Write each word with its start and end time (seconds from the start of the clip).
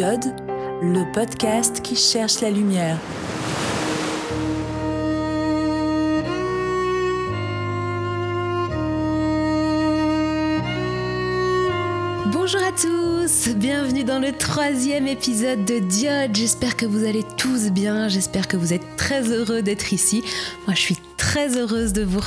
Le 0.00 1.12
podcast 1.12 1.82
qui 1.82 1.96
cherche 1.96 2.40
la 2.40 2.50
lumière. 2.50 2.98
Bonjour 12.30 12.60
à 12.62 12.70
tous, 12.70 13.48
bienvenue 13.56 14.04
dans 14.04 14.20
le 14.20 14.30
troisième 14.30 15.08
épisode 15.08 15.64
de 15.64 15.80
Diode. 15.80 16.36
J'espère 16.36 16.76
que 16.76 16.86
vous 16.86 17.04
allez 17.04 17.24
tous 17.36 17.72
bien, 17.72 18.06
j'espère 18.06 18.46
que 18.46 18.56
vous 18.56 18.72
êtes 18.72 18.96
très 18.96 19.28
heureux 19.32 19.62
d'être 19.62 19.92
ici. 19.92 20.22
Moi 20.66 20.76
je 20.76 20.80
suis 20.80 20.98
très 21.16 21.58
heureuse 21.58 21.92
de 21.92 22.04
vous 22.04 22.20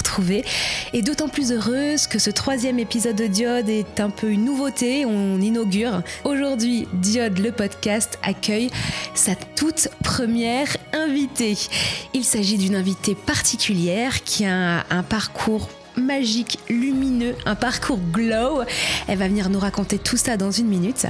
et 0.93 1.01
d'autant 1.01 1.29
plus 1.29 1.51
heureuse 1.51 2.07
que 2.07 2.19
ce 2.19 2.29
troisième 2.29 2.79
épisode 2.79 3.15
de 3.15 3.27
Diode 3.27 3.69
est 3.69 3.99
un 3.99 4.09
peu 4.09 4.29
une 4.29 4.43
nouveauté, 4.43 5.05
on 5.05 5.39
inaugure. 5.39 6.01
Aujourd'hui, 6.25 6.87
Diode 6.93 7.39
le 7.39 7.51
podcast 7.51 8.19
accueille 8.23 8.69
sa 9.13 9.35
toute 9.35 9.87
première 10.03 10.75
invitée. 10.93 11.57
Il 12.13 12.25
s'agit 12.25 12.57
d'une 12.57 12.75
invitée 12.75 13.15
particulière 13.15 14.23
qui 14.23 14.45
a 14.45 14.85
un 14.89 15.03
parcours 15.03 15.69
magique, 15.95 16.59
lumineux, 16.69 17.35
un 17.45 17.55
parcours 17.55 17.99
glow. 18.11 18.61
Elle 19.07 19.17
va 19.17 19.27
venir 19.27 19.49
nous 19.49 19.59
raconter 19.59 19.97
tout 19.97 20.17
ça 20.17 20.37
dans 20.37 20.51
une 20.51 20.67
minute. 20.67 21.07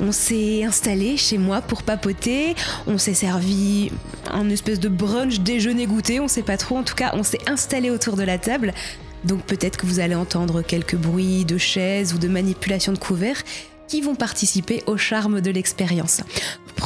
On 0.00 0.12
s'est 0.12 0.64
installé 0.64 1.16
chez 1.16 1.38
moi 1.38 1.60
pour 1.60 1.82
papoter. 1.82 2.54
On 2.86 2.98
s'est 2.98 3.14
servi 3.14 3.90
un 4.38 4.48
espèce 4.50 4.80
de 4.80 4.88
brunch 4.88 5.40
déjeuner 5.40 5.86
goûter. 5.86 6.20
On 6.20 6.28
sait 6.28 6.42
pas 6.42 6.56
trop. 6.56 6.76
En 6.76 6.84
tout 6.84 6.94
cas, 6.94 7.10
on 7.14 7.22
s'est 7.22 7.40
installé 7.46 7.90
autour 7.90 8.16
de 8.16 8.22
la 8.22 8.38
table. 8.38 8.72
Donc 9.24 9.42
peut-être 9.42 9.76
que 9.76 9.86
vous 9.86 10.00
allez 10.00 10.14
entendre 10.14 10.62
quelques 10.62 10.96
bruits 10.96 11.44
de 11.44 11.58
chaises 11.58 12.14
ou 12.14 12.18
de 12.18 12.28
manipulation 12.28 12.92
de 12.92 12.98
couverts 12.98 13.42
qui 13.88 14.00
vont 14.00 14.14
participer 14.14 14.82
au 14.86 14.96
charme 14.96 15.40
de 15.40 15.50
l'expérience. 15.50 16.20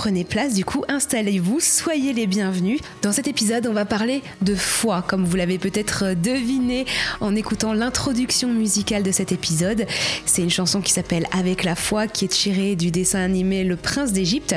Prenez 0.03 0.25
place 0.25 0.55
du 0.55 0.65
coup, 0.65 0.83
installez-vous, 0.89 1.61
soyez 1.61 2.13
les 2.13 2.27
bienvenus. 2.27 2.81
Dans 3.03 3.13
cet 3.13 3.29
épisode, 3.29 3.69
on 3.69 3.73
va 3.73 3.85
parler 3.85 4.21
de 4.41 4.57
foi, 4.57 5.01
comme 5.07 5.25
vous 5.25 5.37
l'avez 5.37 5.59
peut-être 5.59 6.15
deviné 6.21 6.87
en 7.21 7.37
écoutant 7.37 7.73
l'introduction 7.73 8.49
musicale 8.49 9.05
de 9.05 9.13
cet 9.13 9.31
épisode. 9.31 9.87
C'est 10.27 10.43
une 10.43 10.51
chanson 10.51 10.81
qui 10.81 10.91
s'appelle 10.91 11.29
Avec 11.31 11.63
la 11.63 11.77
foi, 11.77 12.09
qui 12.09 12.25
est 12.25 12.29
tirée 12.29 12.75
du 12.75 12.91
dessin 12.91 13.21
animé 13.21 13.63
Le 13.63 13.77
Prince 13.77 14.13
d'Égypte 14.13 14.57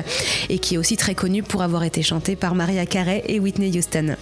et 0.49 0.57
qui 0.57 0.73
est 0.73 0.77
aussi 0.79 0.97
très 0.97 1.13
connue 1.13 1.43
pour 1.43 1.61
avoir 1.61 1.83
été 1.83 2.01
chantée 2.01 2.35
par 2.35 2.55
Maria 2.55 2.87
Carey 2.87 3.23
et 3.27 3.39
Whitney 3.39 3.69
Houston. 3.77 4.15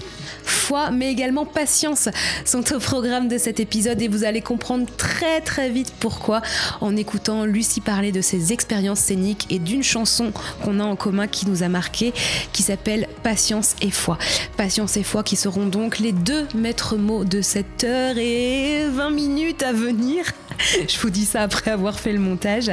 Foi, 0.46 0.92
mais 0.92 1.12
également 1.12 1.46
patience 1.46 2.09
sont 2.46 2.74
au 2.74 2.80
programme 2.80 3.28
de 3.28 3.38
cet 3.38 3.59
épisode 3.59 4.02
et 4.02 4.08
vous 4.08 4.24
allez 4.24 4.42
comprendre 4.42 4.86
très 4.98 5.42
très 5.42 5.70
vite 5.70 5.94
pourquoi 6.00 6.42
en 6.81 6.96
écoutant 6.96 7.46
Lucie 7.46 7.81
parler 7.81 8.12
de 8.12 8.22
ses 8.22 8.53
expériences 8.53 9.00
scéniques 9.00 9.48
et 9.50 9.59
d'une 9.59 9.84
chanson 9.84 10.32
qu'on 10.64 10.80
a 10.80 10.84
en 10.84 10.96
commun 10.96 11.28
qui 11.28 11.48
nous 11.48 11.64
a 11.64 11.70
marqué, 11.70 12.14
qui 12.52 12.64
s'appelle 12.64 13.08
Patience 13.24 13.76
et 13.82 13.92
foi. 13.92 14.18
Patience 14.58 14.98
et 14.98 15.03
foi 15.03 15.24
qui 15.24 15.36
seront 15.36 15.66
donc 15.66 16.00
les 16.00 16.12
deux 16.12 16.48
maîtres 16.56 16.98
mots 16.98 17.24
de 17.24 17.42
cette 17.42 17.84
heure 17.84 18.18
et 18.18 18.86
20 18.90 19.09
minutes 19.12 19.64
à 19.64 19.74
venir. 19.74 20.26
Je 20.88 21.00
vous 21.00 21.09
dis 21.09 21.26
ça 21.26 21.42
après 21.42 21.72
avoir 21.72 22.00
fait 22.00 22.14
le 22.14 22.20
montage, 22.20 22.72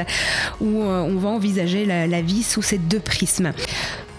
où 0.59 0.83
euh, 0.83 1.01
on 1.01 1.17
va 1.17 1.29
envisager 1.29 1.85
la, 1.85 2.07
la 2.07 2.21
vie 2.21 2.43
sous 2.43 2.61
ces 2.61 2.77
deux 2.77 2.99
prismes. 2.99 3.53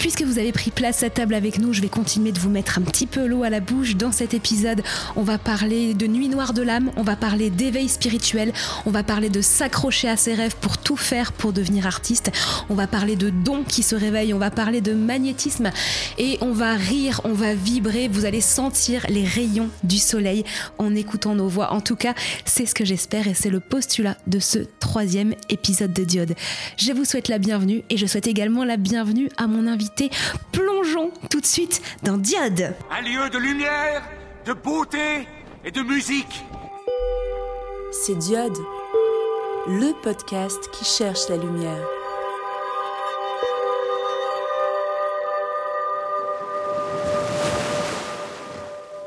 Puisque 0.03 0.23
vous 0.23 0.41
avez 0.41 0.51
pris 0.51 0.73
place 0.73 1.05
à 1.05 1.11
table 1.11 1.33
avec 1.33 1.61
nous, 1.61 1.73
je 1.73 1.81
vais 1.81 1.89
continuer 1.89 2.33
de 2.33 2.41
vous 2.41 2.51
mettre 2.51 2.77
un 2.77 2.83
petit 2.83 3.07
peu 3.07 3.25
l'eau 3.25 3.45
à 3.45 3.51
la 3.51 3.61
bouche. 3.61 3.95
Dans 3.95 4.11
cet 4.11 4.35
épisode, 4.35 4.83
on 5.15 5.23
va 5.23 5.39
parler 5.39 5.95
de 5.95 6.09
nuit 6.09 6.29
noire 6.29 6.55
de 6.55 6.63
l'âme, 6.63 6.91
on 6.97 7.05
va 7.05 7.15
parler 7.15 7.51
d'éveil 7.51 7.89
spirituel, 7.89 8.53
on 8.85 8.91
va 8.91 9.05
parler 9.05 9.29
de 9.29 9.41
s'accrocher 9.41 10.09
à 10.09 10.17
ses 10.17 10.35
rêves 10.35 10.57
pour 10.61 10.77
tout 10.77 10.97
faire 10.97 11.31
pour 11.31 11.53
devenir 11.53 11.87
artiste, 11.87 12.33
on 12.69 12.75
va 12.75 12.89
parler 12.89 13.15
de 13.15 13.31
dons 13.31 13.62
qui 13.62 13.85
se 13.85 13.95
réveillent, 13.95 14.35
on 14.35 14.39
va 14.39 14.51
parler 14.51 14.81
de 14.81 14.93
magnétisme 14.93 15.71
et 16.19 16.37
on 16.41 16.51
va 16.51 16.75
rire, 16.75 17.21
on 17.23 17.33
va 17.33 17.55
vibrer, 17.55 18.09
vous 18.09 18.25
allez 18.25 18.41
sentir 18.41 19.07
les 19.09 19.25
rayons 19.25 19.69
du 19.85 19.99
soleil 19.99 20.43
en 20.79 20.97
écoutant 20.97 21.37
nos 21.37 21.47
voix. 21.47 21.73
En 21.73 21.81
tout 21.81 21.95
cas, 21.95 22.15
c'est 22.45 22.67
ce 22.67 22.75
que 22.75 22.85
j'espère 22.85 23.29
et 23.29 23.35
c'est 23.35 23.51
le 23.51 23.61
postulat 23.61 24.17
de 24.27 24.41
ce 24.41 24.59
troisième 24.81 25.37
épisode 25.49 25.93
de 25.93 26.03
Diode. 26.03 26.35
Je 26.77 26.91
vous 26.91 27.05
souhaite 27.05 27.29
la 27.29 27.39
bienvenue 27.39 27.85
et 27.89 27.97
je 27.97 28.07
souhaite 28.07 28.27
également 28.27 28.65
la 28.65 28.77
bienvenue 28.77 29.29
à 29.37 29.47
mon 29.47 29.69
invité 29.69 29.92
Plongeons 30.53 31.13
tout 31.31 31.41
de 31.41 31.47
suite 31.47 31.83
dans 32.03 32.17
Diode. 32.17 32.75
Un 32.91 33.03
lieu 33.03 33.29
de 33.31 33.39
lumière, 33.39 34.03
de 34.47 34.53
beauté 34.53 35.29
et 35.65 35.71
de 35.71 35.83
musique. 35.83 36.43
C'est 37.93 38.17
Diode, 38.17 38.57
le 39.67 39.93
podcast 40.03 40.71
qui 40.73 40.85
cherche 40.85 41.29
la 41.29 41.37
lumière. 41.37 41.87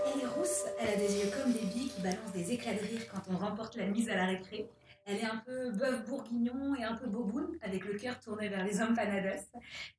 Elle 0.05 0.21
est 0.21 0.27
rousse, 0.27 0.65
elle 0.79 0.89
a 0.89 0.95
des 0.97 1.15
yeux 1.17 1.31
comme 1.35 1.51
des 1.51 1.59
billes 1.59 1.89
qui 1.89 2.01
balancent 2.01 2.33
des 2.33 2.51
éclats 2.53 2.73
de 2.73 2.79
rire 2.79 3.01
quand 3.11 3.33
on 3.33 3.37
remporte 3.37 3.75
la 3.75 3.87
mise 3.87 4.09
à 4.09 4.15
la 4.15 4.25
récré. 4.27 4.69
Elle 5.05 5.17
est 5.17 5.25
un 5.25 5.37
peu 5.37 5.71
bœuf 5.71 6.03
bourguignon 6.05 6.75
et 6.75 6.83
un 6.83 6.95
peu 6.95 7.05
boboune, 7.05 7.57
avec 7.61 7.85
le 7.85 7.93
cœur 7.93 8.19
tourné 8.19 8.49
vers 8.49 8.65
les 8.65 8.81
hommes 8.81 8.95
panados. 8.95 9.45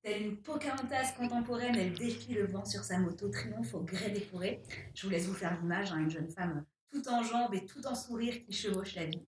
Telle 0.02 0.22
une 0.22 0.36
Pocahontas 0.36 1.12
contemporaine, 1.16 1.76
elle 1.76 1.94
défie 1.94 2.34
le 2.34 2.46
vent 2.46 2.64
sur 2.64 2.82
sa 2.82 2.98
moto, 2.98 3.28
triomphe 3.28 3.72
au 3.74 3.82
gré 3.82 4.10
des. 4.10 4.26
Je 4.94 5.06
vous 5.06 5.10
laisse 5.10 5.26
vous 5.26 5.34
faire 5.34 5.56
l'image, 5.60 5.92
hein, 5.92 5.98
une 5.98 6.10
jeune 6.10 6.28
femme 6.28 6.64
tout 6.90 7.08
en 7.08 7.22
jambes 7.22 7.54
et 7.54 7.64
tout 7.64 7.86
en 7.86 7.94
sourire 7.94 8.42
qui 8.44 8.52
chevauche 8.52 8.94
la 8.96 9.06
vie. 9.06 9.24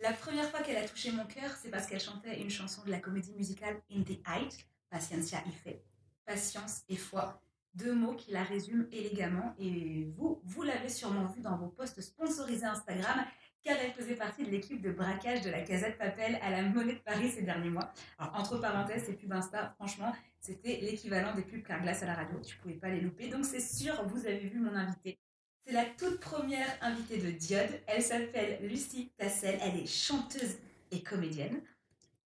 La 0.00 0.12
première 0.12 0.48
fois 0.50 0.62
qu'elle 0.62 0.76
a 0.76 0.88
touché 0.88 1.12
mon 1.12 1.26
cœur, 1.26 1.50
c'est 1.56 1.70
parce 1.70 1.86
qu'elle 1.86 2.00
chantait 2.00 2.40
une 2.40 2.50
chanson 2.50 2.82
de 2.84 2.90
la 2.90 2.98
comédie 2.98 3.34
musicale 3.34 3.80
In 3.90 4.02
the 4.02 4.18
Height, 4.26 4.66
Paciencia 4.90 5.42
y 5.46 5.52
fait. 5.52 5.84
Patience 6.24 6.82
et 6.88 6.96
foi, 6.96 7.40
deux 7.74 7.94
mots 7.94 8.14
qui 8.14 8.30
la 8.30 8.42
résument 8.42 8.86
élégamment. 8.92 9.54
Et 9.58 10.04
vous, 10.16 10.40
vous 10.44 10.62
l'avez 10.62 10.88
sûrement 10.88 11.26
vu 11.26 11.40
dans 11.40 11.56
vos 11.56 11.68
posts 11.68 12.00
sponsorisés 12.00 12.66
Instagram, 12.66 13.24
car 13.62 13.76
elle 13.78 13.92
faisait 13.92 14.14
partie 14.14 14.44
de 14.44 14.50
l'équipe 14.50 14.80
de 14.80 14.90
braquage 14.90 15.42
de 15.42 15.50
la 15.50 15.60
Casette 15.62 15.98
Papel 15.98 16.38
à 16.42 16.50
la 16.50 16.62
Monnaie 16.62 16.94
de 16.94 16.98
Paris 16.98 17.30
ces 17.30 17.42
derniers 17.42 17.70
mois. 17.70 17.92
Alors, 18.18 18.34
entre 18.36 18.58
parenthèses, 18.58 19.04
ces 19.04 19.14
pubs 19.14 19.32
Insta, 19.32 19.74
franchement, 19.76 20.14
c'était 20.40 20.78
l'équivalent 20.80 21.34
des 21.34 21.42
pubs 21.42 21.62
Carglass 21.62 22.02
à 22.02 22.06
la 22.06 22.14
radio. 22.14 22.38
Tu 22.40 22.56
pouvais 22.58 22.74
pas 22.74 22.88
les 22.88 23.00
louper. 23.00 23.28
Donc, 23.28 23.44
c'est 23.44 23.60
sûr, 23.60 24.06
vous 24.08 24.26
avez 24.26 24.48
vu 24.48 24.60
mon 24.60 24.74
invitée. 24.74 25.18
C'est 25.66 25.72
la 25.72 25.84
toute 25.84 26.20
première 26.20 26.78
invitée 26.80 27.18
de 27.18 27.30
Diode. 27.30 27.82
Elle 27.86 28.02
s'appelle 28.02 28.66
Lucie 28.66 29.12
Tassel. 29.18 29.58
Elle 29.62 29.80
est 29.80 29.86
chanteuse 29.86 30.56
et 30.90 31.02
comédienne. 31.02 31.60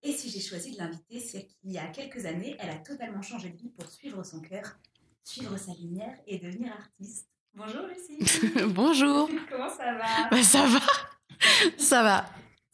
Et 0.05 0.13
si 0.13 0.31
j'ai 0.31 0.41
choisi 0.41 0.73
de 0.73 0.79
l'inviter, 0.79 1.21
c'est 1.21 1.47
qu'il 1.47 1.73
y 1.73 1.79
a 1.79 1.87
quelques 1.87 2.27
années, 2.27 2.57
elle 2.59 2.71
a 2.71 2.77
totalement 2.77 3.23
changé 3.23 3.51
de 3.51 3.57
vie 3.57 3.69
pour 3.69 3.89
suivre 3.89 4.25
son 4.25 4.41
cœur, 4.41 4.77
suivre 5.23 5.57
sa 5.57 5.73
lumière 5.75 6.17
et 6.27 6.39
devenir 6.39 6.73
artiste. 6.73 7.29
Bonjour 7.55 7.83
Lucie. 7.87 8.19
Bonjour. 8.69 9.29
Comment 9.51 9.69
ça 9.69 9.95
va? 9.95 10.29
Bah, 10.31 10.43
ça 10.43 10.67
va. 10.67 10.81
Ça 11.79 12.03
va. 12.03 12.25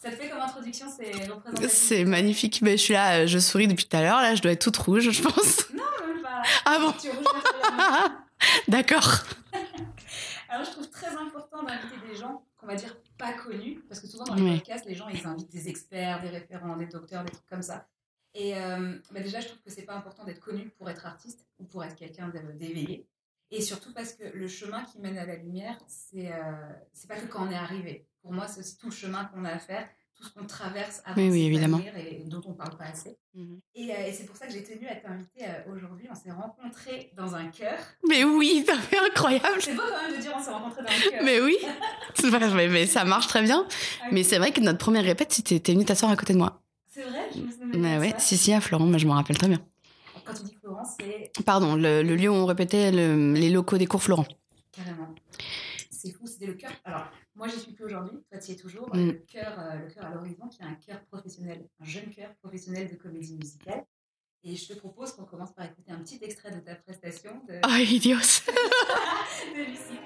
Ça 0.01 0.11
te 0.11 0.17
fait 0.17 0.29
comme 0.29 0.41
introduction, 0.41 0.87
c'est 0.89 1.11
représentatif 1.27 1.71
C'est 1.71 2.05
magnifique. 2.05 2.63
Mais 2.63 2.73
je 2.77 2.83
suis 2.83 2.95
là, 2.95 3.21
euh, 3.21 3.27
je 3.27 3.39
souris 3.39 3.67
depuis 3.67 3.85
tout 3.87 3.97
à 3.97 4.03
l'heure. 4.03 4.21
Là, 4.21 4.35
je 4.35 4.43
dois 4.43 4.53
être 4.53 4.63
toute 4.63 4.77
rouge, 4.77 5.11
je 5.11 5.23
pense. 5.23 5.71
Non, 5.73 5.83
même 6.07 6.23
pas. 6.23 6.43
Ah 6.65 6.79
bon? 6.79 6.93
Tu 6.93 7.09
es 7.09 7.11
rouge 7.11 7.25
naturellement. 7.25 8.15
D'accord. 8.69 9.09
Alors, 10.49 10.65
je 10.65 10.71
trouve 10.71 10.89
très 10.89 11.09
important 11.17 11.63
d'inviter 11.65 11.97
des 12.09 12.17
gens 12.17 12.43
qu'on 12.57 12.67
va 12.67 12.75
dire 12.77 12.97
pas 13.19 13.33
connus, 13.33 13.81
parce 13.89 14.01
que 14.01 14.07
souvent 14.07 14.25
dans 14.25 14.35
les 14.35 14.43
Oui. 14.43 14.59
podcasts, 14.59 14.87
les 14.87 14.95
gens 14.95 15.09
ils 15.09 15.27
invitent 15.27 15.51
des 15.51 15.69
experts, 15.69 16.21
des 16.23 16.29
référents, 16.29 16.77
des 16.77 16.87
docteurs, 16.87 17.25
des 17.25 17.33
trucs 17.33 17.47
comme 17.49 17.63
ça. 17.63 17.87
Et 18.35 18.57
euh, 18.57 18.97
bah 19.13 19.21
déjà, 19.21 19.41
je 19.41 19.49
trouve 19.49 19.61
que 19.61 19.71
c'est 19.71 19.83
pas 19.83 19.95
important 19.95 20.25
d'être 20.25 20.41
connu 20.41 20.71
pour 20.79 20.89
être 20.89 21.07
artiste 21.07 21.45
ou 21.59 21.65
pour 21.65 21.83
être 21.85 21.97
quelqu'un 21.97 22.29
d'éveillé. 22.55 23.07
Et 23.51 23.61
surtout 23.63 23.93
parce 23.95 24.13
que 24.13 24.25
le 24.35 24.47
chemin 24.49 24.85
qui 24.85 24.99
mène 25.01 25.17
à 25.19 25.25
la 25.27 25.37
lumière, 25.37 25.79
c'est 25.87 26.31
euh, 26.33 26.53
c'est 26.93 27.09
pas 27.09 27.17
que 27.17 27.27
quand 27.27 27.47
on 27.47 27.51
est 27.51 27.55
arrivé. 27.57 28.07
Pour 28.23 28.33
moi, 28.33 28.47
c'est 28.47 28.61
aussi 28.61 28.77
tout 28.77 28.87
le 28.87 28.93
chemin 28.93 29.25
qu'on 29.27 29.45
a 29.47 29.51
à 29.51 29.59
faire, 29.59 29.89
tout 30.15 30.25
ce 30.25 30.31
qu'on 30.35 30.45
traverse 30.45 31.01
avant 31.07 31.21
Oui, 31.23 31.31
oui, 31.31 31.43
évidemment. 31.47 31.81
et 31.97 32.25
dont 32.27 32.43
on 32.47 32.53
parle 32.53 32.77
pas 32.77 32.85
assez. 32.87 33.17
Et, 33.75 33.91
euh, 33.91 34.07
et 34.07 34.13
c'est 34.13 34.27
pour 34.27 34.37
ça 34.37 34.47
que 34.47 34.53
j'ai 34.53 34.63
tenu 34.65 34.87
à 34.87 34.97
t'inviter 34.97 35.45
euh, 35.45 35.73
aujourd'hui. 35.73 36.09
On 36.11 36.15
s'est 36.15 36.31
rencontrés 36.33 37.11
dans 37.17 37.35
un 37.37 37.47
cœur. 37.47 37.79
Mais 38.07 38.25
oui, 38.25 38.65
c'est 38.91 38.99
incroyable. 38.99 39.61
C'est 39.61 39.75
beau 39.75 39.83
quand 39.89 40.09
même 40.09 40.17
de 40.17 40.21
dire 40.21 40.35
on 40.37 40.43
s'est 40.43 40.51
rencontrés 40.51 40.83
dans 40.83 40.89
un 40.91 41.11
cœur. 41.11 41.23
Mais 41.25 41.41
oui. 41.41 41.57
Mais, 42.55 42.69
mais 42.69 42.87
ça 42.87 43.05
marche 43.05 43.29
très 43.29 43.43
bien. 43.43 43.67
Mais 44.11 44.25
c'est 44.25 44.39
vrai 44.39 44.53
que 44.53 44.61
notre 44.61 44.79
première 44.79 45.05
répète, 45.05 45.33
c'était 45.33 45.61
t'es 45.61 45.73
venue 45.73 45.85
t'asseoir 45.85 46.11
à 46.11 46.17
côté 46.17 46.33
de 46.33 46.39
moi. 46.39 46.61
C'est 46.89 47.03
vrai, 47.05 47.29
je 47.35 47.41
me 47.41 47.51
souviens 47.51 47.67
Mais 47.75 47.99
ouais, 47.99 48.15
si, 48.19 48.37
si, 48.37 48.53
à 48.53 48.61
Florent, 48.61 48.87
mais 48.87 48.99
je 48.99 49.07
m'en 49.07 49.15
rappelle 49.15 49.39
très 49.39 49.49
bien. 49.49 49.61
Quand 50.25 50.35
tu 50.35 50.43
dis 50.43 50.58
c'est 50.99 51.31
Pardon, 51.45 51.75
le, 51.77 52.03
le 52.03 52.17
lieu 52.17 52.29
où 52.31 52.35
on 52.35 52.47
répétait 52.47 52.91
le- 52.93 53.33
les 53.35 53.51
locaux 53.51 53.79
des 53.79 53.87
cours 53.87 54.03
Florent. 54.03 54.27
carrément. 54.73 55.15
C'est 55.91 56.13
fou, 56.13 56.27
c'était 56.29 56.47
le 56.47 56.55
cœur. 56.55 56.71
Alors, 56.85 57.07
moi, 57.35 57.49
j'y 57.49 57.59
suis 57.59 57.73
plus 57.73 57.85
aujourd'hui, 57.85 58.19
toi, 58.31 58.39
tu 58.39 58.51
y 58.53 58.55
es 58.55 58.57
toujours. 58.57 58.89
Mm. 58.95 59.07
Le 59.07 59.13
cœur 59.27 59.59
euh, 59.59 59.79
le 59.85 59.93
cœur 59.93 60.07
à 60.07 60.11
l'horizon, 60.15 60.47
qui 60.49 60.63
est 60.63 60.65
un 60.65 60.75
cœur 60.75 61.01
professionnel, 61.11 61.67
un 61.81 61.85
jeune 61.85 62.09
cœur 62.15 62.31
professionnel 62.41 62.89
de 62.89 62.95
comédie 62.97 63.35
musicale. 63.35 63.85
Et 64.45 64.55
je 64.55 64.69
te 64.69 64.79
propose 64.79 65.13
qu'on 65.13 65.25
commence 65.25 65.53
par 65.53 65.65
écouter 65.65 65.91
un 65.91 65.99
petit 65.99 66.21
extrait 66.23 66.53
de 66.53 66.61
ta 66.61 66.77
prestation 66.77 67.33
de, 67.49 67.59
Oh, 67.67 67.75
idiot. 67.77 68.17
de 69.57 69.65
Lucie 69.65 69.99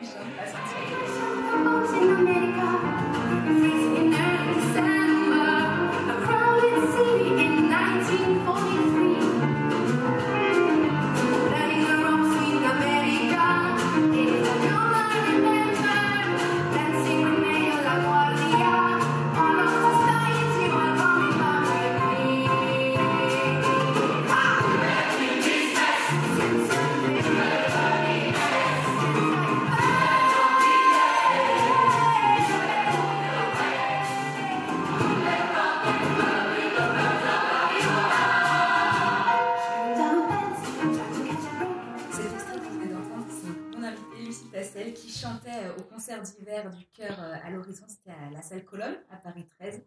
du 46.70 46.87
chœur 46.87 47.17
euh, 47.19 47.35
à 47.44 47.50
l'horizon. 47.50 47.85
C'était 47.88 48.11
à 48.11 48.31
la 48.31 48.43
salle 48.43 48.64
Colonne, 48.64 48.97
à 49.11 49.17
Paris 49.17 49.47
13, 49.59 49.82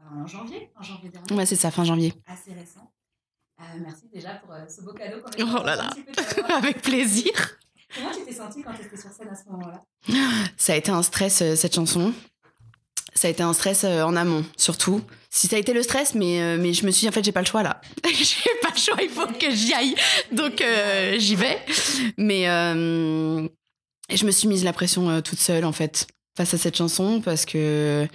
euh, 0.00 0.02
en 0.22 0.26
janvier, 0.26 0.70
en 0.76 0.82
janvier 0.82 1.10
dernier. 1.10 1.34
Ouais, 1.34 1.46
c'est 1.46 1.56
ça, 1.56 1.70
fin 1.70 1.84
janvier. 1.84 2.12
Assez 2.26 2.52
récent. 2.52 2.90
Euh, 3.60 3.64
merci 3.80 4.08
déjà 4.12 4.30
pour 4.34 4.52
euh, 4.52 4.66
ce 4.68 4.82
beau 4.82 4.92
cadeau 4.92 5.18
Oh 5.38 5.62
là 5.64 5.76
là. 5.76 5.90
Avec 6.56 6.82
plaisir. 6.82 7.30
Comment 7.94 8.10
tu 8.10 8.24
t'es 8.24 8.32
sentie 8.32 8.62
quand 8.62 8.74
tu 8.74 8.82
étais 8.82 8.96
sur 8.96 9.10
scène 9.10 9.28
à 9.28 9.36
ce 9.36 9.48
moment-là? 9.50 9.84
Ça 10.56 10.72
a 10.72 10.76
été 10.76 10.90
un 10.90 11.02
stress, 11.02 11.40
euh, 11.42 11.54
cette 11.54 11.74
chanson. 11.74 12.12
Ça 13.14 13.28
a 13.28 13.30
été 13.30 13.44
un 13.44 13.52
stress 13.52 13.84
en 13.84 14.16
amont, 14.16 14.44
surtout. 14.56 15.00
Si 15.30 15.46
ça 15.46 15.54
a 15.54 15.60
été 15.60 15.72
le 15.72 15.84
stress, 15.84 16.16
mais, 16.16 16.58
mais 16.58 16.72
je 16.72 16.84
me 16.84 16.90
suis 16.90 17.02
dit, 17.02 17.08
en 17.08 17.12
fait, 17.12 17.22
j'ai 17.22 17.30
pas 17.30 17.42
le 17.42 17.46
choix 17.46 17.62
là. 17.62 17.80
j'ai 18.04 18.50
pas 18.60 18.70
le 18.74 18.78
choix, 18.78 18.96
il 19.00 19.08
faut 19.08 19.28
que 19.28 19.52
j'y 19.52 19.72
aille. 19.72 19.94
Donc, 20.32 20.60
j'y 21.18 21.36
vais. 21.36 21.64
Mais 22.18 22.48
euh, 24.12 24.16
je 24.16 24.24
me 24.26 24.30
suis 24.30 24.48
mise 24.48 24.64
la 24.64 24.72
pression 24.72 25.08
euh, 25.10 25.20
toute 25.20 25.38
seule, 25.38 25.64
en 25.64 25.72
fait, 25.72 26.06
face 26.36 26.54
à 26.54 26.58
cette 26.58 26.76
chanson, 26.76 27.20
parce 27.24 27.44
que. 27.44 28.06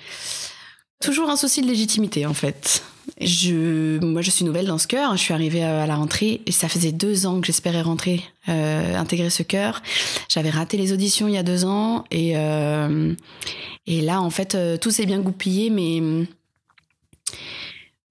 Toujours 1.01 1.29
un 1.29 1.37
souci 1.37 1.61
de 1.61 1.67
légitimité, 1.67 2.25
en 2.25 2.33
fait. 2.33 2.83
Je, 3.21 4.03
moi, 4.03 4.21
je 4.21 4.31
suis 4.31 4.43
nouvelle 4.43 4.65
dans 4.65 4.77
ce 4.77 4.85
chœur. 4.85 5.15
Je 5.15 5.21
suis 5.21 5.33
arrivée 5.33 5.63
à 5.63 5.87
la 5.87 5.95
rentrée 5.95 6.41
et 6.45 6.51
ça 6.51 6.67
faisait 6.67 6.91
deux 6.91 7.25
ans 7.25 7.39
que 7.39 7.47
j'espérais 7.47 7.81
rentrer, 7.81 8.21
euh, 8.49 8.97
intégrer 8.97 9.29
ce 9.29 9.41
chœur. 9.43 9.81
J'avais 10.27 10.49
raté 10.49 10.75
les 10.75 10.91
auditions 10.91 11.29
il 11.29 11.35
y 11.35 11.37
a 11.37 11.43
deux 11.43 11.63
ans 11.63 12.03
et 12.11 12.33
euh, 12.35 13.13
et 13.87 14.01
là, 14.01 14.21
en 14.21 14.29
fait, 14.29 14.57
tout 14.81 14.91
s'est 14.91 15.05
bien 15.05 15.19
goupillé, 15.19 15.69
mais 15.69 16.27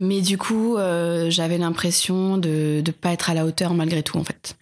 mais 0.01 0.21
du 0.21 0.39
coup, 0.39 0.77
euh, 0.77 1.29
j'avais 1.31 1.59
l'impression 1.59 2.37
de 2.39 2.81
de 2.81 2.91
pas 2.93 3.11
être 3.13 3.31
à 3.31 3.35
la 3.35 3.45
hauteur 3.45 3.75
malgré 3.75 4.03
tout, 4.03 4.17
en 4.19 4.25
fait. 4.25 4.57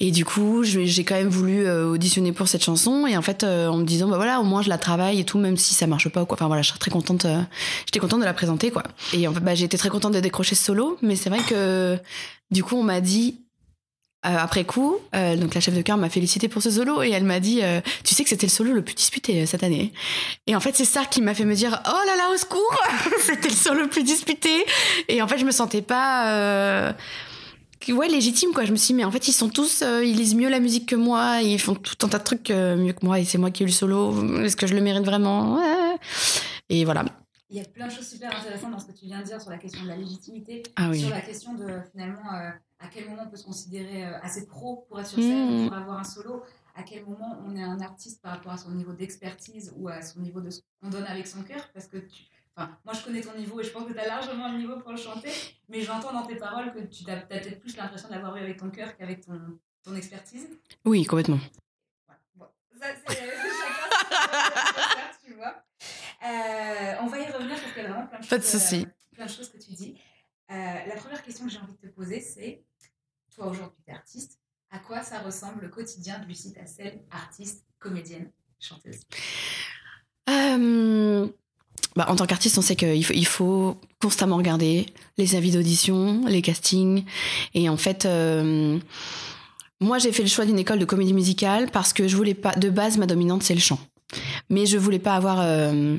Et 0.00 0.10
du 0.10 0.24
coup, 0.24 0.62
j'ai 0.64 1.04
quand 1.04 1.14
même 1.14 1.28
voulu 1.28 1.66
euh, 1.66 1.86
auditionner 1.88 2.32
pour 2.32 2.48
cette 2.48 2.64
chanson 2.64 3.06
et 3.06 3.16
en 3.16 3.22
fait, 3.22 3.44
euh, 3.44 3.68
en 3.68 3.76
me 3.76 3.84
disant 3.84 4.08
bah 4.08 4.16
voilà, 4.16 4.40
au 4.40 4.44
moins 4.44 4.62
je 4.62 4.68
la 4.68 4.78
travaille 4.78 5.20
et 5.20 5.24
tout, 5.24 5.38
même 5.38 5.56
si 5.56 5.74
ça 5.74 5.86
marche 5.86 6.08
pas 6.08 6.22
ou 6.22 6.26
quoi. 6.26 6.36
Enfin 6.36 6.46
voilà, 6.46 6.62
je 6.62 6.68
serais 6.68 6.78
très 6.78 6.90
contente. 6.90 7.24
euh, 7.26 7.40
J'étais 7.86 7.98
contente 8.00 8.20
de 8.20 8.24
la 8.24 8.34
présenter 8.34 8.70
quoi. 8.70 8.82
Et 9.12 9.28
en 9.28 9.32
fait, 9.32 9.40
bah, 9.40 9.54
j'ai 9.54 9.64
été 9.66 9.78
très 9.78 9.88
contente 9.88 10.14
de 10.14 10.20
décrocher 10.20 10.54
ce 10.54 10.64
solo, 10.64 10.98
mais 11.02 11.16
c'est 11.16 11.28
vrai 11.30 11.40
que 11.48 11.98
du 12.50 12.64
coup, 12.64 12.76
on 12.76 12.82
m'a 12.82 13.00
dit 13.00 13.40
après 14.22 14.64
coup, 14.64 14.96
euh, 15.14 15.36
donc 15.36 15.54
la 15.54 15.60
chef 15.60 15.74
de 15.74 15.82
chœur 15.82 15.96
m'a 15.98 16.08
félicité 16.08 16.48
pour 16.48 16.60
ce 16.62 16.70
solo 16.70 17.02
et 17.02 17.10
elle 17.10 17.22
m'a 17.24 17.38
dit, 17.38 17.60
euh, 17.62 17.80
tu 18.02 18.14
sais 18.14 18.24
que 18.24 18.28
c'était 18.30 18.46
le 18.46 18.50
solo 18.50 18.72
le 18.72 18.82
plus 18.82 18.94
disputé 18.94 19.42
euh, 19.42 19.46
cette 19.46 19.62
année. 19.62 19.92
Et 20.48 20.56
en 20.56 20.60
fait, 20.60 20.74
c'est 20.74 20.84
ça 20.84 21.04
qui 21.04 21.22
m'a 21.22 21.32
fait 21.34 21.44
me 21.44 21.54
dire, 21.54 21.80
oh 21.86 22.06
là 22.06 22.16
là, 22.16 22.30
au 22.34 22.36
secours, 22.36 22.76
c'était 23.20 23.48
le 23.48 23.54
solo 23.54 23.82
le 23.82 23.88
plus 23.88 24.02
disputé. 24.02 24.64
Et 25.08 25.22
en 25.22 25.28
fait, 25.28 25.38
je 25.38 25.44
me 25.44 25.52
sentais 25.52 25.82
pas, 25.82 26.32
euh, 26.32 26.92
ouais, 27.88 28.08
légitime 28.08 28.50
quoi. 28.52 28.64
Je 28.64 28.72
me 28.72 28.76
suis 28.76 28.88
dit, 28.88 28.94
mais 28.94 29.04
en 29.04 29.12
fait, 29.12 29.28
ils 29.28 29.32
sont 29.32 29.48
tous, 29.48 29.82
euh, 29.82 30.04
ils 30.04 30.16
lisent 30.16 30.34
mieux 30.34 30.48
la 30.48 30.58
musique 30.60 30.86
que 30.88 30.96
moi, 30.96 31.40
ils 31.42 31.60
font 31.60 31.74
tout 31.76 31.94
un 32.04 32.08
tas 32.08 32.18
de 32.18 32.24
trucs 32.24 32.50
euh, 32.50 32.76
mieux 32.76 32.94
que 32.94 33.04
moi 33.06 33.20
et 33.20 33.24
c'est 33.24 33.38
moi 33.38 33.50
qui 33.52 33.62
ai 33.62 33.64
eu 33.64 33.68
le 33.68 33.72
solo. 33.72 34.40
Est-ce 34.42 34.56
que 34.56 34.66
je 34.66 34.74
le 34.74 34.80
mérite 34.80 35.04
vraiment 35.04 35.56
Ouais. 35.56 35.96
Et 36.68 36.84
voilà. 36.84 37.04
Il 37.48 37.56
y 37.56 37.60
a 37.60 37.64
plein 37.64 37.86
de 37.86 37.92
choses 37.92 38.08
super 38.08 38.36
intéressantes 38.36 38.72
dans 38.72 38.78
ce 38.80 38.86
que 38.86 38.92
tu 38.98 39.06
viens 39.06 39.20
de 39.20 39.24
dire 39.26 39.40
sur 39.40 39.50
la 39.50 39.58
question 39.58 39.80
de 39.84 39.88
la 39.88 39.94
légitimité, 39.96 40.64
Ah 40.74 40.88
oui. 40.90 40.98
sur 41.00 41.10
la 41.10 41.20
question 41.20 41.54
de 41.54 41.64
finalement 41.92 42.34
euh, 42.34 42.50
à 42.78 42.88
quel 42.88 43.08
moment 43.08 43.22
on 43.26 43.30
peut 43.30 43.36
se 43.36 43.44
considérer 43.44 44.04
euh, 44.06 44.18
assez 44.22 44.46
pro 44.46 44.84
pour 44.88 45.00
être 45.00 45.06
sur 45.08 45.18
scène, 45.18 45.64
Mmh. 45.64 45.68
pour 45.68 45.76
avoir 45.76 45.98
un 45.98 46.04
solo, 46.04 46.42
à 46.74 46.82
quel 46.82 47.04
moment 47.04 47.38
on 47.46 47.56
est 47.56 47.62
un 47.62 47.80
artiste 47.80 48.20
par 48.22 48.32
rapport 48.32 48.52
à 48.52 48.58
son 48.58 48.70
niveau 48.72 48.92
d'expertise 48.92 49.72
ou 49.76 49.88
à 49.88 50.02
son 50.02 50.20
niveau 50.20 50.40
de 50.40 50.50
ce 50.50 50.60
qu'on 50.82 50.90
donne 50.90 51.04
avec 51.04 51.26
son 51.26 51.42
cœur, 51.42 51.70
parce 51.72 51.86
que 51.86 51.96
tu, 51.96 52.24
enfin, 52.54 52.76
moi 52.84 52.92
je 52.94 53.02
connais 53.02 53.22
ton 53.22 53.34
niveau 53.34 53.60
et 53.60 53.64
je 53.64 53.70
pense 53.70 53.86
que 53.86 53.92
tu 53.92 53.98
as 53.98 54.06
largement 54.06 54.52
le 54.52 54.58
niveau 54.58 54.78
pour 54.78 54.90
le 54.90 54.98
chanter, 54.98 55.30
mais 55.68 55.80
j'entends 55.80 56.12
dans 56.12 56.26
tes 56.26 56.36
paroles 56.36 56.72
que 56.74 56.80
tu 56.80 57.08
as, 57.10 57.16
peut-être 57.16 57.60
plus 57.60 57.76
l'impression 57.76 58.08
de 58.08 58.14
l'avoir 58.14 58.36
eu 58.36 58.40
avec 58.40 58.58
ton 58.58 58.70
cœur 58.70 58.94
qu'avec 58.96 59.24
ton, 59.24 59.40
ton 59.82 59.94
expertise. 59.94 60.46
Oui, 60.84 61.04
complètement. 61.06 61.38
Voilà. 62.06 62.20
Bon, 62.34 62.46
ça, 62.78 62.86
c'est 63.08 63.14
c'est 63.14 63.22
chacun, 63.22 65.10
tu 65.24 65.32
vois. 65.34 65.62
Euh, 66.24 66.94
on 67.02 67.06
va 67.06 67.18
y 67.20 67.26
revenir 67.30 67.56
parce 67.58 67.72
qu'il 67.72 67.82
y 67.82 67.86
a 67.86 67.88
vraiment 67.88 68.06
plein 68.06 68.18
de 68.20 68.26
Pas 68.26 68.38
de 68.38 68.42
choses, 68.42 68.74
euh, 68.74 68.84
plein 69.14 69.26
de 69.26 69.30
choses 69.30 69.48
que 69.50 69.58
tu 69.58 69.72
dis. 69.72 69.98
Euh, 70.50 70.54
la 70.54 70.94
première 70.96 71.22
question 71.22 71.44
que 71.46 71.50
j'ai 71.50 71.58
envie 71.58 71.72
de 71.72 71.88
te 71.88 71.94
poser, 71.94 72.20
c'est 72.20 72.62
toi 73.36 73.46
aujourd'hui, 73.46 73.78
tu 73.86 73.92
artiste. 73.92 74.38
À 74.70 74.78
quoi 74.78 75.02
ça 75.02 75.20
ressemble 75.20 75.62
le 75.62 75.68
quotidien 75.68 76.18
de 76.18 76.26
Lucie 76.26 76.52
Tassel, 76.52 77.00
artiste, 77.10 77.64
comédienne, 77.78 78.30
chanteuse? 78.58 79.00
Euh, 80.28 81.28
bah, 81.94 82.06
en 82.08 82.16
tant 82.16 82.26
qu'artiste, 82.26 82.58
on 82.58 82.62
sait 82.62 82.76
qu'il 82.76 83.04
faut, 83.04 83.14
il 83.14 83.26
faut 83.26 83.80
constamment 84.00 84.36
regarder 84.36 84.86
les 85.18 85.36
avis 85.36 85.52
d'audition, 85.52 86.24
les 86.26 86.42
castings. 86.42 87.04
Et 87.54 87.68
en 87.68 87.76
fait, 87.76 88.06
euh, 88.06 88.78
moi, 89.80 89.98
j'ai 89.98 90.12
fait 90.12 90.22
le 90.22 90.28
choix 90.28 90.46
d'une 90.46 90.58
école 90.58 90.78
de 90.78 90.84
comédie 90.84 91.14
musicale 91.14 91.70
parce 91.70 91.92
que 91.92 92.08
je 92.08 92.16
voulais 92.16 92.34
pas. 92.34 92.52
De 92.52 92.70
base, 92.70 92.98
ma 92.98 93.06
dominante, 93.06 93.42
c'est 93.42 93.54
le 93.54 93.60
chant. 93.60 93.78
Mais 94.50 94.66
je 94.66 94.78
voulais 94.78 94.98
pas 94.98 95.14
avoir. 95.14 95.40
euh, 95.40 95.96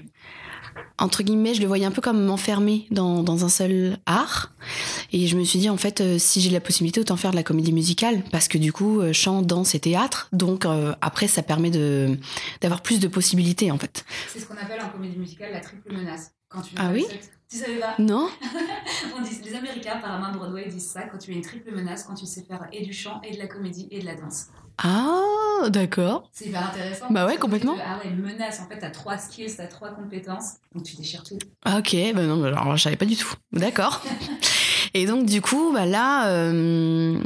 entre 0.99 1.21
guillemets, 1.21 1.53
je 1.53 1.61
le 1.61 1.67
voyais 1.67 1.85
un 1.85 1.91
peu 1.91 2.01
comme 2.01 2.23
m'enfermer 2.23 2.87
dans, 2.89 3.21
dans 3.21 3.45
un 3.45 3.49
seul 3.49 3.97
art. 4.05 4.51
Et 5.11 5.27
je 5.27 5.37
me 5.37 5.43
suis 5.43 5.59
dit, 5.59 5.69
en 5.69 5.77
fait, 5.77 6.01
euh, 6.01 6.17
si 6.17 6.41
j'ai 6.41 6.49
la 6.49 6.59
possibilité, 6.59 6.99
autant 6.99 7.17
faire 7.17 7.31
de 7.31 7.35
la 7.35 7.43
comédie 7.43 7.71
musicale. 7.71 8.23
Parce 8.31 8.47
que 8.47 8.57
du 8.57 8.73
coup, 8.73 8.99
euh, 8.99 9.13
chant, 9.13 9.41
danse 9.41 9.75
et 9.75 9.79
théâtre. 9.79 10.27
Donc, 10.31 10.65
euh, 10.65 10.93
après, 11.01 11.27
ça 11.27 11.43
permet 11.43 11.69
d'avoir 12.61 12.81
plus 12.81 12.99
de 12.99 13.07
possibilités, 13.07 13.71
en 13.71 13.77
fait. 13.77 14.05
C'est 14.27 14.39
ce 14.39 14.45
qu'on 14.45 14.57
appelle 14.57 14.81
en 14.81 14.89
comédie 14.89 15.17
musicale 15.17 15.51
la 15.53 15.59
triple 15.59 15.93
menace. 15.93 16.31
Quand 16.49 16.61
tu 16.61 16.75
Ah 16.77 16.91
oui 16.93 17.05
Tu 17.49 17.57
savais 17.57 17.79
pas 17.79 17.95
Non 17.99 18.29
On 19.17 19.21
dit, 19.21 19.41
Les 19.43 19.55
Américains, 19.55 19.93
apparemment, 19.95 20.31
Broadway, 20.37 20.65
disent 20.67 20.89
ça 20.91 21.03
quand 21.03 21.17
tu 21.17 21.31
as 21.31 21.33
une 21.33 21.41
triple 21.41 21.71
menace, 21.73 22.03
quand 22.03 22.15
tu 22.15 22.25
sais 22.25 22.43
faire 22.43 22.67
et 22.71 22.81
du 22.85 22.93
chant, 22.93 23.21
et 23.29 23.33
de 23.33 23.37
la 23.39 23.47
comédie, 23.47 23.87
et 23.91 23.99
de 23.99 24.05
la 24.05 24.15
danse. 24.15 24.47
Ah, 24.77 25.67
d'accord. 25.69 26.29
C'est 26.33 26.45
hyper 26.45 26.63
intéressant. 26.65 27.07
Bah 27.09 27.25
ouais, 27.25 27.35
que 27.35 27.41
complètement. 27.41 27.77
Ah 27.83 27.97
ouais, 27.97 28.11
une 28.11 28.21
menace, 28.21 28.59
en 28.59 28.67
fait, 28.67 28.77
t'as 28.79 28.91
trois 28.91 29.17
skills, 29.17 29.55
t'as 29.57 29.67
trois 29.67 29.89
compétences, 29.89 30.53
donc 30.73 30.83
tu 30.83 30.95
déchires 30.95 31.23
tout. 31.23 31.37
Ah, 31.65 31.79
Ok, 31.79 31.95
bah 32.13 32.23
non, 32.23 32.37
bah 32.37 32.47
alors 32.47 32.77
je 32.77 32.83
savais 32.83 32.95
pas 32.95 33.05
du 33.05 33.15
tout. 33.15 33.33
D'accord. 33.51 34.01
Et 34.93 35.05
donc 35.05 35.25
du 35.25 35.41
coup, 35.41 35.71
bah 35.73 35.85
là, 35.85 36.29
euh, 36.29 37.19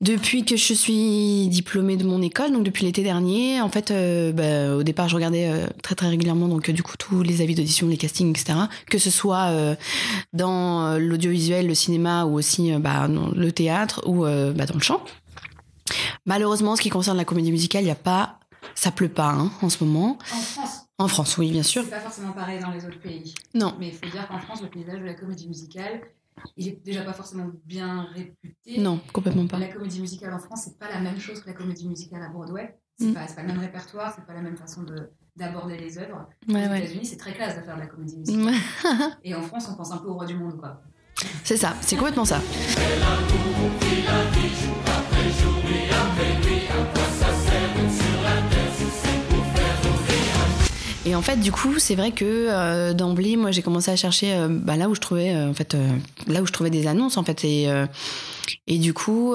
depuis 0.00 0.44
que 0.44 0.56
je 0.56 0.74
suis 0.74 1.48
diplômée 1.48 1.96
de 1.96 2.04
mon 2.04 2.20
école, 2.22 2.52
donc 2.52 2.64
depuis 2.64 2.84
l'été 2.84 3.02
dernier, 3.02 3.60
en 3.60 3.68
fait, 3.68 3.90
euh, 3.90 4.32
bah, 4.32 4.76
au 4.76 4.82
départ, 4.82 5.08
je 5.08 5.14
regardais 5.14 5.48
euh, 5.48 5.66
très 5.82 5.94
très 5.94 6.08
régulièrement 6.08 6.48
donc 6.48 6.68
euh, 6.68 6.72
du 6.72 6.82
coup 6.82 6.96
tous 6.96 7.22
les 7.22 7.40
avis 7.40 7.54
d'audition, 7.54 7.86
les 7.88 7.96
castings, 7.96 8.30
etc. 8.30 8.58
Que 8.90 8.98
ce 8.98 9.10
soit 9.10 9.52
dans 10.32 10.98
l'audiovisuel, 10.98 11.66
le 11.66 11.74
cinéma 11.74 12.24
ou 12.24 12.34
aussi 12.34 12.72
bah, 12.78 13.08
dans 13.08 13.28
le 13.28 13.52
théâtre 13.52 14.02
ou 14.06 14.22
bah, 14.22 14.66
dans 14.66 14.74
le 14.74 14.80
chant. 14.80 15.02
Malheureusement, 16.26 16.72
en 16.72 16.76
ce 16.76 16.82
qui 16.82 16.88
concerne 16.90 17.16
la 17.16 17.24
comédie 17.24 17.52
musicale, 17.52 17.84
il 17.84 17.88
y 17.88 17.90
a 17.90 17.94
pas, 17.94 18.38
ça 18.74 18.90
pleut 18.90 19.08
pas 19.08 19.30
hein, 19.30 19.50
en 19.62 19.68
ce 19.68 19.84
moment. 19.84 20.18
En 20.32 20.36
France, 20.40 20.86
En 20.98 21.08
France, 21.08 21.38
oui, 21.38 21.50
bien 21.50 21.62
sûr. 21.62 21.82
c'est 21.84 21.90
pas 21.90 22.00
forcément 22.00 22.32
pareil 22.32 22.60
dans 22.60 22.70
les 22.70 22.84
autres 22.84 23.00
pays. 23.00 23.34
Non. 23.54 23.74
Mais 23.78 23.88
il 23.88 23.94
faut 23.94 24.10
dire 24.10 24.26
qu'en 24.28 24.38
France, 24.38 24.62
le 24.62 24.68
paysage 24.68 25.00
de 25.00 25.04
la 25.04 25.14
comédie 25.14 25.48
musicale, 25.48 26.00
il 26.56 26.68
est 26.68 26.84
déjà 26.84 27.02
pas 27.02 27.12
forcément 27.12 27.50
bien 27.64 28.02
réputé. 28.14 28.78
Non, 28.80 29.00
complètement 29.12 29.46
pas. 29.46 29.58
La 29.58 29.68
comédie 29.68 30.00
musicale 30.00 30.32
en 30.34 30.38
France, 30.38 30.62
c'est 30.64 30.78
pas 30.78 30.88
la 30.88 31.00
même 31.00 31.18
chose 31.18 31.40
que 31.40 31.46
la 31.48 31.54
comédie 31.54 31.88
musicale 31.88 32.22
à 32.22 32.28
Broadway. 32.28 32.76
C'est 32.98 33.06
Mm. 33.06 33.14
pas, 33.14 33.26
le 33.42 33.46
même 33.48 33.58
répertoire, 33.58 34.12
c'est 34.14 34.24
pas 34.24 34.34
la 34.34 34.40
même 34.42 34.56
façon 34.56 34.82
de 34.84 35.10
d'aborder 35.36 35.76
les 35.76 35.98
œuvres. 35.98 36.28
Ouais, 36.48 36.64
Aux 36.66 36.70
ouais. 36.70 36.78
États-Unis, 36.78 37.06
c'est 37.06 37.16
très 37.16 37.32
classe 37.34 37.56
de 37.56 37.62
faire 37.62 37.74
de 37.74 37.80
la 37.80 37.86
comédie 37.88 38.16
musicale. 38.18 38.54
Et 39.24 39.34
en 39.34 39.42
France, 39.42 39.66
on 39.68 39.74
pense 39.74 39.90
un 39.90 39.96
peu 39.98 40.06
au 40.06 40.14
roi 40.14 40.26
du 40.26 40.36
monde, 40.36 40.56
quoi. 40.58 40.80
C'est 41.42 41.56
ça, 41.56 41.74
c'est 41.80 41.96
complètement 41.96 42.24
ça. 42.24 42.40
Et 51.06 51.14
en 51.14 51.20
fait, 51.20 51.36
du 51.36 51.52
coup, 51.52 51.78
c'est 51.78 51.96
vrai 51.96 52.12
que 52.12 52.24
euh, 52.24 52.94
d'emblée, 52.94 53.36
moi, 53.36 53.50
j'ai 53.50 53.60
commencé 53.60 53.90
à 53.90 53.96
chercher 53.96 54.32
euh, 54.34 54.48
bah, 54.48 54.76
là 54.76 54.88
où 54.88 54.94
je 54.94 55.00
trouvais, 55.00 55.34
euh, 55.34 55.50
en 55.50 55.52
fait, 55.52 55.76
là 56.26 56.40
où 56.40 56.46
je 56.46 56.52
trouvais 56.52 56.70
des 56.70 56.86
annonces, 56.86 57.18
en 57.18 57.24
fait, 57.24 57.44
et 57.44 58.78
du 58.78 58.94
coup, 58.94 59.34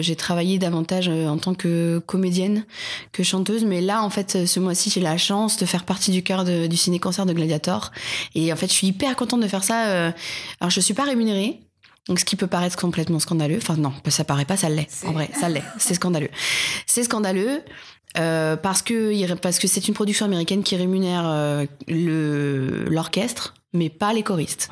j'ai 0.00 0.16
travaillé 0.16 0.58
davantage 0.58 1.08
en 1.08 1.36
tant 1.36 1.54
que 1.54 1.98
comédienne 2.06 2.64
que 3.12 3.22
chanteuse. 3.22 3.64
Mais 3.64 3.80
là, 3.82 4.02
en 4.02 4.10
fait, 4.10 4.46
ce 4.46 4.60
mois-ci, 4.60 4.90
j'ai 4.90 5.00
la 5.00 5.18
chance 5.18 5.58
de 5.58 5.66
faire 5.66 5.84
partie 5.84 6.10
du 6.10 6.22
cœur 6.22 6.44
du 6.44 6.76
ciné-concert 6.76 7.26
de 7.26 7.32
Gladiator. 7.32 7.90
Et 8.34 8.52
en 8.52 8.56
fait, 8.56 8.68
je 8.68 8.72
suis 8.72 8.86
hyper 8.88 9.16
contente 9.16 9.40
de 9.40 9.48
faire 9.48 9.64
ça. 9.64 10.12
alors, 10.60 10.70
je 10.70 10.80
suis 10.80 10.94
pas 10.94 11.04
rémunérée. 11.04 11.60
Donc, 12.08 12.18
ce 12.18 12.24
qui 12.24 12.36
peut 12.36 12.46
paraître 12.46 12.76
complètement 12.76 13.18
scandaleux. 13.18 13.58
Enfin, 13.58 13.76
non, 13.76 13.92
ça 14.08 14.24
paraît 14.24 14.46
pas, 14.46 14.56
ça 14.56 14.68
l'est. 14.68 14.88
En 15.06 15.12
vrai, 15.12 15.30
ça 15.38 15.48
l'est. 15.48 15.62
C'est 15.78 15.94
scandaleux. 15.94 16.30
C'est 16.86 17.04
scandaleux. 17.04 17.62
Euh, 18.18 18.56
parce 18.56 18.82
que 18.82 19.34
parce 19.36 19.58
que 19.58 19.68
c'est 19.68 19.86
une 19.86 19.94
production 19.94 20.26
américaine 20.26 20.62
qui 20.62 20.76
rémunère 20.76 21.24
euh, 21.26 21.66
le 21.86 22.84
l'orchestre, 22.88 23.54
mais 23.72 23.88
pas 23.88 24.12
les 24.12 24.22
choristes. 24.22 24.68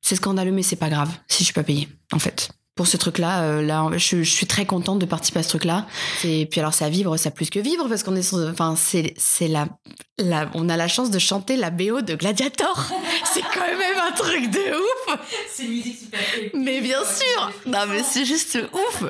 C'est 0.00 0.16
scandaleux, 0.16 0.52
mais 0.52 0.62
c'est 0.62 0.76
pas 0.76 0.88
grave 0.88 1.10
si 1.28 1.40
je 1.40 1.44
suis 1.44 1.54
pas 1.54 1.62
payée, 1.62 1.88
en 2.12 2.18
fait. 2.18 2.50
Pour 2.74 2.86
ce 2.86 2.98
truc-là, 2.98 3.42
euh, 3.42 3.62
là, 3.62 3.88
je, 3.96 4.22
je 4.22 4.30
suis 4.30 4.46
très 4.46 4.66
contente 4.66 4.98
de 4.98 5.06
participer 5.06 5.38
à 5.38 5.42
ce 5.42 5.48
truc-là. 5.48 5.86
Et 6.24 6.44
puis 6.44 6.60
alors, 6.60 6.74
ça 6.74 6.90
vivre, 6.90 7.16
ça 7.16 7.30
plus 7.30 7.48
que 7.48 7.58
vivre, 7.58 7.88
parce 7.88 8.02
qu'on 8.02 8.14
est, 8.14 8.34
enfin, 8.34 8.74
c'est, 8.76 9.14
c'est 9.16 9.48
la, 9.48 9.66
la, 10.18 10.50
on 10.54 10.68
a 10.68 10.76
la 10.76 10.86
chance 10.86 11.10
de 11.10 11.18
chanter 11.18 11.56
la 11.56 11.70
BO 11.70 12.02
de 12.02 12.14
Gladiator. 12.14 12.86
c'est 13.32 13.40
quand 13.40 13.66
même 13.66 13.98
un 14.06 14.12
truc 14.12 14.50
de 14.50 14.58
ouf. 14.58 15.18
C'est 15.50 15.64
une 15.64 15.70
musique 15.70 15.98
super 15.98 16.20
Mais 16.52 16.80
bien 16.82 17.00
sûr. 17.04 17.52
Non, 17.66 17.86
mais 17.88 18.02
c'est 18.02 18.26
juste 18.26 18.58
ouf. 18.72 19.04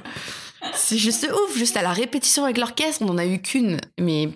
C'est 0.75 0.99
juste 0.99 1.29
ouf. 1.31 1.57
Juste 1.57 1.77
à 1.77 1.83
la 1.83 1.93
répétition 1.93 2.45
avec 2.45 2.59
l'orchestre, 2.59 3.03
on 3.03 3.09
en 3.11 3.19
a 3.19 3.27
eu 3.27 3.41
qu'une. 3.41 3.81
Mais 3.99 4.29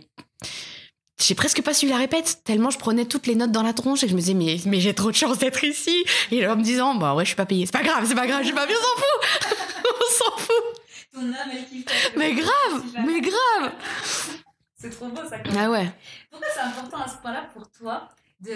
j'ai 1.20 1.34
presque 1.34 1.62
pas 1.62 1.74
suivi 1.74 1.92
la 1.92 1.98
répète, 1.98 2.40
tellement 2.44 2.70
je 2.70 2.78
prenais 2.78 3.04
toutes 3.04 3.26
les 3.26 3.34
notes 3.34 3.52
dans 3.52 3.62
la 3.62 3.72
tronche 3.72 4.02
et 4.02 4.08
je 4.08 4.14
me 4.14 4.20
disais, 4.20 4.34
mais, 4.34 4.56
mais 4.64 4.80
j'ai 4.80 4.94
trop 4.94 5.10
de 5.10 5.16
chance 5.16 5.38
d'être 5.38 5.62
ici. 5.64 6.04
Et 6.30 6.40
là, 6.40 6.54
en 6.54 6.56
me 6.56 6.62
disant, 6.62 6.94
bah 6.94 7.14
ouais, 7.14 7.24
je 7.24 7.28
suis 7.28 7.36
pas 7.36 7.46
payée. 7.46 7.66
C'est 7.66 7.72
pas 7.72 7.82
grave, 7.82 8.04
c'est 8.06 8.14
pas 8.14 8.26
grave, 8.26 8.40
je 8.40 8.46
suis 8.46 8.54
pas 8.54 8.66
bien, 8.66 8.76
on 8.76 8.82
s'en 8.82 8.96
fout. 8.96 9.84
on 10.00 10.14
s'en 10.14 10.38
fout. 10.38 10.80
Ton 11.12 11.20
âme, 11.20 11.50
elle 11.52 11.66
kiffe. 11.66 12.12
Mais 12.16 12.32
grave, 12.32 12.84
mais 13.06 13.20
grave. 13.20 13.72
C'est 14.76 14.90
trop 14.90 15.08
beau 15.08 15.20
ça. 15.28 15.36
Ah 15.58 15.70
ouais. 15.70 15.92
Pourquoi 16.30 16.48
c'est 16.54 16.60
important 16.60 17.02
à 17.02 17.08
ce 17.08 17.16
point-là 17.20 17.50
pour 17.52 17.70
toi 17.70 18.08
de, 18.40 18.50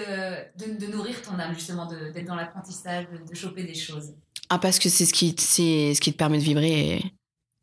de, 0.57 0.87
de 0.87 0.93
nourrir 0.93 1.21
ton 1.21 1.39
âme, 1.39 1.53
justement, 1.53 1.87
d'être 1.87 2.25
dans 2.25 2.37
l'apprentissage, 2.37 3.07
de, 3.11 3.31
de 3.31 3.35
choper 3.35 3.65
des 3.65 3.75
choses? 3.75 4.15
Ah, 4.49 4.59
parce 4.59 4.79
que 4.79 4.89
c'est 4.89 5.05
ce 5.05 5.13
qui, 5.13 5.35
c'est 5.39 5.95
ce 5.95 6.01
qui 6.01 6.13
te 6.13 6.17
permet 6.17 6.39
de 6.39 6.43
vibrer 6.45 6.97
et 6.97 7.05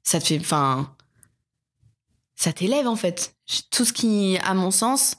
ça 0.04 0.20
te 0.20 0.26
fait, 0.26 0.40
enfin, 0.40 0.94
ça 2.36 2.54
t'élève 2.54 2.88
en 2.88 2.96
fait. 2.96 3.36
Tout 3.70 3.86
ce 3.86 3.94
qui, 3.94 4.38
à 4.44 4.54
mon 4.54 4.72
sens, 4.72 5.18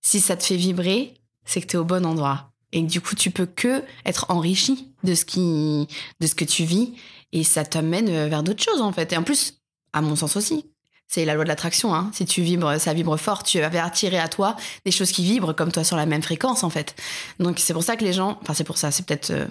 si 0.00 0.20
ça 0.20 0.36
te 0.36 0.44
fait 0.44 0.56
vibrer, 0.56 1.14
c'est 1.44 1.60
que 1.60 1.66
t'es 1.66 1.76
au 1.76 1.84
bon 1.84 2.04
endroit. 2.04 2.50
Et 2.72 2.82
que 2.82 2.90
du 2.90 3.00
coup, 3.00 3.14
tu 3.14 3.30
peux 3.30 3.46
que 3.46 3.84
être 4.04 4.26
enrichi 4.30 4.92
de 5.04 5.14
ce 5.14 5.24
qui, 5.24 5.86
de 6.20 6.26
ce 6.26 6.34
que 6.34 6.44
tu 6.44 6.64
vis 6.64 6.94
et 7.32 7.44
ça 7.44 7.64
t'amène 7.64 8.28
vers 8.28 8.42
d'autres 8.42 8.62
choses 8.62 8.80
en 8.80 8.92
fait. 8.92 9.12
Et 9.12 9.16
en 9.16 9.22
plus, 9.22 9.60
à 9.92 10.00
mon 10.00 10.16
sens 10.16 10.36
aussi, 10.36 10.66
c'est 11.06 11.24
la 11.24 11.34
loi 11.34 11.44
de 11.44 11.48
l'attraction. 11.48 11.94
Hein. 11.94 12.10
Si 12.12 12.24
tu 12.24 12.42
vibres, 12.42 12.80
ça 12.80 12.92
vibre 12.92 13.16
fort, 13.16 13.42
tu 13.42 13.60
vas 13.60 13.84
attirer 13.84 14.18
à 14.18 14.28
toi 14.28 14.56
des 14.84 14.90
choses 14.90 15.12
qui 15.12 15.22
vibrent 15.22 15.54
comme 15.54 15.70
toi 15.70 15.84
sur 15.84 15.96
la 15.96 16.06
même 16.06 16.22
fréquence 16.22 16.64
en 16.64 16.70
fait. 16.70 16.96
Donc 17.38 17.58
c'est 17.58 17.72
pour 17.72 17.84
ça 17.84 17.96
que 17.96 18.04
les 18.04 18.12
gens, 18.12 18.38
enfin 18.42 18.54
c'est 18.54 18.64
pour 18.64 18.78
ça, 18.78 18.90
c'est 18.90 19.06
peut-être, 19.06 19.30
euh, 19.30 19.46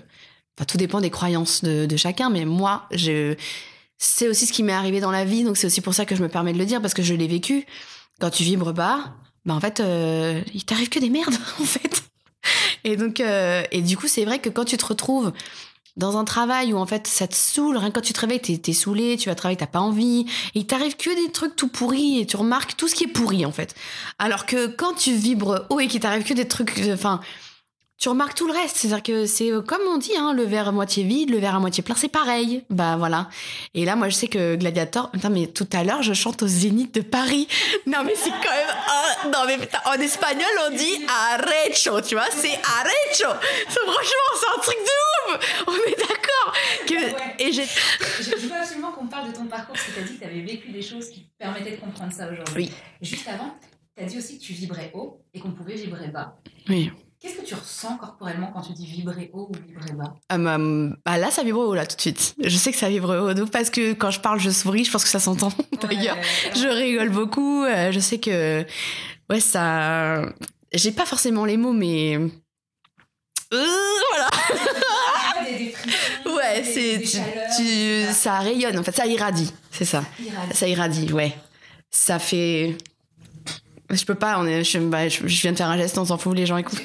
enfin 0.58 0.66
tout 0.66 0.78
dépend 0.78 1.02
des 1.02 1.10
croyances 1.10 1.64
de, 1.64 1.98
chacun, 1.98 2.30
mais 2.30 2.46
moi, 2.46 2.88
je, 2.92 3.36
c'est 3.98 4.28
aussi 4.28 4.46
ce 4.46 4.54
qui 4.54 4.64
m'est 4.64 4.74
arrivé 4.74 5.00
dans 5.00 5.12
la 5.12 5.26
vie, 5.26 5.44
donc 5.44 5.58
c'est 5.58 5.68
aussi 5.68 5.82
pour 5.82 5.94
ça 5.94 6.06
que 6.06 6.16
je 6.16 6.22
me 6.22 6.30
permets 6.30 6.54
de 6.54 6.58
le 6.58 6.66
dire 6.66 6.82
parce 6.82 6.94
que 6.94 7.04
je 7.04 7.14
l'ai 7.14 7.28
vécu. 7.28 7.66
Quand 8.20 8.30
tu 8.30 8.44
vibres 8.44 8.74
bas, 8.74 9.16
bah 9.46 9.54
en 9.54 9.60
fait, 9.60 9.80
euh, 9.80 10.42
il 10.54 10.64
t'arrive 10.66 10.90
que 10.90 11.00
des 11.00 11.10
merdes 11.10 11.36
en 11.60 11.66
fait. 11.66 12.04
Et 12.84 12.98
donc, 12.98 13.20
euh, 13.20 13.64
et 13.72 13.82
du 13.82 13.98
coup, 13.98 14.08
c'est 14.08 14.26
vrai 14.26 14.40
que 14.40 14.50
quand 14.50 14.66
tu 14.66 14.78
te 14.78 14.86
retrouves 14.86 15.32
dans 15.96 16.18
un 16.18 16.26
travail 16.26 16.74
où 16.74 16.78
en 16.78 16.86
fait 16.86 17.06
ça 17.08 17.28
te 17.28 17.36
saoule, 17.36 17.78
rien 17.78 17.90
que 17.90 17.96
quand 17.96 18.02
tu 18.02 18.14
te 18.14 18.20
réveilles, 18.20 18.40
t'es, 18.40 18.74
saoulé, 18.74 19.16
tu 19.18 19.30
vas 19.30 19.36
travailler, 19.36 19.58
t'as 19.58 19.68
pas 19.68 19.80
envie, 19.80 20.26
et 20.56 20.60
il 20.60 20.66
t'arrive 20.66 20.96
que 20.96 21.24
des 21.24 21.32
trucs 21.32 21.56
tout 21.56 21.68
pourris 21.68 22.20
et 22.20 22.26
tu 22.26 22.36
remarques 22.36 22.76
tout 22.76 22.88
ce 22.88 22.96
qui 22.96 23.04
est 23.04 23.08
pourri 23.08 23.46
en 23.46 23.52
fait. 23.52 23.76
Alors 24.18 24.46
que 24.46 24.68
quand 24.68 24.94
tu 24.94 25.14
vibres 25.14 25.66
haut 25.70 25.80
et 25.80 25.88
qu'il 25.88 26.00
t'arrive 26.00 26.24
que 26.24 26.34
des 26.34 26.48
trucs, 26.48 26.82
enfin, 26.92 27.22
tu 28.04 28.10
remarques 28.10 28.36
tout 28.36 28.48
le 28.48 28.54
reste. 28.54 28.76
C'est-à-dire 28.76 29.02
que 29.02 29.26
c'est 29.26 29.50
euh, 29.50 29.62
comme 29.62 29.80
on 29.88 29.98
dit, 29.98 30.12
hein, 30.18 30.34
le 30.34 30.44
verre 30.44 30.68
à 30.68 30.72
moitié 30.74 31.06
vide, 31.06 31.30
le 31.30 31.38
verre 31.38 31.56
à 31.56 31.60
moitié 31.62 31.82
plein, 31.84 31.96
c'est 31.96 32.10
pareil. 32.10 32.66
Bah 32.70 32.98
voilà. 32.98 33.30
Et 33.74 33.86
là, 33.86 33.96
moi, 33.96 34.10
je 34.10 34.16
sais 34.16 34.28
que 34.28 34.58
Gladiator. 34.58 35.10
Putain, 35.10 35.30
mais 35.30 35.48
tout 35.48 35.70
à 35.72 35.86
l'heure, 35.86 36.04
je 36.04 36.12
chante 36.12 36.44
au 36.44 36.48
Zénith 36.48 36.94
de 36.94 37.00
Paris. 37.00 37.48
Non, 37.86 38.04
mais 38.06 38.14
c'est 38.16 38.30
quand 38.30 38.52
même. 38.52 38.76
ah, 38.88 39.28
non, 39.28 39.40
mais 39.46 39.58
putain, 39.58 39.78
en 39.86 39.94
espagnol, 39.94 40.48
on 40.70 40.76
dit 40.76 41.06
arrecho, 41.08 42.02
tu 42.02 42.16
vois, 42.16 42.26
c'est 42.32 42.60
arrecho. 42.64 43.30
Franchement, 43.68 44.32
c'est 44.40 44.58
un 44.58 44.62
truc 44.62 44.78
de 44.80 45.34
ouf. 45.34 45.64
On 45.68 45.76
est 45.90 45.98
d'accord. 46.00 46.54
Que- 46.88 47.14
Ouais. 47.14 47.36
Et 47.40 47.52
j'ai. 47.54 47.66
je, 47.66 48.36
veux 48.36 48.54
absolument 48.54 48.92
qu'on 48.92 49.08
parle 49.08 49.32
de 49.32 49.38
ton 49.38 49.46
parcours, 49.46 49.76
parce 49.76 49.86
que 49.86 49.92
tu 49.94 50.00
as 50.00 50.04
dit 50.04 50.14
que 50.16 50.20
tu 50.20 50.26
avais 50.26 50.42
vécu 50.42 50.72
des 50.72 50.82
choses 50.82 51.10
qui 51.10 51.28
permettaient 51.38 51.72
de 51.72 51.82
comprendre 51.82 52.12
ça 52.12 52.30
aujourd'hui. 52.32 52.70
Oui. 52.70 52.72
Juste 53.02 53.28
avant, 53.28 53.56
tu 53.96 54.04
as 54.04 54.08
dit 54.08 54.18
aussi 54.18 54.40
que 54.40 54.44
tu 54.44 54.54
vibrais 54.54 54.92
haut 54.94 55.22
et 55.34 55.40
qu'on 55.40 55.52
pouvait 55.52 55.76
vibrer 55.76 56.08
bas. 56.08 56.38
Oui. 56.68 56.92
Qu'est-ce 57.24 57.38
que 57.38 57.46
tu 57.46 57.56
ressens 57.56 57.96
corporellement 57.96 58.52
quand 58.54 58.60
tu 58.60 58.74
dis 58.74 58.86
vibrer 58.86 59.30
haut 59.32 59.50
ou 59.50 59.56
vibrer 59.66 59.94
bas? 59.94 60.14
Ah, 60.28 60.38
bah, 60.38 60.58
bah, 61.06 61.18
là, 61.18 61.32
ça 61.32 61.42
vibre 61.44 61.62
haut, 61.62 61.74
là, 61.74 61.86
tout 61.86 61.96
de 61.96 62.02
suite. 62.02 62.36
Je 62.44 62.58
sais 62.58 62.74
que 62.74 62.78
ça 62.78 62.90
vibre 62.90 63.16
haut, 63.18 63.34
donc, 63.34 63.50
parce 63.50 63.70
que 63.70 63.94
quand 63.94 64.12
je 64.12 64.20
parle, 64.20 64.42
je 64.42 64.50
souris, 64.50 64.84
je 64.84 64.92
pense 64.92 65.06
que 65.06 65.10
ça 65.10 65.22
s'entend 65.22 65.54
d'ailleurs. 65.82 66.18
Ouais, 66.18 66.52
Je 66.54 66.68
rigole 66.68 67.12
beaucoup. 67.12 67.64
euh, 67.64 67.94
je 67.94 68.00
sais 68.02 68.20
que. 68.20 68.66
Ouais, 69.30 69.40
ça. 69.40 70.22
J'ai 70.74 70.92
pas 70.92 71.06
forcément 71.06 71.46
les 71.46 71.56
mots, 71.56 71.72
mais. 71.72 72.18
Euh, 73.54 73.66
voilà. 74.10 74.30
Frissons, 74.32 76.36
Ouais, 76.36 76.62
c'est. 76.66 77.02
Tu, 77.56 78.04
ça 78.08 78.14
ça 78.14 78.40
rayonne, 78.40 78.78
en 78.78 78.84
fait, 78.84 78.98
ça 78.98 79.06
irradie. 79.06 79.54
C'est 79.72 79.86
ça. 79.86 80.04
irradie. 80.20 80.58
Ça 80.58 80.68
irradie, 80.68 81.14
ouais. 81.14 81.34
Ça 81.90 82.20
fait. 82.20 82.76
Je 83.94 84.06
peux 84.06 84.16
pas, 84.16 84.40
on 84.40 84.46
est, 84.46 84.64
je, 84.64 84.80
bah, 84.80 85.08
je, 85.08 85.28
je 85.28 85.42
viens 85.42 85.52
de 85.52 85.58
faire 85.58 85.70
un 85.70 85.78
geste, 85.78 85.98
on 85.98 86.06
s'en 86.06 86.18
fout, 86.18 86.36
les 86.36 86.46
gens 86.46 86.58
écoutent. 86.58 86.82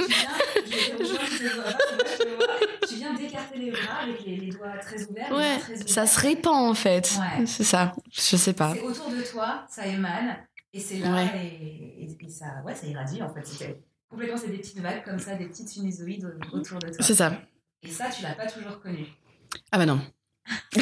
Très 4.82 5.04
ouverts. 5.04 5.26
les 5.30 5.36
Ouais, 5.36 5.58
très 5.58 5.74
ouvertes. 5.74 5.88
ça 5.88 6.06
se 6.06 6.18
répand, 6.20 6.70
en 6.70 6.74
fait. 6.74 7.18
Ouais. 7.38 7.46
C'est 7.46 7.64
ça. 7.64 7.94
Je 8.12 8.36
sais 8.36 8.52
pas. 8.52 8.74
C'est 8.74 8.80
autour 8.82 9.10
de 9.10 9.20
toi, 9.22 9.64
ça 9.68 9.86
émane, 9.86 10.36
et 10.72 10.80
c'est 10.80 10.98
là, 10.98 11.10
Ouais. 11.12 11.30
et, 11.36 12.04
et- 12.04 12.16
et 12.24 12.28
ça, 12.30 12.46
ouais, 12.64 12.74
ça 12.74 12.86
irradie 12.86 13.22
en 13.22 13.32
fait. 13.32 13.46
C'est 13.46 13.80
complètement, 14.08 14.36
c'est 14.36 14.48
des 14.50 14.58
petites 14.58 14.78
vagues 14.80 15.04
comme 15.04 15.18
ça, 15.18 15.34
des 15.34 15.46
petites 15.46 15.68
sinusoïdes 15.68 16.24
autour 16.52 16.78
de 16.78 16.88
toi. 16.88 16.98
C'est 17.00 17.14
ça. 17.14 17.32
Et 17.82 17.88
ça, 17.90 18.06
tu 18.10 18.22
l'as 18.22 18.34
pas 18.34 18.46
toujours 18.46 18.80
connu. 18.80 19.06
Ah 19.72 19.78
bah 19.78 19.86
non. 19.86 20.00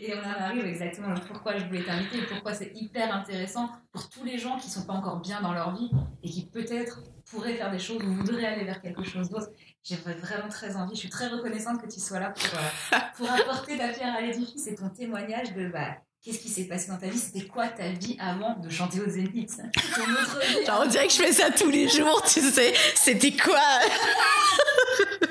Et 0.00 0.12
on 0.14 0.18
en 0.18 0.42
arrive 0.44 0.64
exactement 0.94 1.26
pourquoi 1.26 1.56
je 1.58 1.64
voulais 1.64 1.82
t'inviter 1.82 2.18
et 2.18 2.26
pourquoi 2.26 2.54
c'est 2.54 2.72
hyper 2.74 3.14
intéressant 3.14 3.70
pour 3.92 4.08
tous 4.08 4.24
les 4.24 4.38
gens 4.38 4.58
qui 4.58 4.70
sont 4.70 4.82
pas 4.82 4.92
encore 4.92 5.20
bien 5.20 5.40
dans 5.40 5.52
leur 5.52 5.74
vie 5.74 5.90
et 6.22 6.28
qui 6.28 6.46
peut-être 6.46 7.02
pourraient 7.30 7.54
faire 7.54 7.70
des 7.70 7.78
choses 7.78 8.02
ou 8.02 8.12
voudraient 8.12 8.46
aller 8.46 8.64
vers 8.64 8.80
quelque 8.80 9.04
chose 9.04 9.28
d'autre. 9.30 9.48
J'ai 9.82 9.96
vraiment 9.96 10.48
très 10.48 10.76
envie, 10.76 10.94
je 10.94 11.00
suis 11.00 11.10
très 11.10 11.28
reconnaissante 11.28 11.80
que 11.80 11.92
tu 11.92 12.00
sois 12.00 12.20
là 12.20 12.30
pour, 12.30 12.58
euh, 12.58 12.98
pour 13.16 13.30
apporter 13.30 13.76
ta 13.78 13.88
pierre 13.88 14.14
à 14.14 14.20
l'édifice 14.20 14.66
et 14.66 14.74
ton 14.74 14.88
témoignage 14.88 15.52
de 15.54 15.68
bah, 15.68 15.96
qu'est-ce 16.22 16.38
qui 16.38 16.48
s'est 16.48 16.64
passé 16.64 16.88
dans 16.88 16.98
ta 16.98 17.08
vie, 17.08 17.18
c'était 17.18 17.46
quoi 17.46 17.68
ta 17.68 17.88
vie 17.88 18.16
avant 18.18 18.56
de 18.58 18.68
chanter 18.68 19.00
au 19.00 19.08
Zénith? 19.08 19.60
Genre, 20.66 20.82
on 20.84 20.86
dirait 20.86 21.06
que 21.06 21.12
je 21.12 21.18
fais 21.18 21.32
ça 21.32 21.50
tous 21.50 21.70
les 21.70 21.88
jours, 21.88 22.22
tu 22.22 22.40
sais. 22.40 22.72
C'était 22.94 23.32
quoi? 23.32 23.60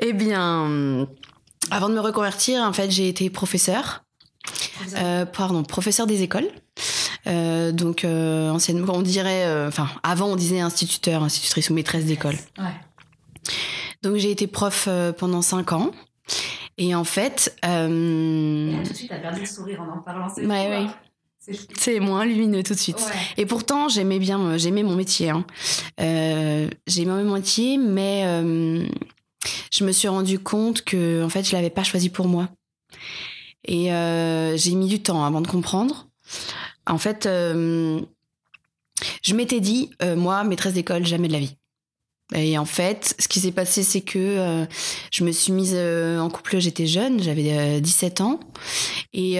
Eh 0.00 0.12
bien, 0.12 1.08
avant 1.70 1.88
de 1.88 1.94
me 1.94 2.00
reconvertir, 2.00 2.62
en 2.62 2.72
fait, 2.72 2.90
j'ai 2.90 3.08
été 3.08 3.30
professeur. 3.30 4.04
Euh, 4.96 5.24
pardon, 5.26 5.62
professeur 5.62 6.06
des 6.06 6.22
écoles. 6.22 6.48
Euh, 7.26 7.72
donc, 7.72 8.04
euh, 8.04 8.50
anciennement, 8.50 8.94
on 8.94 9.02
dirait, 9.02 9.44
euh, 9.46 9.68
enfin, 9.68 9.88
avant, 10.02 10.28
on 10.28 10.36
disait 10.36 10.60
instituteur, 10.60 11.22
institutrice 11.22 11.70
ou 11.70 11.74
maîtresse 11.74 12.04
d'école. 12.04 12.36
Ouais. 12.58 12.64
Donc, 14.02 14.16
j'ai 14.16 14.30
été 14.30 14.46
prof 14.46 14.88
pendant 15.18 15.42
cinq 15.42 15.72
ans. 15.72 15.90
Et 16.76 16.94
en 16.94 17.04
fait, 17.04 17.56
Et 17.64 17.66
là, 17.66 18.78
tout 18.84 18.90
de 18.92 18.96
suite, 18.96 19.08
t'as 19.10 19.18
perdu 19.18 19.40
le 19.40 19.46
sourire 19.46 19.82
en 19.82 19.98
en 19.98 20.02
parlant. 20.02 20.28
c'est 20.32 20.42
Ouais, 20.42 20.68
ouais. 20.68 20.86
hein. 20.88 20.94
C'est 21.76 21.98
moins 21.98 22.24
lumineux 22.24 22.62
tout 22.62 22.74
de 22.74 22.78
suite. 22.78 22.98
Ouais. 22.98 23.20
Et 23.38 23.46
pourtant, 23.46 23.88
j'aimais 23.88 24.18
bien, 24.18 24.58
j'aimais 24.58 24.82
mon 24.82 24.94
métier. 24.94 25.30
Hein. 25.30 25.44
J'aimais 25.98 27.24
mon 27.24 27.34
métier, 27.34 27.78
mais 27.78 28.22
je 29.72 29.84
me 29.84 29.92
suis 29.92 30.08
rendu 30.08 30.38
compte 30.38 30.82
que, 30.82 31.24
en 31.24 31.28
fait, 31.28 31.44
je 31.44 31.52
l'avais 31.56 31.70
pas 31.70 31.84
choisi 31.84 32.10
pour 32.10 32.28
moi. 32.28 32.48
Et 33.64 33.92
euh, 33.92 34.56
j'ai 34.56 34.74
mis 34.74 34.88
du 34.88 35.02
temps 35.02 35.24
avant 35.24 35.40
de 35.40 35.48
comprendre. 35.48 36.08
En 36.86 36.98
fait, 36.98 37.26
euh, 37.26 38.00
je 39.22 39.34
m'étais 39.34 39.60
dit, 39.60 39.90
euh, 40.02 40.16
moi, 40.16 40.44
maîtresse 40.44 40.74
d'école, 40.74 41.06
jamais 41.06 41.28
de 41.28 41.32
la 41.32 41.40
vie. 41.40 41.56
Et 42.34 42.58
en 42.58 42.66
fait, 42.66 43.14
ce 43.18 43.26
qui 43.26 43.40
s'est 43.40 43.52
passé, 43.52 43.82
c'est 43.82 44.02
que 44.02 44.18
euh, 44.18 44.66
je 45.10 45.24
me 45.24 45.32
suis 45.32 45.52
mise 45.52 45.72
euh, 45.74 46.18
en 46.18 46.28
couple, 46.28 46.58
j'étais 46.58 46.86
jeune, 46.86 47.22
j'avais 47.22 47.56
euh, 47.58 47.80
17 47.80 48.20
ans. 48.20 48.40
Et, 49.14 49.36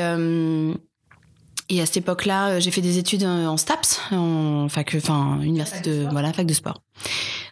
et 1.70 1.82
à 1.82 1.86
cette 1.86 1.98
époque-là, 1.98 2.60
j'ai 2.60 2.70
fait 2.70 2.80
des 2.80 2.96
études 2.96 3.24
en 3.24 3.56
STAPS, 3.58 4.00
en 4.12 4.68
fac, 4.70 4.94
enfin, 4.96 5.38
université 5.42 5.76
Fac 5.76 5.84
de 5.84 6.00
sport. 6.00 6.12
voilà, 6.12 6.32
fac 6.32 6.46
de 6.46 6.54
sport. 6.54 6.82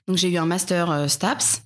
Donc 0.09 0.17
j'ai 0.17 0.29
eu 0.31 0.39
un 0.39 0.47
master 0.47 1.11
STAPS. 1.11 1.63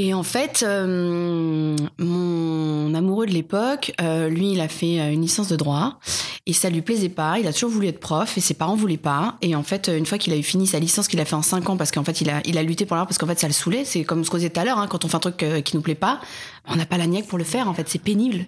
Et 0.00 0.14
en 0.14 0.22
fait, 0.22 0.64
euh, 0.64 1.76
mon 1.98 2.94
amoureux 2.94 3.26
de 3.26 3.32
l'époque, 3.32 3.92
euh, 4.00 4.28
lui, 4.28 4.52
il 4.52 4.60
a 4.60 4.68
fait 4.68 5.00
euh, 5.00 5.12
une 5.12 5.22
licence 5.22 5.48
de 5.48 5.56
droit 5.56 5.98
et 6.46 6.52
ça 6.52 6.70
lui 6.70 6.82
plaisait 6.82 7.08
pas. 7.08 7.40
Il 7.40 7.48
a 7.48 7.52
toujours 7.52 7.70
voulu 7.70 7.88
être 7.88 7.98
prof 7.98 8.38
et 8.38 8.40
ses 8.40 8.54
parents 8.54 8.76
voulaient 8.76 8.96
pas. 8.96 9.36
Et 9.42 9.56
en 9.56 9.64
fait, 9.64 9.88
une 9.88 10.06
fois 10.06 10.16
qu'il 10.16 10.32
a 10.32 10.36
eu 10.36 10.44
fini 10.44 10.68
sa 10.68 10.78
licence, 10.78 11.08
qu'il 11.08 11.18
a 11.18 11.24
fait 11.24 11.34
en 11.34 11.42
5 11.42 11.68
ans, 11.68 11.76
parce 11.76 11.90
qu'en 11.90 12.04
fait, 12.04 12.20
il 12.20 12.30
a, 12.30 12.40
il 12.44 12.56
a 12.58 12.62
lutté 12.62 12.86
pour 12.86 12.94
l'avoir 12.94 13.08
parce 13.08 13.18
qu'en 13.18 13.26
fait, 13.26 13.40
ça 13.40 13.48
le 13.48 13.52
saoulait. 13.52 13.84
C'est 13.84 14.04
comme 14.04 14.24
ce 14.24 14.30
qu'on 14.30 14.36
disait 14.36 14.50
tout 14.50 14.60
à 14.60 14.64
l'heure, 14.64 14.78
hein, 14.78 14.86
quand 14.86 15.04
on 15.04 15.08
fait 15.08 15.16
un 15.16 15.20
truc 15.20 15.42
euh, 15.42 15.62
qui 15.62 15.74
nous 15.74 15.82
plaît 15.82 15.96
pas, 15.96 16.20
on 16.68 16.76
n'a 16.76 16.86
pas 16.86 16.96
la 16.96 17.08
niaque 17.08 17.26
pour 17.26 17.38
le 17.38 17.42
faire. 17.42 17.68
En 17.68 17.74
fait, 17.74 17.88
c'est 17.88 17.98
pénible. 17.98 18.46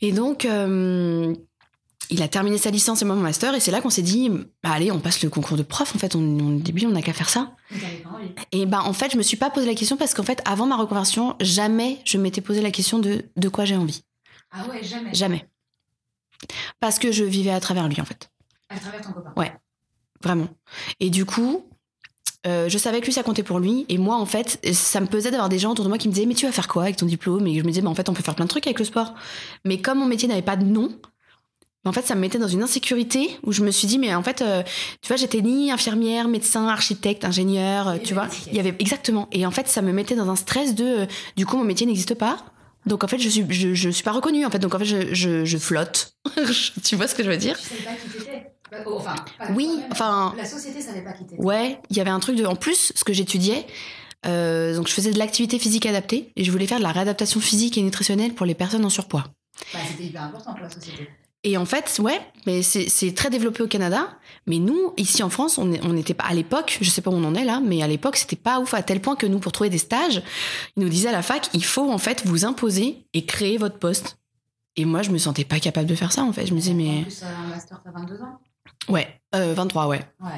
Et 0.00 0.12
donc, 0.12 0.46
euh, 0.46 1.34
il 2.10 2.22
a 2.22 2.28
terminé 2.28 2.58
sa 2.58 2.70
licence 2.70 3.02
et 3.02 3.04
moi 3.04 3.14
mon 3.14 3.22
master 3.22 3.54
et 3.54 3.60
c'est 3.60 3.70
là 3.70 3.80
qu'on 3.80 3.90
s'est 3.90 4.02
dit, 4.02 4.30
bah, 4.62 4.70
allez, 4.70 4.90
on 4.90 4.98
passe 5.00 5.22
le 5.22 5.28
concours 5.30 5.56
de 5.56 5.62
prof. 5.62 5.94
En 5.94 5.98
fait, 5.98 6.14
on, 6.16 6.20
on 6.20 6.56
au 6.56 6.60
début, 6.60 6.86
on 6.86 6.90
n'a 6.90 7.02
qu'à 7.02 7.12
faire 7.12 7.28
ça. 7.28 7.54
Et 8.52 8.66
ben 8.66 8.80
en 8.80 8.92
fait, 8.92 9.12
je 9.12 9.16
me 9.18 9.22
suis 9.22 9.36
pas 9.36 9.50
posé 9.50 9.66
la 9.66 9.74
question 9.74 9.96
parce 9.96 10.14
qu'en 10.14 10.22
fait, 10.22 10.40
avant 10.44 10.66
ma 10.66 10.76
reconversion, 10.76 11.36
jamais 11.40 12.00
je 12.04 12.16
m'étais 12.18 12.40
posé 12.40 12.62
la 12.62 12.70
question 12.70 12.98
de 12.98 13.24
de 13.36 13.48
quoi 13.48 13.64
j'ai 13.64 13.76
envie. 13.76 14.02
Ah 14.50 14.64
ouais, 14.70 14.82
jamais. 14.82 15.12
Jamais. 15.12 15.48
Parce 16.80 16.98
que 16.98 17.12
je 17.12 17.24
vivais 17.24 17.50
à 17.50 17.60
travers 17.60 17.88
lui 17.88 18.00
en 18.00 18.04
fait, 18.04 18.30
À 18.68 18.78
travers 18.78 19.00
ton 19.00 19.12
copain. 19.12 19.32
vraiment. 20.22 20.48
Et 21.00 21.10
du 21.10 21.24
coup, 21.24 21.66
euh, 22.46 22.68
je 22.68 22.78
savais 22.78 23.00
que 23.00 23.06
lui 23.06 23.12
ça 23.12 23.22
comptait 23.24 23.42
pour 23.42 23.58
lui 23.58 23.84
et 23.88 23.98
moi 23.98 24.16
en 24.16 24.24
fait 24.24 24.64
ça 24.72 25.00
me 25.00 25.06
pesait 25.06 25.30
d'avoir 25.32 25.48
des 25.48 25.58
gens 25.58 25.72
autour 25.72 25.84
de 25.84 25.88
moi 25.88 25.98
qui 25.98 26.06
me 26.08 26.12
disaient 26.14 26.26
mais 26.26 26.34
tu 26.34 26.46
vas 26.46 26.52
faire 26.52 26.68
quoi 26.68 26.84
avec 26.84 26.96
ton 26.96 27.06
diplôme? 27.06 27.46
Et 27.48 27.54
je 27.58 27.62
me 27.62 27.68
disais 27.68 27.82
bah 27.82 27.90
en 27.90 27.94
fait 27.94 28.08
on 28.08 28.14
peut 28.14 28.22
faire 28.22 28.36
plein 28.36 28.44
de 28.44 28.50
trucs 28.50 28.66
avec 28.68 28.78
le 28.78 28.84
sport 28.84 29.14
mais 29.64 29.80
comme 29.82 29.98
mon 29.98 30.06
métier 30.06 30.28
n'avait 30.28 30.40
pas 30.42 30.56
de 30.56 30.64
nom 30.64 30.96
en 31.88 31.92
fait 31.92 32.06
ça 32.06 32.14
me 32.14 32.20
mettait 32.20 32.38
dans 32.38 32.48
une 32.48 32.62
insécurité 32.62 33.30
où 33.44 33.52
je 33.52 33.62
me 33.62 33.70
suis 33.70 33.88
dit 33.88 33.98
mais 33.98 34.14
en 34.14 34.22
fait 34.22 34.42
euh, 34.42 34.62
tu 35.02 35.08
vois 35.08 35.16
j'étais 35.16 35.40
ni 35.40 35.70
infirmière 35.72 36.28
médecin 36.28 36.68
architecte 36.68 37.24
ingénieur 37.24 37.88
euh, 37.88 37.96
tu 38.02 38.14
vois 38.14 38.28
il 38.46 38.54
y 38.56 38.60
avait 38.60 38.74
exactement 38.78 39.28
et 39.32 39.44
en 39.46 39.50
fait 39.50 39.66
ça 39.68 39.82
me 39.82 39.92
mettait 39.92 40.14
dans 40.14 40.28
un 40.30 40.36
stress 40.36 40.74
de 40.74 40.84
euh, 40.84 41.06
du 41.36 41.46
coup 41.46 41.56
mon 41.56 41.64
métier 41.64 41.86
n'existe 41.86 42.14
pas 42.14 42.38
donc 42.86 43.02
en 43.04 43.08
fait 43.08 43.18
je 43.18 43.28
suis 43.28 43.44
je, 43.48 43.74
je 43.74 43.88
suis 43.90 44.02
pas 44.04 44.12
reconnue 44.12 44.44
en 44.46 44.50
fait 44.50 44.58
donc 44.58 44.74
en 44.74 44.78
fait 44.78 44.84
je, 44.84 45.14
je, 45.14 45.44
je 45.44 45.58
flotte 45.58 46.12
tu 46.84 46.96
vois 46.96 47.08
ce 47.08 47.14
que 47.14 47.22
je 47.24 47.30
veux 47.30 47.36
dire? 47.36 47.58
Tu 47.58 47.68
savais 47.68 47.82
pas 47.82 47.90
qui 47.94 48.18
t'étais. 48.18 48.52
Bah, 48.70 48.76
oh, 48.86 48.96
Enfin, 48.98 49.14
pas 49.38 49.46
Oui, 49.54 49.68
enfin- 49.90 50.34
La 50.36 50.44
société 50.44 50.82
savait 50.82 51.00
pas 51.02 51.12
qui 51.12 51.24
t'étais. 51.24 51.42
Ouais, 51.42 51.80
il 51.88 51.96
y 51.96 52.00
avait 52.00 52.10
un 52.10 52.20
truc 52.20 52.36
de. 52.36 52.44
En 52.44 52.54
plus, 52.54 52.92
ce 52.94 53.02
que 53.02 53.14
j'étudiais, 53.14 53.64
donc 54.24 54.88
je 54.88 54.92
faisais 54.92 55.10
de 55.10 55.18
l'activité 55.18 55.58
physique 55.58 55.86
adaptée 55.86 56.30
et 56.36 56.44
je 56.44 56.50
voulais 56.52 56.66
faire 56.66 56.76
de 56.78 56.82
la 56.82 56.92
réadaptation 56.92 57.40
physique 57.40 57.78
et 57.78 57.82
nutritionnelle 57.82 58.34
pour 58.34 58.44
les 58.44 58.54
personnes 58.54 58.84
en 58.84 58.90
surpoids. 58.90 59.24
Bah, 59.72 59.78
c'était 59.88 60.04
hyper 60.04 60.22
important 60.24 60.52
pour 60.52 60.62
la 60.62 60.70
société. 60.70 61.08
Et 61.50 61.56
en 61.56 61.64
fait, 61.64 61.98
ouais, 62.02 62.20
mais 62.46 62.62
c'est 62.62 63.14
très 63.14 63.30
développé 63.30 63.62
au 63.62 63.66
Canada. 63.68 64.18
Mais 64.46 64.58
nous, 64.58 64.92
ici 64.98 65.22
en 65.22 65.30
France, 65.30 65.56
on 65.56 65.64
n'était 65.66 66.12
pas 66.12 66.24
à 66.24 66.34
l'époque, 66.34 66.76
je 66.82 66.90
sais 66.90 67.00
pas 67.00 67.10
où 67.10 67.14
on 67.14 67.24
en 67.24 67.34
est 67.34 67.44
là, 67.44 67.62
mais 67.64 67.82
à 67.82 67.86
l'époque, 67.86 68.16
c'était 68.16 68.36
pas 68.36 68.60
ouf 68.60 68.74
à 68.74 68.82
tel 68.82 69.00
point 69.00 69.16
que 69.16 69.26
nous, 69.26 69.38
pour 69.38 69.52
trouver 69.52 69.70
des 69.70 69.78
stages, 69.78 70.22
ils 70.76 70.82
nous 70.82 70.90
disaient 70.90 71.08
à 71.08 71.12
la 71.12 71.22
fac, 71.22 71.48
il 71.54 71.64
faut 71.64 71.90
en 71.90 71.96
fait 71.96 72.26
vous 72.26 72.44
imposer 72.44 73.06
et 73.14 73.24
créer 73.24 73.56
votre 73.56 73.78
poste. 73.78 74.18
Et 74.76 74.84
moi, 74.84 75.00
je 75.02 75.10
me 75.10 75.16
sentais 75.16 75.44
pas 75.44 75.58
capable 75.58 75.86
de 75.86 75.94
faire 75.94 76.12
ça 76.12 76.22
en 76.22 76.32
fait. 76.34 76.46
Je 76.46 76.52
me 76.54 76.58
disais, 76.60 76.72
En 76.72 76.76
mais. 76.76 77.02
plus, 77.02 77.22
euh, 77.22 77.26
un 77.26 77.48
master, 77.48 77.80
t'as 77.82 77.90
22 77.92 78.14
ans. 78.22 78.38
Ouais, 78.90 79.08
euh, 79.34 79.54
23, 79.54 79.86
ouais. 79.86 80.00
Ouais. 80.20 80.30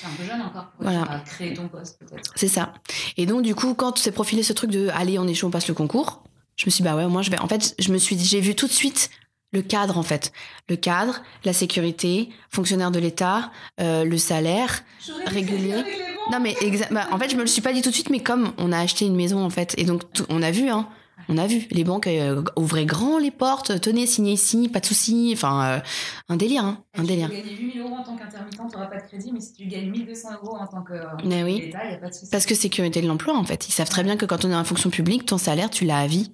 C'est 0.00 0.06
un 0.06 0.10
peu 0.18 0.24
jeune 0.24 0.42
encore 0.42 0.70
pour 0.72 0.82
Voilà. 0.82 1.02
euh, 1.02 1.18
créer 1.24 1.54
ton 1.54 1.68
poste, 1.68 1.98
peut-être. 2.00 2.32
C'est 2.34 2.48
ça. 2.48 2.74
Et 3.16 3.26
donc, 3.26 3.42
du 3.42 3.54
coup, 3.54 3.74
quand 3.74 3.98
s'est 3.98 4.10
profilé 4.12 4.42
ce 4.42 4.52
truc 4.52 4.70
de 4.70 4.88
allez, 4.94 5.18
on 5.18 5.26
échoue, 5.28 5.46
on 5.46 5.50
passe 5.50 5.68
le 5.68 5.74
concours, 5.74 6.24
je 6.56 6.66
me 6.66 6.70
suis 6.70 6.82
dit, 6.82 6.88
bah 6.88 6.96
ouais, 6.96 7.06
moi, 7.06 7.22
je 7.22 7.30
vais. 7.30 7.38
En 7.40 7.48
fait, 7.48 7.74
je 7.78 7.92
me 7.92 7.98
suis 7.98 8.16
dit, 8.16 8.24
j'ai 8.24 8.40
vu 8.40 8.54
tout 8.54 8.66
de 8.66 8.72
suite 8.72 9.10
le 9.56 9.62
cadre, 9.62 9.96
en 9.98 10.02
fait. 10.02 10.32
Le 10.68 10.76
cadre, 10.76 11.22
la 11.44 11.52
sécurité, 11.52 12.28
fonctionnaire 12.50 12.90
de 12.90 12.98
l'État, 12.98 13.50
euh, 13.80 14.04
le 14.04 14.18
salaire. 14.18 14.84
Régulier. 15.26 15.82
Non, 16.30 16.40
mais 16.40 16.54
bah, 16.90 17.08
en 17.10 17.18
fait, 17.18 17.30
je 17.30 17.36
me 17.36 17.40
le 17.40 17.46
suis 17.46 17.62
pas 17.62 17.72
dit 17.72 17.82
tout 17.82 17.90
de 17.90 17.94
suite, 17.94 18.10
mais 18.10 18.20
comme 18.20 18.52
on 18.58 18.72
a 18.72 18.78
acheté 18.78 19.06
une 19.06 19.16
maison, 19.16 19.44
en 19.44 19.50
fait, 19.50 19.74
et 19.78 19.84
donc, 19.84 20.02
on 20.28 20.42
a 20.42 20.50
vu, 20.50 20.68
hein. 20.68 20.88
On 21.28 21.38
a 21.38 21.46
vu, 21.46 21.66
les 21.72 21.82
banques 21.82 22.06
euh, 22.06 22.42
ouvraient 22.56 22.84
grand 22.84 23.18
les 23.18 23.32
portes, 23.32 23.80
tenez, 23.80 24.06
signez 24.06 24.32
ici, 24.32 24.68
pas 24.68 24.78
de 24.78 24.86
souci. 24.86 25.30
Enfin, 25.32 25.64
euh, 25.64 25.80
un 26.28 26.36
délire, 26.36 26.64
hein, 26.64 26.84
un 26.94 27.02
délire. 27.02 27.28
Si 27.30 27.34
tu 27.34 27.42
gagnes 27.42 27.58
8000 27.58 27.80
euros 27.80 27.94
en 27.94 28.04
tant 28.04 28.16
qu'intermittent, 28.16 28.72
t'auras 28.72 28.86
pas 28.86 29.00
de 29.00 29.06
crédit, 29.08 29.32
mais 29.32 29.40
si 29.40 29.52
tu 29.54 29.66
gagnes 29.66 29.90
1200 29.90 30.28
euros 30.34 30.56
en 30.56 30.66
tant 30.66 30.82
que 30.82 30.92
Mais 31.24 31.42
oui. 31.42 31.72
a 31.74 31.96
pas 31.96 32.08
de 32.08 32.14
souci. 32.14 32.30
Parce 32.30 32.46
que 32.46 32.54
sécurité 32.54 33.00
de 33.00 33.08
l'emploi, 33.08 33.34
en 33.36 33.42
fait. 33.44 33.68
Ils 33.68 33.72
savent 33.72 33.88
très 33.88 34.04
bien 34.04 34.16
que 34.16 34.26
quand 34.26 34.44
on 34.44 34.50
est 34.50 34.54
en 34.54 34.64
fonction 34.64 34.90
publique, 34.90 35.26
ton 35.26 35.38
salaire, 35.38 35.70
tu 35.70 35.84
l'as 35.84 35.98
à 35.98 36.06
vie. 36.06 36.30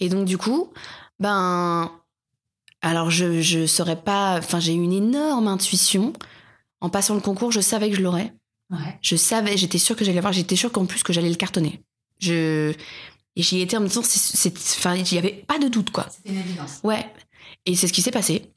Et 0.00 0.08
donc, 0.08 0.26
du 0.26 0.36
coup, 0.36 0.70
ben. 1.18 1.90
Alors, 2.82 3.10
je, 3.10 3.40
je 3.42 3.66
saurais 3.66 4.00
pas. 4.00 4.36
Enfin, 4.38 4.60
j'ai 4.60 4.72
eu 4.74 4.82
une 4.82 4.92
énorme 4.92 5.48
intuition. 5.48 6.12
En 6.80 6.88
passant 6.88 7.14
le 7.14 7.20
concours, 7.20 7.52
je 7.52 7.60
savais 7.60 7.90
que 7.90 7.96
je 7.96 8.00
l'aurais. 8.02 8.32
Ouais. 8.70 8.98
Je 9.02 9.16
savais, 9.16 9.56
j'étais 9.56 9.78
sûre 9.78 9.96
que 9.96 10.04
j'allais 10.04 10.14
l'avoir. 10.16 10.32
J'étais 10.32 10.56
sûre 10.56 10.72
qu'en 10.72 10.86
plus, 10.86 11.02
que 11.02 11.12
j'allais 11.12 11.28
le 11.28 11.34
cartonner. 11.36 11.82
Je. 12.20 12.72
Et 13.36 13.42
j'y 13.42 13.60
étais 13.60 13.76
en 13.76 13.80
me 13.80 13.86
disant, 13.88 14.02
c'est- 14.02 14.56
enfin, 14.78 14.94
il 14.96 15.12
y 15.14 15.18
avait 15.18 15.44
pas 15.46 15.58
de 15.58 15.68
doute, 15.68 15.90
quoi. 15.90 16.06
C'était 16.10 16.30
une 16.30 16.40
évidence. 16.40 16.80
Ouais. 16.82 17.06
Et 17.66 17.76
c'est 17.76 17.86
ce 17.86 17.92
qui 17.92 18.02
s'est 18.02 18.10
passé. 18.10 18.50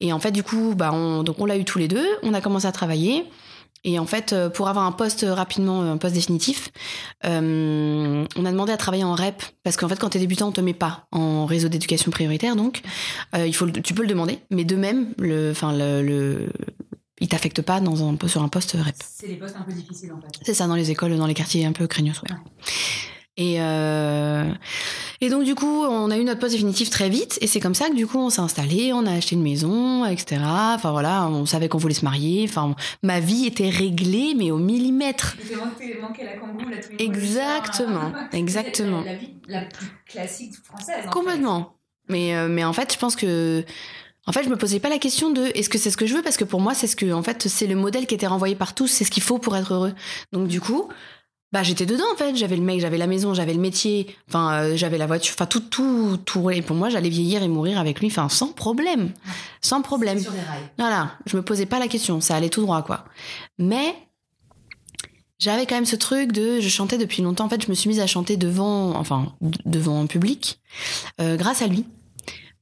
Et 0.00 0.12
en 0.12 0.20
fait, 0.20 0.30
du 0.30 0.42
coup, 0.42 0.74
bah, 0.76 0.92
on, 0.92 1.22
donc 1.24 1.38
on 1.40 1.44
l'a 1.44 1.56
eu 1.58 1.64
tous 1.64 1.78
les 1.78 1.88
deux. 1.88 2.06
On 2.22 2.32
a 2.34 2.40
commencé 2.40 2.66
à 2.66 2.72
travailler. 2.72 3.24
Et 3.84 3.98
en 3.98 4.06
fait, 4.06 4.32
euh, 4.32 4.48
pour 4.50 4.68
avoir 4.68 4.84
un 4.84 4.92
poste 4.92 5.24
euh, 5.24 5.34
rapidement, 5.34 5.82
un 5.82 5.96
poste 5.96 6.14
définitif, 6.14 6.70
euh, 7.24 8.24
on 8.36 8.44
a 8.44 8.50
demandé 8.50 8.72
à 8.72 8.76
travailler 8.76 9.04
en 9.04 9.14
REP. 9.14 9.42
Parce 9.62 9.76
qu'en 9.76 9.88
fait, 9.88 9.98
quand 9.98 10.10
t'es 10.10 10.18
débutant, 10.18 10.48
on 10.48 10.52
te 10.52 10.60
met 10.60 10.74
pas 10.74 11.06
en 11.12 11.46
réseau 11.46 11.68
d'éducation 11.68 12.10
prioritaire. 12.10 12.56
Donc, 12.56 12.82
euh, 13.34 13.46
il 13.46 13.54
faut, 13.54 13.68
tu 13.70 13.94
peux 13.94 14.02
le 14.02 14.08
demander. 14.08 14.40
Mais 14.50 14.64
de 14.64 14.76
même, 14.76 15.14
le, 15.18 15.50
enfin, 15.52 15.72
le, 15.72 16.02
le, 16.02 16.48
il 17.20 17.28
t'affecte 17.28 17.62
pas 17.62 17.80
dans 17.80 18.08
un, 18.08 18.16
sur 18.26 18.42
un 18.42 18.48
poste 18.48 18.72
REP. 18.72 18.94
C'est 19.02 19.26
les 19.26 19.36
postes 19.36 19.56
un 19.56 19.62
peu 19.62 19.72
difficiles, 19.72 20.12
en 20.12 20.20
fait. 20.20 20.28
C'est 20.42 20.54
ça, 20.54 20.66
dans 20.66 20.74
les 20.74 20.90
écoles, 20.90 21.16
dans 21.16 21.26
les 21.26 21.34
quartiers 21.34 21.64
un 21.64 21.72
peu 21.72 21.86
craignos, 21.86 22.20
ouais. 22.22 22.32
Ouais. 22.32 22.38
Et, 23.38 23.62
euh, 23.62 24.44
et 25.20 25.30
donc, 25.30 25.44
du 25.44 25.54
coup, 25.54 25.84
on 25.84 26.10
a 26.10 26.18
eu 26.18 26.24
notre 26.24 26.40
poste 26.40 26.52
définitif 26.52 26.90
très 26.90 27.08
vite. 27.08 27.38
Et 27.40 27.46
c'est 27.46 27.60
comme 27.60 27.74
ça 27.74 27.88
que, 27.88 27.94
du 27.94 28.04
coup, 28.04 28.18
on 28.18 28.30
s'est 28.30 28.40
installé, 28.40 28.92
on 28.92 29.06
a 29.06 29.12
acheté 29.12 29.36
une 29.36 29.42
maison, 29.42 30.04
etc. 30.04 30.42
Enfin, 30.44 30.90
voilà, 30.90 31.28
on 31.28 31.46
savait 31.46 31.68
qu'on 31.68 31.78
voulait 31.78 31.94
se 31.94 32.04
marier. 32.04 32.44
Enfin, 32.48 32.74
ma 33.04 33.20
vie 33.20 33.46
était 33.46 33.68
réglée, 33.70 34.34
mais 34.36 34.50
au 34.50 34.58
millimètre. 34.58 35.36
La 35.38 35.56
la 36.24 36.34
Exactement, 36.98 38.12
exactement. 38.32 39.02
La, 39.02 39.12
la 39.12 39.18
vie 39.18 39.34
la 39.46 39.62
plus 39.62 39.86
classique 40.04 40.54
française. 40.64 41.06
en 41.06 41.10
Complètement. 41.10 41.76
Mais, 42.08 42.34
euh, 42.34 42.48
mais 42.48 42.64
en 42.64 42.72
fait, 42.72 42.92
je 42.92 42.98
pense 42.98 43.14
que. 43.14 43.64
En 44.26 44.32
fait, 44.32 44.42
je 44.44 44.50
me 44.50 44.56
posais 44.56 44.78
pas 44.78 44.90
la 44.90 44.98
question 44.98 45.30
de 45.30 45.44
est-ce 45.54 45.70
que 45.70 45.78
c'est 45.78 45.90
ce 45.90 45.96
que 45.96 46.04
je 46.04 46.14
veux? 46.14 46.22
Parce 46.22 46.36
que 46.36 46.44
pour 46.44 46.60
moi, 46.60 46.74
c'est 46.74 46.86
ce 46.86 46.96
que 46.96 47.10
en 47.12 47.22
fait, 47.22 47.48
c'est 47.48 47.66
le 47.66 47.76
modèle 47.76 48.06
qui 48.06 48.14
était 48.14 48.26
renvoyé 48.26 48.54
par 48.54 48.74
tous, 48.74 48.86
c'est 48.86 49.04
ce 49.04 49.10
qu'il 49.10 49.22
faut 49.22 49.38
pour 49.38 49.56
être 49.56 49.72
heureux. 49.72 49.94
Donc 50.32 50.48
du 50.48 50.60
coup, 50.60 50.90
bah 51.50 51.62
j'étais 51.62 51.86
dedans 51.86 52.04
en 52.12 52.16
fait, 52.16 52.36
j'avais 52.36 52.56
le 52.56 52.62
mec, 52.62 52.80
j'avais 52.80 52.98
la 52.98 53.06
maison, 53.06 53.32
j'avais 53.32 53.54
le 53.54 53.60
métier, 53.60 54.14
enfin 54.28 54.52
euh, 54.52 54.76
j'avais 54.76 54.98
la 54.98 55.06
voiture, 55.06 55.34
enfin 55.34 55.46
tout 55.46 55.60
tout 55.60 56.18
tout 56.24 56.50
et 56.50 56.60
pour 56.60 56.76
moi, 56.76 56.90
j'allais 56.90 57.08
vieillir 57.08 57.42
et 57.42 57.48
mourir 57.48 57.78
avec 57.78 58.00
lui, 58.00 58.08
enfin 58.08 58.28
sans 58.28 58.48
problème. 58.48 59.12
Sans 59.62 59.80
problème. 59.80 60.18
Sur 60.18 60.32
les 60.32 60.40
rails. 60.40 60.68
Voilà, 60.76 61.12
je 61.24 61.36
me 61.36 61.42
posais 61.42 61.64
pas 61.64 61.78
la 61.78 61.88
question, 61.88 62.20
ça 62.20 62.36
allait 62.36 62.50
tout 62.50 62.60
droit 62.60 62.82
quoi. 62.82 63.04
Mais 63.58 63.94
j'avais 65.38 65.64
quand 65.64 65.76
même 65.76 65.86
ce 65.86 65.96
truc 65.96 66.32
de 66.32 66.60
je 66.60 66.68
chantais 66.68 66.98
depuis 66.98 67.22
longtemps. 67.22 67.46
En 67.46 67.48
fait, 67.48 67.64
je 67.64 67.70
me 67.70 67.74
suis 67.74 67.88
mise 67.88 68.00
à 68.00 68.06
chanter 68.06 68.36
devant, 68.36 68.94
enfin 68.96 69.32
devant 69.64 70.02
un 70.02 70.06
public, 70.06 70.60
euh, 71.20 71.36
grâce 71.36 71.62
à 71.62 71.66
lui. 71.66 71.86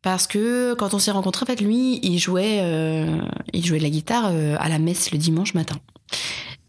Parce 0.03 0.29
que 0.29 0.75
quand 0.75 0.95
on 0.95 1.01
s'est 1.01 1.11
rencontrés, 1.11 1.43
en 1.43 1.47
fait, 1.47 1.61
lui, 1.61 1.99
il 2.05 2.19
jouait, 2.21 2.61
euh, 2.63 3.19
il 3.53 3.67
jouait 3.67 3.79
de 3.79 3.83
la 3.83 3.91
guitare 3.91 4.27
à 4.27 4.69
la 4.69 4.79
messe 4.79 5.11
le 5.11 5.19
dimanche 5.19 5.55
matin. 5.55 5.81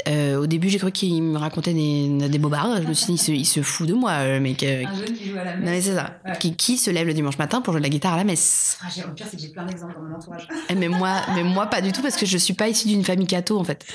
Euh, 0.08 0.38
au 0.40 0.48
début, 0.48 0.70
j'ai 0.70 0.78
cru 0.80 0.92
qu'il 0.92 1.22
me 1.22 1.38
racontait 1.38 1.74
des, 1.74 2.08
des 2.30 2.38
bobards. 2.40 2.82
Je 2.82 2.88
me 2.88 2.94
suis 2.94 3.08
dit, 3.08 3.14
il 3.14 3.18
se, 3.18 3.32
il 3.32 3.46
se 3.46 3.62
fout 3.62 3.88
de 3.88 3.94
moi, 3.94 4.26
le 4.26 4.40
mec. 4.40 4.64
euh, 4.64 4.84
Un 4.86 4.96
jeune 4.96 5.14
qui 5.14 5.30
joue 5.30 5.38
à 5.38 5.44
la 5.44 5.56
non, 5.56 5.66
mais 5.66 5.72
messe. 5.72 5.86
c'est 5.86 5.96
ça. 5.96 6.20
Ouais. 6.26 6.34
Qui, 6.40 6.56
qui 6.56 6.78
se 6.78 6.90
lève 6.92 7.06
le 7.08 7.14
dimanche 7.14 7.38
matin 7.38 7.62
pour 7.62 7.74
jouer 7.74 7.82
de 7.82 7.86
la 7.86 7.90
guitare 7.90 8.14
à 8.14 8.18
la 8.18 8.24
messe 8.24 8.78
Ah, 8.82 8.88
j'ai- 8.94 9.02
le 9.04 9.14
pire, 9.14 9.26
c'est 9.30 9.36
que 9.38 9.42
j'ai 9.44 9.50
plein 9.50 9.66
d'exemples 9.66 9.96
dans 9.96 10.02
mon 10.02 10.16
entourage. 10.16 10.48
Eh, 10.70 10.76
mais 10.76 10.88
moi, 10.88 11.22
mais 11.36 11.44
moi 11.44 11.68
pas 11.68 11.82
du 11.82 11.92
tout 11.92 12.02
parce 12.02 12.16
que 12.16 12.26
je 12.26 12.38
suis 12.38 12.54
pas 12.54 12.68
issue 12.70 12.88
d'une 12.88 13.04
famille 13.04 13.28
catho 13.28 13.60
en 13.60 13.64
fait. 13.64 13.86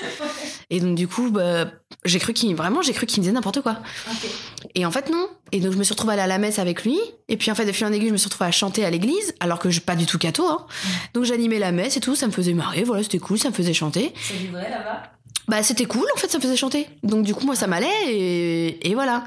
Et 0.69 0.79
donc 0.79 0.95
du 0.95 1.07
coup, 1.07 1.29
bah, 1.31 1.65
j'ai 2.05 2.19
cru 2.19 2.33
qu'il 2.33 2.55
vraiment, 2.55 2.81
j'ai 2.81 2.93
cru 2.93 3.05
qu'il 3.05 3.19
me 3.19 3.23
disait 3.23 3.33
n'importe 3.33 3.61
quoi. 3.61 3.77
Et 4.75 4.85
en 4.85 4.91
fait 4.91 5.09
non. 5.09 5.27
Et 5.51 5.59
donc 5.59 5.71
je 5.73 5.77
me 5.77 5.83
suis 5.83 5.93
retrouvée 5.93 6.11
à 6.11 6.13
aller 6.15 6.23
à 6.23 6.27
la 6.27 6.37
messe 6.37 6.57
avec 6.59 6.83
lui. 6.83 6.97
Et 7.29 7.37
puis 7.37 7.51
en 7.51 7.55
fait 7.55 7.65
de 7.65 7.71
fil 7.71 7.85
en 7.85 7.91
aiguille, 7.91 8.07
je 8.07 8.13
me 8.13 8.17
suis 8.17 8.27
retrouvée 8.27 8.47
à 8.47 8.51
chanter 8.51 8.83
à 8.85 8.89
l'église 8.89 9.33
alors 9.39 9.59
que 9.59 9.69
je 9.69 9.73
suis 9.73 9.81
pas 9.81 9.95
du 9.95 10.05
tout 10.05 10.17
catho. 10.17 10.45
Hein. 10.47 10.65
Donc 11.13 11.25
j'animais 11.25 11.59
la 11.59 11.71
messe 11.71 11.97
et 11.97 11.99
tout, 11.99 12.15
ça 12.15 12.27
me 12.27 12.31
faisait 12.31 12.53
marrer. 12.53 12.83
Voilà, 12.83 13.03
c'était 13.03 13.19
cool, 13.19 13.37
ça 13.37 13.49
me 13.49 13.53
faisait 13.53 13.73
chanter. 13.73 14.13
C'est 14.21 14.37
du 14.39 14.47
vrai 14.47 14.69
là-bas? 14.69 15.03
Bah 15.47 15.61
c'était 15.61 15.85
cool 15.85 16.05
en 16.15 16.17
fait, 16.17 16.29
ça 16.29 16.37
me 16.37 16.43
faisait 16.43 16.55
chanter. 16.55 16.87
Donc 17.03 17.25
du 17.25 17.35
coup 17.35 17.45
moi 17.45 17.55
ça 17.55 17.67
m'allait 17.67 17.89
et, 18.81 18.93
voilà. 18.93 19.25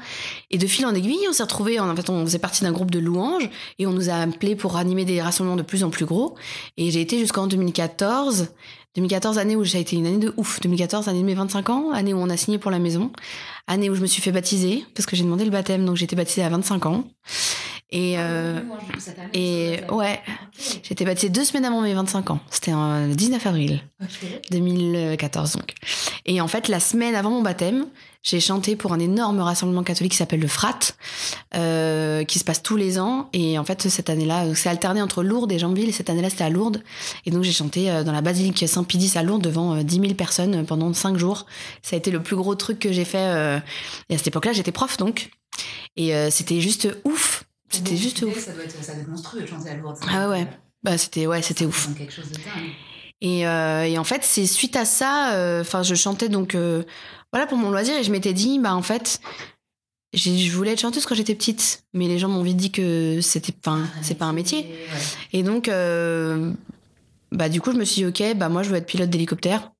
Et 0.49 0.57
de 0.57 0.65
fil 0.65 0.85
en 0.85 0.95
aiguille, 0.95 1.27
on 1.29 1.33
s'est 1.33 1.43
retrouvés. 1.43 1.79
En 1.79 1.95
fait, 1.95 2.09
on 2.09 2.25
faisait 2.25 2.39
partie 2.39 2.63
d'un 2.63 2.71
groupe 2.71 2.89
de 2.91 2.99
louanges 2.99 3.49
et 3.77 3.85
on 3.85 3.91
nous 3.91 4.09
a 4.09 4.15
appelés 4.15 4.55
pour 4.55 4.77
animer 4.77 5.05
des 5.05 5.21
rassemblements 5.21 5.57
de 5.57 5.61
plus 5.61 5.83
en 5.83 5.89
plus 5.89 6.05
gros. 6.05 6.35
Et 6.77 6.89
j'ai 6.89 7.01
été 7.01 7.19
jusqu'en 7.19 7.47
2014. 7.47 8.49
2014, 8.95 9.37
année 9.37 9.55
où 9.55 9.63
ça 9.63 9.77
a 9.77 9.81
été 9.81 9.95
une 9.95 10.07
année 10.07 10.17
de 10.17 10.33
ouf. 10.37 10.59
2014, 10.59 11.07
année 11.07 11.19
de 11.19 11.25
mes 11.25 11.35
25 11.35 11.69
ans, 11.69 11.91
année 11.91 12.15
où 12.15 12.17
on 12.17 12.31
a 12.31 12.37
signé 12.37 12.57
pour 12.57 12.71
la 12.71 12.79
maison, 12.79 13.11
année 13.67 13.91
où 13.91 13.95
je 13.95 14.01
me 14.01 14.07
suis 14.07 14.23
fait 14.23 14.31
baptiser 14.31 14.85
parce 14.95 15.05
que 15.05 15.15
j'ai 15.15 15.23
demandé 15.23 15.45
le 15.45 15.51
baptême, 15.51 15.85
donc 15.85 15.97
j'ai 15.97 16.05
été 16.05 16.15
baptisée 16.15 16.41
à 16.41 16.49
25 16.49 16.87
ans. 16.87 17.03
Et 17.89 18.15
euh, 18.19 18.59
cette 18.99 19.17
année, 19.17 19.29
et 19.33 19.91
ouais, 19.91 20.19
été 20.89 21.05
baptisée 21.05 21.29
deux 21.29 21.45
semaines 21.45 21.63
avant 21.63 21.81
mes 21.81 21.93
25 21.93 22.31
ans. 22.31 22.39
C'était 22.49 22.73
euh, 22.73 23.07
le 23.07 23.15
19 23.15 23.45
avril. 23.47 23.81
Ok. 24.01 24.09
2014 24.51 25.53
donc. 25.53 25.73
Et 26.25 26.41
en 26.41 26.49
fait, 26.49 26.67
la 26.67 26.81
semaine 26.81 27.15
avant 27.15 27.29
mon 27.29 27.41
baptême, 27.41 27.85
j'ai 28.23 28.41
chanté 28.41 28.75
pour 28.75 28.91
un 28.91 28.99
énorme 28.99 29.39
rassemblement 29.39 29.83
catholique 29.83 30.11
qui 30.11 30.17
s'appelle 30.17 30.41
le 30.41 30.49
Frat, 30.49 30.79
euh, 31.55 32.25
qui 32.25 32.39
se 32.39 32.43
passe 32.43 32.61
tous 32.61 32.75
les 32.75 32.99
ans. 32.99 33.29
Et 33.31 33.57
en 33.57 33.63
fait, 33.63 33.87
cette 33.87 34.09
année-là, 34.09 34.53
c'est 34.53 34.67
alterné 34.67 35.01
entre 35.01 35.23
Lourdes 35.23 35.53
et 35.53 35.59
Jambille. 35.59 35.87
Et 35.87 35.93
cette 35.93 36.09
année-là, 36.09 36.29
c'était 36.29 36.43
à 36.43 36.49
Lourdes. 36.49 36.83
Et 37.25 37.31
donc, 37.31 37.43
j'ai 37.43 37.53
chanté 37.53 37.89
euh, 37.89 38.03
dans 38.03 38.11
la 38.11 38.21
basilique 38.21 38.67
Saint-Pidis 38.67 39.17
à 39.17 39.23
Lourdes 39.23 39.43
devant 39.43 39.75
euh, 39.75 39.83
10 39.83 40.01
000 40.01 40.13
personnes 40.15 40.65
pendant 40.65 40.93
5 40.93 41.15
jours. 41.15 41.45
Ça 41.83 41.95
a 41.95 41.99
été 41.99 42.11
le 42.11 42.21
plus 42.21 42.35
gros 42.35 42.55
truc 42.55 42.79
que 42.79 42.91
j'ai 42.91 43.05
fait. 43.05 43.17
euh, 43.33 43.59
Et 44.09 44.15
à 44.15 44.17
cette 44.17 44.27
époque-là, 44.27 44.51
j'étais 44.51 44.73
prof 44.73 44.97
donc. 44.97 45.29
Et 45.95 46.13
euh, 46.13 46.29
c'était 46.29 46.59
juste 46.59 46.89
ouf. 47.05 47.45
C'était 47.69 47.97
juste 47.97 48.21
ouf. 48.21 48.37
Ça 48.39 48.53
doit 48.53 48.63
être, 48.63 48.83
ça 48.83 48.93
doit 48.93 49.01
être 49.01 49.09
monstrueux 49.09 49.41
de 49.41 49.47
chanter 49.47 49.69
à 49.69 49.75
Lourdes. 49.75 49.97
Ah 50.09 50.29
ouais. 50.29 50.47
Bah, 50.83 50.97
c'était 50.97 51.27
ouais, 51.27 51.41
c'était 51.41 51.65
ouf. 51.65 51.87
C'est 51.89 51.97
quelque 51.97 52.13
chose 52.13 52.29
de 52.29 52.35
dingue. 52.35 52.71
Et, 53.19 53.47
euh, 53.47 53.83
et 53.83 53.97
en 53.97 54.03
fait, 54.03 54.23
c'est 54.23 54.45
suite 54.45 54.75
à 54.75 54.85
ça, 54.85 55.33
euh, 55.33 55.61
enfin, 55.61 55.81
je 55.81 55.95
chantais 55.95 56.29
donc, 56.29 56.53
euh, 56.53 56.83
voilà, 57.33 57.47
pour 57.47 57.57
mon 57.57 57.71
loisir, 57.71 57.97
et 57.97 58.03
je 58.03 58.11
m'étais 58.11 58.33
dit, 58.33 58.59
bah, 58.59 58.75
en 58.75 58.83
fait, 58.83 59.19
je 60.13 60.51
voulais 60.51 60.73
être 60.73 60.81
chanteuse 60.81 61.05
quand 61.05 61.15
j'étais 61.15 61.33
petite, 61.35 61.83
mais 61.93 62.07
les 62.07 62.19
gens 62.19 62.29
m'ont 62.29 62.43
vite 62.43 62.57
dit 62.57 62.71
que 62.71 63.19
c'était, 63.21 63.53
enfin, 63.59 63.87
c'est 64.01 64.15
pas 64.15 64.25
un 64.25 64.33
métier. 64.33 64.59
Ouais. 64.59 64.99
Et 65.33 65.43
donc, 65.43 65.65
bah, 67.31 67.49
du 67.49 67.59
coup, 67.59 67.71
je 67.71 67.77
me 67.77 67.85
suis 67.85 68.03
dit, 68.03 68.05
ok, 68.05 68.37
bah, 68.37 68.49
moi, 68.49 68.61
je 68.61 68.69
veux 68.69 68.75
être 68.75 68.85
pilote 68.85 69.09
d'hélicoptère. 69.09 69.71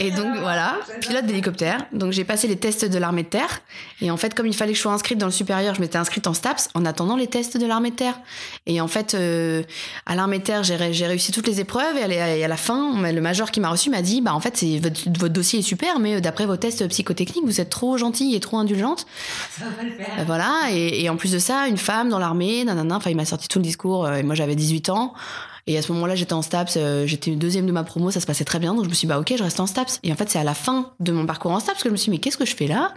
Et 0.00 0.10
donc 0.10 0.36
voilà, 0.40 0.76
pilote 1.00 1.26
d'hélicoptère. 1.26 1.86
Donc 1.92 2.12
j'ai 2.12 2.24
passé 2.24 2.48
les 2.48 2.56
tests 2.56 2.84
de 2.84 2.98
l'armée 2.98 3.22
de 3.22 3.28
terre. 3.28 3.60
Et 4.00 4.10
en 4.10 4.16
fait, 4.16 4.34
comme 4.34 4.46
il 4.46 4.54
fallait 4.54 4.72
que 4.72 4.76
je 4.76 4.82
sois 4.82 4.92
inscrite 4.92 5.18
dans 5.18 5.26
le 5.26 5.32
supérieur, 5.32 5.74
je 5.74 5.80
m'étais 5.80 5.98
inscrite 5.98 6.26
en 6.26 6.34
STAPS 6.34 6.68
en 6.74 6.84
attendant 6.84 7.16
les 7.16 7.26
tests 7.26 7.56
de 7.56 7.66
l'armée 7.66 7.90
de 7.90 7.96
terre. 7.96 8.18
Et 8.66 8.80
en 8.80 8.88
fait, 8.88 9.14
euh, 9.14 9.62
à 10.06 10.14
l'armée 10.14 10.38
de 10.38 10.44
terre, 10.44 10.62
j'ai 10.64 10.76
ré- 10.76 10.92
j'ai 10.92 11.06
réussi 11.06 11.32
toutes 11.32 11.46
les 11.46 11.60
épreuves. 11.60 11.96
Et 11.96 12.42
à 12.44 12.48
la- 12.48 12.56
fin, 12.56 13.00
le 13.12 13.20
major 13.20 13.50
qui 13.50 13.60
m'a 13.60 13.68
reçu 13.68 13.90
m'a 13.90 14.02
dit, 14.02 14.20
bah 14.20 14.32
en 14.34 14.40
fait, 14.40 14.64
votre 15.18 15.28
dossier 15.28 15.58
est 15.58 15.62
super, 15.62 15.98
mais 15.98 16.14
euh, 16.16 16.20
d'après 16.20 16.46
vos 16.46 16.56
tests 16.56 16.86
psychotechniques, 16.88 17.44
vous 17.44 17.60
êtes 17.60 17.70
trop 17.70 17.96
gentille 17.98 18.34
et 18.34 18.40
trop 18.40 18.58
indulgente. 18.58 19.06
Ça 19.58 19.64
va 19.76 19.82
le 19.82 19.90
faire. 19.90 20.06
Euh, 20.18 20.24
Voilà, 20.26 20.52
et, 20.70 21.02
et 21.04 21.08
en 21.10 21.16
plus 21.16 21.32
de 21.32 21.38
ça, 21.38 21.66
une 21.68 21.76
femme 21.78 22.08
dans 22.08 22.18
l'armée, 22.18 22.64
nanana, 22.64 22.96
enfin 22.96 23.10
il 23.10 23.16
m'a 23.16 23.24
sorti 23.24 23.48
tout 23.48 23.58
le 23.58 23.64
discours, 23.64 24.06
euh, 24.06 24.14
et 24.16 24.22
moi 24.22 24.34
j'avais 24.34 24.54
18 24.54 24.88
ans, 24.88 25.14
et 25.66 25.78
à 25.78 25.82
ce 25.82 25.92
moment-là 25.92 26.14
j'étais 26.14 26.32
en 26.32 26.42
STAPS, 26.42 26.74
euh, 26.76 27.06
j'étais 27.06 27.32
deuxième 27.32 27.66
de 27.66 27.72
ma 27.72 27.84
promo, 27.84 28.10
ça 28.10 28.20
se 28.20 28.26
passait 28.26 28.44
très 28.44 28.58
bien, 28.58 28.74
donc 28.74 28.84
je 28.84 28.88
me 28.88 28.94
suis 28.94 29.06
dit 29.06 29.10
bah 29.12 29.18
ok, 29.18 29.34
je 29.36 29.42
reste 29.42 29.60
en 29.60 29.66
STAPS. 29.66 30.00
Et 30.02 30.12
en 30.12 30.16
fait 30.16 30.28
c'est 30.28 30.38
à 30.38 30.44
la 30.44 30.54
fin 30.54 30.92
de 31.00 31.12
mon 31.12 31.26
parcours 31.26 31.52
en 31.52 31.60
STAPS 31.60 31.82
que 31.82 31.88
je 31.88 31.92
me 31.92 31.96
suis 31.96 32.10
dit 32.10 32.16
mais 32.16 32.20
qu'est-ce 32.20 32.38
que 32.38 32.46
je 32.46 32.54
fais 32.54 32.66
là? 32.66 32.94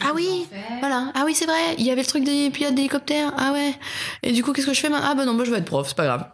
Ah 0.00 0.10
oui 0.14 0.46
voilà, 0.80 1.12
ah 1.14 1.22
oui 1.24 1.34
c'est 1.34 1.46
vrai, 1.46 1.76
il 1.78 1.84
y 1.84 1.90
avait 1.90 2.02
le 2.02 2.06
truc 2.06 2.24
des 2.24 2.50
pilotes 2.50 2.74
d'hélicoptère, 2.74 3.32
ah 3.36 3.52
ouais. 3.52 3.74
Et 4.22 4.32
du 4.32 4.42
coup 4.42 4.52
qu'est-ce 4.52 4.66
que 4.66 4.74
je 4.74 4.80
fais 4.80 4.90
Ah 4.92 5.14
bah 5.14 5.24
non, 5.24 5.34
bah 5.34 5.44
je 5.44 5.50
vais 5.50 5.58
être 5.58 5.64
prof, 5.64 5.86
c'est 5.86 5.96
pas 5.96 6.04
grave. 6.04 6.26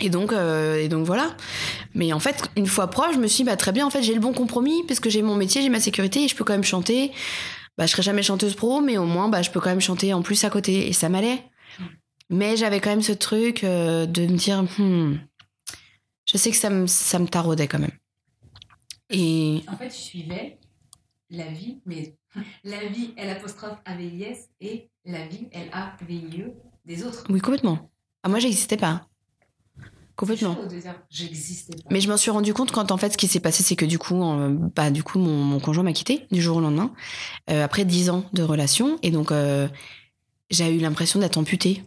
Et 0.00 0.10
donc, 0.10 0.32
euh, 0.32 0.76
et 0.76 0.88
donc 0.88 1.04
voilà. 1.04 1.34
Mais 1.94 2.12
en 2.12 2.20
fait, 2.20 2.44
une 2.56 2.66
fois 2.66 2.88
prof, 2.88 3.12
je 3.12 3.18
me 3.18 3.26
suis 3.26 3.38
dit, 3.38 3.50
bah 3.50 3.56
très 3.56 3.72
bien, 3.72 3.86
en 3.86 3.90
fait, 3.90 4.02
j'ai 4.02 4.14
le 4.14 4.20
bon 4.20 4.32
compromis, 4.32 4.84
parce 4.86 5.00
que 5.00 5.10
j'ai 5.10 5.22
mon 5.22 5.34
métier, 5.34 5.62
j'ai 5.62 5.68
ma 5.68 5.80
sécurité, 5.80 6.24
et 6.24 6.28
je 6.28 6.36
peux 6.36 6.44
quand 6.44 6.52
même 6.52 6.64
chanter. 6.64 7.12
Bah, 7.76 7.86
je 7.86 7.92
serai 7.92 8.02
jamais 8.02 8.22
chanteuse 8.22 8.54
pro, 8.54 8.80
mais 8.80 8.98
au 8.98 9.04
moins, 9.04 9.28
bah, 9.28 9.42
je 9.42 9.50
peux 9.50 9.60
quand 9.60 9.70
même 9.70 9.80
chanter 9.80 10.12
en 10.12 10.22
plus 10.22 10.42
à 10.44 10.50
côté. 10.50 10.88
Et 10.88 10.92
ça 10.92 11.08
m'allait. 11.08 11.42
Mais 12.30 12.56
j'avais 12.56 12.80
quand 12.80 12.90
même 12.90 13.02
ce 13.02 13.12
truc 13.12 13.64
euh, 13.64 14.06
de 14.06 14.22
me 14.22 14.36
dire, 14.36 14.62
hmm, 14.62 15.18
je 16.26 16.36
sais 16.36 16.50
que 16.50 16.56
ça 16.56 16.70
me, 16.70 16.86
ça 16.86 17.18
me 17.18 17.26
taraudait 17.26 17.68
quand 17.68 17.78
même. 17.78 17.96
Et 19.10 19.62
En 19.68 19.76
fait, 19.76 19.88
tu 19.88 19.96
suivais 19.96 20.58
la 21.30 21.46
vie, 21.46 21.80
mais 21.86 22.16
la 22.64 22.86
vie, 22.86 23.14
L 23.16 23.30
apostrophe 23.30 23.78
A-V-I-S, 23.84 24.50
et 24.60 24.90
la 25.04 25.26
vie, 25.26 25.48
L-A-V-I-E, 25.52 26.48
E, 26.48 26.52
des 26.84 27.04
autres. 27.04 27.24
oui, 27.30 27.40
complètement. 27.40 27.90
Ah, 28.22 28.28
moi, 28.28 28.38
j'existais 28.38 28.76
pas. 28.76 29.06
Complètement. 30.16 30.56
J'existais 31.08 31.76
pas. 31.76 31.88
Mais 31.92 32.00
je 32.00 32.08
m'en 32.10 32.16
suis 32.16 32.32
rendu 32.32 32.52
compte 32.52 32.72
quand 32.72 32.90
en 32.90 32.96
fait 32.96 33.12
ce 33.12 33.16
qui 33.16 33.28
s'est 33.28 33.38
passé 33.38 33.62
c'est 33.62 33.76
que 33.76 33.84
du 33.84 34.00
coup 34.00 34.20
euh, 34.20 34.52
bah 34.74 34.90
du 34.90 35.04
coup 35.04 35.20
mon, 35.20 35.44
mon 35.44 35.60
conjoint 35.60 35.84
m'a 35.84 35.92
quitté 35.92 36.26
du 36.32 36.42
jour 36.42 36.56
au 36.56 36.60
lendemain 36.60 36.92
euh, 37.50 37.64
après 37.64 37.84
dix 37.84 38.10
ans 38.10 38.24
de 38.32 38.42
relation 38.42 38.98
et 39.04 39.12
donc 39.12 39.30
euh, 39.30 39.68
j'ai 40.50 40.74
eu 40.74 40.80
l'impression 40.80 41.20
d'être 41.20 41.38
amputée. 41.38 41.84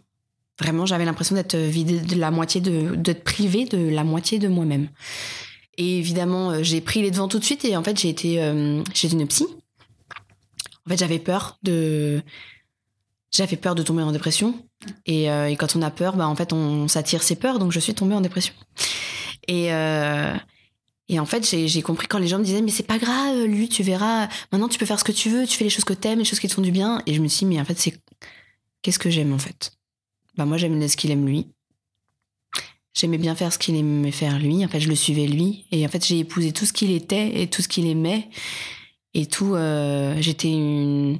Vraiment 0.62 0.86
j'avais 0.86 1.04
l'impression 1.04 1.34
d'être 1.34 1.56
vidée 1.56 2.00
de 2.00 2.16
la 2.16 2.30
moitié 2.30 2.60
de 2.60 2.94
d'être 2.94 3.24
privée 3.24 3.64
de 3.64 3.88
la 3.88 4.04
moitié 4.04 4.38
de 4.38 4.48
moi-même. 4.48 4.88
Et 5.76 5.98
évidemment 5.98 6.50
euh, 6.50 6.62
j'ai 6.62 6.80
pris 6.80 7.02
les 7.02 7.10
devants 7.10 7.28
tout 7.28 7.38
de 7.38 7.44
suite 7.44 7.64
et 7.64 7.76
en 7.76 7.82
fait 7.82 7.98
j'ai 7.98 8.08
été 8.08 8.42
euh, 8.42 8.82
chez 8.94 9.12
une 9.12 9.26
psy. 9.26 9.46
En 10.86 10.90
fait 10.90 10.98
j'avais 10.98 11.18
peur 11.18 11.58
de 11.62 12.22
j'avais 13.32 13.56
peur 13.56 13.74
de 13.74 13.82
tomber 13.82 14.02
en 14.02 14.12
dépression 14.12 14.54
et, 15.06 15.30
euh, 15.30 15.54
quand 15.56 15.76
on 15.76 15.82
a 15.82 15.90
peur, 15.90 16.16
bah, 16.16 16.26
en 16.28 16.36
fait, 16.36 16.52
on 16.52 16.88
s'attire 16.88 17.22
ses 17.22 17.36
peurs. 17.36 17.58
Donc, 17.58 17.72
je 17.72 17.80
suis 17.80 17.94
tombée 17.94 18.14
en 18.14 18.20
dépression. 18.20 18.54
Et, 19.48 19.72
euh, 19.72 20.34
et 21.08 21.18
en 21.18 21.26
fait, 21.26 21.48
j'ai 21.48 21.68
j'ai 21.68 21.82
compris 21.82 22.06
quand 22.06 22.18
les 22.18 22.28
gens 22.28 22.38
me 22.38 22.44
disaient, 22.44 22.62
mais 22.62 22.70
c'est 22.70 22.86
pas 22.86 22.98
grave, 22.98 23.44
lui, 23.44 23.68
tu 23.68 23.82
verras. 23.82 24.28
Maintenant, 24.50 24.68
tu 24.68 24.78
peux 24.78 24.86
faire 24.86 24.98
ce 24.98 25.04
que 25.04 25.12
tu 25.12 25.30
veux, 25.30 25.46
tu 25.46 25.56
fais 25.56 25.64
les 25.64 25.70
choses 25.70 25.84
que 25.84 25.92
t'aimes, 25.92 26.18
les 26.18 26.24
choses 26.24 26.40
qui 26.40 26.48
te 26.48 26.54
font 26.54 26.62
du 26.62 26.70
bien. 26.70 27.02
Et 27.06 27.14
je 27.14 27.20
me 27.20 27.28
suis 27.28 27.46
dit, 27.46 27.54
mais 27.54 27.60
en 27.60 27.64
fait, 27.64 27.78
c'est 27.78 27.94
qu'est-ce 28.82 28.98
que 28.98 29.10
j'aime 29.10 29.32
en 29.32 29.38
fait? 29.38 29.72
Bah, 30.36 30.44
moi, 30.44 30.56
j'aime 30.56 30.86
ce 30.88 30.96
qu'il 30.96 31.10
aime 31.10 31.26
lui. 31.26 31.48
J'aimais 32.94 33.18
bien 33.18 33.34
faire 33.34 33.52
ce 33.52 33.58
qu'il 33.58 33.74
aimait 33.76 34.12
faire 34.12 34.38
lui. 34.38 34.64
En 34.64 34.68
fait, 34.68 34.80
je 34.80 34.88
le 34.88 34.94
suivais 34.94 35.26
lui. 35.26 35.64
Et 35.70 35.84
en 35.86 35.88
fait, 35.88 36.04
j'ai 36.04 36.18
épousé 36.18 36.52
tout 36.52 36.66
ce 36.66 36.72
qu'il 36.72 36.90
était 36.90 37.42
et 37.42 37.46
tout 37.46 37.62
ce 37.62 37.68
qu'il 37.68 37.86
aimait. 37.86 38.28
Et 39.14 39.26
tout, 39.26 39.54
euh, 39.54 40.14
j'étais 40.20 40.48
une, 40.48 41.18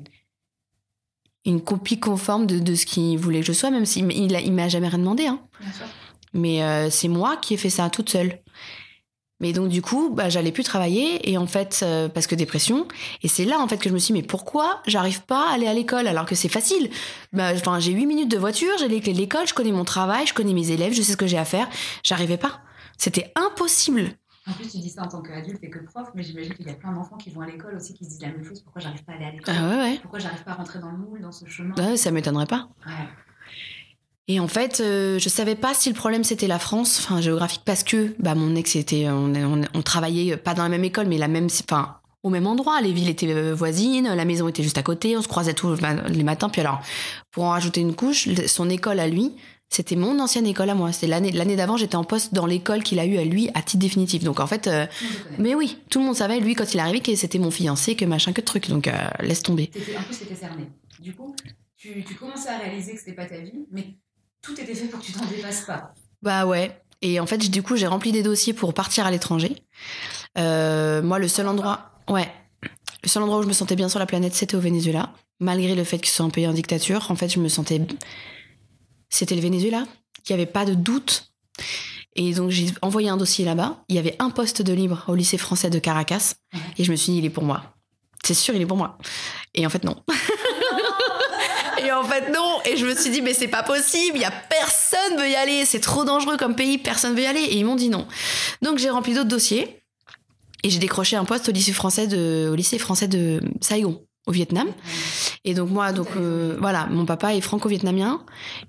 une 1.44 1.60
copie 1.60 1.98
conforme 1.98 2.46
de, 2.46 2.58
de 2.58 2.74
ce 2.74 2.86
qu'il 2.86 3.18
voulait 3.18 3.40
que 3.40 3.46
je 3.46 3.52
sois, 3.52 3.70
même 3.70 3.86
s'il 3.86 4.10
il, 4.12 4.52
m'a 4.52 4.68
jamais 4.68 4.88
rien 4.88 4.98
demandé. 4.98 5.26
Hein. 5.26 5.40
Mais 6.34 6.62
euh, 6.62 6.90
c'est 6.90 7.08
moi 7.08 7.36
qui 7.36 7.54
ai 7.54 7.56
fait 7.56 7.70
ça 7.70 7.90
toute 7.90 8.10
seule. 8.10 8.41
Mais 9.42 9.52
donc 9.52 9.68
du 9.68 9.82
coup, 9.82 10.08
bah, 10.10 10.28
j'allais 10.28 10.52
plus 10.52 10.62
travailler 10.62 11.28
et 11.30 11.36
en 11.36 11.46
fait 11.46 11.80
euh, 11.82 12.08
parce 12.08 12.26
que 12.26 12.34
dépression. 12.34 12.86
Et 13.22 13.28
c'est 13.28 13.44
là 13.44 13.58
en 13.58 13.68
fait 13.68 13.76
que 13.78 13.88
je 13.88 13.94
me 13.94 13.98
suis 13.98 14.14
dit 14.14 14.20
mais 14.20 14.26
pourquoi 14.26 14.80
j'arrive 14.86 15.22
pas 15.22 15.50
à 15.50 15.54
aller 15.54 15.66
à 15.66 15.74
l'école 15.74 16.06
alors 16.06 16.24
que 16.24 16.34
c'est 16.34 16.48
facile? 16.48 16.88
Bah, 17.32 17.50
enfin 17.54 17.80
j'ai 17.80 17.92
8 17.92 18.06
minutes 18.06 18.30
de 18.30 18.38
voiture, 18.38 18.70
j'ai 18.78 18.88
les 18.88 19.00
clés 19.00 19.12
de 19.12 19.18
l'école, 19.18 19.46
je 19.46 19.52
connais 19.52 19.72
mon 19.72 19.84
travail, 19.84 20.26
je 20.26 20.32
connais 20.32 20.54
mes 20.54 20.70
élèves, 20.70 20.94
je 20.94 21.02
sais 21.02 21.12
ce 21.12 21.16
que 21.16 21.26
j'ai 21.26 21.38
à 21.38 21.44
faire. 21.44 21.68
J'arrivais 22.04 22.38
pas. 22.38 22.60
C'était 22.96 23.32
impossible. 23.34 24.12
En 24.48 24.52
plus, 24.52 24.70
tu 24.70 24.78
dis 24.78 24.90
ça 24.90 25.02
en 25.02 25.08
tant 25.08 25.22
qu'adulte 25.22 25.62
et 25.62 25.70
que 25.70 25.78
prof, 25.80 26.08
mais 26.14 26.22
j'imagine 26.22 26.54
qu'il 26.54 26.66
y 26.66 26.70
a 26.70 26.74
plein 26.74 26.92
d'enfants 26.92 27.16
qui 27.16 27.30
vont 27.30 27.42
à 27.42 27.46
l'école 27.46 27.76
aussi 27.76 27.94
qui 27.94 28.04
se 28.04 28.10
disent 28.10 28.22
la 28.22 28.28
même 28.28 28.44
chose. 28.44 28.60
Pourquoi 28.60 28.80
j'arrive 28.82 29.04
pas 29.04 29.12
à 29.12 29.14
aller 29.16 29.24
à 29.24 29.30
l'école? 29.32 29.54
Ah 29.56 29.68
ouais 29.68 29.76
ouais. 29.76 29.98
Pourquoi 30.02 30.18
j'arrive 30.18 30.42
pas 30.42 30.52
à 30.52 30.54
rentrer 30.54 30.78
dans 30.80 30.90
le 30.90 30.98
moule, 30.98 31.20
dans 31.20 31.32
ce 31.32 31.46
chemin? 31.46 31.74
Ouais, 31.76 31.96
ça 31.96 32.10
m'étonnerait 32.10 32.46
pas. 32.46 32.68
Ouais. 32.86 33.08
Et 34.28 34.38
en 34.38 34.48
fait, 34.48 34.80
euh, 34.80 35.18
je 35.18 35.28
savais 35.28 35.56
pas 35.56 35.74
si 35.74 35.88
le 35.88 35.94
problème 35.96 36.22
c'était 36.22 36.46
la 36.46 36.58
France, 36.58 36.98
enfin 37.00 37.20
géographique, 37.20 37.62
parce 37.64 37.82
que 37.82 38.14
bah 38.20 38.34
mon 38.34 38.54
ex 38.54 38.76
était, 38.76 39.08
on, 39.08 39.34
on, 39.34 39.62
on 39.74 39.82
travaillait 39.82 40.36
pas 40.36 40.54
dans 40.54 40.62
la 40.62 40.68
même 40.68 40.84
école, 40.84 41.06
mais 41.06 41.18
la 41.18 41.28
même, 41.28 41.48
enfin 41.68 41.96
au 42.22 42.30
même 42.30 42.46
endroit. 42.46 42.80
Les 42.80 42.92
villes 42.92 43.08
étaient 43.08 43.32
euh, 43.32 43.54
voisines, 43.54 44.08
la 44.14 44.24
maison 44.24 44.48
était 44.48 44.62
juste 44.62 44.78
à 44.78 44.82
côté, 44.82 45.16
on 45.16 45.22
se 45.22 45.28
croisait 45.28 45.54
tous 45.54 45.76
les 46.08 46.22
matins. 46.22 46.48
Puis 46.48 46.60
alors, 46.60 46.80
pour 47.32 47.44
en 47.44 47.50
rajouter 47.50 47.80
une 47.80 47.94
couche, 47.94 48.28
son 48.46 48.70
école 48.70 49.00
à 49.00 49.08
lui, 49.08 49.32
c'était 49.68 49.96
mon 49.96 50.20
ancienne 50.20 50.46
école 50.46 50.70
à 50.70 50.74
moi. 50.74 50.92
C'était 50.92 51.08
l'année 51.08 51.32
l'année 51.32 51.56
d'avant, 51.56 51.76
j'étais 51.76 51.96
en 51.96 52.04
poste 52.04 52.32
dans 52.32 52.46
l'école 52.46 52.82
qu'il 52.82 53.00
a 53.00 53.06
eu 53.06 53.16
à 53.16 53.24
lui 53.24 53.48
à 53.54 53.62
titre 53.62 53.80
définitif. 53.80 54.22
Donc 54.22 54.38
en 54.38 54.46
fait, 54.46 54.68
euh, 54.68 54.86
mais 55.38 55.54
oui, 55.54 55.78
tout 55.90 55.98
le 55.98 56.04
monde 56.04 56.14
savait 56.14 56.38
lui 56.38 56.54
quand 56.54 56.72
il 56.72 56.76
est 56.76 56.80
arrivé 56.80 57.00
que 57.00 57.14
c'était 57.16 57.38
mon 57.38 57.50
fiancé, 57.50 57.96
que 57.96 58.04
machin, 58.04 58.32
que 58.32 58.40
truc. 58.40 58.68
Donc 58.68 58.86
euh, 58.86 58.92
laisse 59.20 59.42
tomber. 59.42 59.70
En 59.98 60.02
plus, 60.02 60.18
t'étais 60.18 60.36
cerné. 60.36 60.68
Du 61.00 61.14
coup, 61.14 61.34
tu, 61.76 62.04
tu 62.04 62.14
commençais 62.14 62.50
à 62.50 62.58
réaliser 62.58 62.92
que 62.92 62.98
c'était 63.00 63.14
pas 63.14 63.26
ta 63.26 63.38
vie, 63.38 63.66
mais 63.72 63.96
tout 64.42 64.60
était 64.60 64.74
fait 64.74 64.86
pour 64.86 65.00
que 65.00 65.04
tu 65.06 65.12
t'en 65.12 65.24
dépasses 65.24 65.62
pas. 65.62 65.94
Bah 66.20 66.46
ouais. 66.46 66.82
Et 67.00 67.18
en 67.20 67.26
fait, 67.26 67.38
du 67.38 67.62
coup, 67.62 67.76
j'ai 67.76 67.86
rempli 67.86 68.12
des 68.12 68.22
dossiers 68.22 68.52
pour 68.52 68.74
partir 68.74 69.06
à 69.06 69.10
l'étranger. 69.10 69.56
Euh, 70.38 71.02
moi, 71.02 71.18
le 71.18 71.28
seul 71.28 71.48
endroit, 71.48 71.90
ouais, 72.08 72.30
le 73.02 73.08
seul 73.08 73.22
endroit 73.22 73.38
où 73.38 73.42
je 73.42 73.48
me 73.48 73.52
sentais 73.52 73.76
bien 73.76 73.88
sur 73.88 73.98
la 73.98 74.06
planète, 74.06 74.34
c'était 74.34 74.56
au 74.56 74.60
Venezuela. 74.60 75.12
Malgré 75.40 75.74
le 75.74 75.84
fait 75.84 75.98
que 75.98 76.06
ce 76.06 76.14
soit 76.14 76.26
un 76.26 76.30
pays 76.30 76.46
en 76.46 76.52
dictature, 76.52 77.10
en 77.10 77.16
fait, 77.16 77.28
je 77.28 77.40
me 77.40 77.48
sentais, 77.48 77.80
c'était 79.08 79.34
le 79.34 79.40
Venezuela. 79.40 79.84
Il 80.18 80.32
n'y 80.32 80.34
avait 80.34 80.50
pas 80.50 80.64
de 80.64 80.74
doute. 80.74 81.32
Et 82.14 82.34
donc, 82.34 82.50
j'ai 82.50 82.66
envoyé 82.82 83.08
un 83.08 83.16
dossier 83.16 83.44
là-bas. 83.44 83.82
Il 83.88 83.96
y 83.96 83.98
avait 83.98 84.14
un 84.20 84.30
poste 84.30 84.62
de 84.62 84.72
libre 84.72 85.04
au 85.08 85.16
lycée 85.16 85.38
français 85.38 85.70
de 85.70 85.78
Caracas. 85.80 86.34
Et 86.78 86.84
je 86.84 86.90
me 86.92 86.96
suis 86.96 87.12
dit, 87.12 87.18
il 87.18 87.24
est 87.24 87.30
pour 87.30 87.42
moi. 87.42 87.74
C'est 88.22 88.34
sûr, 88.34 88.54
il 88.54 88.62
est 88.62 88.66
pour 88.66 88.76
moi. 88.76 88.98
Et 89.54 89.66
en 89.66 89.70
fait, 89.70 89.82
non. 89.82 89.96
En 92.02 92.08
fait, 92.08 92.30
non. 92.32 92.60
Et 92.64 92.76
je 92.76 92.84
me 92.86 92.94
suis 92.94 93.10
dit, 93.10 93.22
mais 93.22 93.34
c'est 93.34 93.48
pas 93.48 93.62
possible. 93.62 94.16
Il 94.16 94.20
y 94.22 94.24
a 94.24 94.30
personne 94.32 95.18
veut 95.18 95.28
y 95.28 95.34
aller. 95.36 95.64
C'est 95.64 95.80
trop 95.80 96.04
dangereux 96.04 96.36
comme 96.36 96.54
pays. 96.54 96.78
Personne 96.78 97.14
veut 97.14 97.22
y 97.22 97.26
aller. 97.26 97.40
Et 97.40 97.56
ils 97.56 97.64
m'ont 97.64 97.76
dit 97.76 97.88
non. 97.88 98.06
Donc, 98.62 98.78
j'ai 98.78 98.90
rempli 98.90 99.14
d'autres 99.14 99.28
dossiers. 99.28 99.78
Et 100.64 100.70
j'ai 100.70 100.78
décroché 100.78 101.16
un 101.16 101.24
poste 101.24 101.48
au 101.48 101.52
lycée 101.52 101.72
français 101.72 102.06
de, 102.06 102.48
au 102.50 102.54
lycée 102.54 102.78
français 102.78 103.08
de 103.08 103.40
Saigon, 103.60 104.00
au 104.26 104.32
Vietnam. 104.32 104.68
Et 105.44 105.54
donc, 105.54 105.70
moi, 105.70 105.90
donc, 105.90 106.06
euh, 106.16 106.56
voilà, 106.60 106.86
mon 106.86 107.04
papa 107.04 107.34
est 107.34 107.40
franco-vietnamien. 107.40 108.24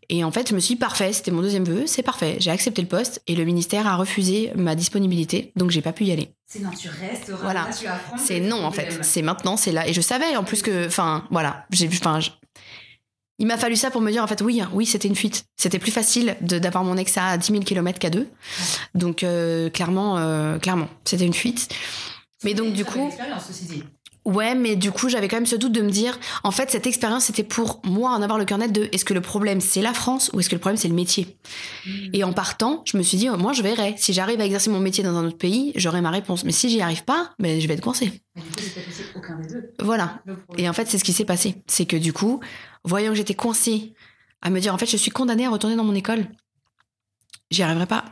Et 0.09 0.23
en 0.23 0.31
fait, 0.31 0.49
je 0.49 0.55
me 0.55 0.59
suis 0.59 0.73
dit, 0.73 0.79
parfait. 0.79 1.13
C'était 1.13 1.29
mon 1.31 1.41
deuxième 1.41 1.65
vœu. 1.65 1.83
C'est 1.85 2.01
parfait. 2.01 2.37
J'ai 2.39 2.49
accepté 2.49 2.81
le 2.81 2.87
poste. 2.87 3.21
Et 3.27 3.35
le 3.35 3.43
ministère 3.45 3.85
a 3.85 3.95
refusé 3.95 4.51
ma 4.55 4.73
disponibilité. 4.75 5.51
Donc, 5.55 5.69
j'ai 5.69 5.81
pas 5.81 5.93
pu 5.93 6.05
y 6.05 6.11
aller. 6.11 6.33
C'est 6.47 6.59
non, 6.59 6.69
tu 6.69 6.87
restes, 6.87 7.31
Voilà. 7.41 7.61
là, 7.61 7.69
tu 7.75 7.87
apprends. 7.87 8.17
C'est 8.17 8.39
non 8.39 8.63
en 8.63 8.71
fait. 8.71 8.99
C'est 9.03 9.23
maintenant, 9.23 9.57
c'est 9.57 9.71
là. 9.71 9.87
Et 9.87 9.93
je 9.93 10.01
savais 10.01 10.35
en 10.35 10.43
plus 10.43 10.61
que, 10.61 10.85
enfin, 10.85 11.25
voilà, 11.31 11.65
j'ai 11.71 11.87
enfin, 11.87 12.19
il 13.39 13.47
m'a 13.47 13.57
fallu 13.57 13.75
ça 13.75 13.89
pour 13.91 14.01
me 14.01 14.11
dire 14.11 14.23
en 14.23 14.27
fait, 14.27 14.41
oui, 14.41 14.61
oui, 14.73 14.85
c'était 14.85 15.07
une 15.07 15.15
fuite. 15.15 15.45
C'était 15.57 15.79
plus 15.79 15.91
facile 15.91 16.35
de- 16.41 16.59
d'avoir 16.59 16.83
mon 16.83 16.97
ex 16.97 17.17
à 17.17 17.37
10 17.37 17.51
000 17.51 17.63
km 17.63 17.99
qu'à 17.99 18.09
deux. 18.09 18.27
Donc 18.95 19.23
euh, 19.23 19.69
clairement, 19.69 20.17
euh, 20.17 20.59
clairement, 20.59 20.87
c'était 21.05 21.25
une 21.25 21.33
fuite. 21.33 21.69
Mais 22.43 22.53
donc 22.53 22.73
du 22.73 22.85
coup, 22.85 23.07
Expérience, 23.07 23.43
ceci 23.47 23.65
dit. 23.65 23.83
ouais, 24.25 24.53
mais 24.53 24.75
du 24.75 24.91
coup, 24.91 25.07
j'avais 25.09 25.27
quand 25.29 25.37
même 25.37 25.45
ce 25.45 25.55
doute 25.55 25.71
de 25.71 25.81
me 25.81 25.89
dire, 25.89 26.19
en 26.43 26.51
fait, 26.51 26.69
cette 26.69 26.85
expérience, 26.85 27.25
c'était 27.25 27.43
pour 27.43 27.79
moi 27.85 28.11
en 28.11 28.21
avoir 28.21 28.37
le 28.37 28.43
cœur 28.45 28.57
net 28.57 28.71
de, 28.71 28.89
est-ce 28.91 29.05
que 29.05 29.13
le 29.13 29.21
problème 29.21 29.61
c'est 29.61 29.81
la 29.81 29.93
France 29.93 30.29
ou 30.33 30.39
est-ce 30.41 30.49
que 30.49 30.55
le 30.55 30.59
problème 30.59 30.77
c'est 30.77 30.89
le 30.89 30.93
métier? 30.93 31.37
Et 32.11 32.23
en 32.25 32.33
partant, 32.33 32.81
je 32.85 32.97
me 32.97 33.01
suis 33.03 33.17
dit, 33.17 33.29
oh, 33.29 33.37
moi, 33.37 33.53
je 33.53 33.61
verrai. 33.63 33.95
Si 33.97 34.11
j'arrive 34.13 34.39
à 34.41 34.45
exercer 34.45 34.69
mon 34.69 34.79
métier 34.79 35.03
dans 35.03 35.15
un 35.17 35.25
autre 35.25 35.37
pays, 35.37 35.71
j'aurai 35.75 36.01
ma 36.01 36.11
réponse. 36.11 36.43
Mais 36.43 36.51
si 36.51 36.69
j'y 36.69 36.81
arrive 36.81 37.03
pas, 37.05 37.31
ben, 37.39 37.59
je 37.61 37.67
vais 37.67 37.73
être 37.75 37.81
coincée. 37.81 38.21
Mais 38.35 38.41
du 38.41 38.49
coup, 38.51 39.19
aucun 39.19 39.39
des 39.39 39.47
deux. 39.47 39.73
Voilà. 39.79 40.21
Et 40.57 40.67
en 40.69 40.73
fait, 40.73 40.87
c'est 40.87 40.97
ce 40.97 41.03
qui 41.05 41.13
s'est 41.13 41.25
passé. 41.25 41.55
C'est 41.67 41.85
que 41.85 41.95
du 41.97 42.11
coup, 42.13 42.41
voyant 42.83 43.11
que 43.11 43.15
j'étais 43.17 43.33
coincée 43.33 43.93
à 44.41 44.49
me 44.49 44.59
dire, 44.59 44.73
en 44.73 44.77
fait, 44.77 44.85
je 44.85 44.97
suis 44.97 45.11
condamnée 45.11 45.45
à 45.45 45.49
retourner 45.49 45.75
dans 45.75 45.85
mon 45.85 45.95
école, 45.95 46.27
j'y 47.49 47.63
arriverai 47.63 47.85
pas. 47.85 48.05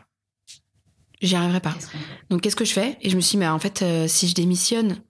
J'y 1.22 1.36
arriverai 1.36 1.60
pas. 1.60 1.76
Donc, 2.30 2.42
qu'est-ce 2.42 2.56
que 2.56 2.66
je 2.66 2.74
fais? 2.74 2.98
Et 3.02 3.10
je 3.10 3.16
me 3.16 3.22
suis 3.22 3.32
dit, 3.32 3.38
mais 3.38 3.48
en 3.48 3.60
fait, 3.60 3.82
euh, 3.82 4.08
si 4.08 4.28
je 4.28 4.34
démissionne, 4.34 5.02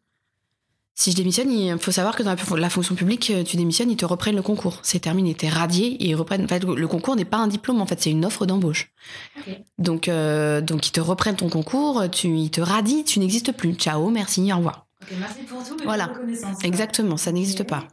Si 0.93 1.12
je 1.12 1.15
démissionne, 1.15 1.50
il 1.52 1.80
faut 1.80 1.91
savoir 1.91 2.15
que 2.15 2.21
dans 2.21 2.36
la, 2.58 2.69
fonction 2.69 2.95
publique, 2.95 3.32
tu 3.45 3.56
démissionnes, 3.56 3.89
ils 3.89 3.97
te 3.97 4.06
reprennent 4.06 4.36
le 4.36 4.41
concours. 4.41 4.80
C'est 4.84 5.00
terminé, 5.00 5.34
t'es 5.34 5.47
radié 5.47 5.88
et 5.88 6.10
ils 6.10 6.15
reprennent. 6.15 6.43
En 6.43 6.47
fait, 6.47 6.63
le 6.63 6.88
concours 6.88 7.15
n'est 7.15 7.26
pas 7.26 7.38
un 7.38 7.47
diplôme, 7.47 7.82
en 7.82 7.86
fait, 7.86 8.02
c'est 8.02 8.12
une 8.12 8.26
offre 8.26 8.45
d'embauche. 8.45 8.91
Donc, 9.78 10.10
euh, 10.10 10.60
donc 10.60 10.88
ils 10.88 10.91
te 10.91 11.00
reprennent 11.00 11.38
ton 11.38 11.50
concours, 11.50 12.04
tu, 12.12 12.28
ils 12.28 12.52
te 12.52 12.62
radient, 12.62 13.04
tu 13.04 13.19
n'existes 13.19 13.54
plus. 13.54 13.74
Ciao, 13.76 14.10
merci, 14.10 14.52
au 14.52 14.58
revoir. 14.58 14.86
Merci 15.17 15.43
pour 15.43 15.63
tout, 15.63 15.76
mais 15.80 15.86
Voilà. 15.86 16.12
Exactement, 16.63 17.15
ça 17.17 17.32
n'existe 17.32 17.63
pas. 17.63 17.88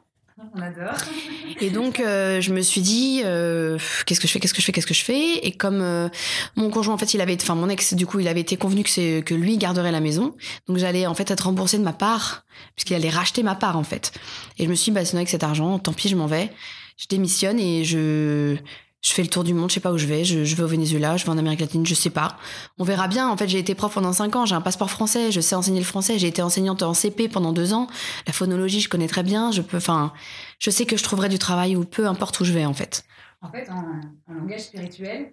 On 0.54 0.60
adore. 0.60 0.94
Et 1.60 1.70
donc, 1.70 1.98
euh, 1.98 2.40
je 2.40 2.52
me 2.52 2.60
suis 2.60 2.80
dit, 2.80 3.22
euh, 3.24 3.76
qu'est-ce 4.06 4.20
que 4.20 4.28
je 4.28 4.32
fais, 4.32 4.38
qu'est-ce 4.38 4.54
que 4.54 4.60
je 4.60 4.66
fais, 4.66 4.72
qu'est-ce 4.72 4.86
que 4.86 4.94
je 4.94 5.02
fais? 5.02 5.38
Et 5.38 5.50
comme 5.50 5.80
euh, 5.80 6.08
mon 6.54 6.70
conjoint, 6.70 6.94
en 6.94 6.98
fait, 6.98 7.12
il 7.14 7.20
avait, 7.20 7.36
enfin 7.40 7.56
mon 7.56 7.68
ex, 7.68 7.94
du 7.94 8.06
coup, 8.06 8.20
il 8.20 8.28
avait 8.28 8.40
été 8.40 8.56
convenu 8.56 8.84
que 8.84 8.90
c'est 8.90 9.22
que 9.26 9.34
lui 9.34 9.58
garderait 9.58 9.90
la 9.90 10.00
maison, 10.00 10.36
donc 10.68 10.78
j'allais 10.78 11.06
en 11.06 11.14
fait 11.14 11.30
être 11.30 11.46
remboursée 11.46 11.78
de 11.78 11.82
ma 11.82 11.92
part, 11.92 12.44
puisqu'il 12.76 12.94
allait 12.94 13.10
racheter 13.10 13.42
ma 13.42 13.56
part 13.56 13.76
en 13.76 13.82
fait. 13.82 14.12
Et 14.58 14.64
je 14.64 14.70
me 14.70 14.74
suis 14.74 14.92
dit, 14.92 14.94
bah 14.94 15.04
sinon 15.04 15.18
avec 15.18 15.28
cet 15.28 15.42
argent, 15.42 15.78
tant 15.80 15.92
pis, 15.92 16.08
je 16.08 16.16
m'en 16.16 16.26
vais, 16.26 16.52
je 16.96 17.06
démissionne 17.08 17.58
et 17.58 17.84
je 17.84 18.56
je 19.02 19.10
fais 19.12 19.22
le 19.22 19.28
tour 19.28 19.44
du 19.44 19.54
monde, 19.54 19.70
je 19.70 19.74
sais 19.74 19.80
pas 19.80 19.92
où 19.92 19.98
je 19.98 20.06
vais, 20.06 20.24
je, 20.24 20.44
je 20.44 20.56
vais 20.56 20.62
au 20.64 20.66
Venezuela, 20.68 21.16
je 21.16 21.24
vais 21.24 21.30
en 21.30 21.38
Amérique 21.38 21.60
latine, 21.60 21.86
je 21.86 21.94
sais 21.94 22.10
pas. 22.10 22.36
On 22.78 22.84
verra 22.84 23.06
bien. 23.08 23.28
En 23.28 23.36
fait, 23.36 23.48
j'ai 23.48 23.58
été 23.58 23.74
prof 23.74 23.94
pendant 23.94 24.12
5 24.12 24.34
ans, 24.36 24.44
j'ai 24.44 24.54
un 24.56 24.60
passeport 24.60 24.90
français, 24.90 25.30
je 25.30 25.40
sais 25.40 25.54
enseigner 25.54 25.78
le 25.80 25.84
français, 25.86 26.18
j'ai 26.18 26.26
été 26.28 26.42
enseignante 26.42 26.82
en 26.82 26.94
CP 26.94 27.28
pendant 27.28 27.52
2 27.52 27.72
ans. 27.74 27.86
La 28.26 28.32
phonologie, 28.32 28.80
je 28.80 28.88
connais 28.88 29.06
très 29.06 29.22
bien, 29.22 29.52
je 29.52 29.62
peux, 29.62 29.76
enfin, 29.76 30.12
je 30.58 30.70
sais 30.70 30.84
que 30.84 30.96
je 30.96 31.04
trouverai 31.04 31.28
du 31.28 31.38
travail 31.38 31.76
ou 31.76 31.84
peu 31.84 32.06
importe 32.06 32.40
où 32.40 32.44
je 32.44 32.52
vais 32.52 32.64
en 32.66 32.74
fait. 32.74 33.04
En 33.40 33.50
fait, 33.52 33.70
en, 33.70 34.00
en 34.26 34.34
langage 34.34 34.62
spirituel, 34.62 35.32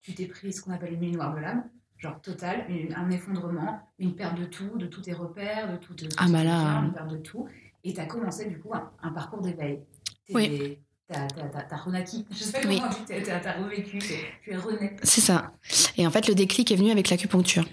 tu 0.00 0.14
t'es 0.14 0.24
pris 0.26 0.52
ce 0.52 0.62
qu'on 0.62 0.72
appelle 0.72 0.94
une 0.94 1.00
nuit 1.00 1.12
noire 1.12 1.34
de 1.34 1.40
l'âme, 1.40 1.64
genre 1.98 2.18
total, 2.22 2.64
une- 2.70 2.94
un 2.94 3.10
effondrement, 3.10 3.78
une 3.98 4.14
perte 4.16 4.38
de 4.38 4.46
tout, 4.46 4.78
de 4.78 4.86
tous 4.86 5.02
tes 5.02 5.12
repères, 5.12 5.70
de 5.70 5.76
tout. 5.76 5.94
de- 5.94 6.08
Ah, 6.16 6.26
de 6.26 6.32
bah 6.32 6.42
là, 6.44 6.58
biens, 6.58 6.78
euh. 6.82 6.86
Une 6.86 6.92
perte 6.94 7.10
de 7.10 7.16
tout. 7.18 7.46
Et 7.84 7.92
tu 7.92 8.00
as 8.00 8.06
commencé 8.06 8.46
du 8.48 8.58
coup 8.58 8.72
un, 8.74 8.90
un 9.02 9.10
parcours 9.12 9.42
d'éveil. 9.42 9.80
Oui. 10.32 10.78
T'as 11.08 11.76
renaquis. 11.76 12.24
Je 12.30 12.42
sais 12.44 12.52
pas 12.52 12.66
Oui. 12.66 12.80
comment 12.80 13.64
revécu, 13.64 13.98
tu 13.98 14.50
es 14.50 14.56
rené. 14.56 14.96
C'est 15.02 15.20
ça. 15.20 15.52
Et 15.96 16.06
en 16.06 16.10
fait, 16.10 16.28
le 16.28 16.34
déclic 16.34 16.70
est 16.70 16.76
venu 16.76 16.90
avec 16.90 17.10
l'acupuncture. 17.10 17.64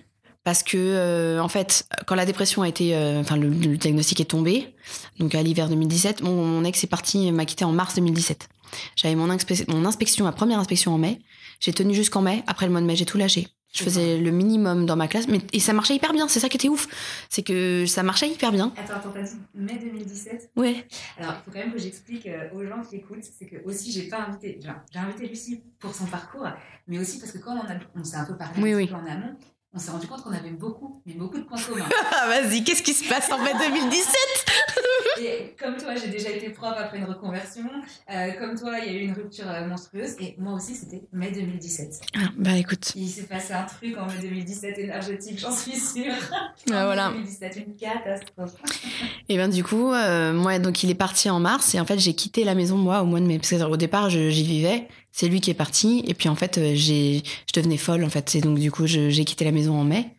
Parce 0.44 0.64
que, 0.64 0.78
euh, 0.78 1.42
en 1.44 1.50
fait, 1.50 1.86
quand 2.08 2.16
la 2.16 2.26
dépression 2.26 2.62
a 2.62 2.68
été, 2.70 2.96
euh, 2.96 3.20
enfin, 3.20 3.36
le, 3.38 3.50
le 3.50 3.78
diagnostic 3.78 4.20
est 4.22 4.26
tombé, 4.26 4.74
donc 5.20 5.36
à 5.36 5.44
l'hiver 5.44 5.68
2017, 5.70 6.22
mon, 6.22 6.44
mon 6.46 6.64
ex 6.64 6.84
est 6.84 6.88
parti, 6.88 7.32
m'a 7.32 7.46
quitté 7.46 7.66
en 7.66 7.72
mars 7.74 7.96
2017. 7.96 8.48
J'avais 8.96 9.16
mon, 9.16 9.28
inspe- 9.30 9.70
mon 9.70 9.86
inspection, 9.86 10.26
ma 10.26 10.32
première 10.32 10.60
inspection 10.60 10.94
en 10.94 10.98
mai. 10.98 11.20
J'ai 11.60 11.74
tenu 11.74 11.94
jusqu'en 11.94 12.22
mai. 12.22 12.44
Après 12.48 12.66
le 12.66 12.72
mois 12.72 12.82
de 12.82 12.86
mai, 12.86 12.96
j'ai 12.96 13.06
tout 13.06 13.18
lâché. 13.18 13.48
Je 13.72 13.84
faisais 13.84 14.18
le 14.18 14.32
minimum 14.32 14.86
dans 14.88 14.96
ma 14.96 15.08
classe, 15.08 15.28
mais 15.28 15.40
et 15.54 15.60
ça 15.60 15.74
marchait 15.74 15.96
hyper 15.96 16.12
bien. 16.12 16.28
C'est 16.28 16.40
ça 16.40 16.50
qui 16.50 16.58
était 16.58 16.70
ouf, 16.70 16.88
c'est 17.30 17.44
que 17.44 17.86
ça 17.86 18.02
marchait 18.02 18.28
hyper 18.28 18.52
bien. 18.52 18.74
Attends, 18.76 18.94
attends, 18.96 19.12
t'as 19.14 19.22
dit 19.22 19.38
mai 19.54 19.78
2017 19.80 20.52
Ouais. 20.56 20.88
Alors, 21.20 21.36
il 21.40 21.44
faut 21.46 21.52
quand 21.52 21.60
même 21.60 21.72
que 21.72 21.78
j'explique 21.78 22.26
euh, 22.26 22.50
aux 22.56 22.66
gens 22.66 22.82
qui 22.82 22.96
écoutent, 22.96 23.24
c'est 23.24 23.46
que 23.46 23.58
aussi 23.66 23.92
j'ai 23.92 24.08
pas 24.10 24.22
invité, 24.22 24.60
j'ai 24.92 25.00
invité 25.00 25.28
Lucie 25.28 25.62
pour 25.80 25.94
son 25.94 26.06
parcours, 26.08 26.48
mais 26.88 26.98
aussi 26.98 27.20
parce 27.20 27.32
que 27.32 27.38
quand 27.38 27.56
on, 27.56 27.60
a, 27.70 27.78
on 27.96 28.04
s'est 28.04 28.18
un 28.18 28.26
peu 28.26 28.36
parlé 28.36 28.60
Oui, 28.62 28.74
un 28.74 28.78
oui. 28.78 28.88
peu 28.88 28.96
en 28.96 29.06
amont, 29.06 29.36
on 29.74 29.78
s'est 29.80 29.92
rendu 29.92 30.08
compte 30.08 30.24
qu'on 30.24 30.32
avait 30.32 30.50
beaucoup, 30.50 31.02
mais 31.06 31.14
beaucoup 31.14 31.38
de 31.38 31.44
points 31.44 31.62
communs. 31.62 31.86
Ah, 32.12 32.28
vas-y, 32.28 32.64
qu'est-ce 32.64 32.82
qui 32.84 32.94
se 32.94 33.08
passe 33.08 33.32
en 33.32 33.38
mai 33.44 33.52
2017 33.54 34.14
Et 35.22 35.56
comme 35.60 35.78
toi, 35.78 35.96
j'ai 35.96 36.08
déjà 36.10 36.30
été 36.30 36.50
prof 36.50 36.74
après 36.78 36.98
une 36.98 37.06
reconversion. 37.06 37.64
Euh, 38.12 38.32
comme 38.40 38.58
toi, 38.58 38.80
il 38.80 38.92
y 38.92 38.96
a 38.96 39.00
eu 39.00 39.04
une 39.06 39.14
rupture 39.14 39.48
euh, 39.48 39.66
monstrueuse. 39.68 40.16
Et 40.20 40.36
moi 40.40 40.54
aussi, 40.54 40.76
c'était 40.76 41.04
mai 41.14 41.32
2017. 41.32 42.02
Ah, 42.16 42.20
Bah 42.38 42.58
écoute, 42.58 42.92
Il 42.96 43.08
s'est 43.08 43.24
passé 43.24 43.54
un 43.54 43.64
truc 43.64 43.96
en 43.98 44.08
mai 44.08 44.16
2017 44.22 44.80
énergétique, 44.80 45.40
j'en 45.40 45.52
suis 45.52 45.76
sûre. 45.80 46.14
Ah, 46.32 46.52
En 46.82 46.86
voilà. 46.86 47.10
mai 47.12 47.18
2017, 47.20 47.64
une 47.68 47.76
catastrophe. 47.76 48.56
Et 49.30 49.36
bien 49.36 49.48
du 49.50 49.64
coup, 49.64 49.94
euh, 49.94 50.34
moi 50.34 50.58
donc 50.60 50.84
il 50.84 50.90
est 50.90 50.96
parti 50.96 51.30
en 51.30 51.40
mars 51.40 51.76
et 51.76 51.80
en 51.80 51.86
fait 51.86 52.00
j'ai 52.00 52.14
quitté 52.16 52.44
la 52.44 52.56
maison 52.56 52.76
moi 52.78 53.02
au 53.02 53.06
mois 53.06 53.20
de 53.20 53.26
mai 53.26 53.38
parce 53.40 53.50
qu'au 53.52 53.78
départ 53.78 54.10
j'y 54.10 54.30
vivais, 54.44 54.88
c'est 55.12 55.28
lui 55.28 55.42
qui 55.42 55.50
est 55.50 55.56
parti. 55.56 56.04
Et 56.08 56.14
puis 56.14 56.30
en 56.30 56.36
fait 56.36 56.58
euh, 56.58 56.72
j'ai 56.76 57.24
je 57.48 57.60
devenais 57.60 57.78
folle 57.78 58.04
en 58.04 58.10
fait. 58.10 58.36
Et 58.36 58.42
donc 58.42 58.60
du 58.60 58.72
coup 58.72 58.88
j'ai 58.88 59.26
quitté 59.26 59.46
la 59.46 59.52
maison 59.52 59.80
en 59.80 59.84
mai. 59.84 60.16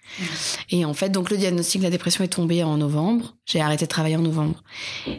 Et 0.71 0.85
en 0.85 0.95
fait 0.95 1.11
donc 1.11 1.31
le 1.31 1.37
diagnostic 1.37 1.81
de 1.81 1.87
la 1.87 1.91
dépression 1.91 2.25
est 2.25 2.29
tombé 2.29 2.63
en 2.63 2.77
novembre, 2.77 3.37
j'ai 3.47 3.61
arrêté 3.61 3.85
de 3.85 3.91
travailler 3.91 4.17
en 4.17 4.23
novembre. 4.23 4.63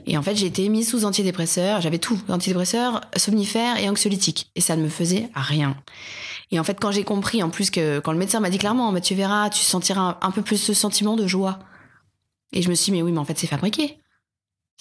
Et 0.06 0.18
en 0.18 0.22
fait 0.22 0.36
j'ai 0.36 0.48
été 0.48 0.68
mise 0.70 0.90
sous 0.90 1.06
antidépresseurs, 1.06 1.82
j'avais 1.82 2.00
tout. 2.00 2.20
Antidépresseurs, 2.30 3.02
somnifères 3.16 3.78
et 3.78 3.90
anxiolytiques 3.90 4.52
et 4.56 4.62
ça 4.62 4.76
ne 4.76 4.84
me 4.84 4.90
faisait 4.90 5.30
rien. 5.34 5.78
Et 6.52 6.60
en 6.60 6.64
fait 6.64 6.80
quand 6.80 6.92
j'ai 6.92 7.04
compris 7.04 7.44
en 7.44 7.50
plus 7.50 7.70
que 7.70 8.00
quand 8.00 8.12
le 8.12 8.20
médecin 8.20 8.40
m'a 8.40 8.50
dit 8.50 8.58
clairement 8.58 8.92
bah, 8.92 9.02
tu 9.02 9.16
verras 9.16 9.50
tu 9.50 9.62
sentiras 9.62 10.02
un, 10.22 10.28
un 10.28 10.32
peu 10.32 10.42
plus 10.42 10.58
ce 10.58 10.74
sentiment 10.74 11.16
de 11.16 11.28
joie. 11.28 11.60
Et 12.54 12.62
je 12.62 12.70
me 12.70 12.76
suis 12.76 12.92
dit, 12.92 12.98
mais 12.98 13.02
oui, 13.02 13.12
mais 13.12 13.20
en 13.20 13.26
fait, 13.26 13.38
c'est 13.38 13.48
fabriqué. 13.48 14.01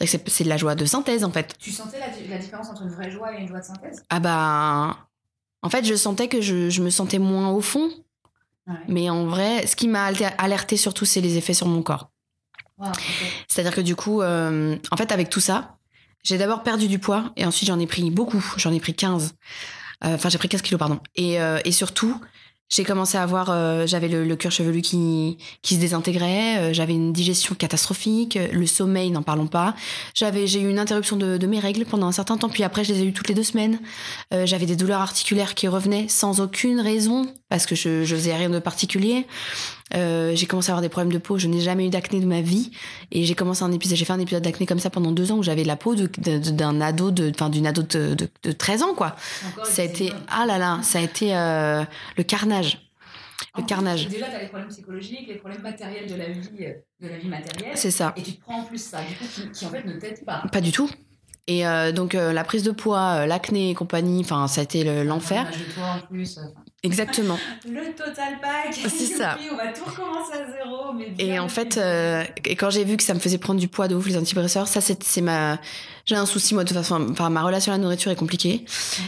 C'est 0.06 0.44
de 0.44 0.48
la 0.48 0.56
joie 0.56 0.74
de 0.74 0.84
synthèse, 0.84 1.24
en 1.24 1.30
fait. 1.30 1.56
Tu 1.58 1.70
sentais 1.70 1.98
la, 2.00 2.06
la 2.28 2.38
différence 2.38 2.68
entre 2.70 2.82
une 2.82 2.90
vraie 2.90 3.10
joie 3.10 3.36
et 3.36 3.40
une 3.40 3.48
joie 3.48 3.60
de 3.60 3.64
synthèse? 3.64 4.02
Ah 4.08 4.20
bah. 4.20 5.08
En 5.62 5.68
fait, 5.68 5.84
je 5.84 5.94
sentais 5.94 6.28
que 6.28 6.40
je, 6.40 6.70
je 6.70 6.82
me 6.82 6.88
sentais 6.90 7.18
moins 7.18 7.50
au 7.50 7.60
fond. 7.60 7.90
Ouais. 8.66 8.74
Mais 8.88 9.10
en 9.10 9.26
vrai, 9.26 9.66
ce 9.66 9.76
qui 9.76 9.88
m'a 9.88 10.10
alerté 10.38 10.76
surtout, 10.78 11.04
c'est 11.04 11.20
les 11.20 11.36
effets 11.36 11.52
sur 11.54 11.66
mon 11.66 11.82
corps. 11.82 12.10
Wow. 12.78 12.92
C'est-à-dire 13.46 13.74
que 13.74 13.82
du 13.82 13.94
coup, 13.94 14.22
euh, 14.22 14.76
en 14.90 14.96
fait, 14.96 15.12
avec 15.12 15.28
tout 15.28 15.40
ça, 15.40 15.76
j'ai 16.22 16.38
d'abord 16.38 16.62
perdu 16.62 16.88
du 16.88 16.98
poids 16.98 17.32
et 17.36 17.44
ensuite 17.44 17.66
j'en 17.68 17.78
ai 17.78 17.86
pris 17.86 18.10
beaucoup. 18.10 18.42
J'en 18.56 18.72
ai 18.72 18.80
pris 18.80 18.94
15. 18.94 19.34
Euh, 20.04 20.14
Enfin, 20.14 20.30
j'ai 20.30 20.38
pris 20.38 20.48
15 20.48 20.62
kilos, 20.62 20.78
pardon. 20.78 20.98
Et, 21.14 21.40
euh, 21.42 21.58
et 21.66 21.72
surtout, 21.72 22.18
j'ai 22.70 22.84
commencé 22.84 23.18
à 23.18 23.22
avoir, 23.22 23.50
euh, 23.50 23.86
j'avais 23.86 24.08
le, 24.08 24.24
le 24.24 24.36
cuir 24.36 24.52
chevelu 24.52 24.80
qui, 24.80 25.38
qui 25.62 25.74
se 25.74 25.80
désintégrait, 25.80 26.58
euh, 26.58 26.72
j'avais 26.72 26.94
une 26.94 27.12
digestion 27.12 27.56
catastrophique, 27.56 28.38
le 28.52 28.66
sommeil, 28.66 29.10
n'en 29.10 29.22
parlons 29.22 29.48
pas. 29.48 29.74
J'avais, 30.14 30.46
j'ai 30.46 30.60
eu 30.60 30.70
une 30.70 30.78
interruption 30.78 31.16
de, 31.16 31.36
de 31.36 31.46
mes 31.48 31.58
règles 31.58 31.84
pendant 31.84 32.06
un 32.06 32.12
certain 32.12 32.36
temps, 32.36 32.48
puis 32.48 32.62
après, 32.62 32.84
je 32.84 32.92
les 32.92 33.00
ai 33.00 33.04
eues 33.04 33.12
toutes 33.12 33.28
les 33.28 33.34
deux 33.34 33.42
semaines. 33.42 33.80
Euh, 34.32 34.46
j'avais 34.46 34.66
des 34.66 34.76
douleurs 34.76 35.00
articulaires 35.00 35.54
qui 35.54 35.66
revenaient 35.66 36.06
sans 36.08 36.40
aucune 36.40 36.80
raison, 36.80 37.26
parce 37.48 37.66
que 37.66 37.74
je, 37.74 38.04
je 38.04 38.14
faisais 38.14 38.34
rien 38.36 38.50
de 38.50 38.60
particulier. 38.60 39.26
Euh, 39.94 40.32
j'ai 40.36 40.46
commencé 40.46 40.70
à 40.70 40.72
avoir 40.72 40.82
des 40.82 40.88
problèmes 40.88 41.12
de 41.12 41.18
peau, 41.18 41.38
je 41.38 41.46
n'ai 41.48 41.60
jamais 41.60 41.86
eu 41.86 41.90
d'acné 41.90 42.20
de 42.20 42.26
ma 42.26 42.40
vie. 42.40 42.70
Et 43.10 43.24
j'ai 43.24 43.34
commencé 43.34 43.62
un 43.64 43.72
épisode, 43.72 43.96
j'ai 43.96 44.04
fait 44.04 44.12
un 44.12 44.20
épisode 44.20 44.42
d'acné 44.44 44.66
comme 44.66 44.78
ça 44.78 44.90
pendant 44.90 45.10
deux 45.12 45.32
ans 45.32 45.38
où 45.38 45.42
j'avais 45.42 45.64
la 45.64 45.76
peau 45.76 45.94
d'un 45.94 46.80
ado 46.80 47.10
de, 47.10 47.30
enfin 47.30 47.48
d'une 47.50 47.66
ado 47.66 47.82
de, 47.82 48.14
de, 48.14 48.28
de 48.42 48.52
13 48.52 48.82
ans 48.82 48.94
quoi. 48.94 49.16
Encore, 49.48 49.66
Ça 49.66 49.82
a 49.82 49.84
été, 49.84 50.12
ah 50.28 50.46
là 50.46 50.58
là, 50.58 50.78
ça 50.82 50.98
a 50.98 51.02
été 51.02 51.34
euh, 51.36 51.82
le 52.16 52.22
carnage. 52.24 52.78
En 53.54 53.60
Le 53.60 53.64
plus, 53.64 53.68
carnage. 53.68 54.08
Déjà, 54.08 54.26
tu 54.28 54.34
as 54.36 54.40
les 54.42 54.48
problèmes 54.48 54.68
psychologiques, 54.68 55.26
les 55.26 55.34
problèmes 55.36 55.62
matériels 55.62 56.06
de 56.08 56.14
la 56.14 56.28
vie, 56.28 56.48
euh, 56.60 56.72
de 57.00 57.08
la 57.08 57.16
vie 57.18 57.28
matérielle. 57.28 57.72
C'est 57.74 57.90
ça. 57.90 58.12
Et 58.16 58.22
tu 58.22 58.32
te 58.34 58.40
prends 58.42 58.60
en 58.60 58.64
plus 58.64 58.80
ça, 58.80 58.98
du 59.02 59.14
coup, 59.16 59.24
qui, 59.34 59.50
qui 59.50 59.64
en 59.66 59.70
fait 59.70 59.84
ne 59.84 59.94
t'aide 59.98 60.24
pas. 60.24 60.44
Pas 60.52 60.60
du 60.60 60.70
tout. 60.72 60.88
Et 61.46 61.66
euh, 61.66 61.90
donc 61.90 62.14
euh, 62.14 62.32
la 62.32 62.44
prise 62.44 62.62
de 62.62 62.70
poids, 62.70 63.22
euh, 63.22 63.26
l'acné 63.26 63.70
et 63.70 63.74
compagnie, 63.74 64.20
enfin 64.20 64.46
ça 64.46 64.60
a 64.60 64.64
été 64.64 64.84
le- 64.84 65.02
l'enfer. 65.02 65.50
Exactement. 66.82 67.38
Le 67.68 67.94
total 67.94 68.38
pack. 68.40 68.74
C'est 68.74 68.88
ça. 69.16 69.36
Youpi, 69.40 69.50
On 69.52 69.56
va 69.56 69.66
tout 69.72 69.84
recommencer 69.84 70.32
à 70.32 70.50
zéro. 70.50 70.92
Mais 70.94 71.12
Et 71.18 71.38
en 71.38 71.48
fait, 71.48 71.76
euh, 71.76 72.24
et 72.46 72.56
quand 72.56 72.70
j'ai 72.70 72.84
vu 72.84 72.96
que 72.96 73.02
ça 73.02 73.12
me 73.14 73.18
faisait 73.20 73.38
prendre 73.38 73.60
du 73.60 73.68
poids 73.68 73.86
de 73.88 73.94
ouf 73.94 74.06
les 74.06 74.16
antidépresseurs, 74.16 74.66
ça 74.66 74.80
c'est 74.80 75.20
ma, 75.20 75.58
j'ai 76.06 76.14
un 76.16 76.24
souci 76.26 76.54
moi 76.54 76.64
de 76.64 76.68
toute 76.68 76.78
façon, 76.78 77.06
enfin 77.10 77.28
ma 77.28 77.42
relation 77.42 77.72
à 77.72 77.76
la 77.76 77.82
nourriture 77.82 78.10
est 78.10 78.16
compliquée. 78.16 78.64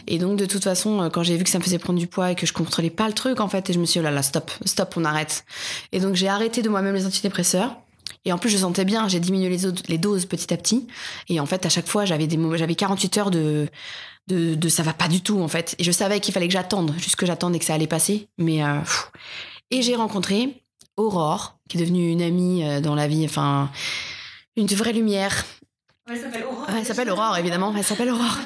Et 0.06 0.18
donc 0.18 0.36
de 0.38 0.44
toute 0.46 0.64
façon, 0.64 1.00
euh, 1.02 1.08
quand 1.08 1.22
j'ai 1.22 1.36
vu 1.36 1.44
que 1.44 1.50
ça 1.50 1.58
me 1.58 1.64
faisait 1.64 1.78
prendre 1.78 1.98
du 1.98 2.06
poids 2.06 2.30
et 2.30 2.34
que 2.34 2.44
je 2.46 2.52
contrôlais 2.52 2.90
pas 2.90 3.06
le 3.06 3.14
truc 3.14 3.40
en 3.40 3.48
fait, 3.48 3.70
et 3.70 3.72
je 3.72 3.78
me 3.78 3.86
suis 3.86 4.00
dit 4.00 4.00
oh 4.00 4.04
là 4.04 4.10
là 4.10 4.22
stop, 4.22 4.50
stop, 4.66 4.94
on 4.96 5.04
arrête. 5.04 5.44
Et 5.92 6.00
donc 6.00 6.14
j'ai 6.14 6.28
arrêté 6.28 6.60
de 6.62 6.68
moi-même 6.68 6.94
les 6.94 7.06
antidépresseurs. 7.06 7.76
Et 8.24 8.32
en 8.32 8.38
plus, 8.38 8.50
je 8.50 8.58
sentais 8.58 8.84
bien, 8.84 9.08
j'ai 9.08 9.18
diminué 9.18 9.48
les, 9.48 9.58
les 9.88 9.98
doses 9.98 10.26
petit 10.26 10.54
à 10.54 10.56
petit. 10.56 10.86
Et 11.28 11.40
en 11.40 11.46
fait, 11.46 11.66
à 11.66 11.68
chaque 11.68 11.88
fois, 11.88 12.04
j'avais 12.04 12.28
des 12.28 12.36
moments- 12.36 12.56
j'avais 12.56 12.76
48 12.76 13.18
heures 13.18 13.30
de, 13.32 13.66
de, 14.28 14.54
de 14.54 14.68
ça 14.68 14.82
va 14.82 14.92
pas 14.92 15.08
du 15.08 15.20
tout, 15.20 15.40
en 15.40 15.48
fait. 15.48 15.74
Et 15.78 15.84
je 15.84 15.92
savais 15.92 16.20
qu'il 16.20 16.32
fallait 16.32 16.48
que 16.48 16.52
j'attende, 16.52 16.94
juste 16.98 17.16
que 17.16 17.26
j'attende 17.26 17.54
et 17.54 17.58
que 17.58 17.64
ça 17.64 17.74
allait 17.74 17.86
passer. 17.86 18.28
Mais, 18.38 18.64
euh, 18.64 18.78
et 19.70 19.82
j'ai 19.82 19.96
rencontré 19.96 20.62
Aurore, 20.96 21.58
qui 21.68 21.78
est 21.78 21.80
devenue 21.80 22.10
une 22.10 22.22
amie 22.22 22.64
euh, 22.64 22.80
dans 22.80 22.94
la 22.94 23.08
vie, 23.08 23.24
enfin, 23.24 23.70
une 24.56 24.66
vraie 24.66 24.92
lumière. 24.92 25.44
Elle 26.10 26.18
s'appelle 26.20 26.44
Aurore. 26.44 26.66
Elle 26.68 26.84
s'appelle 26.84 27.10
Aurore, 27.10 27.36
évidemment. 27.38 27.72
Elle 27.76 27.84
s'appelle 27.84 28.10
Aurore. 28.10 28.38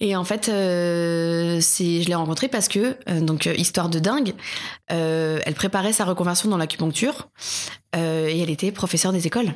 Et 0.00 0.16
en 0.16 0.24
fait, 0.24 0.48
euh, 0.48 1.60
je 1.60 2.06
l'ai 2.06 2.14
rencontrée 2.14 2.48
parce 2.48 2.68
que, 2.68 2.96
euh, 3.08 3.20
donc, 3.20 3.46
histoire 3.46 3.88
de 3.88 3.98
dingue, 3.98 4.34
euh, 4.92 5.40
elle 5.44 5.54
préparait 5.54 5.92
sa 5.92 6.04
reconversion 6.04 6.48
dans 6.48 6.56
l'acupuncture 6.56 7.28
et 7.96 8.40
elle 8.40 8.50
était 8.50 8.72
professeure 8.72 9.12
des 9.12 9.28
écoles. 9.28 9.54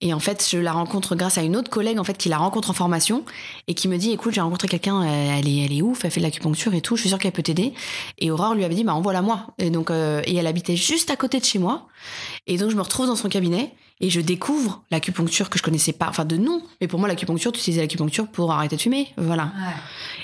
Et 0.00 0.14
en 0.14 0.20
fait, 0.20 0.46
je 0.50 0.56
la 0.56 0.72
rencontre 0.72 1.14
grâce 1.14 1.36
à 1.36 1.42
une 1.42 1.56
autre 1.56 1.70
collègue 1.70 1.98
en 1.98 2.04
fait 2.04 2.16
qui 2.16 2.30
la 2.30 2.38
rencontre 2.38 2.70
en 2.70 2.72
formation 2.72 3.24
et 3.68 3.74
qui 3.74 3.86
me 3.86 3.98
dit 3.98 4.12
écoute, 4.12 4.32
j'ai 4.32 4.40
rencontré 4.40 4.66
quelqu'un, 4.66 5.02
euh, 5.02 5.38
elle 5.38 5.46
est, 5.46 5.64
elle 5.66 5.72
est 5.72 5.82
ouf, 5.82 6.04
elle 6.04 6.10
fait 6.10 6.20
de 6.20 6.24
l'acupuncture 6.24 6.72
et 6.74 6.80
tout, 6.80 6.96
je 6.96 7.02
suis 7.02 7.10
sûre 7.10 7.18
qu'elle 7.18 7.32
peut 7.32 7.42
t'aider. 7.42 7.74
Et 8.18 8.30
Aurore 8.30 8.54
lui 8.54 8.64
avait 8.64 8.74
dit 8.74 8.84
bah 8.84 8.94
envoie-la 8.94 9.22
moi. 9.22 9.48
Et 9.58 9.70
donc, 9.70 9.90
euh, 9.90 10.22
et 10.24 10.36
elle 10.36 10.46
habitait 10.46 10.76
juste 10.76 11.10
à 11.10 11.16
côté 11.16 11.38
de 11.38 11.44
chez 11.44 11.58
moi. 11.58 11.86
Et 12.46 12.56
donc, 12.56 12.70
je 12.70 12.76
me 12.76 12.82
retrouve 12.82 13.06
dans 13.06 13.16
son 13.16 13.28
cabinet 13.28 13.74
Et 14.02 14.08
je 14.08 14.20
découvre 14.20 14.82
l'acupuncture 14.90 15.50
que 15.50 15.58
je 15.58 15.62
connaissais 15.62 15.92
pas, 15.92 16.08
enfin 16.08 16.24
de 16.24 16.36
nom. 16.36 16.62
Mais 16.80 16.88
pour 16.88 16.98
moi, 16.98 17.08
l'acupuncture, 17.08 17.52
tu 17.52 17.58
utilisais 17.58 17.82
l'acupuncture 17.82 18.26
pour 18.28 18.50
arrêter 18.50 18.76
de 18.76 18.80
fumer. 18.80 19.08
Voilà. 19.18 19.44
Ouais. 19.44 19.74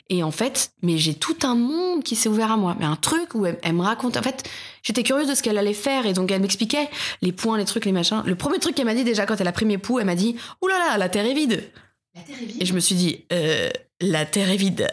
Et 0.09 0.23
en 0.23 0.31
fait, 0.31 0.73
mais 0.83 0.97
j'ai 0.97 1.15
tout 1.15 1.37
un 1.43 1.55
monde 1.55 2.03
qui 2.03 2.17
s'est 2.17 2.29
ouvert 2.29 2.53
à 2.53 2.57
moi. 2.57 2.75
Mais 2.79 2.87
un 2.87 2.97
truc 2.97 3.35
où 3.35 3.45
elle, 3.45 3.59
elle 3.62 3.75
me 3.75 3.83
raconte. 3.83 4.17
En 4.17 4.23
fait, 4.23 4.49
j'étais 4.83 5.03
curieuse 5.03 5.29
de 5.29 5.35
ce 5.35 5.43
qu'elle 5.43 5.59
allait 5.59 5.75
faire. 5.75 6.07
Et 6.07 6.15
donc, 6.15 6.31
elle 6.31 6.41
m'expliquait 6.41 6.89
les 7.21 7.33
points, 7.33 7.59
les 7.59 7.67
trucs, 7.67 7.85
les 7.85 7.93
machins. 7.93 8.23
Le 8.25 8.35
premier 8.35 8.59
truc 8.59 8.75
qu'elle 8.75 8.87
m'a 8.87 8.95
dit 8.95 9.05
déjà 9.05 9.27
quand 9.27 9.41
elle 9.41 9.49
a 9.49 9.53
pris 9.53 9.67
mes 9.67 9.79
poux, 9.79 9.99
elle 9.99 10.07
m'a 10.07 10.15
dit 10.15 10.37
Ouh 10.62 10.69
là 10.69 10.79
là, 10.79 10.99
la 10.99 11.09
terre 11.09 11.27
est 11.27 11.35
vide. 11.35 11.71
La 12.15 12.23
terre 12.23 12.37
est 12.41 12.47
vide? 12.47 12.62
Et 12.62 12.65
je 12.65 12.73
me 12.73 12.81
suis 12.81 12.95
dit 12.95 13.25
euh, 13.33 13.69
La 14.02 14.26
terre 14.26 14.50
est 14.50 14.56
vide. 14.59 14.87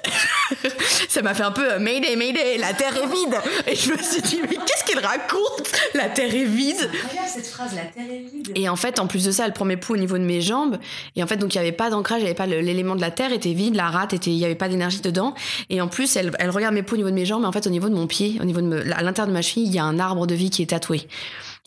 Ça 1.10 1.22
m'a 1.22 1.34
fait 1.34 1.44
un 1.44 1.52
peu 1.52 1.74
euh, 1.74 1.78
Mayday, 1.80 2.16
Mayday, 2.16 2.58
la 2.58 2.74
terre 2.74 2.96
est 2.96 3.06
vide. 3.08 3.36
Et 3.68 3.76
je 3.76 3.92
me 3.92 3.98
suis 3.98 4.22
dit 4.22 4.40
Mais 4.44 4.56
qu'est-ce 4.56 4.86
qu'elle 4.86 5.06
raconte? 5.06 5.72
La 5.94 6.08
terre 6.08 6.34
est 6.34 6.46
vide. 6.46 6.78
C'est 6.80 6.86
incroyable 6.88 7.28
cette 7.36 7.48
phrase, 7.48 7.76
la 7.76 7.82
terre 7.84 8.06
est 8.10 8.32
vide. 8.34 8.52
Et 8.56 8.70
en 8.70 8.78
fait, 8.78 9.00
en 9.00 9.08
plus 9.08 9.26
de 9.26 9.32
ça, 9.32 9.46
elle 9.46 9.52
prend 9.52 9.66
mes 9.66 9.76
poux 9.76 9.96
au 9.96 9.98
niveau 9.98 10.18
de 10.18 10.24
mes 10.24 10.40
jambes. 10.40 10.78
Et 11.18 11.24
en 11.24 11.28
fait, 11.28 11.36
donc 11.36 11.54
il 11.54 11.58
y 11.58 11.60
avait 11.60 11.74
pas 11.74 11.90
d'ancrage, 11.90 12.20
il 12.22 12.24
y 12.24 12.28
avait 12.28 12.34
pas 12.34 12.46
l'élément 12.48 12.96
de 12.96 13.02
la 13.02 13.12
terre 13.12 13.34
était 13.34 13.52
vide, 13.52 13.76
la 13.76 13.90
rate 13.90 14.14
était, 14.14 14.32
il 14.32 14.38
y 14.38 14.46
avait 14.46 14.56
pas 14.56 14.70
d'énergie 14.70 15.02
dedans. 15.02 15.34
Et 15.70 15.82
en 15.82 15.90
plus, 15.90 16.16
elle, 16.16 16.32
elle 16.40 16.50
regarde 16.50 16.74
mes 16.74 16.84
poux 16.84 16.94
au 16.94 16.98
niveau 16.98 17.10
de 17.10 17.16
mes 17.16 17.26
jambes, 17.26 17.42
mais 17.42 17.48
en 17.48 17.52
fait, 17.52 17.68
au 17.68 17.72
niveau 17.72 17.90
de 17.90 17.96
mon 17.96 18.08
pied, 18.08 18.38
au 18.40 18.46
niveau 18.46 18.62
de 18.62 18.68
me- 18.68 18.94
à 18.96 19.02
l'intérieur 19.02 19.28
de 19.28 19.34
ma 19.34 19.42
cheville, 19.42 19.66
il 19.66 19.74
y 19.76 19.80
a 19.80 19.84
un 19.84 20.00
arbre 20.00 20.28
de 20.28 20.34
vie 20.36 20.50
qui 20.50 20.62
est 20.62 20.68
tatoué 20.68 21.10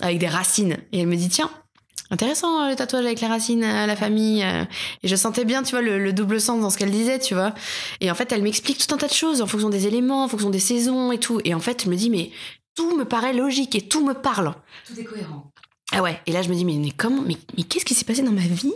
avec 0.01 0.19
des 0.19 0.29
racines. 0.29 0.79
Et 0.93 1.01
elle 1.01 1.07
me 1.07 1.17
dit 1.17 1.29
tiens. 1.29 1.51
Intéressant 2.11 2.63
euh, 2.65 2.71
le 2.71 2.77
tatouage 2.77 3.05
avec 3.05 3.21
les 3.21 3.27
racines, 3.27 3.65
euh, 3.65 3.87
la 3.87 3.97
famille. 3.97 4.43
euh. 4.45 4.65
Et 5.03 5.09
je 5.09 5.17
sentais 5.17 5.45
bien, 5.45 5.63
tu 5.63 5.71
vois, 5.73 5.83
le, 5.83 5.99
le 5.99 6.13
double 6.13 6.41
sens 6.41 6.61
dans 6.61 6.71
ce 6.71 6.79
qu'elle 6.79 6.91
disait, 6.91 7.19
tu 7.19 7.35
vois. 7.35 7.53
Et 8.01 8.11
en 8.11 8.15
fait, 8.15 8.31
elle 8.33 8.43
m'explique 8.43 8.79
tout 8.87 8.95
un 8.95 8.99
tas 8.99 9.09
de 9.09 9.13
choses 9.13 9.43
en 9.43 9.47
fonction 9.47 9.71
des 9.71 9.87
éléments, 9.87 10.25
en 10.25 10.29
fonction 10.29 10.51
des 10.51 10.61
saisons 10.61 11.11
et 11.13 11.19
tout. 11.19 11.41
Et 11.45 11.55
en 11.55 11.61
fait, 11.61 11.85
je 11.85 11.91
me 11.91 11.97
dis, 11.97 12.11
mais 12.11 12.31
tout 12.77 12.97
me 12.97 13.05
paraît 13.05 13.33
logique 13.33 13.75
et 13.75 13.83
tout 13.83 14.05
me 14.07 14.15
parle. 14.15 14.55
Tout 14.87 14.99
est 15.01 15.05
cohérent. 15.05 15.53
Ah 15.93 16.03
ouais, 16.03 16.21
et 16.27 16.33
là 16.33 16.43
je 16.43 16.49
me 16.49 16.55
dis, 16.55 16.65
mais, 16.65 16.75
mais 16.75 16.91
comment, 16.91 17.23
mais, 17.23 17.37
mais 17.57 17.63
qu'est-ce 17.63 17.85
qui 17.85 17.95
s'est 17.95 18.05
passé 18.05 18.23
dans 18.23 18.33
ma 18.33 18.41
vie 18.43 18.75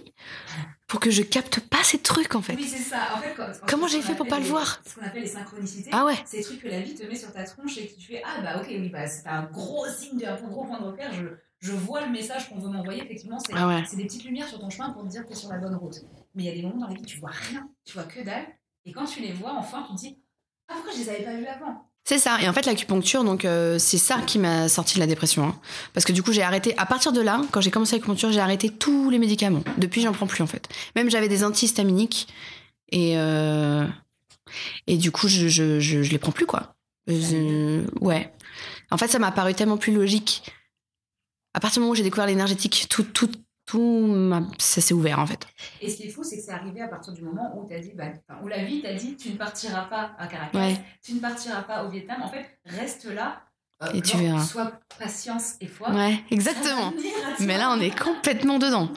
pour 0.87 1.01
que 1.01 1.11
je 1.11 1.23
capte 1.23 1.61
pas 1.61 1.83
ces 1.83 1.99
trucs 1.99 2.35
en 2.35 2.43
fait? 2.43 2.55
Oui, 2.57 2.67
c'est 2.69 2.79
ça. 2.83 3.11
En 3.15 3.19
fait, 3.19 3.33
quand- 3.37 3.45
en 3.45 3.67
Comment 3.67 3.89
j'ai 3.89 4.01
fait 4.03 4.15
pour 4.15 4.27
pas 4.29 4.39
le 4.39 4.45
voir? 4.47 4.81
Ce 4.89 4.95
qu'on 4.95 5.07
appelle 5.07 5.23
les 5.23 5.29
synchronicités. 5.29 5.91
Ah 5.93 6.05
ouais. 6.05 6.15
C'est 6.27 6.39
des 6.39 6.43
trucs 6.45 6.63
que 6.63 6.69
la 6.69 6.81
vie 6.81 6.95
te 6.95 7.03
met 7.05 7.17
sur 7.17 7.33
ta 7.33 7.45
tronche 7.45 7.77
et 7.79 7.87
que 7.89 8.01
tu 8.01 8.07
fais 8.09 8.23
Ah 8.25 8.41
bah 8.43 8.61
ok, 8.61 8.69
oui, 8.71 8.89
bah, 8.91 9.07
c'est 9.07 9.27
un 9.29 9.43
gros 9.53 9.87
signe, 9.89 10.25
un 10.27 10.41
gros 10.49 10.65
point 10.65 10.81
de 10.81 10.87
repère. 10.87 11.13
Je, 11.13 11.27
je 11.61 11.73
vois 11.73 12.05
le 12.05 12.11
message 12.11 12.49
qu'on 12.49 12.59
veut 12.59 12.69
m'envoyer. 12.71 13.03
Effectivement, 13.03 13.39
c'est 13.39 13.53
Ah 13.55 13.69
ouais. 13.69 13.85
c'est 13.89 13.97
des 13.97 14.05
petites 14.05 14.25
lumières 14.25 14.49
sur 14.49 14.59
ton 14.59 14.71
chemin 14.71 14.91
pour 14.91 15.03
te 15.05 15.09
dire 15.09 15.23
que 15.23 15.29
tu 15.29 15.33
es 15.35 15.37
sur 15.37 15.51
la 15.51 15.59
bonne 15.59 15.75
route. 15.77 15.97
Mais 16.35 16.45
il 16.45 16.47
y 16.47 16.51
a 16.51 16.55
des 16.55 16.63
moments 16.63 16.81
dans 16.81 16.89
lesquels 16.89 17.07
tu 17.07 17.19
vois 17.19 17.31
rien, 17.31 17.69
tu 17.85 17.95
vois 17.95 18.05
que 18.05 18.25
dalle. 18.25 18.47
Et 18.87 18.93
quand 18.93 19.05
tu 19.05 19.21
les 19.21 19.33
vois, 19.33 19.55
enfin, 19.59 19.85
tu 19.89 19.95
te 19.95 19.99
dis 20.01 20.19
Ah 20.69 20.75
pourquoi 20.75 20.93
je 20.93 20.99
les 20.99 21.09
avais 21.11 21.23
pas 21.25 21.35
vus 21.37 21.47
avant? 21.47 21.87
C'est 22.05 22.19
ça, 22.19 22.41
et 22.41 22.49
en 22.49 22.53
fait 22.55 22.65
l'acupuncture, 22.65 23.25
donc 23.25 23.45
euh, 23.45 23.79
c'est 23.79 23.99
ça 23.99 24.21
qui 24.27 24.39
m'a 24.39 24.69
sorti 24.71 24.95
de 24.95 25.01
la 25.01 25.07
dépression. 25.07 25.45
hein. 25.45 25.61
Parce 25.93 26.07
que 26.07 26.13
du 26.13 26.23
coup 26.23 26.33
j'ai 26.33 26.43
arrêté, 26.43 26.77
à 26.79 26.87
partir 26.87 27.13
de 27.13 27.21
là, 27.21 27.43
quand 27.53 27.61
j'ai 27.61 27.71
commencé 27.71 27.95
l'acupuncture, 27.95 28.33
j'ai 28.33 28.41
arrêté 28.41 28.71
tous 28.71 29.11
les 29.11 29.19
médicaments. 29.19 29.63
Depuis 29.77 30.01
j'en 30.01 30.13
prends 30.13 30.27
plus 30.27 30.43
en 30.43 30.47
fait. 30.47 30.67
Même 30.97 31.11
j'avais 31.11 31.29
des 31.29 31.45
antihistaminiques, 31.45 32.27
et, 32.91 33.19
euh, 33.19 33.87
et 34.87 34.97
du 34.97 35.13
coup 35.13 35.29
je, 35.29 35.47
je, 35.49 35.79
je, 35.79 36.03
je 36.03 36.11
les 36.11 36.19
prends 36.19 36.33
plus 36.33 36.47
quoi. 36.47 36.75
Euh, 37.11 37.85
ouais. 38.01 38.33
En 38.91 38.97
fait 38.97 39.09
ça 39.09 39.19
m'a 39.19 39.31
paru 39.31 39.55
tellement 39.55 39.77
plus 39.77 39.93
logique. 39.95 40.43
À 41.55 41.61
partir 41.61 41.75
du 41.75 41.81
moment 41.81 41.93
où 41.93 41.95
j'ai 41.97 42.03
découvert 42.03 42.27
l'énergétique, 42.27 42.87
tout, 42.89 43.03
tout, 43.03 43.31
tout 43.67 44.33
ça 44.59 44.81
s'est 44.81 44.95
ouvert 44.95 45.19
en 45.19 45.27
fait. 45.27 45.47
Et 45.81 45.89
ce 45.91 45.97
qui 45.97 46.05
est 46.05 46.11
fou, 46.11 46.23
c'est 46.25 46.37
que 46.37 46.43
c'est 46.43 46.53
arrivé 46.53 46.81
à 46.81 46.89
partir 46.89 47.13
du 47.13 47.23
moment 47.23 47.53
où, 47.57 47.67
t'as 47.69 47.79
dit, 47.81 47.93
bah, 47.95 48.07
où 48.43 48.49
la 48.49 48.65
vie 48.65 48.83
t'a 48.83 48.95
dit 48.95 49.17
tu 49.17 49.31
ne 49.31 49.37
partiras 49.37 49.85
pas 49.85 50.13
à 50.19 50.27
Caracas, 50.27 50.59
Ouais. 50.59 50.77
tu 51.03 51.15
ne 51.15 51.21
partiras 51.21 51.63
pas 51.63 51.85
au 51.85 51.91
Vietnam. 51.91 52.23
En 52.23 52.29
fait, 52.29 52.59
reste 52.65 53.05
là. 53.05 53.43
Euh, 53.83 53.87
Et 53.95 54.01
tu 54.03 54.13
genre, 54.17 54.21
verras. 54.27 54.45
Sois 54.45 54.73
patience 54.99 55.55
et 55.61 55.67
foi. 55.67 55.91
Ouais, 55.91 56.21
exactement. 56.31 56.93
Mais 57.41 57.57
là 57.59 57.71
on 57.77 57.81
est 57.81 57.99
complètement 57.99 58.59
dedans. 58.59 58.91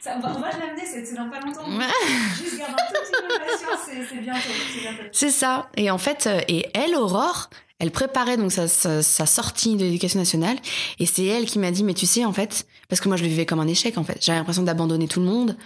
Ça, 0.00 0.16
on, 0.16 0.20
va, 0.20 0.50
l'amener, 0.50 0.82
c'est 0.84 1.14
dans 1.14 1.28
pas 1.30 1.38
longtemps. 1.40 1.68
Ouais. 1.76 1.86
Juste 2.42 2.58
garde 2.58 2.72
un 2.72 2.74
tout 2.74 3.00
petit 3.02 3.12
peu 3.22 3.34
de 3.34 3.38
patience, 3.38 4.08
c'est 4.10 4.20
bientôt. 4.20 5.08
c'est 5.12 5.30
ça. 5.30 5.68
Et 5.76 5.90
en 5.90 5.98
fait, 5.98 6.26
euh, 6.26 6.40
et 6.48 6.66
elle, 6.74 6.96
Aurore, 6.96 7.50
elle 7.78 7.92
préparait 7.92 8.36
donc 8.36 8.50
sa, 8.50 8.66
sa, 8.66 9.02
sa 9.02 9.26
sortie 9.26 9.76
de 9.76 9.84
l'éducation 9.84 10.18
nationale. 10.18 10.56
Et 10.98 11.06
c'est 11.06 11.24
elle 11.24 11.44
qui 11.46 11.60
m'a 11.60 11.70
dit, 11.70 11.84
mais 11.84 11.94
tu 11.94 12.06
sais, 12.06 12.24
en 12.24 12.32
fait, 12.32 12.66
parce 12.88 13.00
que 13.00 13.06
moi, 13.08 13.16
je 13.16 13.22
le 13.22 13.28
vivais 13.28 13.46
comme 13.46 13.60
un 13.60 13.68
échec, 13.68 13.96
en 13.98 14.02
fait. 14.04 14.18
J'avais 14.20 14.38
l'impression 14.38 14.62
d'abandonner 14.64 15.06
tout 15.06 15.20
le 15.20 15.26
monde 15.26 15.56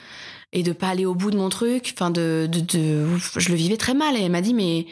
et 0.53 0.63
de 0.63 0.73
pas 0.73 0.89
aller 0.89 1.07
au 1.07 1.15
bout 1.15 1.31
de 1.31 1.37
mon 1.39 1.49
truc. 1.49 1.93
Enfin, 1.97 2.11
de, 2.11 2.47
de, 2.51 2.61
de- 2.61 3.09
je 3.37 3.49
le 3.49 3.55
vivais 3.55 3.77
très 3.79 3.95
mal. 3.95 4.17
Et 4.17 4.21
elle 4.23 4.31
m'a 4.33 4.43
dit, 4.43 4.53
mais 4.55 4.87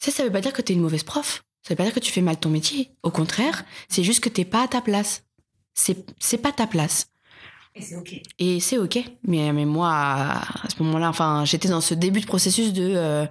ça, 0.00 0.10
ça 0.10 0.24
veut 0.24 0.32
pas 0.32 0.40
dire 0.40 0.52
que 0.52 0.62
t'es 0.62 0.72
une 0.72 0.82
mauvaise 0.82 1.04
prof. 1.04 1.44
Ça 1.62 1.70
veut 1.74 1.76
pas 1.76 1.84
dire 1.84 1.94
que 1.94 2.00
tu 2.00 2.10
fais 2.12 2.22
mal 2.22 2.36
ton 2.38 2.48
métier. 2.50 2.90
Au 3.02 3.10
contraire, 3.10 3.64
c'est 3.88 4.02
juste 4.02 4.20
que 4.20 4.28
t'es 4.28 4.44
pas 4.44 4.64
à 4.64 4.68
ta 4.68 4.80
place. 4.80 5.24
C'est, 5.74 6.04
c'est 6.18 6.38
pas 6.38 6.52
ta 6.52 6.66
place. 6.66 7.08
Et 7.74 7.80
c'est 7.82 7.96
ok. 7.96 8.20
Et 8.38 8.60
c'est 8.60 8.78
ok. 8.78 8.98
Mais, 9.26 9.52
mais 9.52 9.64
moi, 9.64 9.90
à 9.92 10.68
ce 10.76 10.82
moment-là, 10.82 11.08
enfin, 11.08 11.44
j'étais 11.44 11.68
dans 11.68 11.80
ce 11.80 11.94
début 11.94 12.20
de 12.20 12.26
processus 12.26 12.72
de 12.72 12.92
euh, 12.96 13.26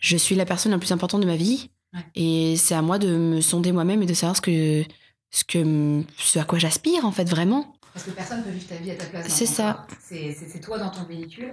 je 0.00 0.16
suis 0.16 0.34
la 0.34 0.44
personne 0.46 0.72
la 0.72 0.78
plus 0.78 0.90
importante 0.92 1.20
de 1.20 1.26
ma 1.26 1.36
vie. 1.36 1.70
Ouais. 1.92 2.00
Et 2.14 2.56
c'est 2.56 2.74
à 2.74 2.82
moi 2.82 2.98
de 2.98 3.14
me 3.16 3.40
sonder 3.40 3.72
moi-même 3.72 4.02
et 4.02 4.06
de 4.06 4.14
savoir 4.14 4.36
ce 4.36 4.40
que, 4.40 4.82
ce 5.30 5.44
que, 5.44 6.02
ce 6.16 6.38
à 6.38 6.44
quoi 6.44 6.58
j'aspire, 6.58 7.04
en 7.04 7.12
fait, 7.12 7.28
vraiment. 7.28 7.74
Parce 7.92 8.06
que 8.06 8.10
personne 8.12 8.42
peut 8.42 8.50
vivre 8.50 8.66
ta 8.68 8.76
vie 8.76 8.90
à 8.92 8.94
ta 8.94 9.04
place. 9.06 9.26
C'est 9.28 9.46
ça. 9.46 9.86
C'est 10.08 10.32
c'est- 10.32 10.48
c'est 10.48 10.60
toi 10.60 10.78
dans 10.78 10.90
ton 10.90 11.04
véhicule. 11.04 11.52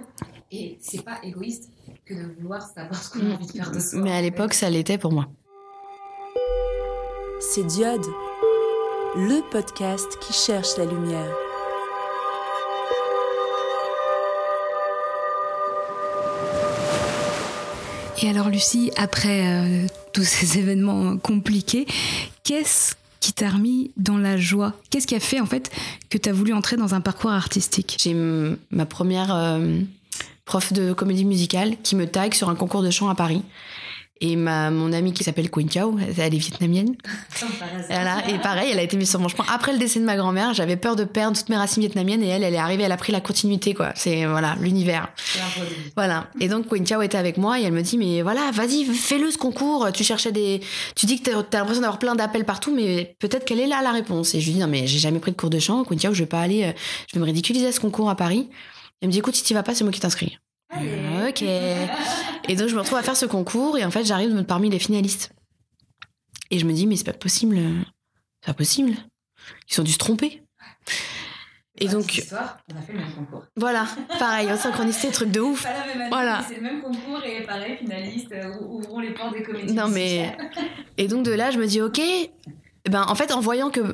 Et 0.50 0.78
c'est 0.80 1.04
pas 1.04 1.18
égoïste 1.22 1.68
que 2.06 2.14
de 2.14 2.32
vouloir 2.40 2.62
savoir 2.62 3.00
ce 3.02 3.10
qu'on 3.10 3.30
a 3.30 3.34
envie 3.34 3.46
de 3.46 3.52
faire 3.52 3.70
de 3.70 3.78
soi. 3.80 4.00
Mais 4.00 4.12
à 4.12 4.22
l'époque, 4.22 4.54
ça 4.54 4.70
l'était 4.70 4.98
pour 4.98 5.12
moi. 5.12 5.28
C'est 7.40 7.64
Diode, 7.64 8.06
le 9.16 9.40
podcast 9.50 10.18
qui 10.20 10.32
cherche 10.32 10.76
la 10.76 10.84
lumière. 10.84 11.34
Et 18.22 18.28
alors 18.28 18.48
Lucie, 18.48 18.90
après 18.96 19.46
euh, 19.46 19.86
tous 20.12 20.24
ces 20.28 20.58
événements 20.58 21.16
compliqués, 21.16 21.86
qu'est-ce 22.44 22.94
qui 23.20 23.32
t'a 23.32 23.50
remis 23.50 23.92
dans 23.96 24.18
la 24.18 24.36
joie? 24.36 24.74
Qu'est-ce 24.90 25.06
qui 25.06 25.14
a 25.14 25.20
fait 25.20 25.40
en 25.40 25.46
fait 25.46 25.70
que 26.10 26.18
tu 26.18 26.28
as 26.28 26.32
voulu 26.32 26.52
entrer 26.52 26.76
dans 26.76 26.94
un 26.94 27.00
parcours 27.00 27.30
artistique? 27.30 27.96
J'ai 28.00 28.14
ma 28.70 28.86
première 28.86 29.34
euh, 29.34 29.80
prof 30.44 30.72
de 30.72 30.92
comédie 30.92 31.24
musicale 31.24 31.76
qui 31.82 31.94
me 31.96 32.06
tag 32.06 32.34
sur 32.34 32.48
un 32.48 32.54
concours 32.54 32.82
de 32.82 32.90
chant 32.90 33.08
à 33.08 33.14
Paris. 33.14 33.42
Et 34.20 34.36
ma, 34.36 34.70
mon 34.70 34.92
amie 34.92 35.12
qui 35.12 35.22
s'appelle 35.22 35.50
Queen 35.50 35.70
Chow, 35.70 35.96
elle 36.18 36.34
est 36.34 36.38
vietnamienne. 36.38 36.94
Voilà, 37.88 38.28
et 38.28 38.38
pareil, 38.38 38.70
elle 38.72 38.78
a 38.78 38.82
été 38.82 38.96
mise 38.96 39.10
sur 39.10 39.20
mon 39.20 39.28
chemin. 39.28 39.44
Après 39.52 39.72
le 39.72 39.78
décès 39.78 40.00
de 40.00 40.04
ma 40.04 40.16
grand-mère, 40.16 40.54
j'avais 40.54 40.76
peur 40.76 40.96
de 40.96 41.04
perdre 41.04 41.36
toutes 41.36 41.48
mes 41.48 41.56
racines 41.56 41.82
vietnamiennes 41.82 42.22
et 42.22 42.28
elle, 42.28 42.42
elle 42.42 42.54
est 42.54 42.58
arrivée, 42.58 42.82
elle 42.82 42.92
a 42.92 42.96
pris 42.96 43.12
la 43.12 43.20
continuité, 43.20 43.74
quoi. 43.74 43.92
C'est, 43.94 44.26
voilà, 44.26 44.56
l'univers. 44.60 45.08
Voilà. 45.96 46.28
Et 46.40 46.48
donc, 46.48 46.68
Queen 46.68 46.86
Chao 46.86 47.00
était 47.02 47.18
avec 47.18 47.38
moi 47.38 47.58
et 47.60 47.62
elle 47.62 47.72
me 47.72 47.82
dit, 47.82 47.96
mais 47.96 48.22
voilà, 48.22 48.50
vas-y, 48.52 48.84
fais-le 48.84 49.30
ce 49.30 49.38
concours. 49.38 49.88
Tu 49.92 50.04
cherchais 50.04 50.32
des, 50.32 50.60
tu 50.94 51.06
dis 51.06 51.20
que 51.20 51.30
t'as 51.30 51.42
t'as 51.42 51.58
l'impression 51.58 51.82
d'avoir 51.82 51.98
plein 51.98 52.14
d'appels 52.14 52.44
partout, 52.44 52.74
mais 52.74 53.16
peut-être 53.18 53.44
qu'elle 53.44 53.60
est 53.60 53.66
là 53.66 53.80
la 53.82 53.92
réponse. 53.92 54.34
Et 54.34 54.40
je 54.40 54.46
lui 54.46 54.54
dis, 54.54 54.60
non, 54.60 54.68
mais 54.68 54.86
j'ai 54.86 54.98
jamais 54.98 55.20
pris 55.20 55.32
de 55.32 55.36
cours 55.36 55.50
de 55.50 55.58
chant. 55.58 55.84
Queen 55.84 56.00
Chao, 56.00 56.12
je 56.12 56.20
vais 56.20 56.26
pas 56.26 56.40
aller, 56.40 56.64
euh, 56.64 56.72
je 57.08 57.14
vais 57.14 57.20
me 57.20 57.26
ridiculiser 57.26 57.66
à 57.66 57.72
ce 57.72 57.80
concours 57.80 58.10
à 58.10 58.16
Paris. 58.16 58.48
Elle 59.00 59.08
me 59.08 59.12
dit, 59.12 59.18
écoute, 59.18 59.36
si 59.36 59.44
tu 59.44 59.54
vas 59.54 59.62
pas, 59.62 59.74
c'est 59.74 59.84
moi 59.84 59.92
qui 59.92 60.00
t'inscris. 60.00 60.38
Allez. 60.70 61.28
Ok. 61.28 61.42
Et 61.42 62.56
donc, 62.56 62.68
je 62.68 62.74
me 62.74 62.80
retrouve 62.80 62.98
à 62.98 63.02
faire 63.02 63.16
ce 63.16 63.26
concours 63.26 63.78
et 63.78 63.84
en 63.84 63.90
fait, 63.90 64.04
j'arrive 64.04 64.42
parmi 64.44 64.70
les 64.70 64.78
finalistes. 64.78 65.32
Et 66.50 66.58
je 66.58 66.64
me 66.66 66.72
dis, 66.72 66.86
mais 66.86 66.96
c'est 66.96 67.04
pas 67.04 67.12
possible. 67.12 67.56
C'est 68.40 68.46
pas 68.52 68.54
possible. 68.54 68.92
Ils 69.70 69.80
ont 69.80 69.84
dû 69.84 69.92
se 69.92 69.98
tromper. 69.98 70.42
Et 71.80 71.84
Pour 71.86 71.94
la 71.94 72.00
donc- 72.00 72.18
histoire, 72.18 72.58
on 72.74 72.76
a 72.78 72.82
fait 72.82 72.92
le 72.92 72.98
même 72.98 73.12
concours. 73.12 73.44
Voilà, 73.56 73.86
pareil, 74.18 74.50
en 74.50 74.56
synchronicité, 74.56 75.12
truc 75.12 75.30
de 75.30 75.40
ouf. 75.40 75.62
Pas 75.62 75.72
la 75.74 75.86
même 75.86 76.00
année, 76.00 76.08
Voilà. 76.10 76.44
c'est 76.48 76.56
le 76.56 76.62
même 76.62 76.82
concours 76.82 77.22
et 77.24 77.44
pareil, 77.44 77.76
finaliste, 77.78 78.32
euh, 78.32 78.52
ou- 78.60 78.78
ouvrons 78.78 78.98
les 78.98 79.12
portes 79.14 79.32
des 79.34 79.42
comédies. 79.44 79.72
Non, 79.74 79.86
mais- 79.88 80.36
Et 80.96 81.06
donc 81.06 81.24
de 81.24 81.30
là, 81.30 81.52
je 81.52 81.58
me 81.58 81.66
dis, 81.66 81.80
ok. 81.80 82.00
Ben, 82.90 83.04
en 83.06 83.14
fait, 83.14 83.30
en 83.32 83.40
voyant 83.40 83.70
que. 83.70 83.92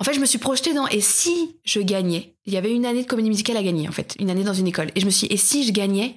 En 0.00 0.04
fait, 0.04 0.14
je 0.14 0.20
me 0.20 0.26
suis 0.26 0.38
projetée 0.38 0.72
dans. 0.72 0.86
Et 0.88 1.00
si 1.00 1.56
je 1.64 1.80
gagnais? 1.80 2.34
Il 2.46 2.54
y 2.54 2.56
avait 2.56 2.72
une 2.72 2.86
année 2.86 3.02
de 3.02 3.08
comédie 3.08 3.28
musicale 3.28 3.58
à 3.58 3.62
gagner, 3.62 3.86
en 3.86 3.92
fait. 3.92 4.16
Une 4.18 4.30
année 4.30 4.44
dans 4.44 4.54
une 4.54 4.66
école. 4.66 4.90
Et 4.94 5.00
je 5.00 5.06
me 5.06 5.10
suis 5.10 5.28
dit, 5.28 5.34
et 5.34 5.36
si 5.36 5.64
je 5.64 5.72
gagnais? 5.72 6.16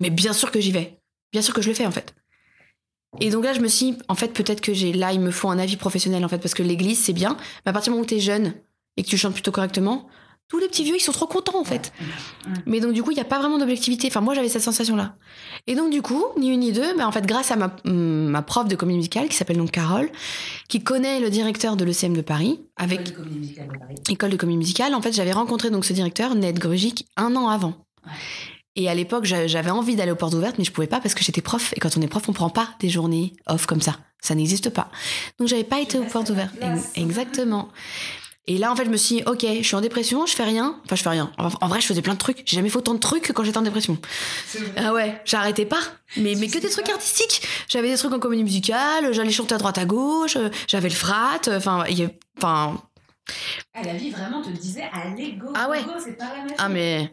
Mais 0.00 0.10
bien 0.10 0.32
sûr 0.32 0.50
que 0.50 0.60
j'y 0.60 0.72
vais. 0.72 0.98
Bien 1.32 1.40
sûr 1.40 1.54
que 1.54 1.62
je 1.62 1.68
le 1.68 1.74
fais, 1.74 1.86
en 1.86 1.92
fait. 1.92 2.14
Et 3.20 3.30
donc 3.30 3.44
là, 3.44 3.52
je 3.52 3.60
me 3.60 3.68
suis 3.68 3.96
en 4.08 4.16
fait, 4.16 4.32
peut-être 4.32 4.60
que 4.60 4.74
j'ai 4.74 4.92
là, 4.92 5.12
il 5.12 5.20
me 5.20 5.30
faut 5.30 5.48
un 5.48 5.60
avis 5.60 5.76
professionnel, 5.76 6.24
en 6.24 6.28
fait, 6.28 6.38
parce 6.38 6.54
que 6.54 6.64
l'église, 6.64 6.98
c'est 6.98 7.12
bien. 7.12 7.36
Mais 7.64 7.70
à 7.70 7.72
partir 7.72 7.92
du 7.92 7.94
moment 7.94 8.02
où 8.02 8.08
t'es 8.08 8.18
jeune 8.18 8.52
et 8.96 9.04
que 9.04 9.08
tu 9.08 9.16
chantes 9.16 9.34
plutôt 9.34 9.52
correctement, 9.52 10.08
tous 10.48 10.58
les 10.58 10.68
petits 10.68 10.84
vieux, 10.84 10.94
ils 10.96 11.00
sont 11.00 11.12
trop 11.12 11.26
contents, 11.26 11.58
en 11.58 11.64
fait. 11.64 11.92
Mais 12.66 12.80
donc, 12.80 12.92
du 12.92 13.02
coup, 13.02 13.10
il 13.10 13.14
n'y 13.14 13.20
a 13.20 13.24
pas 13.24 13.38
vraiment 13.38 13.58
d'objectivité. 13.58 14.06
Enfin, 14.08 14.20
moi, 14.20 14.34
j'avais 14.34 14.48
cette 14.48 14.62
sensation-là. 14.62 15.16
Et 15.66 15.74
donc, 15.74 15.90
du 15.90 16.02
coup, 16.02 16.22
ni 16.38 16.48
une 16.50 16.60
ni 16.60 16.72
deux, 16.72 16.96
bah, 16.96 17.06
en 17.08 17.12
fait, 17.12 17.26
grâce 17.26 17.50
à 17.50 17.56
ma, 17.56 17.74
ma 17.84 18.42
prof 18.42 18.68
de 18.68 18.76
comédie 18.76 18.98
musicale, 18.98 19.28
qui 19.28 19.36
s'appelle 19.36 19.56
donc 19.56 19.70
Carole, 19.70 20.10
qui 20.68 20.82
connaît 20.82 21.18
le 21.20 21.30
directeur 21.30 21.76
de 21.76 21.84
l'ECM 21.84 22.14
de 22.14 22.20
Paris, 22.20 22.60
avec 22.76 23.00
École 23.00 23.10
de 23.10 23.16
comédie 23.16 23.38
musicale 23.38 23.68
de 23.72 23.78
Paris. 23.78 23.94
école 24.10 24.30
de 24.30 24.36
comédie 24.36 24.58
musicale, 24.58 24.94
en 24.94 25.00
fait, 25.02 25.12
j'avais 25.12 25.32
rencontré 25.32 25.70
donc 25.70 25.84
ce 25.84 25.92
directeur, 25.92 26.34
Ned 26.34 26.58
Grugic, 26.58 27.06
un 27.16 27.34
an 27.36 27.48
avant. 27.48 27.74
Et 28.76 28.88
à 28.88 28.94
l'époque, 28.94 29.24
j'a- 29.24 29.46
j'avais 29.46 29.70
envie 29.70 29.96
d'aller 29.96 30.10
aux 30.12 30.16
portes 30.16 30.34
ouvertes, 30.34 30.56
mais 30.58 30.64
je 30.64 30.72
pouvais 30.72 30.86
pas 30.88 31.00
parce 31.00 31.14
que 31.14 31.24
j'étais 31.24 31.40
prof. 31.42 31.72
Et 31.76 31.80
quand 31.80 31.96
on 31.96 32.02
est 32.02 32.08
prof, 32.08 32.28
on 32.28 32.32
prend 32.32 32.50
pas 32.50 32.68
des 32.80 32.88
journées 32.90 33.32
off 33.46 33.66
comme 33.66 33.80
ça. 33.80 33.96
Ça 34.20 34.34
n'existe 34.34 34.70
pas. 34.70 34.90
Donc, 35.38 35.48
j'avais 35.48 35.64
pas 35.64 35.80
été 35.80 35.98
aux 35.98 36.04
portes 36.04 36.30
ouvertes. 36.30 36.54
Exactement. 36.96 37.68
Et 38.46 38.58
là, 38.58 38.70
en 38.70 38.76
fait, 38.76 38.84
je 38.84 38.90
me 38.90 38.96
suis 38.98 39.16
dit, 39.16 39.22
ok, 39.26 39.40
je 39.58 39.62
suis 39.62 39.74
en 39.74 39.80
dépression, 39.80 40.26
je 40.26 40.34
fais 40.34 40.44
rien. 40.44 40.78
Enfin, 40.84 40.96
je 40.96 41.02
fais 41.02 41.08
rien. 41.08 41.32
En, 41.38 41.48
en 41.60 41.68
vrai, 41.68 41.80
je 41.80 41.86
faisais 41.86 42.02
plein 42.02 42.12
de 42.12 42.18
trucs. 42.18 42.42
J'ai 42.44 42.56
jamais 42.56 42.68
fait 42.68 42.76
autant 42.76 42.92
de 42.94 42.98
trucs 43.00 43.22
que 43.22 43.32
quand 43.32 43.42
j'étais 43.42 43.56
en 43.58 43.62
dépression. 43.62 43.96
Ah 44.76 44.92
ouais, 44.92 45.20
j'arrêtais 45.24 45.64
pas. 45.64 45.80
Mais, 46.18 46.34
mais 46.36 46.48
que 46.48 46.58
des 46.58 46.68
trucs 46.68 46.88
artistiques. 46.90 47.42
J'avais 47.68 47.90
des 47.90 47.96
trucs 47.96 48.12
en 48.12 48.18
comédie 48.18 48.44
musicale, 48.44 49.12
j'allais 49.14 49.30
chanter 49.32 49.54
à 49.54 49.58
droite 49.58 49.78
à 49.78 49.86
gauche, 49.86 50.36
j'avais 50.68 50.88
le 50.90 50.94
frat. 50.94 51.40
Enfin, 51.48 51.84
il 51.88 51.98
y 51.98 52.04
a- 52.04 52.10
enfin, 52.36 52.82
Ah, 53.72 53.82
la 53.82 53.94
vie 53.94 54.10
vraiment 54.10 54.42
te 54.42 54.50
disait, 54.50 54.84
allez, 54.92 55.32
go, 55.32 55.46
Ah 55.54 55.64
go, 55.64 55.70
ouais. 55.72 55.82
go, 55.82 55.92
c'est 56.04 56.18
pas 56.18 56.26
la 56.36 56.42
magie. 56.42 56.54
ah 56.58 56.68
mais. 56.68 57.10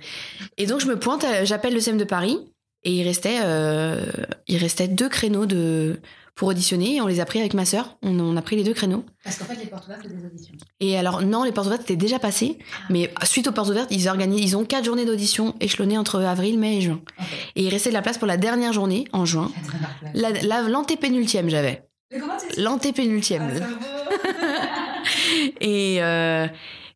Et 0.58 0.66
donc, 0.66 0.82
je 0.82 0.88
me 0.88 1.00
pointe, 1.00 1.24
euh, 1.24 1.46
j'appelle 1.46 1.74
le 1.74 1.80
CM 1.80 1.98
de 1.98 2.04
Paris. 2.04 2.38
Et 2.84 2.92
il 2.94 3.04
restait, 3.04 3.40
euh, 3.44 4.04
il 4.48 4.58
restait 4.58 4.88
deux 4.88 5.08
créneaux 5.08 5.46
de, 5.46 6.02
pour 6.36 6.48
auditionner. 6.48 6.96
Et 6.96 7.02
on 7.02 7.06
les 7.08 7.20
a 7.20 7.26
pris 7.26 7.40
avec 7.40 7.54
ma 7.54 7.64
sœur. 7.64 7.96
On, 8.02 8.20
on 8.20 8.36
a 8.36 8.42
pris 8.42 8.56
les 8.56 8.64
deux 8.64 8.74
créneaux. 8.74 9.06
Parce 9.24 9.38
qu'en 9.38 9.46
fait, 9.46 9.61
ouvertes, 9.92 10.08
c'est 10.10 10.18
des 10.18 10.26
auditions. 10.26 10.56
Et 10.80 10.98
alors, 10.98 11.22
non, 11.22 11.44
les 11.44 11.52
portes 11.52 11.68
ouvertes 11.68 11.84
étaient 11.84 11.96
déjà 11.96 12.20
passées. 12.20 12.58
Mais 12.90 13.14
suite 13.24 13.48
aux 13.48 13.52
portes 13.52 13.70
ouvertes, 13.70 13.90
ils 13.92 14.08
organisent, 14.08 14.42
ils 14.52 14.58
ont 14.58 14.66
quatre 14.66 14.86
journées 14.86 15.06
d'audition 15.06 15.56
échelonnées 15.60 15.98
entre 15.98 16.20
avril, 16.22 16.58
mai 16.60 16.78
et 16.78 16.82
juin. 16.82 17.02
Et 17.56 17.64
il 17.64 17.70
restait 17.70 17.90
de 17.90 17.94
la 17.96 18.02
place 18.02 18.18
pour 18.18 18.28
la 18.28 18.38
dernière 18.38 18.74
journée, 18.74 19.06
en 19.14 19.26
juin. 19.26 19.52
La 19.56 19.72
dernière 19.72 20.00
place. 20.00 20.42
La, 20.48 20.62
la- 20.64 20.70
l'antépénultième, 20.70 21.50
j'avais. 21.50 21.84
Mais 22.12 22.20
comment 22.20 22.34
tu 22.38 22.60
L'antépénultième. 22.62 23.52
Ah. 23.62 23.68
Et, 25.62 25.98
euh, 26.02 26.48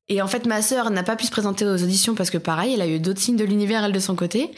et 0.07 0.21
en 0.21 0.27
fait, 0.27 0.45
ma 0.45 0.61
sœur 0.61 0.91
n'a 0.91 1.01
pas 1.03 1.15
pu 1.15 1.25
se 1.25 1.31
présenter 1.31 1.65
aux 1.65 1.81
auditions 1.83 2.13
parce 2.13 2.29
que 2.29 2.37
pareil, 2.37 2.73
elle 2.75 2.81
a 2.81 2.87
eu 2.87 2.99
d'autres 2.99 3.19
signes 3.19 3.37
de 3.37 3.43
l'univers, 3.43 3.83
elle, 3.83 3.91
de 3.91 3.99
son 3.99 4.15
côté. 4.15 4.51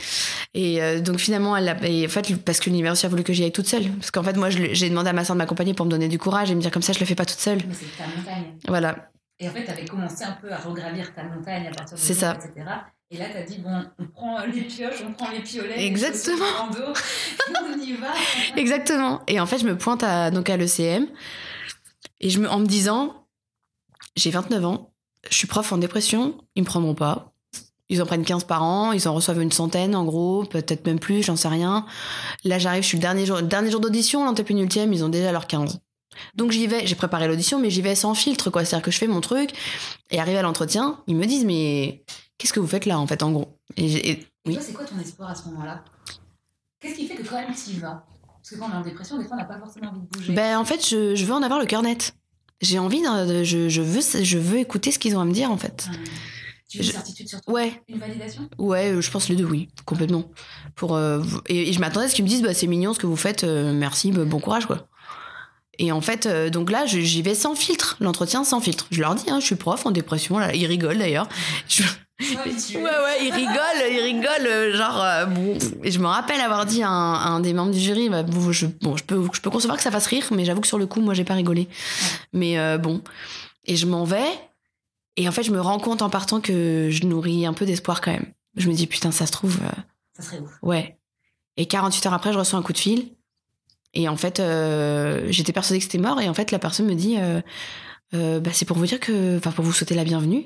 Et 0.54 0.82
euh, 0.82 1.00
donc 1.00 1.20
finalement, 1.20 1.56
elle 1.56 1.70
a, 1.70 1.78
et 1.88 2.06
en 2.06 2.10
fait, 2.10 2.36
parce 2.44 2.60
que 2.60 2.66
l'univers 2.70 2.92
aussi 2.92 3.06
a 3.06 3.10
voulu 3.10 3.24
que 3.24 3.32
j'y 3.32 3.44
aille 3.46 3.52
toute 3.54 3.68
seule. 3.68 3.90
Parce 3.94 4.12
qu'en 4.12 4.24
fait, 4.24 4.36
moi, 4.36 4.50
j'ai 4.50 4.90
demandé 4.90 5.10
à 5.10 5.14
ma 5.14 5.24
sœur 5.24 5.36
de 5.36 5.40
m'accompagner 5.40 5.74
pour 5.74 5.86
me 5.86 5.92
donner 5.92 6.10
du 6.10 6.20
courage 6.20 6.52
et 6.52 6.56
me 6.56 6.62
dire 6.62 6.72
comme 6.72 6.82
ça, 6.82 6.92
je 6.92 7.00
le 7.00 7.06
fais 7.06 7.16
pas 7.16 7.26
toute 7.26 7.40
seule. 7.40 7.60
Mais 7.68 7.74
c'est 7.74 7.98
ta 7.98 8.08
montagne. 8.08 8.58
Voilà. 8.68 9.10
Et 9.40 9.48
en 9.48 9.52
fait, 9.54 9.64
tu 9.64 9.72
avais 9.72 9.86
commencé 9.86 10.24
un 10.26 10.34
peu 10.42 10.52
à 10.52 10.58
regravir 10.58 11.14
ta 11.14 11.24
montagne 11.24 11.68
à 11.68 11.72
partir 11.72 11.96
de 11.96 12.02
C'est 12.02 12.14
ça. 12.16 12.34
etc. 12.36 12.66
Et 13.10 13.18
là, 13.18 13.26
tu 13.30 13.38
as 13.38 13.44
dit, 13.44 13.60
bon, 13.60 13.84
on 14.00 14.06
prend 14.08 14.46
les 14.46 14.64
pioches, 14.64 15.02
on 15.08 15.14
prend 15.14 15.30
les 15.32 15.40
piolets, 15.40 15.86
Exactement. 15.86 16.44
les 16.44 16.80
rando, 16.82 16.94
on 17.74 17.80
y 17.80 17.94
va. 17.94 18.08
Exactement. 18.58 19.22
Et 19.28 19.40
en 19.40 19.46
fait, 19.46 19.60
je 19.60 19.66
me 19.66 19.78
pointe 19.78 20.04
à, 20.04 20.30
donc 20.30 20.50
à 20.50 20.58
l'ECM 20.58 21.08
et 22.20 22.30
je 22.30 22.40
me, 22.40 22.50
en 22.50 22.60
me 22.60 22.66
disant, 22.66 23.26
j'ai 24.18 24.32
29 24.32 24.66
ans, 24.66 24.92
je 25.30 25.36
suis 25.36 25.48
prof 25.48 25.72
en 25.72 25.78
dépression, 25.78 26.38
ils 26.56 26.62
me 26.64 26.66
prendront 26.68 26.96
pas. 26.96 27.32
Ils 27.90 28.02
en 28.02 28.06
prennent 28.06 28.26
15 28.26 28.44
par 28.44 28.64
an, 28.64 28.92
ils 28.92 29.08
en 29.08 29.14
reçoivent 29.14 29.42
une 29.42 29.52
centaine 29.52 29.96
en 29.96 30.04
gros, 30.04 30.44
peut-être 30.44 30.86
même 30.86 31.00
plus, 31.00 31.24
j'en 31.24 31.38
sais 31.38 31.48
rien. 31.48 31.86
Là, 32.44 32.60
j'arrive, 32.60 32.84
je 32.84 32.88
suis 32.88 32.98
le 32.98 33.02
dernier 33.02 33.26
jour, 33.26 33.42
dernier 33.42 33.72
jour 33.72 33.80
d'audition, 33.80 34.26
l'antépénultième, 34.26 34.92
ils 34.92 35.06
ont 35.06 35.10
déjà 35.10 35.32
leurs 35.32 35.48
15. 35.48 35.80
Donc 36.36 36.52
j'y 36.52 36.68
vais, 36.68 36.86
j'ai 36.86 36.96
préparé 36.96 37.28
l'audition, 37.28 37.60
mais 37.60 37.70
j'y 37.70 37.82
vais 37.82 37.96
sans 37.96 38.14
filtre, 38.14 38.50
quoi. 38.50 38.66
C'est-à-dire 38.66 38.84
que 38.84 38.92
je 38.92 38.98
fais 38.98 39.08
mon 39.08 39.22
truc, 39.22 39.52
et 40.10 40.20
arrivé 40.20 40.38
à 40.38 40.42
l'entretien, 40.42 41.00
ils 41.08 41.16
me 41.16 41.26
disent, 41.26 41.46
mais 41.46 42.04
qu'est-ce 42.38 42.52
que 42.52 42.60
vous 42.60 42.68
faites 42.68 42.86
là, 42.86 43.00
en 43.00 43.08
fait, 43.08 43.24
en 43.24 43.32
gros? 43.32 43.58
Et, 43.78 44.10
et- 44.10 44.28
Oui. 44.46 44.56
toi, 44.56 44.64
c'est 44.66 44.74
quoi 44.74 44.84
ton 44.86 45.00
espoir 45.00 45.30
à 45.30 45.36
ce 45.36 45.46
moment-là? 45.50 45.84
Qu'est-ce 46.82 46.96
qui 46.96 47.08
fait 47.08 47.16
que 47.16 47.28
quand 47.28 47.36
même 47.36 47.54
tu 47.56 47.72
y 47.72 47.80
vas? 47.80 48.06
Parce 48.38 48.50
que 48.50 48.56
quand 48.56 48.68
on 48.70 48.74
est 48.74 48.78
en 48.78 48.82
dépression, 48.82 49.18
des 49.18 49.24
fois, 49.26 49.36
on 49.36 49.40
n'a 49.40 49.46
pas 49.46 49.60
forcément 49.60 49.90
envie 49.90 50.00
de 50.02 50.06
bouger. 50.08 50.34
Ben, 50.34 50.58
en 50.58 50.66
fait, 50.66 50.86
je, 50.88 51.16
je 51.16 51.26
veux 51.26 51.34
en 51.34 51.42
avoir 51.44 51.60
le 51.60 51.66
cœur 51.66 51.82
net. 51.82 52.14
J'ai 52.62 52.80
envie, 52.80 53.02
de- 53.02 53.44
je, 53.44 53.70
je, 53.70 53.82
veux, 53.82 54.02
je 54.24 54.38
veux 54.38 54.58
écouter 54.60 54.92
ce 54.92 55.00
qu'ils 55.00 55.16
ont 55.16 55.20
à 55.22 55.26
me 55.26 55.32
dire, 55.34 55.52
en 55.52 55.58
fait. 55.58 55.88
Hum. 55.90 55.96
Tu 56.70 56.80
veux 56.80 56.84
une 56.84 56.92
certitude 56.92 57.30
sur 57.30 57.40
toi? 57.42 57.54
Ouais, 57.54 57.82
Une 57.88 57.98
validation? 57.98 58.50
Ouais, 58.58 58.92
euh, 58.92 59.00
je 59.02 59.10
pense 59.10 59.30
les 59.30 59.36
deux, 59.38 59.46
oui, 59.46 59.70
complètement. 59.86 60.30
Pour, 60.76 60.96
euh, 60.96 61.24
et, 61.48 61.70
et 61.70 61.74
je 61.74 61.80
m'attendais 61.80 62.08
à 62.08 62.10
ce 62.10 62.16
qu'ils 62.16 62.26
me 62.26 62.30
disent, 62.30 62.42
bah, 62.42 62.54
c'est 62.54 62.68
mignon 62.68 62.94
ce 62.94 63.00
que 63.00 63.08
vous 63.08 63.16
faites, 63.16 63.44
euh, 63.46 63.72
merci, 63.74 64.12
bah, 64.12 64.26
bon 64.26 64.40
courage, 64.40 64.66
quoi. 64.66 64.88
Et 65.80 65.92
en 65.92 66.02
fait, 66.02 66.26
euh, 66.26 66.50
donc 66.50 66.70
là, 66.72 66.86
j'y 66.88 67.22
vais 67.22 67.36
sans 67.36 67.56
filtre, 67.56 67.96
l'entretien 68.02 68.44
sans 68.44 68.60
filtre. 68.60 68.88
Je 68.92 69.00
leur 69.00 69.16
dis, 69.16 69.30
hein, 69.30 69.40
je 69.40 69.46
suis 69.46 69.56
prof 69.56 69.86
en 69.86 69.92
dépression, 69.92 70.40
là, 70.40 70.54
ils 70.56 70.66
rigolent 70.66 70.98
d'ailleurs. 70.98 71.30
Je- 71.70 71.84
Habitué. 72.20 72.78
Ouais, 72.84 72.84
ouais, 72.84 73.26
ils 73.26 73.32
rigolent, 73.34 73.92
ils 73.92 74.00
rigolent, 74.00 74.48
euh, 74.48 74.76
genre, 74.76 75.02
euh, 75.04 75.26
bon. 75.26 75.58
Et 75.84 75.92
je 75.92 76.00
me 76.00 76.08
rappelle 76.08 76.42
avoir 76.42 76.66
dit 76.66 76.82
à 76.84 76.90
un, 76.90 77.14
à 77.14 77.28
un 77.30 77.40
des 77.40 77.54
membres 77.54 77.72
du 77.72 77.80
jury, 77.80 78.10
bah, 78.10 78.24
bon, 78.24 78.52
je, 78.52 78.66
bon, 78.66 78.98
je 78.98 79.04
peux, 79.04 79.28
je 79.34 79.42
peux 79.42 79.50
concevoir 79.50 79.78
que 79.78 79.84
ça 79.84 79.92
fasse 79.92 80.08
rire, 80.08 80.26
mais 80.32 80.44
j'avoue 80.46 80.62
que 80.62 80.68
sur 80.68 80.80
le 80.80 80.88
coup, 80.88 81.00
moi, 81.02 81.14
j'ai 81.14 81.24
pas 81.24 81.36
rigolé. 81.36 81.68
Mais 82.34 82.58
euh, 82.60 82.78
bon. 82.78 83.02
Et 83.66 83.76
je 83.76 83.86
m'en 83.86 84.04
vais, 84.04 84.26
et 85.16 85.28
en 85.28 85.32
fait, 85.32 85.44
je 85.44 85.52
me 85.52 85.60
rends 85.62 85.80
compte 85.80 86.02
en 86.02 86.10
partant 86.10 86.42
que 86.42 86.90
je 86.92 87.06
nourris 87.06 87.46
un 87.46 87.54
peu 87.54 87.66
d'espoir 87.66 88.02
quand 88.02 88.12
même. 88.12 88.26
Je 88.56 88.68
me 88.70 88.74
dis, 88.74 88.88
putain, 88.88 89.12
ça 89.12 89.26
se 89.28 89.32
trouve, 89.32 89.60
euh, 89.64 89.82
Ça 90.16 90.24
serait 90.24 90.40
ouf. 90.40 90.58
ouais. 90.62 90.98
Et 91.58 91.66
48 91.68 92.06
heures 92.08 92.14
après, 92.14 92.34
je 92.34 92.38
reçois 92.40 92.58
un 92.58 92.64
coup 92.64 92.74
de 92.74 92.78
fil. 92.78 93.10
Et 93.94 94.08
en 94.08 94.18
fait, 94.18 94.42
j'étais 95.32 95.54
persuadée 95.54 95.80
que 95.80 95.84
c'était 95.86 95.98
mort, 95.98 96.20
et 96.22 96.30
en 96.30 96.34
fait, 96.36 96.52
la 96.52 96.60
personne 96.60 96.86
me 96.86 96.94
dit, 96.94 97.18
bah, 98.14 98.50
c'est 98.54 98.66
pour 98.66 98.78
vous 98.78 98.86
dire 98.86 99.00
que, 99.00 99.38
enfin, 99.38 99.52
pour 99.52 99.66
vous 99.66 99.74
souhaiter 99.74 99.96
la 99.96 100.04
bienvenue. 100.04 100.46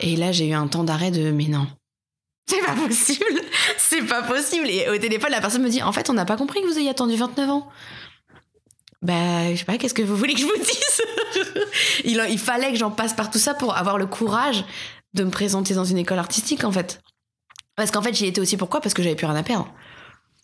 Et 0.00 0.16
là, 0.16 0.32
j'ai 0.32 0.48
eu 0.48 0.52
un 0.52 0.66
temps 0.66 0.84
d'arrêt 0.84 1.10
de 1.10 1.30
mais 1.30 1.46
non. 1.46 1.66
C'est 2.48 2.60
pas 2.60 2.74
possible, 2.74 3.40
c'est 3.78 4.02
pas 4.02 4.22
possible. 4.22 4.68
Et 4.68 4.86
au 4.90 4.98
téléphone, 4.98 5.30
la 5.30 5.40
personne 5.40 5.62
me 5.62 5.70
dit 5.70 5.82
en 5.82 5.92
fait, 5.92 6.10
on 6.10 6.12
n'a 6.12 6.26
pas 6.26 6.36
compris 6.36 6.60
que 6.60 6.66
vous 6.66 6.78
ayez 6.78 6.90
attendu 6.90 7.16
29 7.16 7.48
ans. 7.48 7.68
Bah, 9.00 9.50
je 9.52 9.56
sais 9.58 9.64
pas, 9.64 9.78
qu'est-ce 9.78 9.94
que 9.94 10.02
vous 10.02 10.16
voulez 10.16 10.34
que 10.34 10.40
je 10.40 10.44
vous 10.46 10.56
dise? 10.56 11.02
Il, 12.04 12.22
il 12.30 12.38
fallait 12.38 12.70
que 12.70 12.76
j'en 12.78 12.90
passe 12.90 13.14
par 13.14 13.30
tout 13.30 13.38
ça 13.38 13.54
pour 13.54 13.76
avoir 13.76 13.96
le 13.98 14.06
courage 14.06 14.64
de 15.14 15.24
me 15.24 15.30
présenter 15.30 15.72
dans 15.74 15.84
une 15.84 15.96
école 15.98 16.18
artistique 16.18 16.64
en 16.64 16.72
fait. 16.72 17.00
Parce 17.76 17.90
qu'en 17.90 18.02
fait, 18.02 18.14
j'y 18.14 18.26
étais 18.26 18.40
aussi 18.40 18.56
pourquoi? 18.58 18.80
Parce 18.82 18.94
que 18.94 19.02
j'avais 19.02 19.14
plus 19.16 19.26
rien 19.26 19.36
à 19.36 19.42
perdre. 19.42 19.72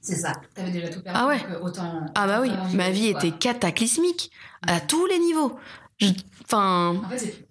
C'est 0.02 0.16
ça. 0.16 0.32
T'avais 0.54 0.70
déjà 0.70 0.88
tout 0.88 1.02
perdu. 1.02 1.18
Ah 1.22 1.26
ouais. 1.26 1.40
autant. 1.62 2.06
Ah 2.14 2.26
bah 2.26 2.40
oui, 2.40 2.50
ma 2.74 2.90
vie 2.90 3.12
quoi. 3.12 3.22
était 3.24 3.36
cataclysmique 3.36 4.30
à 4.66 4.80
tous 4.80 5.04
les 5.06 5.18
niveaux. 5.18 5.58
Je- 5.98 6.08
Enfin, 6.44 7.00
En 7.04 7.08
fait, 7.11 7.46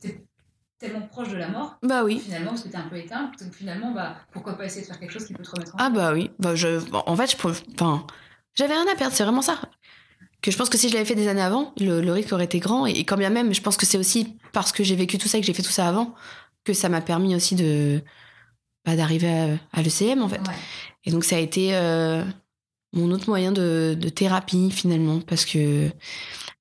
tellement 0.80 1.01
proche 1.01 1.30
de 1.30 1.36
la 1.38 1.49
mort, 1.49 1.77
bah 1.84 2.03
oui. 2.03 2.19
finalement, 2.19 2.51
parce 2.51 2.63
que 2.63 2.69
t'es 2.69 2.77
un 2.77 2.88
peu 2.88 2.97
éteint. 2.97 3.32
Donc 3.41 3.53
finalement, 3.53 3.91
bah, 3.91 4.15
pourquoi 4.32 4.57
pas 4.57 4.65
essayer 4.65 4.82
de 4.82 4.88
faire 4.88 4.99
quelque 4.99 5.11
chose 5.11 5.25
qui 5.27 5.34
peut 5.34 5.43
te 5.43 5.49
remettre 5.51 5.75
en 5.75 5.77
Ah 5.80 5.89
bah 5.89 6.13
oui. 6.13 6.32
Bah 6.39 6.55
je, 6.55 6.80
en 6.93 7.15
fait, 7.15 7.32
je, 7.32 7.38
peux- 7.38 7.53
enfin, 7.75 8.05
j'avais 8.55 8.73
rien 8.73 8.86
à 8.91 8.95
perdre. 8.95 9.13
C'est 9.13 9.23
vraiment 9.23 9.41
ça. 9.41 9.59
Que 10.41 10.51
je 10.51 10.57
pense 10.57 10.69
que 10.69 10.77
si 10.77 10.88
je 10.88 10.93
l'avais 10.93 11.05
fait 11.05 11.15
des 11.15 11.27
années 11.27 11.41
avant, 11.41 11.73
le, 11.80 11.99
le 11.99 12.11
risque 12.13 12.32
aurait 12.32 12.45
été 12.45 12.59
grand. 12.59 12.86
Et, 12.88 12.91
et 12.91 13.03
quand 13.03 13.17
bien 13.17 13.30
même, 13.30 13.53
je 13.53 13.61
pense 13.61 13.75
que 13.75 13.86
c'est 13.86 13.97
aussi 13.97 14.38
parce 14.53 14.71
que 14.71 14.84
j'ai 14.86 14.95
vécu 14.95 15.17
tout 15.17 15.27
ça 15.27 15.38
et 15.38 15.41
que 15.41 15.47
j'ai 15.47 15.53
fait 15.53 15.63
tout 15.63 15.69
ça 15.71 15.88
avant 15.88 16.15
que 16.63 16.71
ça 16.73 16.88
m'a 16.88 17.01
permis 17.01 17.36
aussi 17.36 17.55
de 17.55 18.01
bah, 18.86 18.95
d'arriver 18.95 19.59
à, 19.73 19.77
à 19.77 19.82
l'ECM 19.82 20.21
en 20.21 20.30
fait. 20.30 20.39
Ouais. 20.39 20.55
Et 21.03 21.11
donc 21.11 21.25
ça 21.25 21.36
a 21.36 21.39
été 21.39 21.75
euh, 21.75 22.23
mon 22.93 23.11
autre 23.11 23.27
moyen 23.30 23.51
de, 23.51 23.97
de 23.99 24.09
thérapie 24.09 24.71
finalement 24.71 25.19
parce 25.19 25.43
que 25.45 25.89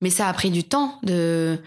mais 0.01 0.09
ça 0.09 0.27
a 0.27 0.33
pris 0.33 0.49
du 0.51 0.63
temps 0.65 0.99
de 1.03 1.57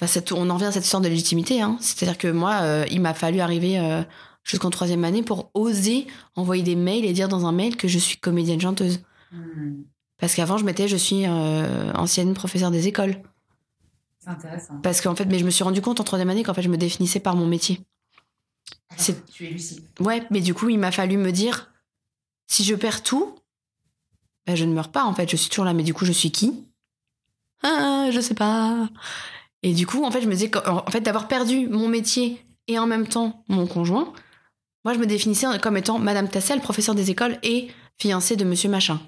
enfin, 0.00 0.06
cette- 0.06 0.32
on 0.32 0.48
en 0.50 0.54
revient 0.54 0.66
à 0.66 0.72
cette 0.72 0.84
sorte 0.84 1.04
de 1.04 1.08
légitimité 1.08 1.60
hein. 1.62 1.76
c'est-à-dire 1.80 2.18
que 2.18 2.28
moi 2.28 2.60
euh, 2.62 2.84
il 2.90 3.00
m'a 3.00 3.14
fallu 3.14 3.40
arriver 3.40 3.78
euh, 3.78 4.02
jusqu'en 4.42 4.70
troisième 4.70 5.04
année 5.04 5.22
pour 5.22 5.50
oser 5.54 6.06
envoyer 6.36 6.62
des 6.62 6.76
mails 6.76 7.04
et 7.04 7.12
dire 7.12 7.28
dans 7.28 7.46
un 7.46 7.52
mail 7.52 7.76
que 7.76 7.88
je 7.88 7.98
suis 7.98 8.16
comédienne 8.18 8.60
chanteuse 8.60 9.00
Hum, 9.32 9.84
parce 10.18 10.34
qu'avant 10.34 10.58
je 10.58 10.64
mettais 10.64 10.86
je 10.88 10.96
suis 10.96 11.26
euh, 11.26 11.92
ancienne 11.94 12.34
professeure 12.34 12.70
des 12.70 12.86
écoles 12.86 13.16
C'est 14.20 14.30
intéressant. 14.30 14.78
parce 14.82 15.00
qu'en 15.00 15.14
fait 15.16 15.24
mais 15.26 15.38
je 15.40 15.44
me 15.44 15.50
suis 15.50 15.64
rendu 15.64 15.80
compte 15.80 15.98
en 16.00 16.04
troisième 16.04 16.30
année 16.30 16.42
qu'en 16.44 16.54
fait 16.54 16.62
je 16.62 16.68
me 16.68 16.76
définissais 16.76 17.20
par 17.20 17.34
mon 17.36 17.46
métier 17.46 17.80
c'est- 18.96 19.24
Tu 19.32 19.46
es 19.46 19.50
lucide. 19.50 19.82
Ouais, 20.00 20.24
mais 20.30 20.40
du 20.40 20.54
coup, 20.54 20.68
il 20.68 20.78
m'a 20.78 20.92
fallu 20.92 21.16
me 21.16 21.32
dire 21.32 21.70
si 22.46 22.62
je 22.64 22.74
perds 22.76 23.02
tout, 23.02 23.34
bah, 24.46 24.54
je 24.54 24.64
ne 24.64 24.72
meurs 24.72 24.90
pas 24.92 25.04
en 25.04 25.14
fait, 25.14 25.28
je 25.28 25.36
suis 25.36 25.50
toujours 25.50 25.64
là, 25.64 25.74
mais 25.74 25.82
du 25.82 25.92
coup, 25.94 26.04
je 26.04 26.12
suis 26.12 26.30
qui? 26.30 26.64
Ah, 27.62 28.08
je 28.12 28.20
sais 28.20 28.34
pas. 28.34 28.88
Et 29.64 29.72
du 29.72 29.86
coup, 29.86 30.04
en 30.04 30.10
fait, 30.10 30.20
je 30.20 30.26
me 30.28 30.32
disais 30.32 30.50
qu'en 30.50 30.84
en 30.86 30.90
fait, 30.90 31.00
d'avoir 31.00 31.26
perdu 31.26 31.68
mon 31.68 31.88
métier 31.88 32.38
et 32.68 32.78
en 32.78 32.86
même 32.86 33.08
temps 33.08 33.42
mon 33.48 33.66
conjoint, 33.66 34.12
moi, 34.84 34.92
je 34.92 34.98
me 34.98 35.06
définissais 35.06 35.46
comme 35.60 35.78
étant 35.78 35.98
Madame 35.98 36.28
Tassel, 36.28 36.60
professeure 36.60 36.94
des 36.94 37.10
écoles 37.10 37.38
et 37.42 37.68
fiancée 37.98 38.36
de 38.36 38.44
Monsieur 38.44 38.68
Machin. 38.68 39.00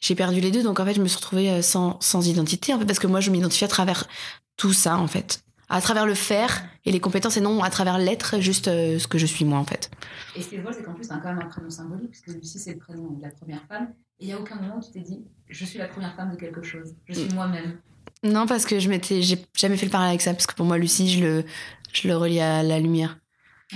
J'ai 0.00 0.14
perdu 0.14 0.40
les 0.40 0.50
deux, 0.50 0.62
donc 0.62 0.80
en 0.80 0.86
fait, 0.86 0.94
je 0.94 1.02
me 1.02 1.06
suis 1.06 1.16
retrouvée 1.16 1.50
euh, 1.50 1.60
sans, 1.60 2.00
sans 2.00 2.26
identité, 2.26 2.72
en 2.72 2.78
fait, 2.78 2.86
parce 2.86 2.98
que 2.98 3.06
moi, 3.06 3.20
je 3.20 3.30
m'identifie 3.30 3.64
à 3.64 3.68
travers 3.68 4.08
tout 4.56 4.72
ça, 4.72 4.96
en 4.96 5.06
fait. 5.06 5.42
À 5.68 5.82
travers 5.82 6.06
le 6.06 6.14
faire 6.14 6.64
et 6.86 6.92
les 6.92 7.00
compétences, 7.00 7.36
et 7.36 7.42
non 7.42 7.62
à 7.62 7.68
travers 7.68 7.98
l'être, 7.98 8.40
juste 8.40 8.68
euh, 8.68 8.98
ce 8.98 9.06
que 9.06 9.18
je 9.18 9.26
suis 9.26 9.44
moi, 9.44 9.58
en 9.58 9.64
fait. 9.64 9.90
Et 10.34 10.40
ce 10.40 10.48
qui 10.48 10.54
est 10.54 10.62
drôle, 10.62 10.72
c'est 10.72 10.82
qu'en 10.82 10.94
plus, 10.94 11.08
t'as 11.08 11.18
quand 11.18 11.28
même 11.28 11.42
un 11.42 11.48
prénom 11.48 11.68
symbolique, 11.68 12.10
puisque 12.10 12.28
Lucie, 12.28 12.58
c'est 12.58 12.72
le 12.72 12.78
prénom 12.78 13.10
de 13.10 13.22
la 13.22 13.30
première 13.30 13.62
femme. 13.66 13.92
Et 14.18 14.24
il 14.24 14.26
n'y 14.28 14.32
a 14.32 14.40
aucun 14.40 14.56
moment 14.56 14.78
où 14.78 14.82
tu 14.82 14.92
t'es 14.92 15.00
dit, 15.00 15.26
je 15.46 15.64
suis 15.66 15.78
la 15.78 15.88
première 15.88 16.14
femme 16.14 16.30
de 16.30 16.36
quelque 16.36 16.62
chose. 16.62 16.94
Je 17.06 17.12
suis 17.12 17.34
moi-même. 17.34 17.78
Non, 18.24 18.46
parce 18.46 18.64
que 18.66 18.78
je 18.80 18.88
m'étais, 18.88 19.22
j'ai 19.22 19.38
jamais 19.56 19.76
fait 19.76 19.86
le 19.86 19.92
parallèle 19.92 20.10
avec 20.12 20.22
ça, 20.22 20.32
parce 20.32 20.46
que 20.46 20.54
pour 20.54 20.66
moi, 20.66 20.78
Lucie, 20.78 21.08
je 21.10 21.24
le, 21.24 21.44
je 21.92 22.08
le 22.08 22.16
relie 22.16 22.40
à 22.40 22.62
la 22.62 22.78
lumière. 22.80 23.18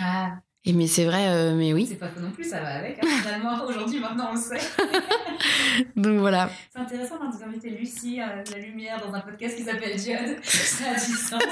Ah, 0.00 0.30
Et 0.64 0.72
mais 0.72 0.86
c'est 0.86 1.04
vrai, 1.04 1.28
euh, 1.28 1.54
mais 1.54 1.72
oui. 1.72 1.86
c'est 1.88 1.96
pas 1.96 2.08
faux 2.08 2.20
non 2.20 2.30
plus, 2.30 2.44
ça 2.48 2.60
va 2.60 2.74
avec. 2.76 2.98
hein. 3.02 3.06
Finalement, 3.22 3.64
aujourd'hui, 3.68 4.00
maintenant, 4.00 4.28
on 4.30 4.34
le 4.34 4.40
sait. 4.40 4.58
Donc 5.96 6.18
voilà. 6.18 6.50
C'est 6.72 6.80
intéressant 6.80 7.18
quand 7.18 7.30
vous 7.30 7.42
invitez 7.44 7.70
Lucie 7.70 8.20
à 8.20 8.36
la 8.50 8.58
lumière 8.58 9.00
dans 9.06 9.14
un 9.14 9.20
podcast 9.20 9.56
qui 9.56 9.62
s'appelle 9.64 9.96
Diode. 9.96 10.36
Ça 10.42 10.84
a 10.90 10.94
du 10.94 11.12
sens. 11.16 11.42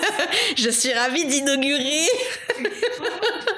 Je 0.57 0.71
suis 0.71 0.93
ravie 0.93 1.27
d'inaugurer. 1.27 2.07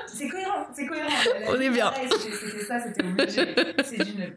C'est 0.06 0.28
cohérent, 0.28 0.66
c'est 0.74 0.86
cohérent. 0.86 1.08
La 1.40 1.50
On 1.50 1.60
est 1.60 1.70
bien. 1.70 1.92
C'était 2.10 2.64
ça, 2.64 2.80
c'était 2.80 3.04
obligé. 3.04 3.54
C'est 3.84 4.04
d'une 4.04 4.34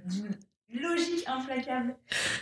logique 0.81 1.23
implacable. 1.27 1.95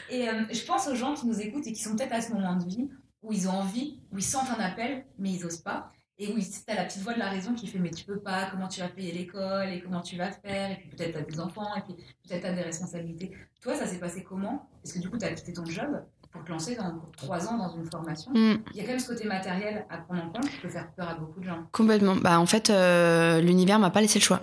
Et 0.10 0.28
euh, 0.30 0.44
je 0.52 0.64
pense 0.66 0.88
aux 0.88 0.96
gens 0.96 1.14
qui 1.14 1.28
nous 1.28 1.40
écoutent 1.40 1.68
et 1.68 1.74
qui 1.74 1.82
sont 1.82 1.96
peut-être 1.96 2.14
à 2.14 2.22
ce 2.22 2.32
moment 2.32 2.56
de 2.56 2.66
vie 2.66 2.90
où 3.22 3.32
ils 3.32 3.48
ont 3.48 3.52
envie, 3.54 4.00
où 4.12 4.18
ils 4.18 4.24
sentent 4.24 4.50
un 4.58 4.62
appel, 4.62 5.06
mais 5.18 5.32
ils 5.32 5.46
osent 5.46 5.58
pas. 5.62 5.92
Et 6.20 6.28
où 6.32 6.38
tu 6.38 6.46
as 6.68 6.76
la 6.76 6.84
petite 6.86 7.02
voix 7.02 7.14
de 7.14 7.20
la 7.20 7.30
raison 7.30 7.54
qui 7.56 7.66
fait 7.68 7.80
mais 7.80 7.90
tu 7.90 8.06
peux 8.06 8.20
pas, 8.20 8.48
comment 8.52 8.68
tu 8.68 8.82
vas 8.82 8.88
payer 8.90 9.12
l'école, 9.12 9.70
et 9.70 9.82
comment 9.82 10.02
tu 10.02 10.16
vas 10.16 10.32
faire, 10.32 10.72
et 10.72 10.76
puis 10.76 10.90
peut-être 10.90 11.14
tu 11.14 11.18
as 11.18 11.22
des 11.22 11.40
enfants, 11.40 11.74
et 11.76 11.82
puis 11.82 11.94
peut-être 12.28 12.42
tu 12.42 12.48
as 12.48 12.54
des 12.54 12.62
responsabilités. 12.62 13.32
Toi, 13.62 13.76
ça 13.76 13.88
s'est 13.88 13.98
passé 13.98 14.24
comment? 14.24 14.70
Est-ce 14.84 14.94
que 14.94 15.00
du 15.00 15.10
coup, 15.10 15.18
tu 15.18 15.26
as 15.26 15.34
quitté 15.34 15.54
ton 15.54 15.66
job 15.66 15.90
pour 16.32 16.44
te 16.44 16.52
lancer 16.52 16.76
dans 16.76 17.00
trois 17.18 17.48
ans 17.48 17.58
dans 17.58 17.76
une 17.76 17.90
formation 17.90 18.32
Mm. 18.32 18.58
Il 18.74 18.78
y 18.78 18.82
a 18.82 18.84
quand 18.84 18.90
même 18.92 19.00
ce 19.00 19.08
côté 19.08 19.26
matériel 19.28 19.86
à 19.90 19.98
prendre 20.00 20.24
en 20.24 20.30
compte 20.30 20.50
qui 20.50 20.58
peut 20.58 20.70
faire 20.70 20.92
peur 20.92 21.10
à 21.10 21.16
beaucoup 21.16 21.40
de 21.40 21.46
gens. 21.46 21.64
Complètement. 21.72 22.16
Bah, 22.16 22.40
en 22.40 22.46
fait, 22.46 22.70
euh, 22.70 23.40
l'univers 23.42 23.80
m'a 23.80 23.90
pas 23.90 24.02
laissé 24.02 24.20
le 24.20 24.24
choix. 24.24 24.42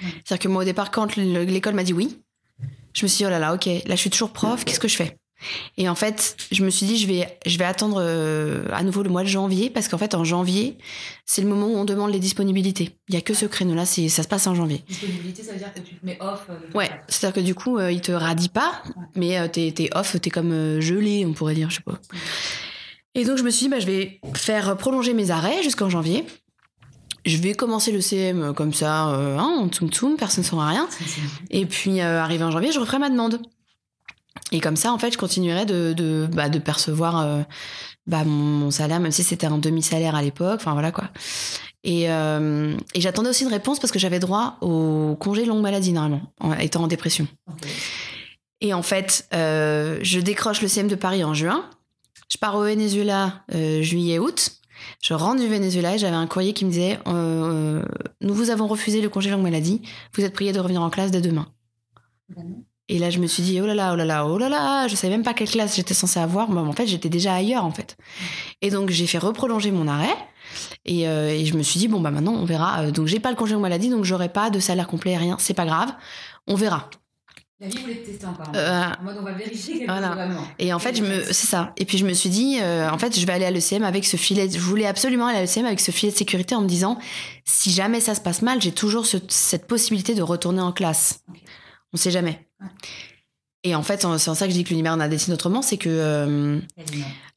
Mm. 0.00 0.06
C'est-à-dire 0.24 0.38
que 0.40 0.48
moi, 0.48 0.62
au 0.62 0.64
départ, 0.64 0.90
quand 0.90 1.14
le- 1.16 1.44
l'école 1.44 1.74
m'a 1.74 1.84
dit 1.84 1.92
oui, 1.92 2.20
je 2.94 3.02
me 3.04 3.08
suis 3.08 3.18
dit, 3.18 3.26
oh 3.26 3.30
là 3.30 3.38
là, 3.38 3.54
ok, 3.54 3.66
là, 3.66 3.80
je 3.90 3.96
suis 3.96 4.10
toujours 4.10 4.30
prof, 4.30 4.64
qu'est-ce 4.64 4.80
que 4.80 4.88
je 4.88 4.96
fais? 4.96 5.16
Et 5.76 5.88
en 5.90 5.94
fait, 5.94 6.36
je 6.52 6.64
me 6.64 6.70
suis 6.70 6.86
dit, 6.86 6.96
je 6.96 7.06
vais, 7.06 7.38
je 7.44 7.58
vais 7.58 7.64
attendre 7.66 7.98
euh, 8.00 8.64
à 8.72 8.82
nouveau 8.82 9.02
le 9.02 9.10
mois 9.10 9.22
de 9.24 9.28
janvier, 9.28 9.68
parce 9.68 9.88
qu'en 9.88 9.98
fait, 9.98 10.14
en 10.14 10.24
janvier, 10.24 10.78
c'est 11.26 11.42
le 11.42 11.48
moment 11.48 11.66
où 11.66 11.76
on 11.76 11.84
demande 11.84 12.12
les 12.12 12.18
disponibilités. 12.20 12.92
Il 13.08 13.14
y 13.14 13.18
a 13.18 13.20
que 13.20 13.34
ce 13.34 13.44
créneau-là, 13.44 13.84
c'est- 13.84 14.08
ça 14.08 14.22
se 14.22 14.28
passe 14.28 14.46
en 14.46 14.54
janvier. 14.54 14.82
Disponibilité, 14.88 15.42
ça 15.42 15.52
veut 15.52 15.58
dire 15.58 15.74
que 15.74 15.80
tu 15.80 15.96
te 15.96 16.06
mets 16.06 16.16
off. 16.20 16.46
euh, 16.48 16.54
Ouais, 16.78 16.90
c'est-à-dire 17.08 17.34
que 17.42 17.46
du 17.46 17.54
coup, 17.54 17.76
euh, 17.78 17.92
il 17.92 18.00
te 18.00 18.12
radie 18.12 18.48
pas, 18.48 18.82
mais 19.16 19.38
euh, 19.38 19.48
t'es 19.48 19.70
t'es 19.76 19.90
off, 19.94 20.16
t'es 20.18 20.30
comme 20.30 20.52
euh, 20.52 20.80
gelé, 20.80 21.26
on 21.26 21.34
pourrait 21.34 21.54
dire, 21.54 21.68
je 21.68 21.76
sais 21.76 21.82
pas. 21.82 21.98
Et 23.14 23.24
donc, 23.24 23.36
je 23.36 23.42
me 23.42 23.50
suis 23.50 23.66
dit, 23.66 23.70
bah, 23.70 23.80
je 23.80 23.86
vais 23.86 24.20
faire 24.34 24.76
prolonger 24.76 25.12
mes 25.14 25.30
arrêts 25.30 25.62
jusqu'en 25.62 25.90
janvier. 25.90 26.24
Je 27.24 27.36
vais 27.38 27.54
commencer 27.54 27.90
le 27.92 28.00
CM 28.00 28.52
comme 28.54 28.74
ça, 28.74 29.08
euh, 29.08 29.38
hein, 29.38 29.58
en 29.60 29.68
tsum 29.68 29.88
tsum, 29.90 30.16
personne 30.16 30.44
ne 30.44 30.48
saura 30.48 30.68
rien. 30.68 30.88
Et 31.50 31.66
puis, 31.66 32.00
euh, 32.00 32.20
arrivé 32.20 32.44
en 32.44 32.50
janvier, 32.50 32.72
je 32.72 32.80
referai 32.80 32.98
ma 32.98 33.10
demande. 33.10 33.40
Et 34.52 34.60
comme 34.60 34.76
ça, 34.76 34.92
en 34.92 34.98
fait, 34.98 35.12
je 35.12 35.18
continuerai 35.18 35.64
de, 35.64 35.94
de, 35.94 36.28
bah, 36.32 36.48
de 36.48 36.58
percevoir 36.58 37.20
euh, 37.20 37.42
bah, 38.06 38.24
mon, 38.24 38.30
mon 38.30 38.70
salaire, 38.70 39.00
même 39.00 39.12
si 39.12 39.22
c'était 39.22 39.46
un 39.46 39.58
demi-salaire 39.58 40.14
à 40.14 40.22
l'époque. 40.22 40.60
Enfin, 40.60 40.72
voilà 40.72 40.92
quoi. 40.92 41.10
Et, 41.84 42.10
euh, 42.10 42.74
et 42.94 43.00
j'attendais 43.00 43.28
aussi 43.28 43.44
une 43.44 43.50
réponse 43.50 43.78
parce 43.78 43.92
que 43.92 43.98
j'avais 43.98 44.18
droit 44.18 44.56
au 44.62 45.16
congé 45.20 45.44
longue 45.44 45.62
maladie, 45.62 45.92
normalement, 45.92 46.22
en 46.40 46.54
étant 46.54 46.82
en 46.82 46.86
dépression. 46.86 47.28
Et 48.60 48.72
en 48.72 48.82
fait, 48.82 49.28
euh, 49.34 49.98
je 50.02 50.18
décroche 50.20 50.62
le 50.62 50.68
CM 50.68 50.88
de 50.88 50.94
Paris 50.94 51.22
en 51.22 51.34
juin. 51.34 51.68
Je 52.32 52.38
pars 52.38 52.54
au 52.54 52.64
Venezuela 52.64 53.44
euh, 53.54 53.82
juillet-août. 53.82 54.52
Je 55.04 55.12
rentre 55.12 55.38
du 55.38 55.48
Venezuela 55.48 55.94
et 55.94 55.98
j'avais 55.98 56.16
un 56.16 56.26
courrier 56.26 56.54
qui 56.54 56.64
me 56.64 56.70
disait 56.70 56.98
euh, 57.06 57.12
euh, 57.12 57.84
Nous 58.22 58.32
vous 58.32 58.48
avons 58.48 58.66
refusé 58.66 59.02
le 59.02 59.10
congé 59.10 59.28
longue 59.28 59.42
maladie. 59.42 59.82
Vous 60.14 60.24
êtes 60.24 60.32
prié 60.32 60.52
de 60.52 60.58
revenir 60.58 60.80
en 60.80 60.88
classe 60.88 61.10
dès 61.10 61.20
demain. 61.20 61.46
Et 62.88 62.98
là, 62.98 63.10
je 63.10 63.18
me 63.18 63.26
suis 63.26 63.42
dit 63.42 63.60
Oh 63.60 63.66
là 63.66 63.74
là, 63.74 63.92
oh 63.92 63.96
là 63.96 64.06
là, 64.06 64.26
oh 64.26 64.38
là 64.38 64.48
là. 64.48 64.88
Je 64.88 64.96
savais 64.96 65.12
même 65.12 65.22
pas 65.22 65.34
quelle 65.34 65.50
classe 65.50 65.76
j'étais 65.76 65.92
censée 65.92 66.20
avoir. 66.20 66.48
Bah, 66.48 66.62
en 66.62 66.72
fait, 66.72 66.86
j'étais 66.86 67.10
déjà 67.10 67.34
ailleurs, 67.34 67.66
en 67.66 67.70
fait. 67.70 67.98
Et 68.62 68.70
donc, 68.70 68.88
j'ai 68.88 69.06
fait 69.06 69.18
reprolonger 69.18 69.72
mon 69.72 69.88
arrêt. 69.88 70.16
Et, 70.86 71.06
euh, 71.06 71.44
je 71.44 71.54
me 71.54 71.62
suis 71.62 71.78
dit 71.78 71.86
Bon, 71.88 72.00
bah 72.00 72.10
maintenant, 72.10 72.32
on 72.32 72.46
verra. 72.46 72.90
Donc, 72.90 73.06
j'ai 73.06 73.20
pas 73.20 73.28
le 73.28 73.36
congé 73.36 73.52
longue 73.52 73.62
maladie, 73.62 73.90
donc 73.90 74.04
j'aurai 74.04 74.30
pas 74.30 74.48
de 74.48 74.58
salaire 74.58 74.86
complet, 74.86 75.18
rien. 75.18 75.36
C'est 75.38 75.52
pas 75.52 75.66
grave. 75.66 75.92
On 76.46 76.54
verra. 76.54 76.88
La 77.60 77.68
vie 77.68 77.78
voulait 77.78 77.94
te 77.96 78.06
tester 78.06 78.26
encore. 78.26 78.52
Euh, 78.54 78.82
En 79.00 79.04
mode, 79.04 79.16
on 79.20 79.22
va 79.24 79.32
vérifier 79.32 79.78
quelque 79.78 79.90
voilà. 79.90 80.08
chose 80.08 80.16
vraiment. 80.16 80.46
Et 80.58 80.72
en 80.72 80.78
fait, 80.80 80.96
je 80.96 81.02
me, 81.04 81.22
c'est 81.32 81.46
ça. 81.46 81.72
Et 81.76 81.84
puis 81.84 81.98
je 81.98 82.04
me 82.04 82.12
suis 82.12 82.28
dit, 82.28 82.58
euh, 82.60 82.90
en 82.90 82.98
fait, 82.98 83.18
je 83.18 83.24
vais 83.24 83.32
aller 83.32 83.44
à 83.44 83.50
l'ECM 83.52 83.84
avec 83.84 84.04
ce 84.04 84.16
filet. 84.16 84.50
Je 84.50 84.58
voulais 84.58 84.86
absolument 84.86 85.26
aller 85.28 85.38
à 85.38 85.42
l'ECM 85.42 85.64
avec 85.64 85.78
ce 85.80 85.92
filet 85.92 86.10
de 86.12 86.16
sécurité 86.16 86.54
en 86.56 86.62
me 86.62 86.66
disant, 86.68 86.98
si 87.44 87.70
jamais 87.70 88.00
ça 88.00 88.14
se 88.16 88.20
passe 88.20 88.42
mal, 88.42 88.60
j'ai 88.60 88.72
toujours 88.72 89.06
ce- 89.06 89.18
cette 89.28 89.66
possibilité 89.68 90.14
de 90.16 90.22
retourner 90.22 90.60
en 90.60 90.72
classe. 90.72 91.20
Ok. 91.28 91.36
On 91.92 91.96
sait 91.96 92.10
jamais. 92.10 92.44
Ouais. 92.60 92.66
Et 93.62 93.74
en 93.76 93.82
fait, 93.84 94.00
c'est 94.18 94.28
en 94.28 94.34
ça 94.34 94.46
que 94.46 94.50
je 94.52 94.56
dis 94.58 94.64
que 94.64 94.70
l'univers 94.70 94.92
en 94.92 95.00
a 95.00 95.08
décidé 95.08 95.32
autrement, 95.32 95.62
c'est 95.62 95.78
que, 95.78 95.88
euh, 95.88 96.58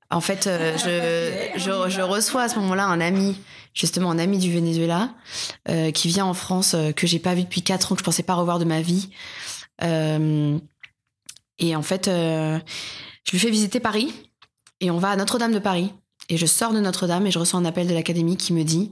en 0.09 0.19
fait, 0.19 0.47
euh, 0.47 0.75
je, 1.55 1.59
je, 1.59 1.89
je 1.89 2.01
reçois 2.01 2.41
à 2.43 2.49
ce 2.49 2.55
moment-là 2.59 2.85
un 2.85 2.99
ami, 2.99 3.37
justement 3.73 4.09
un 4.11 4.19
ami 4.19 4.39
du 4.39 4.51
Venezuela, 4.51 5.11
qui 5.93 6.07
vient 6.07 6.25
en 6.25 6.33
France, 6.33 6.75
que 6.95 7.05
j'ai 7.07 7.19
pas 7.19 7.35
vu 7.35 7.43
depuis 7.43 7.61
quatre 7.61 7.91
ans, 7.91 7.95
que 7.95 7.99
je 7.99 8.03
pensais 8.03 8.23
pas 8.23 8.33
revoir 8.33 8.57
de 8.59 8.65
ma 8.65 8.81
vie. 8.81 9.09
Euh, 9.83 10.57
et 11.59 11.75
en 11.75 11.81
fait, 11.81 12.07
euh, 12.07 12.59
je 13.25 13.31
lui 13.31 13.39
fais 13.39 13.49
visiter 13.49 13.79
Paris, 13.79 14.13
et 14.79 14.91
on 14.91 14.97
va 14.97 15.09
à 15.09 15.15
Notre-Dame 15.15 15.53
de 15.53 15.59
Paris. 15.59 15.93
Et 16.29 16.37
je 16.37 16.45
sors 16.45 16.73
de 16.73 16.79
Notre-Dame 16.79 17.25
et 17.25 17.31
je 17.31 17.39
reçois 17.39 17.59
un 17.59 17.65
appel 17.65 17.87
de 17.87 17.93
l'académie 17.93 18.35
qui 18.37 18.51
me 18.53 18.63
dit 18.63 18.91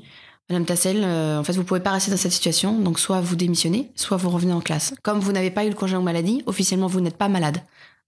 Madame 0.50 0.66
Tassel, 0.66 1.02
euh, 1.04 1.40
en 1.40 1.44
fait, 1.44 1.54
vous 1.54 1.64
pouvez 1.64 1.80
pas 1.80 1.92
rester 1.92 2.12
dans 2.12 2.18
cette 2.18 2.32
situation, 2.32 2.80
donc 2.80 3.00
soit 3.00 3.20
vous 3.20 3.36
démissionnez, 3.36 3.92
soit 3.96 4.16
vous 4.18 4.30
revenez 4.30 4.54
en 4.54 4.62
classe. 4.62 4.94
Comme 5.04 5.20
vous 5.20 5.32
n'avez 5.32 5.52
pas 5.52 5.66
eu 5.66 5.70
le 5.70 5.76
congé 5.76 5.96
en 5.96 6.02
maladie, 6.04 6.44
officiellement 6.46 6.88
vous 6.88 7.02
n'êtes 7.02 7.18
pas 7.18 7.28
malade. 7.28 7.58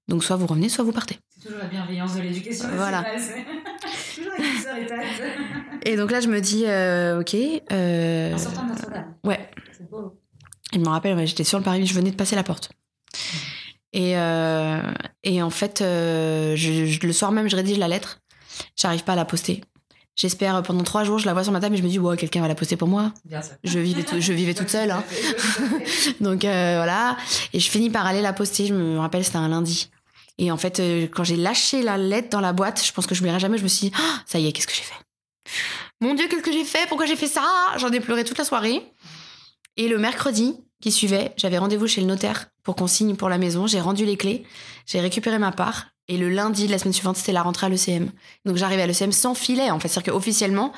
Donc 0.07 0.23
soit 0.23 0.35
vous 0.37 0.45
revenez, 0.47 0.69
soit 0.69 0.83
vous 0.85 0.91
partez. 0.93 1.17
C'est 1.35 1.43
toujours 1.47 1.59
la 1.59 1.67
bienveillance 1.67 2.15
de 2.15 2.21
l'éducation. 2.21 2.69
Voilà. 2.75 3.03
toujours 4.15 4.31
et 5.83 5.95
donc 5.95 6.11
là, 6.11 6.19
je 6.21 6.27
me 6.27 6.39
dis, 6.39 6.63
euh, 6.65 7.19
ok. 7.21 7.35
euh, 7.71 8.33
En 8.33 8.37
sortant 8.37 8.63
de 8.63 8.69
Notre-Dame. 8.69 9.13
ouais. 9.23 9.49
C'est 9.75 9.89
beau. 9.89 10.17
Il 10.73 10.81
me 10.81 10.89
rappelle, 10.89 11.15
ouais, 11.15 11.27
j'étais 11.27 11.43
sur 11.43 11.57
le 11.57 11.63
parvis, 11.63 11.85
je 11.85 11.93
venais 11.93 12.11
de 12.11 12.15
passer 12.15 12.35
la 12.35 12.43
porte. 12.43 12.69
Et, 13.93 14.17
euh, 14.17 14.81
et 15.23 15.41
en 15.41 15.49
fait, 15.49 15.81
euh, 15.81 16.55
je- 16.55 16.85
je- 16.85 16.99
le 17.07 17.13
soir 17.13 17.31
même, 17.31 17.49
je 17.49 17.55
rédige 17.55 17.77
la 17.77 17.87
lettre. 17.87 18.19
J'arrive 18.75 19.03
pas 19.03 19.13
à 19.13 19.15
la 19.15 19.25
poster. 19.25 19.61
J'espère 20.15 20.55
euh, 20.57 20.61
pendant 20.61 20.83
trois 20.83 21.03
jours, 21.03 21.19
je 21.19 21.25
la 21.25 21.33
vois 21.33 21.43
sur 21.43 21.53
ma 21.53 21.59
table 21.59 21.75
et 21.75 21.77
je 21.77 21.83
me 21.83 21.87
dis, 21.89 21.99
ouais, 21.99 22.17
quelqu'un 22.17 22.41
va 22.41 22.47
la 22.47 22.55
poster 22.55 22.75
pour 22.75 22.87
moi. 22.87 23.13
Bien. 23.23 23.39
Je 23.63 23.79
vivais, 23.79 24.03
tout- 24.03 24.19
je 24.19 24.33
vivais 24.33 24.53
toute 24.53 24.69
seule. 24.69 24.91
hein. 24.91 25.03
Donc 26.21 26.43
euh, 26.43 26.73
voilà. 26.77 27.17
Et 27.53 27.59
je 27.59 27.69
finis 27.69 27.89
par 27.89 28.05
aller 28.05 28.21
la 28.21 28.33
poster. 28.33 28.65
Je 28.67 28.73
me 28.73 28.99
rappelle, 28.99 29.23
c'était 29.23 29.37
un 29.37 29.47
lundi. 29.47 29.89
Et 30.39 30.51
en 30.51 30.57
fait, 30.57 30.79
quand 31.13 31.23
j'ai 31.23 31.35
lâché 31.37 31.81
la 31.81 31.97
lettre 31.97 32.29
dans 32.29 32.41
la 32.41 32.53
boîte, 32.53 32.83
je 32.85 32.91
pense 32.91 33.07
que 33.07 33.15
je 33.15 33.21
l'oublierai 33.21 33.39
jamais. 33.39 33.57
Je 33.57 33.63
me 33.63 33.67
suis 33.67 33.89
dit, 33.89 33.95
Ah, 33.97 34.21
ça 34.25 34.37
y 34.39 34.47
est, 34.47 34.51
qu'est-ce 34.51 34.67
que 34.67 34.73
j'ai 34.73 34.83
fait? 34.83 34.95
Mon 36.01 36.13
Dieu, 36.13 36.27
qu'est-ce 36.29 36.43
que 36.43 36.51
j'ai 36.51 36.65
fait? 36.65 36.87
Pourquoi 36.89 37.05
j'ai 37.07 37.15
fait 37.15 37.27
ça? 37.27 37.43
J'en 37.77 37.89
ai 37.91 37.99
pleuré 37.99 38.23
toute 38.23 38.37
la 38.37 38.43
soirée. 38.45 38.83
Et 39.77 39.87
le 39.87 39.97
mercredi 39.97 40.55
qui 40.81 40.91
suivait, 40.91 41.31
j'avais 41.37 41.57
rendez-vous 41.57 41.87
chez 41.87 42.01
le 42.01 42.07
notaire 42.07 42.47
pour 42.63 42.75
qu'on 42.75 42.87
signe 42.87 43.15
pour 43.15 43.29
la 43.29 43.37
maison. 43.37 43.67
J'ai 43.67 43.79
rendu 43.79 44.05
les 44.05 44.17
clés, 44.17 44.43
j'ai 44.85 44.99
récupéré 44.99 45.39
ma 45.39 45.51
part. 45.51 45.87
Et 46.09 46.17
le 46.17 46.29
lundi 46.29 46.67
de 46.67 46.71
la 46.71 46.79
semaine 46.79 46.93
suivante, 46.93 47.17
c'était 47.17 47.33
la 47.33 47.41
rentrée 47.41 47.65
à 47.65 47.69
l'ECM. 47.69 48.09
Donc 48.45 48.55
j'arrivais 48.55 48.83
à 48.83 48.87
l'ECM 48.87 49.11
sans 49.11 49.35
filet, 49.35 49.69
en 49.69 49.79
fait. 49.79 49.87
C'est-à-dire 49.89 50.13
qu'officiellement, 50.13 50.71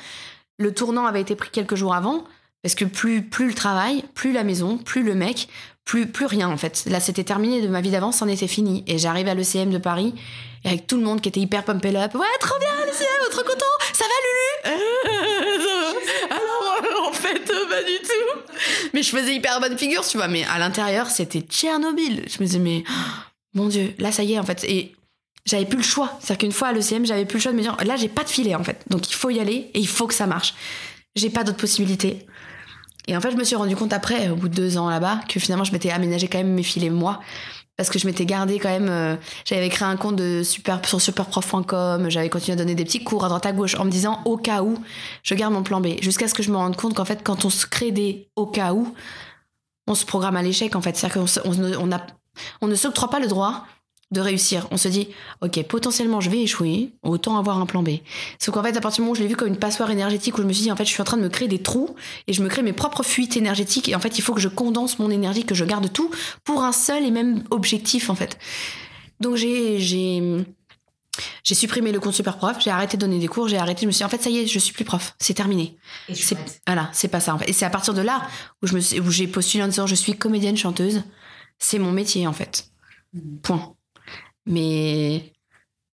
le 0.58 0.74
tournant 0.74 1.06
avait 1.06 1.20
été 1.20 1.36
pris 1.36 1.50
quelques 1.50 1.76
jours 1.76 1.94
avant, 1.94 2.24
parce 2.62 2.74
que 2.74 2.84
plus, 2.84 3.22
plus 3.22 3.48
le 3.48 3.54
travail, 3.54 4.04
plus 4.14 4.32
la 4.32 4.44
maison, 4.44 4.76
plus 4.76 5.02
le 5.02 5.14
mec, 5.14 5.48
plus, 5.84 6.06
plus 6.06 6.26
rien, 6.26 6.50
en 6.50 6.56
fait. 6.56 6.84
Là, 6.86 7.00
c'était 7.00 7.24
terminé 7.24 7.62
de 7.62 7.68
ma 7.68 7.80
vie 7.80 7.90
d'avant, 7.90 8.12
c'en 8.12 8.28
était 8.28 8.48
fini. 8.48 8.84
Et 8.86 8.98
j'arrive 8.98 9.28
à 9.28 9.34
l'ECM 9.34 9.70
de 9.70 9.78
Paris, 9.78 10.14
et 10.64 10.68
avec 10.68 10.86
tout 10.86 10.96
le 10.96 11.02
monde 11.02 11.20
qui 11.20 11.28
était 11.28 11.40
hyper 11.40 11.64
pumped 11.64 11.96
up. 11.96 12.14
Ouais, 12.14 12.26
trop 12.40 12.58
bien, 12.58 12.68
l'ECM, 12.86 13.30
trop 13.30 13.42
content, 13.42 13.64
ça 13.92 14.04
va, 14.04 14.74
Lulu? 14.74 14.76
Alors, 16.30 16.69
pas 17.34 17.82
du 17.82 17.98
tout. 18.02 18.40
Mais 18.94 19.02
je 19.02 19.10
faisais 19.10 19.34
hyper 19.34 19.60
bonne 19.60 19.76
figure, 19.78 20.06
tu 20.06 20.16
vois. 20.16 20.28
Mais 20.28 20.44
à 20.44 20.58
l'intérieur, 20.58 21.08
c'était 21.08 21.40
Tchernobyl. 21.40 22.24
Je 22.28 22.40
me 22.40 22.46
disais, 22.46 22.58
mais 22.58 22.84
mon 23.54 23.68
Dieu, 23.68 23.94
là, 23.98 24.12
ça 24.12 24.22
y 24.22 24.34
est, 24.34 24.38
en 24.38 24.44
fait. 24.44 24.64
Et 24.64 24.94
j'avais 25.46 25.66
plus 25.66 25.78
le 25.78 25.84
choix. 25.84 26.18
C'est-à-dire 26.20 26.38
qu'une 26.38 26.52
fois 26.52 26.68
à 26.68 26.72
l'ECM, 26.72 27.06
j'avais 27.06 27.24
plus 27.24 27.38
le 27.38 27.42
choix 27.42 27.52
de 27.52 27.56
me 27.56 27.62
dire, 27.62 27.76
là, 27.84 27.96
j'ai 27.96 28.08
pas 28.08 28.24
de 28.24 28.28
filet, 28.28 28.54
en 28.54 28.64
fait. 28.64 28.82
Donc, 28.88 29.10
il 29.10 29.14
faut 29.14 29.30
y 29.30 29.40
aller 29.40 29.70
et 29.74 29.78
il 29.78 29.88
faut 29.88 30.06
que 30.06 30.14
ça 30.14 30.26
marche. 30.26 30.54
J'ai 31.16 31.30
pas 31.30 31.44
d'autre 31.44 31.58
possibilité. 31.58 32.26
Et 33.08 33.16
en 33.16 33.20
fait, 33.20 33.30
je 33.30 33.36
me 33.36 33.44
suis 33.44 33.56
rendu 33.56 33.74
compte 33.74 33.92
après, 33.92 34.28
au 34.28 34.36
bout 34.36 34.48
de 34.48 34.54
deux 34.54 34.76
ans 34.78 34.88
là-bas, 34.88 35.20
que 35.28 35.40
finalement, 35.40 35.64
je 35.64 35.72
m'étais 35.72 35.90
aménagé 35.90 36.28
quand 36.28 36.38
même 36.38 36.52
mes 36.52 36.62
filets 36.62 36.90
moi. 36.90 37.20
Parce 37.80 37.88
que 37.88 37.98
je 37.98 38.06
m'étais 38.06 38.26
gardé 38.26 38.58
quand 38.58 38.68
même. 38.68 38.90
euh, 38.90 39.16
j'avais 39.46 39.70
créé 39.70 39.88
un 39.88 39.96
compte 39.96 40.14
de 40.14 40.42
super, 40.42 40.86
sur 40.86 41.00
superprof.com. 41.00 42.10
J'avais 42.10 42.28
continué 42.28 42.52
à 42.52 42.56
donner 42.56 42.74
des 42.74 42.84
petits 42.84 43.02
cours 43.02 43.24
à 43.24 43.28
droite 43.28 43.46
à 43.46 43.52
gauche 43.52 43.74
en 43.74 43.86
me 43.86 43.90
disant 43.90 44.20
au 44.26 44.36
cas 44.36 44.62
où, 44.62 44.76
je 45.22 45.34
garde 45.34 45.54
mon 45.54 45.62
plan 45.62 45.80
B. 45.80 45.92
Jusqu'à 46.02 46.28
ce 46.28 46.34
que 46.34 46.42
je 46.42 46.50
me 46.50 46.58
rende 46.58 46.76
compte 46.76 46.92
qu'en 46.92 47.06
fait, 47.06 47.22
quand 47.24 47.46
on 47.46 47.48
se 47.48 47.64
crée 47.64 47.90
des 47.90 48.28
au 48.36 48.44
cas 48.44 48.74
où, 48.74 48.94
on 49.86 49.94
se 49.94 50.04
programme 50.04 50.36
à 50.36 50.42
l'échec 50.42 50.76
en 50.76 50.82
fait. 50.82 50.94
C'est-à-dire 50.94 51.24
qu'on 52.60 52.66
ne 52.66 52.74
s'octroie 52.74 53.08
pas 53.08 53.18
le 53.18 53.28
droit 53.28 53.64
de 54.10 54.20
réussir. 54.20 54.66
On 54.70 54.76
se 54.76 54.88
dit, 54.88 55.08
ok, 55.40 55.62
potentiellement 55.64 56.20
je 56.20 56.30
vais 56.30 56.42
échouer, 56.42 56.92
autant 57.02 57.38
avoir 57.38 57.58
un 57.58 57.66
plan 57.66 57.82
B. 57.82 57.90
Sauf 58.38 58.54
qu'en 58.54 58.62
fait, 58.62 58.76
à 58.76 58.80
partir 58.80 58.96
du 58.96 59.02
moment 59.02 59.12
où 59.12 59.14
je 59.14 59.22
l'ai 59.22 59.28
vu 59.28 59.36
comme 59.36 59.48
une 59.48 59.58
passoire 59.58 59.90
énergétique, 59.90 60.36
où 60.38 60.42
je 60.42 60.46
me 60.46 60.52
suis 60.52 60.64
dit, 60.64 60.72
en 60.72 60.76
fait, 60.76 60.84
je 60.84 60.90
suis 60.90 61.00
en 61.00 61.04
train 61.04 61.16
de 61.16 61.22
me 61.22 61.28
créer 61.28 61.48
des 61.48 61.62
trous 61.62 61.94
et 62.26 62.32
je 62.32 62.42
me 62.42 62.48
crée 62.48 62.62
mes 62.62 62.72
propres 62.72 63.02
fuites 63.02 63.36
énergétiques. 63.36 63.88
Et 63.88 63.94
en 63.94 64.00
fait, 64.00 64.18
il 64.18 64.22
faut 64.22 64.34
que 64.34 64.40
je 64.40 64.48
condense 64.48 64.98
mon 64.98 65.10
énergie, 65.10 65.44
que 65.44 65.54
je 65.54 65.64
garde 65.64 65.92
tout 65.92 66.10
pour 66.44 66.64
un 66.64 66.72
seul 66.72 67.04
et 67.04 67.10
même 67.10 67.44
objectif, 67.50 68.10
en 68.10 68.14
fait. 68.14 68.38
Donc 69.20 69.36
j'ai 69.36 69.78
j'ai 69.78 70.44
j'ai 71.42 71.54
supprimé 71.54 71.92
le 71.92 72.00
compte 72.00 72.14
super 72.14 72.36
prof, 72.36 72.56
j'ai 72.60 72.70
arrêté 72.70 72.96
de 72.96 73.00
donner 73.02 73.18
des 73.18 73.28
cours, 73.28 73.48
j'ai 73.48 73.58
arrêté, 73.58 73.82
je 73.82 73.86
me 73.86 73.92
suis 73.92 73.98
dit, 73.98 74.04
en 74.04 74.08
fait, 74.08 74.22
ça 74.22 74.30
y 74.30 74.38
est, 74.38 74.46
je 74.46 74.58
suis 74.58 74.72
plus 74.72 74.84
prof, 74.84 75.14
c'est 75.18 75.34
terminé. 75.34 75.76
Et 76.08 76.14
C'est 76.14 76.36
voilà, 76.66 76.88
c'est 76.92 77.08
pas 77.08 77.20
ça. 77.20 77.34
En 77.34 77.38
fait. 77.38 77.48
Et 77.48 77.52
c'est 77.52 77.64
à 77.66 77.70
partir 77.70 77.94
de 77.94 78.00
là 78.00 78.26
où 78.62 78.66
je 78.66 78.74
me 78.74 79.00
où 79.00 79.10
j'ai 79.10 79.26
postulé 79.26 79.62
en 79.62 79.68
disant 79.68 79.86
je 79.86 79.94
suis 79.94 80.16
comédienne 80.16 80.56
chanteuse, 80.56 81.02
c'est 81.58 81.78
mon 81.78 81.92
métier 81.92 82.26
en 82.26 82.32
fait. 82.32 82.70
Mhm. 83.12 83.40
Point. 83.42 83.74
Mais 84.50 85.32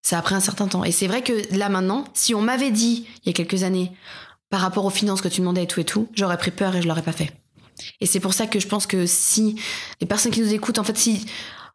ça 0.02 0.18
a 0.18 0.22
pris 0.22 0.34
un 0.34 0.40
certain 0.40 0.66
temps. 0.66 0.82
Et 0.82 0.90
c'est 0.90 1.06
vrai 1.06 1.22
que 1.22 1.32
là 1.56 1.68
maintenant, 1.68 2.04
si 2.14 2.34
on 2.34 2.42
m'avait 2.42 2.72
dit 2.72 3.06
il 3.22 3.28
y 3.28 3.30
a 3.30 3.32
quelques 3.32 3.62
années 3.62 3.92
par 4.50 4.60
rapport 4.60 4.84
aux 4.84 4.90
finances 4.90 5.20
que 5.20 5.28
tu 5.28 5.40
demandais 5.40 5.64
et 5.64 5.66
tout 5.66 5.80
et 5.80 5.84
tout, 5.84 6.08
j'aurais 6.14 6.38
pris 6.38 6.50
peur 6.50 6.74
et 6.74 6.82
je 6.82 6.88
l'aurais 6.88 7.02
pas 7.02 7.12
fait. 7.12 7.32
Et 8.00 8.06
c'est 8.06 8.20
pour 8.20 8.32
ça 8.32 8.46
que 8.46 8.58
je 8.58 8.66
pense 8.66 8.86
que 8.86 9.06
si 9.06 9.56
les 10.00 10.06
personnes 10.06 10.32
qui 10.32 10.40
nous 10.40 10.54
écoutent, 10.54 10.78
en 10.78 10.84
fait, 10.84 10.96
si 10.96 11.26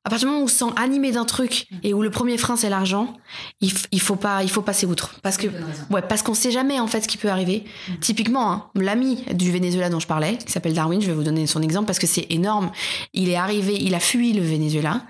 à 0.03 0.09
partir 0.09 0.27
du 0.27 0.31
moment 0.31 0.41
où 0.41 0.45
on 0.45 0.47
se 0.47 0.55
sent 0.55 0.73
animé 0.77 1.11
d'un 1.11 1.25
truc 1.25 1.67
et 1.83 1.93
où 1.93 2.01
le 2.01 2.09
premier 2.09 2.37
frein 2.39 2.55
c'est 2.55 2.69
l'argent, 2.69 3.13
il, 3.59 3.71
il 3.91 4.01
faut 4.01 4.15
pas, 4.15 4.41
il 4.41 4.49
faut 4.49 4.63
passer 4.63 4.87
outre. 4.87 5.19
Parce 5.21 5.37
que, 5.37 5.47
ouais, 5.91 6.01
parce 6.01 6.23
qu'on 6.23 6.33
sait 6.33 6.49
jamais 6.49 6.79
en 6.79 6.87
fait 6.87 7.01
ce 7.01 7.07
qui 7.07 7.17
peut 7.17 7.29
arriver. 7.29 7.65
Typiquement, 7.99 8.51
hein, 8.51 8.65
l'ami 8.73 9.23
du 9.33 9.51
Venezuela 9.51 9.89
dont 9.89 9.99
je 9.99 10.07
parlais, 10.07 10.37
qui 10.37 10.51
s'appelle 10.51 10.73
Darwin, 10.73 11.01
je 11.01 11.07
vais 11.07 11.13
vous 11.13 11.23
donner 11.23 11.45
son 11.45 11.61
exemple 11.61 11.85
parce 11.85 11.99
que 11.99 12.07
c'est 12.07 12.25
énorme. 12.31 12.71
Il 13.13 13.29
est 13.29 13.35
arrivé, 13.35 13.77
il 13.79 13.93
a 13.93 13.99
fui 13.99 14.33
le 14.33 14.41
Venezuela. 14.41 15.03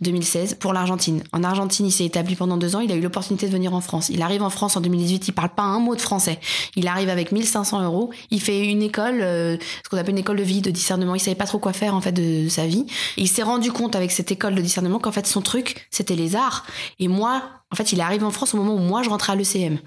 2016 0.00 0.56
pour 0.60 0.72
l'Argentine. 0.72 1.22
En 1.32 1.42
Argentine, 1.42 1.86
il 1.86 1.92
s'est 1.92 2.04
établi 2.04 2.36
pendant 2.36 2.56
deux 2.56 2.76
ans. 2.76 2.80
Il 2.80 2.92
a 2.92 2.94
eu 2.94 3.00
l'opportunité 3.00 3.46
de 3.46 3.52
venir 3.52 3.72
en 3.74 3.80
France. 3.80 4.10
Il 4.10 4.20
arrive 4.20 4.42
en 4.42 4.50
France 4.50 4.76
en 4.76 4.80
2018. 4.80 5.28
Il 5.28 5.32
parle 5.32 5.48
pas 5.48 5.62
un 5.62 5.78
mot 5.78 5.96
de 5.96 6.00
français. 6.00 6.38
Il 6.76 6.86
arrive 6.86 7.08
avec 7.08 7.32
1500 7.32 7.82
euros. 7.82 8.10
Il 8.30 8.40
fait 8.40 8.66
une 8.66 8.82
école, 8.82 9.22
euh, 9.22 9.56
ce 9.82 9.88
qu'on 9.88 9.96
appelle 9.96 10.12
une 10.12 10.18
école 10.18 10.36
de 10.36 10.42
vie, 10.42 10.60
de 10.60 10.70
discernement. 10.70 11.14
Il 11.14 11.20
savait 11.20 11.34
pas 11.34 11.46
trop 11.46 11.58
quoi 11.58 11.72
faire 11.72 11.94
en 11.94 12.00
fait 12.00 12.12
de 12.12 12.48
sa 12.48 12.66
vie. 12.66 12.86
Et 13.16 13.22
il 13.22 13.28
s'est 13.28 13.42
rendu 13.42 13.72
compte 13.72 13.96
avec 13.96 14.12
cette 14.12 14.30
école 14.30 14.54
de 14.54 14.60
discernement 14.60 14.98
qu'en 14.98 15.12
fait 15.12 15.26
son 15.26 15.40
truc 15.40 15.86
c'était 15.90 16.16
les 16.16 16.36
arts. 16.36 16.66
Et 16.98 17.08
moi, 17.08 17.42
en 17.72 17.76
fait, 17.76 17.92
il 17.92 17.98
est 17.98 18.02
arrivé 18.02 18.24
en 18.24 18.30
France 18.30 18.54
au 18.54 18.58
moment 18.58 18.74
où 18.74 18.78
moi 18.78 19.02
je 19.02 19.08
rentrais 19.08 19.32
à 19.32 19.36
l'ECM. 19.36 19.78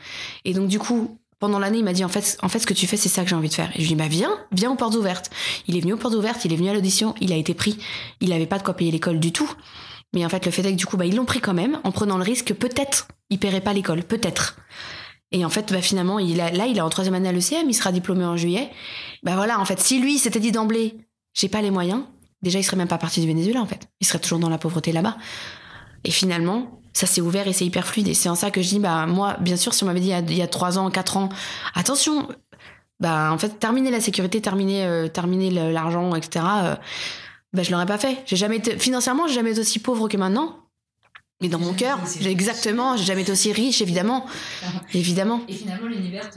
Et 0.45 0.53
donc 0.53 0.67
du 0.67 0.79
coup. 0.79 1.17
Pendant 1.41 1.57
l'année, 1.57 1.77
il 1.77 1.85
m'a 1.85 1.93
dit 1.93 2.03
en 2.03 2.09
fait, 2.09 2.37
en 2.41 2.49
fait, 2.49 2.59
ce 2.59 2.67
que 2.67 2.73
tu 2.73 2.85
fais, 2.85 2.97
c'est 2.97 3.07
ça 3.07 3.23
que 3.23 3.29
j'ai 3.29 3.35
envie 3.37 3.47
de 3.47 3.53
faire. 3.53 3.69
Et 3.73 3.81
je 3.81 3.83
lui 3.83 3.85
ai 3.85 3.87
dit 3.87 3.95
bah 3.95 4.09
viens, 4.09 4.37
viens 4.51 4.71
aux 4.71 4.75
portes 4.75 4.95
ouvertes. 4.95 5.29
Il 5.69 5.77
est 5.77 5.79
venu 5.79 5.93
aux 5.93 5.97
portes 5.97 6.13
ouvertes, 6.13 6.43
il 6.43 6.51
est 6.51 6.57
venu 6.57 6.67
à 6.67 6.73
l'audition, 6.73 7.15
il 7.21 7.31
a 7.31 7.37
été 7.37 7.53
pris. 7.53 7.77
Il 8.19 8.33
avait 8.33 8.45
pas 8.45 8.57
de 8.57 8.63
quoi 8.63 8.73
payer 8.73 8.91
l'école 8.91 9.21
du 9.21 9.31
tout. 9.31 9.49
Mais 10.13 10.25
en 10.25 10.29
fait, 10.29 10.45
le 10.45 10.51
fait 10.51 10.63
est 10.65 10.71
que 10.71 10.77
du 10.77 10.85
coup, 10.85 10.97
bah, 10.97 11.05
ils 11.05 11.15
l'ont 11.15 11.25
pris 11.25 11.39
quand 11.39 11.53
même, 11.53 11.79
en 11.83 11.91
prenant 11.91 12.17
le 12.17 12.23
risque 12.23 12.45
que 12.45 12.53
peut-être 12.53 13.07
il 13.29 13.37
paierait 13.39 13.61
pas 13.61 13.73
l'école, 13.73 14.03
peut-être. 14.03 14.57
Et 15.31 15.45
en 15.45 15.49
fait, 15.49 15.71
bah, 15.71 15.81
finalement, 15.81 16.17
il 16.17 16.41
a, 16.41 16.49
là, 16.51 16.65
il 16.65 16.77
est 16.77 16.81
en 16.81 16.89
troisième 16.89 17.13
année 17.13 17.29
à 17.29 17.31
l'ECM, 17.31 17.69
il 17.69 17.73
sera 17.75 17.91
diplômé 17.91 18.25
en 18.25 18.35
juillet. 18.35 18.71
Bah 19.21 19.35
voilà, 19.35 19.59
en 19.59 19.65
fait, 19.65 19.79
si 19.79 19.99
lui 19.99 20.17
s'était 20.17 20.39
dit 20.39 20.51
d'emblée, 20.51 20.97
j'ai 21.33 21.49
pas 21.49 21.61
les 21.61 21.69
moyens, 21.69 22.01
déjà, 22.41 22.57
il 22.57 22.63
serait 22.63 22.77
même 22.77 22.87
pas 22.87 22.97
parti 22.97 23.21
du 23.21 23.27
Venezuela, 23.27 23.61
en 23.61 23.67
fait. 23.67 23.87
Il 24.01 24.07
serait 24.07 24.19
toujours 24.19 24.39
dans 24.39 24.49
la 24.49 24.57
pauvreté 24.57 24.91
là-bas. 24.91 25.17
Et 26.03 26.11
finalement, 26.11 26.81
ça 26.93 27.05
s'est 27.05 27.21
ouvert 27.21 27.47
et 27.47 27.53
c'est 27.53 27.65
hyper 27.65 27.85
fluide. 27.85 28.07
Et 28.07 28.15
c'est 28.15 28.29
en 28.29 28.35
ça 28.35 28.49
que 28.49 28.63
je 28.63 28.69
dis, 28.69 28.79
bah, 28.79 29.05
moi, 29.05 29.37
bien 29.39 29.57
sûr, 29.57 29.75
si 29.75 29.83
on 29.83 29.85
m'avait 29.87 29.99
dit 29.99 30.09
il 30.09 30.33
y 30.35 30.41
a- 30.41 30.47
trois 30.47 30.79
ans, 30.79 30.89
quatre 30.89 31.17
ans, 31.17 31.29
attention, 31.75 32.27
bah, 32.99 33.31
en 33.31 33.37
fait, 33.37 33.59
terminer 33.59 33.91
la 33.91 34.01
sécurité, 34.01 34.41
terminer, 34.41 34.85
euh, 34.85 35.07
terminer 35.07 35.51
l'argent, 35.51 36.15
etc., 36.15 36.43
bah, 37.53 37.63
je 37.63 37.71
l'aurais 37.71 37.85
pas 37.85 37.97
fait. 37.97 38.17
J'ai 38.25 38.35
jamais 38.35 38.57
été, 38.57 38.77
financièrement, 38.77 39.27
j'ai 39.27 39.33
jamais 39.35 39.51
été 39.51 39.59
aussi 39.61 39.79
pauvre 39.79 40.07
que 40.07 40.17
maintenant. 40.17 40.57
Mais 41.41 41.47
dans 41.47 41.59
mon 41.59 41.73
cœur, 41.73 41.99
j'ai 42.19 42.31
exactement, 42.31 42.97
j'ai 42.97 43.05
jamais 43.05 43.21
été 43.21 43.31
aussi 43.31 43.53
riche, 43.53 43.81
évidemment. 43.81 44.25
Évidemment. 44.93 45.39
Et 45.47 45.53
finalement, 45.53 45.87
l'univers, 45.87 46.29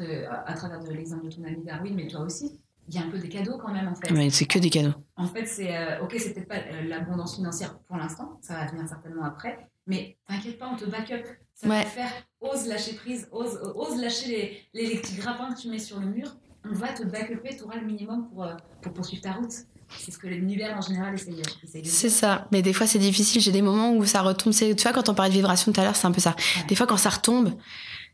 à 0.46 0.52
travers 0.54 0.80
l'exemple 0.82 1.24
de 1.28 1.34
ton 1.34 1.42
ami 1.42 1.64
Darwin, 1.64 1.92
mais 1.96 2.06
toi 2.06 2.20
aussi, 2.20 2.60
il 2.88 2.94
y 2.94 2.98
a 2.98 3.02
un 3.02 3.10
peu 3.10 3.18
des 3.18 3.28
cadeaux 3.28 3.58
quand 3.58 3.72
même 3.72 3.88
en 3.88 3.96
fait. 3.96 4.12
Mais 4.12 4.30
c'est 4.30 4.44
que 4.44 4.60
des 4.60 4.70
cadeaux. 4.70 4.94
En 5.16 5.26
fait, 5.26 5.46
c'est 5.46 5.76
euh, 5.76 6.02
ok, 6.04 6.14
c'est 6.18 6.32
peut-être 6.34 6.46
pas 6.48 6.56
euh, 6.58 6.82
l'abondance 6.88 7.34
financière 7.34 7.76
pour 7.88 7.96
l'instant, 7.96 8.38
ça 8.42 8.54
va 8.54 8.66
venir 8.66 8.86
certainement 8.88 9.24
après, 9.24 9.58
mais 9.88 10.18
t'inquiète 10.28 10.58
pas, 10.58 10.70
on 10.72 10.76
te 10.76 10.84
back 10.84 11.10
up. 11.10 11.26
Ça 11.54 11.66
va 11.66 11.78
Ouais. 11.78 11.84
te 11.84 11.88
faire, 11.88 12.10
ose 12.40 12.68
lâcher 12.68 12.94
prise, 12.94 13.28
ose, 13.32 13.58
ose 13.74 14.00
lâcher 14.00 14.28
les, 14.28 14.82
les, 14.84 14.94
les 14.94 15.00
petits 15.00 15.16
grappins 15.16 15.52
que 15.52 15.60
tu 15.60 15.68
mets 15.68 15.78
sur 15.80 15.98
le 15.98 16.06
mur. 16.06 16.36
On 16.64 16.74
va 16.74 16.88
te 16.92 17.02
back 17.02 17.30
upper, 17.32 17.56
tu 17.56 17.64
auras 17.64 17.76
le 17.76 17.86
minimum 17.86 18.28
pour, 18.28 18.44
euh, 18.44 18.54
pour 18.82 18.92
poursuivre 18.92 19.22
ta 19.22 19.32
route. 19.32 19.52
C'est 19.98 20.10
ce 20.10 20.18
que 20.18 20.26
l'univers 20.26 20.76
en 20.76 20.80
général 20.80 21.14
essaye, 21.14 21.42
essaye 21.62 21.82
de 21.82 21.88
C'est 21.88 22.08
ça. 22.08 22.46
Mais 22.52 22.62
des 22.62 22.72
fois, 22.72 22.86
c'est 22.86 22.98
difficile. 22.98 23.40
J'ai 23.40 23.52
des 23.52 23.62
moments 23.62 23.92
où 23.92 24.04
ça 24.04 24.22
retombe. 24.22 24.52
C'est, 24.52 24.74
tu 24.74 24.82
vois, 24.82 24.92
quand 24.92 25.08
on 25.08 25.14
parlait 25.14 25.30
de 25.30 25.36
vibration 25.36 25.72
tout 25.72 25.80
à 25.80 25.84
l'heure, 25.84 25.96
c'est 25.96 26.06
un 26.06 26.12
peu 26.12 26.20
ça. 26.20 26.30
Ouais. 26.30 26.64
Des 26.68 26.74
fois, 26.74 26.86
quand 26.86 26.96
ça 26.96 27.10
retombe, 27.10 27.52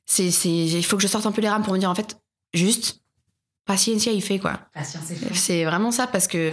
c'est, 0.06 0.28
il 0.28 0.82
faut 0.84 0.96
que 0.96 1.02
je 1.02 1.08
sorte 1.08 1.26
un 1.26 1.32
peu 1.32 1.40
les 1.40 1.48
rames 1.48 1.62
pour 1.62 1.72
me 1.72 1.78
dire, 1.78 1.90
en 1.90 1.94
fait, 1.94 2.18
juste, 2.54 3.00
paciencia, 3.66 4.10
il 4.12 4.22
fait, 4.22 4.38
quoi. 4.38 4.58
Patience. 4.72 5.02
C'est 5.34 5.64
vraiment 5.64 5.90
ça 5.90 6.06
parce 6.06 6.26
que 6.26 6.50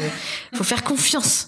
faut 0.54 0.66
faire 0.66 0.84
confiance. 0.84 1.48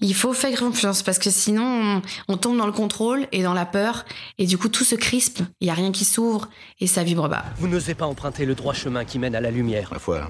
Il 0.00 0.14
faut 0.14 0.32
faire 0.32 0.56
confiance 0.58 1.02
parce 1.02 1.18
que 1.18 1.30
sinon, 1.30 2.00
on, 2.28 2.34
on 2.34 2.36
tombe 2.36 2.56
dans 2.56 2.66
le 2.66 2.72
contrôle 2.72 3.26
et 3.32 3.42
dans 3.42 3.54
la 3.54 3.66
peur 3.66 4.04
et 4.38 4.46
du 4.46 4.56
coup, 4.56 4.68
tout 4.68 4.84
se 4.84 4.94
crispe. 4.94 5.40
Il 5.60 5.66
y 5.66 5.70
a 5.70 5.74
rien 5.74 5.90
qui 5.90 6.04
s'ouvre 6.04 6.48
et 6.78 6.86
ça 6.86 7.02
vibre 7.02 7.28
bas. 7.28 7.44
Vous 7.56 7.66
n'osez 7.66 7.94
pas 7.94 8.06
emprunter 8.06 8.44
le 8.44 8.54
droit 8.54 8.74
chemin 8.74 9.04
qui 9.04 9.18
mène 9.18 9.34
à 9.34 9.40
la 9.40 9.50
lumière. 9.50 9.88
Ma 9.92 9.98
foi, 9.98 10.28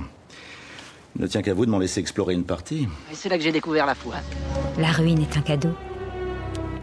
il 1.18 1.22
ne 1.22 1.26
tient 1.26 1.42
qu'à 1.42 1.52
vous 1.52 1.66
de 1.66 1.70
m'en 1.70 1.80
laisser 1.80 1.98
explorer 1.98 2.34
une 2.34 2.44
partie. 2.44 2.88
Et 3.10 3.14
c'est 3.14 3.28
là 3.28 3.36
que 3.36 3.42
j'ai 3.42 3.50
découvert 3.50 3.86
la 3.86 3.96
foi. 3.96 4.14
La 4.78 4.92
ruine 4.92 5.20
est 5.20 5.36
un 5.36 5.40
cadeau. 5.40 5.72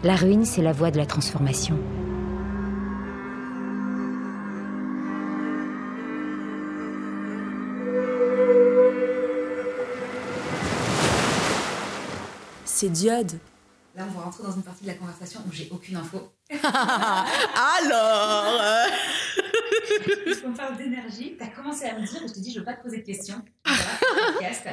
La 0.04 0.14
ruine, 0.14 0.44
c'est 0.44 0.60
la 0.60 0.72
voie 0.72 0.90
de 0.90 0.98
la 0.98 1.06
transformation. 1.06 1.78
C'est 12.64 12.90
Diode. 12.90 13.32
Là, 13.96 14.04
on 14.06 14.12
va 14.12 14.24
rentrer 14.24 14.42
dans 14.42 14.52
une 14.52 14.62
partie 14.62 14.82
de 14.82 14.88
la 14.88 14.94
conversation 14.94 15.40
où 15.48 15.52
j'ai 15.52 15.70
aucune 15.70 15.96
info. 15.96 16.30
Alors 16.50 18.60
Puisqu'on 20.22 20.52
parle 20.52 20.76
d'énergie, 20.76 21.34
tu 21.38 21.42
as 21.42 21.48
commencé 21.48 21.86
à 21.86 21.98
me 21.98 22.06
dire, 22.06 22.20
je 22.28 22.34
te 22.34 22.38
dis, 22.38 22.52
je 22.52 22.58
veux 22.58 22.64
pas 22.64 22.74
te 22.74 22.82
poser 22.82 22.98
de 22.98 23.06
questions. 23.06 23.42
Voilà, 23.64 24.32
podcast, 24.32 24.68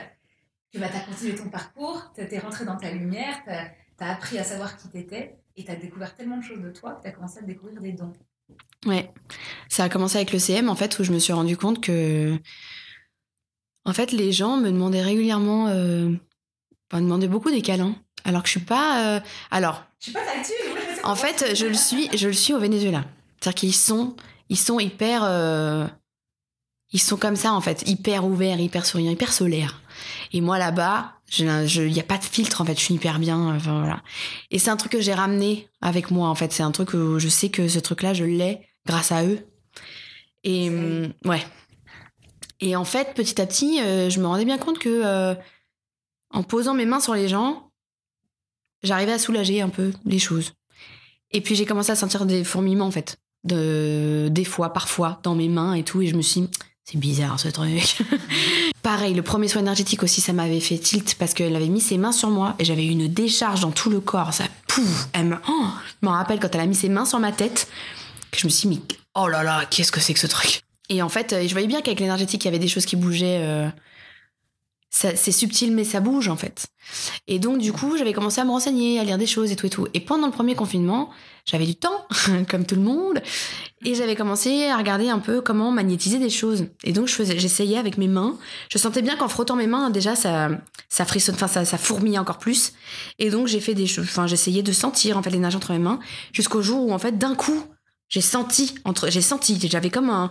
que 0.74 0.78
bah, 0.78 0.90
tu 0.90 0.98
as 0.98 1.00
continué 1.00 1.36
ton 1.36 1.50
parcours, 1.50 2.12
tu 2.14 2.22
es 2.22 2.40
rentré 2.40 2.66
dans 2.66 2.76
ta 2.76 2.92
lumière, 2.92 3.42
tu 3.46 4.04
as, 4.04 4.12
appris 4.12 4.38
à 4.40 4.44
savoir 4.44 4.76
qui 4.76 4.90
t'étais, 4.90 5.38
et 5.56 5.64
tu 5.64 5.72
as 5.72 5.78
découvert 5.78 6.16
tellement 6.16 6.36
de 6.36 6.44
choses 6.44 6.60
de 6.60 6.72
toi 6.72 6.96
que 6.96 7.04
tu 7.04 7.08
as 7.08 7.14
commencé 7.14 7.40
à 7.40 7.44
découvrir 7.44 7.80
des 7.80 7.94
dons. 7.94 8.12
Ouais, 8.86 9.10
ça 9.70 9.86
a 9.86 9.90
commencé 9.90 10.18
avec 10.18 10.34
le 10.34 10.40
CM 10.40 10.68
en 10.68 10.76
fait 10.76 11.00
où 11.00 11.06
je 11.06 11.14
me 11.14 11.20
suis 11.20 11.32
rendu 11.32 11.56
compte 11.56 11.82
que 11.82 12.38
en 13.86 13.94
fait 13.94 14.12
les 14.12 14.34
gens 14.34 14.58
me 14.58 14.70
demandaient 14.70 15.02
régulièrement, 15.02 15.70
euh... 15.70 16.12
enfin, 16.92 17.00
me 17.00 17.06
demandaient 17.06 17.30
beaucoup 17.30 17.52
des 17.52 17.62
câlins, 17.62 17.96
alors 18.24 18.42
que 18.44 18.48
je 18.48 18.52
suis 18.58 18.60
pas. 18.66 19.16
euh, 19.16 19.20
Alors, 19.52 19.84
Je 20.00 20.06
suis 20.06 20.14
pas 20.14 20.24
tactile, 20.26 20.56
en 21.04 21.16
fait, 21.16 21.56
je 21.56 21.66
le 21.66 21.74
suis, 21.74 22.10
je 22.16 22.28
le 22.28 22.34
suis 22.34 22.54
au 22.54 22.60
Venezuela. 22.60 23.04
C'est-à-dire 23.40 23.60
qu'ils 23.60 23.76
sont, 23.76 24.16
ils 24.50 24.58
sont 24.58 24.80
hyper, 24.80 25.24
euh, 25.24 25.86
ils 26.92 27.02
sont 27.02 27.18
comme 27.18 27.36
ça 27.36 27.52
en 27.54 27.62
fait, 27.62 27.84
hyper 27.88 28.26
ouverts, 28.26 28.60
hyper 28.60 28.86
souriants, 28.86 29.12
hyper 29.12 29.34
solaires. 29.34 29.82
Et 30.32 30.42
moi 30.42 30.58
là-bas, 30.58 31.14
il 31.38 31.46
n'y 31.92 32.00
a 32.00 32.04
pas 32.04 32.18
de 32.18 32.24
filtre 32.24 32.62
en 32.62 32.66
fait, 32.66 32.76
je 32.80 32.84
suis 32.86 32.94
hyper 32.94 33.20
bien. 33.20 33.56
Enfin 33.56 33.80
voilà. 33.80 34.02
Et 34.52 34.60
c'est 34.60 34.70
un 34.70 34.78
truc 34.78 34.92
que 34.94 35.02
j'ai 35.02 35.14
ramené 35.14 35.68
avec 35.82 36.12
moi 36.12 36.30
en 36.30 36.36
fait. 36.36 36.54
C'est 36.54 36.64
un 36.64 36.72
truc 36.72 36.94
où 36.94 37.20
je 37.20 37.28
sais 37.28 37.50
que 37.50 37.68
ce 37.68 37.80
truc-là, 37.80 38.14
je 38.14 38.24
l'ai 38.24 38.62
grâce 38.86 39.12
à 39.12 39.26
eux. 39.26 39.40
Et 40.44 40.70
hum, 40.70 41.14
ouais. 41.26 41.44
Et 42.62 42.76
en 42.76 42.86
fait, 42.86 43.14
petit 43.14 43.42
à 43.42 43.46
petit, 43.46 43.82
euh, 43.82 44.10
je 44.10 44.20
me 44.22 44.28
rendais 44.28 44.46
bien 44.46 44.58
compte 44.58 44.80
que 44.80 45.02
euh, 45.04 45.36
en 46.32 46.44
posant 46.44 46.74
mes 46.74 46.86
mains 46.86 47.00
sur 47.02 47.14
les 47.14 47.28
gens, 47.28 47.72
j'arrivais 48.84 49.14
à 49.14 49.20
soulager 49.20 49.62
un 49.62 49.70
peu 49.70 49.92
les 50.06 50.20
choses. 50.20 50.54
Et 51.32 51.42
puis 51.42 51.56
j'ai 51.56 51.66
commencé 51.66 51.92
à 51.92 51.96
sentir 51.96 52.26
des 52.26 52.44
fourmillements 52.44 52.86
en 52.86 52.92
fait, 52.92 53.18
de 53.44 54.28
des 54.32 54.46
fois, 54.46 54.72
parfois, 54.74 55.20
dans 55.24 55.36
mes 55.36 55.50
mains 55.50 55.74
et 55.74 55.84
tout, 55.84 56.02
et 56.02 56.08
je 56.08 56.16
me 56.16 56.22
suis 56.22 56.42
dit, 56.42 56.50
c'est 56.86 56.98
bizarre 56.98 57.40
ce 57.40 57.48
truc. 57.48 57.98
Pareil, 58.84 59.14
le 59.14 59.22
premier 59.22 59.48
soin 59.48 59.62
énergétique 59.62 60.04
aussi, 60.04 60.22
ça 60.22 60.34
m'avait 60.34 60.60
fait 60.60 60.78
tilt 60.78 61.16
parce 61.16 61.34
qu'elle 61.34 61.56
avait 61.56 61.70
mis 61.70 61.82
ses 61.82 61.98
mains 61.98 62.12
sur 62.12 62.30
moi 62.30 62.56
et 62.60 62.66
j'avais 62.66 62.86
eu 62.86 62.90
une 62.90 63.08
décharge 63.08 63.62
dans 63.62 63.72
tout 63.72 63.90
le 63.90 64.02
corps. 64.02 64.34
Ça, 64.34 64.44
pouf, 64.68 65.08
elle 65.14 65.28
me, 65.28 65.38
oh, 65.48 65.66
je 66.02 66.06
m'en 66.06 66.12
rappelle 66.12 66.40
quand 66.40 66.54
elle 66.54 66.62
a 66.62 66.66
mis 66.66 66.76
ses 66.76 66.90
mains 66.90 67.06
sur 67.06 67.20
ma 67.20 67.32
tête, 67.32 67.68
que 68.32 68.40
je 68.40 68.46
me 68.46 68.52
suis 68.52 68.68
dit, 68.68 68.82
oh 69.16 69.28
là 69.28 69.44
là, 69.44 69.66
qu'est-ce 69.70 69.92
que 69.92 70.02
c'est 70.02 70.14
que 70.14 70.20
ce 70.20 70.28
truc? 70.28 70.62
Et 70.90 71.02
en 71.02 71.10
fait, 71.10 71.32
euh, 71.32 71.48
je 71.48 71.52
voyais 71.54 71.68
bien 71.68 71.82
qu'avec 71.82 72.02
l'énergétique, 72.02 72.44
il 72.44 72.48
y 72.48 72.50
avait 72.50 72.60
des 72.60 72.68
choses 72.68 72.86
qui 72.86 72.98
bougeaient. 72.98 73.40
euh, 73.42 73.70
c'est 74.96 75.32
subtil, 75.32 75.74
mais 75.74 75.84
ça 75.84 76.00
bouge 76.00 76.28
en 76.28 76.36
fait. 76.36 76.68
Et 77.28 77.39
donc, 77.39 77.58
du 77.58 77.74
coup, 77.74 77.98
j'avais 77.98 78.14
commencé 78.14 78.39
à 78.39 78.46
me 78.46 78.52
renseigner, 78.52 79.00
à 79.00 79.04
lire 79.04 79.18
des 79.18 79.26
choses 79.26 79.52
et 79.52 79.56
tout 79.56 79.66
et 79.66 79.70
tout. 79.70 79.88
Et 79.96 80.00
pendant 80.00 80.28
le 80.28 80.32
premier 80.32 80.54
confinement, 80.54 81.10
j'avais 81.46 81.66
du 81.66 81.76
temps, 81.76 82.06
comme 82.50 82.66
tout 82.66 82.76
le 82.76 82.82
monde, 82.82 83.20
et 83.84 83.96
j'avais 83.96 84.16
commencé 84.16 84.68
à 84.68 84.78
regarder 84.78 85.10
un 85.10 85.18
peu 85.18 85.41
comment 85.41 85.72
magnétiser 85.72 86.20
des 86.20 86.30
choses. 86.30 86.68
Et 86.84 86.94
donc, 86.94 87.08
je 87.08 87.16
faisais, 87.16 87.39
j'essayais 87.39 87.78
avec 87.78 87.98
mes 87.98 88.08
mains. 88.08 88.38
Je 88.70 88.78
sentais 88.78 89.02
bien 89.02 89.16
qu'en 89.16 89.28
frottant 89.28 89.56
mes 89.56 89.68
mains, 89.68 89.89
déjà, 89.89 90.16
ça, 90.16 90.50
ça 90.89 91.06
frissonne, 91.06 91.36
enfin, 91.36 91.48
ça, 91.48 91.66
ça 91.66 91.80
fourmillait 91.80 92.20
encore 92.20 92.38
plus. 92.38 92.74
Et 93.18 93.32
donc, 93.32 93.48
j'ai 93.48 93.60
fait 93.60 93.74
des 93.74 93.88
enfin, 94.00 94.28
j'essayais 94.28 94.62
de 94.62 94.72
sentir, 94.72 95.18
en 95.18 95.24
fait, 95.24 95.32
l'énergie 95.32 95.58
entre 95.58 95.72
mes 95.72 95.80
mains, 95.80 96.00
jusqu'au 96.34 96.62
jour 96.62 96.86
où, 96.86 96.94
en 96.94 97.00
fait, 97.00 97.18
d'un 97.18 97.34
coup, 97.34 97.64
j'ai 98.10 98.22
senti, 98.22 98.76
entre, 98.86 99.10
j'ai 99.10 99.24
senti, 99.24 99.60
j'avais 99.60 99.89
comme 99.89 100.12
un, 100.12 100.30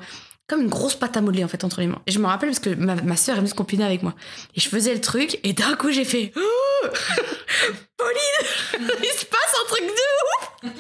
une 0.61 0.69
grosse 0.69 0.95
pâte 0.95 1.17
à 1.17 1.21
modeler, 1.21 1.45
en 1.45 1.49
fait, 1.49 1.65
entre 1.65 1.81
les 1.81 1.87
mains. 1.87 2.03
Et 2.07 2.13
je 2.13 2.19
me 2.19 2.27
rappelle 2.27 2.51
parce 2.51 2.59
que 2.61 2.71
ma, 2.71 2.95
ma 2.97 3.17
soeur 3.17 3.37
est 3.37 3.39
venue 3.39 3.49
se 3.49 3.55
compiner 3.55 3.85
avec 3.85 4.03
moi. 4.03 4.15
Et 4.57 4.61
je 4.61 4.69
faisais 4.69 4.93
le 4.93 5.01
truc, 5.01 5.39
et 5.45 5.53
d'un 5.53 5.75
coup, 5.75 5.91
j'ai 5.91 6.05
fait, 6.05 6.33
Oh 6.37 6.87
Pauline, 7.97 8.89
il 9.03 9.19
se 9.19 9.25
passe 9.27 9.55
un 9.63 9.69
truc 9.69 9.85
de 9.87 10.69
ouf! 10.69 10.73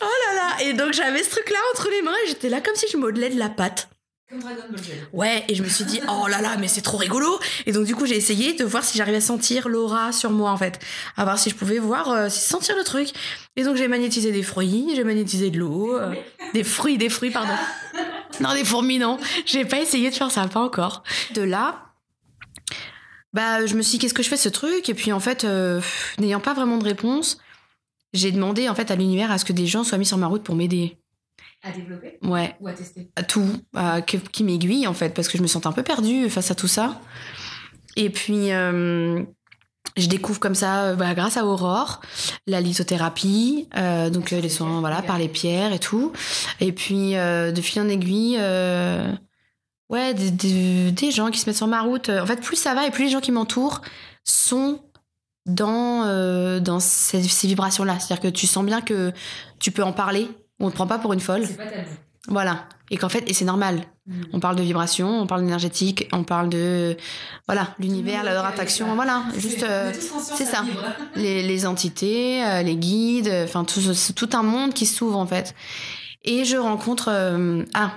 Oh 0.00 0.04
là 0.04 0.34
là! 0.34 0.64
Et 0.64 0.74
donc 0.74 0.92
j'avais 0.92 1.22
ce 1.22 1.30
truc-là 1.30 1.58
entre 1.72 1.88
les 1.90 2.02
mains 2.02 2.14
et 2.24 2.28
j'étais 2.28 2.48
là 2.48 2.60
comme 2.60 2.74
si 2.76 2.86
je 2.92 2.96
modelais 2.96 3.30
de 3.30 3.38
la 3.38 3.48
pâte. 3.48 3.88
Comme 4.28 4.40
Dragon 4.40 4.62
Ball 4.70 4.82
Z. 4.82 4.90
Ouais, 5.12 5.44
et 5.48 5.54
je 5.54 5.62
me 5.62 5.68
suis 5.68 5.84
dit, 5.84 6.00
oh 6.08 6.26
là 6.28 6.40
là, 6.40 6.56
mais 6.58 6.68
c'est 6.68 6.80
trop 6.80 6.96
rigolo! 6.96 7.38
Et 7.66 7.72
donc 7.72 7.84
du 7.84 7.94
coup, 7.94 8.06
j'ai 8.06 8.16
essayé 8.16 8.54
de 8.54 8.64
voir 8.64 8.82
si 8.82 8.96
j'arrivais 8.96 9.18
à 9.18 9.20
sentir 9.20 9.68
l'aura 9.68 10.12
sur 10.12 10.30
moi 10.30 10.50
en 10.50 10.56
fait. 10.56 10.80
À 11.16 11.24
voir 11.24 11.38
si 11.38 11.50
je 11.50 11.54
pouvais 11.54 11.78
voir, 11.78 12.10
euh, 12.10 12.28
si 12.28 12.40
sentir 12.40 12.76
le 12.76 12.84
truc. 12.84 13.10
Et 13.56 13.64
donc 13.64 13.76
j'ai 13.76 13.88
magnétisé 13.88 14.32
des 14.32 14.42
fruits, 14.42 14.92
j'ai 14.94 15.04
magnétisé 15.04 15.50
de 15.50 15.58
l'eau, 15.58 15.96
euh, 15.96 16.14
des 16.54 16.64
fruits, 16.64 16.98
des 16.98 17.08
fruits, 17.08 17.30
pardon. 17.30 17.54
Non, 18.40 18.52
des 18.52 18.64
fourmis, 18.64 18.98
non. 18.98 19.18
J'ai 19.46 19.64
pas 19.64 19.78
essayé 19.78 20.10
de 20.10 20.14
faire 20.16 20.28
ça, 20.28 20.48
pas 20.48 20.58
encore. 20.58 21.04
De 21.34 21.42
là, 21.42 21.94
bah, 23.32 23.66
je 23.66 23.74
me 23.74 23.82
suis 23.82 23.92
dit, 23.92 23.98
qu'est-ce 23.98 24.14
que 24.14 24.22
je 24.22 24.28
fais 24.28 24.36
ce 24.36 24.48
truc? 24.48 24.88
Et 24.88 24.94
puis, 24.94 25.12
en 25.12 25.20
fait, 25.20 25.44
euh, 25.44 25.80
n'ayant 26.18 26.40
pas 26.40 26.54
vraiment 26.54 26.78
de 26.78 26.84
réponse, 26.84 27.38
j'ai 28.12 28.30
demandé 28.30 28.68
en 28.68 28.74
fait 28.74 28.90
à 28.90 28.96
l'univers 28.96 29.30
à 29.30 29.38
ce 29.38 29.44
que 29.44 29.52
des 29.52 29.66
gens 29.66 29.82
soient 29.84 29.98
mis 29.98 30.06
sur 30.06 30.18
ma 30.18 30.28
route 30.28 30.44
pour 30.44 30.54
m'aider. 30.54 30.96
À 31.66 31.70
développer 31.72 32.18
Ouais, 32.22 32.54
ou 32.60 32.68
à 32.68 32.72
tester 32.74 33.10
à 33.16 33.22
tout, 33.22 33.48
que- 34.06 34.16
qui 34.18 34.44
m'aiguille 34.44 34.86
en 34.86 34.92
fait, 34.94 35.10
parce 35.14 35.28
que 35.28 35.38
je 35.38 35.42
me 35.42 35.48
sentais 35.48 35.66
un 35.66 35.72
peu 35.72 35.82
perdue 35.82 36.28
face 36.28 36.50
à 36.50 36.54
tout 36.54 36.68
ça. 36.68 37.00
Et 37.96 38.10
puis, 38.10 38.52
euh, 38.52 39.22
je 39.96 40.06
découvre 40.08 40.40
comme 40.40 40.54
ça, 40.54 40.82
euh, 40.90 40.94
bah, 40.94 41.14
grâce 41.14 41.36
à 41.36 41.46
Aurore, 41.46 42.00
la 42.46 42.60
lithothérapie, 42.60 43.68
euh, 43.76 44.10
donc 44.10 44.30
les 44.32 44.48
soins 44.48 44.80
voilà, 44.80 45.00
par 45.02 45.16
les 45.18 45.28
pierres 45.28 45.72
et 45.72 45.78
tout. 45.78 46.12
Et 46.60 46.72
puis, 46.72 47.12
de 47.14 47.60
fil 47.62 47.80
en 47.82 47.88
aiguille, 47.88 48.36
ouais, 49.90 50.14
des, 50.14 50.30
des- 50.30 50.92
des 50.92 51.10
gens 51.10 51.30
qui 51.30 51.38
se 51.38 51.48
mettent 51.48 51.56
sur 51.56 51.66
ma 51.66 51.82
route. 51.82 52.08
En 52.10 52.26
fait, 52.26 52.40
plus 52.42 52.56
ça 52.56 52.74
va 52.74 52.86
et 52.86 52.90
plus 52.90 53.04
les 53.04 53.10
gens 53.10 53.20
qui 53.20 53.32
m'entourent 53.32 53.80
sont 54.24 54.80
dans, 55.46 56.58
dans 56.60 56.80
ces, 56.80 57.22
ces 57.22 57.46
vibrations-là. 57.46 57.98
C'est-à-dire 58.00 58.20
que 58.30 58.34
tu 58.36 58.46
sens 58.46 58.64
bien 58.64 58.80
que 58.80 59.12
tu 59.60 59.70
peux 59.70 59.82
en 59.84 59.92
parler, 59.92 60.28
on 60.60 60.66
ne 60.66 60.70
te 60.70 60.76
prend 60.76 60.86
pas 60.86 60.98
pour 60.98 61.12
une 61.12 61.20
folle. 61.20 61.46
C'est 61.46 61.56
pas 61.56 61.66
tabou. 61.66 61.88
Voilà. 62.28 62.68
Et 62.90 62.96
qu'en 62.96 63.08
fait, 63.08 63.28
et 63.28 63.34
c'est 63.34 63.44
normal. 63.44 63.82
On 64.32 64.40
parle 64.40 64.56
de 64.56 64.62
vibration, 64.62 65.20
on 65.20 65.26
parle 65.26 65.42
d'énergétique, 65.42 66.08
on 66.12 66.24
parle 66.24 66.50
de 66.50 66.94
voilà 67.46 67.74
l'univers, 67.78 68.22
la 68.22 68.34
loi 68.34 68.42
d'attraction, 68.42 68.94
voilà, 68.94 69.24
juste 69.34 69.62
euh, 69.62 69.92
c'est 70.20 70.44
ça. 70.44 70.62
les, 71.16 71.42
les 71.42 71.66
entités, 71.66 72.44
euh, 72.44 72.62
les 72.62 72.76
guides, 72.76 73.28
euh, 73.28 73.44
enfin 73.44 73.64
tout, 73.64 73.80
tout 74.14 74.28
un 74.34 74.42
monde 74.42 74.74
qui 74.74 74.84
s'ouvre 74.84 75.18
en 75.18 75.26
fait. 75.26 75.54
Et 76.22 76.44
je 76.44 76.58
rencontre 76.58 77.08
euh, 77.10 77.64
ah 77.72 77.92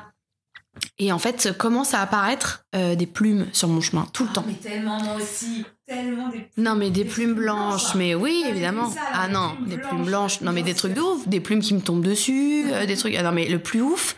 et 0.97 1.11
en 1.11 1.19
fait 1.19 1.57
commence 1.57 1.93
à 1.93 2.01
apparaître 2.01 2.63
euh, 2.73 2.95
des 2.95 3.07
plumes 3.07 3.47
sur 3.51 3.67
mon 3.67 3.81
chemin 3.81 4.07
tout 4.13 4.23
le 4.23 4.29
temps. 4.29 4.45
Mais 4.47 4.53
tellement 4.53 5.01
moi 5.03 5.15
aussi, 5.15 5.65
tellement 5.87 6.29
des 6.29 6.47
Non 6.57 6.75
mais 6.75 6.89
des 6.91 7.03
Des 7.03 7.09
plumes 7.09 7.33
plumes 7.33 7.35
blanches, 7.35 7.81
blanches, 7.83 7.95
mais 7.95 8.15
oui 8.15 8.41
Ah, 8.45 8.49
évidemment. 8.49 8.89
ça, 8.91 9.01
Ah 9.13 9.27
non, 9.27 9.55
plumes 9.55 9.67
des 9.69 9.77
plumes 9.77 9.89
blanches. 10.03 10.07
blanches. 10.07 10.41
Non 10.41 10.51
mais 10.51 10.63
des 10.63 10.73
trucs 10.73 10.93
de 10.93 11.01
ouf, 11.01 11.27
des 11.27 11.39
plumes 11.39 11.61
qui 11.61 11.73
me 11.73 11.81
tombent 11.81 12.03
dessus, 12.05 12.65
euh, 12.71 12.85
des 12.85 12.95
trucs. 12.97 13.15
Ah 13.15 13.23
non 13.23 13.31
mais 13.31 13.47
le 13.47 13.59
plus 13.59 13.81
ouf, 13.81 14.15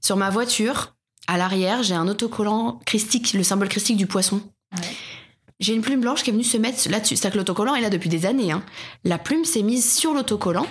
sur 0.00 0.16
ma 0.16 0.30
voiture, 0.30 0.94
à 1.26 1.38
l'arrière, 1.38 1.82
j'ai 1.82 1.94
un 1.94 2.08
autocollant 2.08 2.80
christique, 2.84 3.32
le 3.32 3.42
symbole 3.42 3.68
christique 3.68 3.96
du 3.96 4.06
poisson. 4.06 4.42
Ouais. 4.76 4.80
J'ai 5.60 5.72
une 5.72 5.82
plume 5.82 6.00
blanche 6.00 6.22
qui 6.24 6.30
est 6.30 6.32
venue 6.32 6.42
se 6.44 6.58
mettre 6.58 6.90
là-dessus. 6.90 7.16
C'est-à-dire 7.16 7.34
que 7.34 7.38
l'autocollant 7.38 7.74
est 7.76 7.80
là 7.80 7.88
depuis 7.88 8.08
des 8.10 8.26
années. 8.26 8.50
hein. 8.50 8.62
La 9.04 9.18
plume 9.18 9.44
s'est 9.44 9.62
mise 9.62 9.94
sur 9.94 10.12
l'autocollant. 10.12 10.66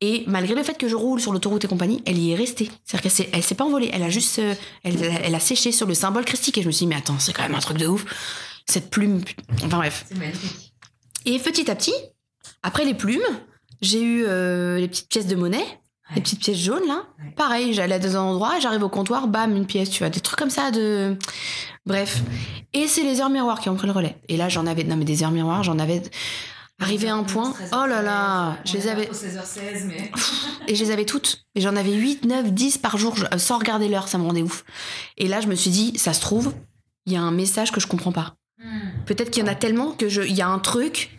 Et 0.00 0.24
malgré 0.26 0.54
le 0.54 0.62
fait 0.62 0.78
que 0.78 0.88
je 0.88 0.94
roule 0.94 1.20
sur 1.20 1.32
l'autoroute 1.32 1.64
et 1.64 1.68
compagnie, 1.68 2.02
elle 2.06 2.16
y 2.18 2.30
est 2.30 2.34
restée. 2.36 2.70
C'est-à-dire 2.84 3.02
qu'elle 3.02 3.10
s'est, 3.10 3.28
elle 3.32 3.42
s'est 3.42 3.54
pas 3.56 3.64
envolée. 3.64 3.90
Elle 3.92 4.02
a 4.04 4.08
juste, 4.10 4.38
euh, 4.38 4.54
elle, 4.84 4.96
elle 5.24 5.34
a 5.34 5.40
séché 5.40 5.72
sur 5.72 5.86
le 5.86 5.94
symbole 5.94 6.24
christique. 6.24 6.56
Et 6.58 6.62
je 6.62 6.66
me 6.68 6.72
suis 6.72 6.84
dit, 6.84 6.88
mais 6.88 6.96
attends, 6.96 7.18
c'est 7.18 7.32
quand 7.32 7.42
même 7.42 7.54
un 7.54 7.60
truc 7.60 7.78
de 7.78 7.86
ouf. 7.88 8.04
Cette 8.68 8.90
plume. 8.90 9.22
Enfin 9.64 9.78
bref. 9.78 10.04
C'est 10.08 10.18
magnifique. 10.18 10.72
Et 11.24 11.38
petit 11.38 11.70
à 11.70 11.74
petit, 11.74 11.94
après 12.62 12.84
les 12.84 12.94
plumes, 12.94 13.26
j'ai 13.80 14.02
eu 14.02 14.24
euh, 14.26 14.78
les 14.78 14.88
petites 14.88 15.08
pièces 15.08 15.26
de 15.26 15.36
monnaie, 15.36 15.66
les 16.14 16.20
petites 16.20 16.40
pièces 16.40 16.58
jaunes 16.58 16.86
là. 16.86 17.04
Ouais. 17.18 17.32
Pareil, 17.36 17.74
j'allais 17.74 17.96
à 17.96 17.98
des 17.98 18.16
endroits, 18.16 18.58
j'arrive 18.60 18.82
au 18.82 18.88
comptoir, 18.88 19.28
bam, 19.28 19.56
une 19.56 19.66
pièce, 19.66 19.90
tu 19.90 20.00
vois, 20.00 20.10
des 20.10 20.20
trucs 20.20 20.38
comme 20.38 20.50
ça 20.50 20.70
de. 20.70 21.16
Bref. 21.84 22.22
Et 22.72 22.86
c'est 22.86 23.02
les 23.02 23.20
heures 23.20 23.30
miroirs 23.30 23.60
qui 23.60 23.68
ont 23.68 23.76
pris 23.76 23.86
le 23.86 23.92
relais. 23.92 24.16
Et 24.28 24.36
là, 24.36 24.48
j'en 24.48 24.66
avais. 24.66 24.84
Non, 24.84 24.96
mais 24.96 25.04
des 25.04 25.22
heures 25.22 25.30
miroirs, 25.30 25.62
j'en 25.62 25.78
avais. 25.78 26.02
Arrivé 26.78 27.08
à 27.08 27.14
un 27.14 27.22
point. 27.22 27.54
Oh 27.72 27.86
là 27.86 28.02
là, 28.02 28.58
je 28.66 28.74
les 28.74 28.86
avais. 28.86 29.06
16h16, 29.06 29.86
mais. 29.86 30.10
Et 30.68 30.74
je 30.74 30.84
les 30.84 30.90
avais 30.90 31.06
toutes. 31.06 31.46
Et 31.54 31.60
j'en 31.60 31.74
avais 31.74 31.92
8, 31.92 32.26
9, 32.26 32.52
10 32.52 32.78
par 32.78 32.98
jour, 32.98 33.16
sans 33.38 33.58
regarder 33.58 33.88
l'heure, 33.88 34.08
ça 34.08 34.18
me 34.18 34.24
rendait 34.24 34.42
ouf. 34.42 34.64
Et 35.16 35.26
là, 35.26 35.40
je 35.40 35.46
me 35.46 35.54
suis 35.54 35.70
dit, 35.70 35.96
ça 35.96 36.12
se 36.12 36.20
trouve, 36.20 36.52
il 37.06 37.14
y 37.14 37.16
a 37.16 37.22
un 37.22 37.30
message 37.30 37.72
que 37.72 37.80
je 37.80 37.86
comprends 37.86 38.12
pas. 38.12 38.34
Hmm. 38.66 39.04
Peut-être 39.06 39.30
qu'il 39.30 39.44
y 39.44 39.46
en 39.46 39.50
a 39.50 39.54
tellement 39.54 39.92
que 39.92 40.08
je, 40.08 40.22
il 40.22 40.34
y 40.34 40.42
a 40.42 40.48
un 40.48 40.58
truc 40.58 41.10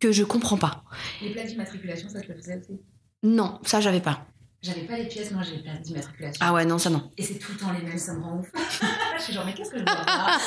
que 0.00 0.10
je 0.10 0.24
comprends 0.24 0.56
pas. 0.56 0.82
Les 1.22 1.30
plaques 1.30 1.46
d'immatriculation, 1.46 2.08
ça 2.08 2.20
te 2.20 2.26
le 2.26 2.34
faisait 2.34 2.58
aussi? 2.58 2.80
Non, 3.22 3.60
ça 3.64 3.80
j'avais 3.80 4.00
pas. 4.00 4.26
J'avais 4.62 4.80
pas 4.80 4.96
les 4.96 5.06
pièces, 5.06 5.30
moi 5.30 5.42
j'ai 5.44 5.56
les 5.56 5.62
plaques 5.62 5.82
d'immatriculation. 5.82 6.38
Ah 6.44 6.52
ouais, 6.52 6.64
non, 6.64 6.78
ça 6.78 6.90
non. 6.90 7.10
Et 7.16 7.22
c'est 7.22 7.34
tout 7.34 7.52
le 7.52 7.58
temps 7.58 7.72
les 7.72 7.86
mêmes, 7.86 7.98
ça 7.98 8.14
me 8.14 8.22
rend 8.22 8.40
ouf. 8.40 8.50
je 9.18 9.22
suis 9.22 9.32
genre, 9.32 9.44
mais 9.46 9.54
qu'est-ce 9.54 9.70
que 9.70 9.78
je 9.78 9.84
dois 9.84 9.92
avoir 9.92 10.40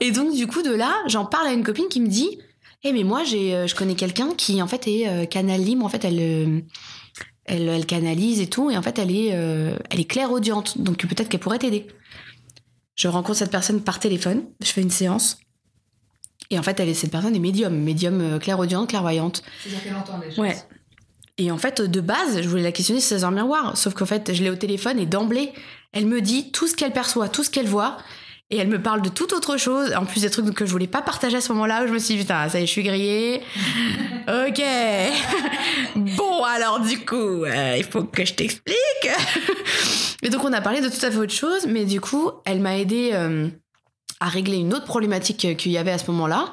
Et 0.00 0.10
donc 0.10 0.34
du 0.34 0.46
coup 0.46 0.62
de 0.62 0.72
là, 0.72 0.94
j'en 1.06 1.26
parle 1.26 1.48
à 1.48 1.52
une 1.52 1.62
copine 1.62 1.88
qui 1.88 2.00
me 2.00 2.08
dit, 2.08 2.38
eh 2.84 2.92
mais 2.94 3.04
moi 3.04 3.24
j'ai, 3.24 3.54
euh, 3.54 3.66
je 3.66 3.74
connais 3.74 3.94
quelqu'un 3.94 4.34
qui 4.34 4.62
en 4.62 4.66
fait 4.66 4.88
est 4.88 5.08
euh, 5.08 5.26
canal 5.26 5.60
libre, 5.60 5.84
en 5.84 5.90
fait 5.90 6.04
elle, 6.06 6.20
euh, 6.20 6.60
elle, 7.44 7.68
elle 7.68 7.86
canalise 7.86 8.40
et 8.40 8.48
tout, 8.48 8.70
et 8.70 8.78
en 8.78 8.82
fait 8.82 8.98
elle 8.98 9.10
est, 9.10 9.30
euh, 9.32 9.76
elle 9.90 10.00
est 10.00 10.10
clairaudiente, 10.10 10.78
donc 10.78 11.06
peut-être 11.06 11.28
qu'elle 11.28 11.40
pourrait 11.40 11.58
t'aider. 11.58 11.86
Je 13.02 13.08
rencontre 13.08 13.40
cette 13.40 13.50
personne 13.50 13.82
par 13.82 13.98
téléphone, 13.98 14.44
je 14.62 14.68
fais 14.68 14.80
une 14.80 14.88
séance. 14.88 15.40
Et 16.50 16.58
en 16.58 16.62
fait, 16.62 16.78
elle 16.78 16.88
est, 16.88 16.94
cette 16.94 17.10
personne 17.10 17.34
est 17.34 17.40
médium, 17.40 17.74
médium 17.74 18.20
euh, 18.20 18.38
clairaudiente, 18.38 18.90
clairvoyante. 18.90 19.42
C'est-à-dire 19.60 19.82
qu'elle 19.82 19.96
entend 19.96 20.18
des 20.20 20.28
choses. 20.28 20.38
Ouais. 20.38 20.56
Et 21.36 21.50
en 21.50 21.58
fait, 21.58 21.82
de 21.82 22.00
base, 22.00 22.40
je 22.40 22.48
voulais 22.48 22.62
la 22.62 22.70
questionner 22.70 23.00
sur 23.00 23.08
ses 23.08 23.24
heures 23.24 23.32
miroirs. 23.32 23.76
Sauf 23.76 23.94
qu'en 23.94 24.06
fait, 24.06 24.32
je 24.32 24.44
l'ai 24.44 24.50
au 24.50 24.54
téléphone 24.54 25.00
et 25.00 25.06
d'emblée, 25.06 25.52
elle 25.90 26.06
me 26.06 26.20
dit 26.20 26.52
tout 26.52 26.68
ce 26.68 26.76
qu'elle 26.76 26.92
perçoit, 26.92 27.28
tout 27.28 27.42
ce 27.42 27.50
qu'elle 27.50 27.66
voit. 27.66 27.96
Et 28.52 28.58
elle 28.58 28.68
me 28.68 28.80
parle 28.80 29.02
de 29.02 29.08
toute 29.08 29.32
autre 29.32 29.56
chose. 29.56 29.92
En 29.94 30.04
plus, 30.04 30.20
des 30.20 30.30
trucs 30.30 30.54
que 30.54 30.66
je 30.66 30.70
voulais 30.70 30.86
pas 30.86 31.02
partager 31.02 31.38
à 31.38 31.40
ce 31.40 31.52
moment-là, 31.52 31.82
où 31.82 31.88
je 31.88 31.92
me 31.92 31.98
suis 31.98 32.14
dit, 32.14 32.20
putain, 32.20 32.48
ça 32.48 32.60
y 32.60 32.62
est, 32.62 32.66
je 32.66 32.70
suis 32.70 32.82
grillée. 32.84 33.40
ok. 34.28 34.62
bon, 36.16 36.44
alors, 36.44 36.78
du 36.80 37.04
coup, 37.04 37.44
euh, 37.44 37.74
il 37.76 37.84
faut 37.84 38.04
que 38.04 38.24
je 38.24 38.34
t'explique. 38.34 38.76
et 40.22 40.28
donc, 40.28 40.44
on 40.44 40.52
a 40.52 40.60
parlé 40.60 40.80
de 40.80 40.88
tout 40.88 41.04
à 41.04 41.10
fait 41.10 41.16
autre 41.16 41.32
chose. 41.32 41.66
Mais 41.66 41.84
du 41.84 42.00
coup, 42.00 42.30
elle 42.44 42.60
m'a 42.60 42.78
aidé 42.78 43.10
euh, 43.14 43.48
à 44.20 44.28
régler 44.28 44.58
une 44.58 44.72
autre 44.72 44.84
problématique 44.84 45.44
euh, 45.46 45.54
qu'il 45.54 45.72
y 45.72 45.78
avait 45.78 45.90
à 45.90 45.98
ce 45.98 46.10
moment-là. 46.10 46.52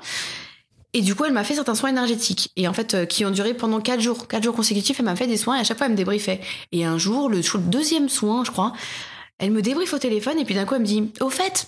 Et 0.93 1.01
du 1.01 1.13
coup, 1.13 1.25
elle 1.25 1.33
m'a 1.33 1.43
fait 1.43 1.53
certains 1.53 1.75
soins 1.75 1.89
énergétiques. 1.89 2.51
Et 2.55 2.67
en 2.67 2.73
fait, 2.73 2.93
euh, 2.93 3.05
qui 3.05 3.23
ont 3.25 3.29
duré 3.29 3.53
pendant 3.53 3.79
quatre 3.79 4.01
jours. 4.01 4.27
Quatre 4.27 4.43
jours 4.43 4.55
consécutifs, 4.55 4.99
elle 4.99 5.05
m'a 5.05 5.15
fait 5.15 5.27
des 5.27 5.37
soins 5.37 5.57
et 5.57 5.59
à 5.59 5.63
chaque 5.63 5.77
fois, 5.77 5.85
elle 5.85 5.93
me 5.93 5.97
débriefait. 5.97 6.41
Et 6.71 6.83
un 6.83 6.97
jour, 6.97 7.29
le, 7.29 7.37
le 7.37 7.59
deuxième 7.59 8.09
soin, 8.09 8.43
je 8.43 8.51
crois, 8.51 8.73
elle 9.37 9.51
me 9.51 9.61
débriefe 9.61 9.93
au 9.93 9.99
téléphone 9.99 10.39
et 10.39 10.45
puis 10.45 10.55
d'un 10.55 10.65
coup, 10.65 10.75
elle 10.75 10.81
me 10.81 10.85
dit 10.85 11.11
Au 11.21 11.29
fait, 11.29 11.67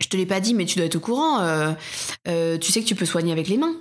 je 0.00 0.08
te 0.08 0.16
l'ai 0.16 0.26
pas 0.26 0.40
dit, 0.40 0.54
mais 0.54 0.64
tu 0.66 0.76
dois 0.76 0.86
être 0.86 0.96
au 0.96 1.00
courant. 1.00 1.40
euh, 1.40 1.72
euh, 2.28 2.58
tu 2.58 2.72
sais 2.72 2.80
que 2.82 2.86
tu 2.86 2.94
peux 2.94 3.06
soigner 3.06 3.32
avec 3.32 3.48
les 3.48 3.56
mains. 3.56 3.74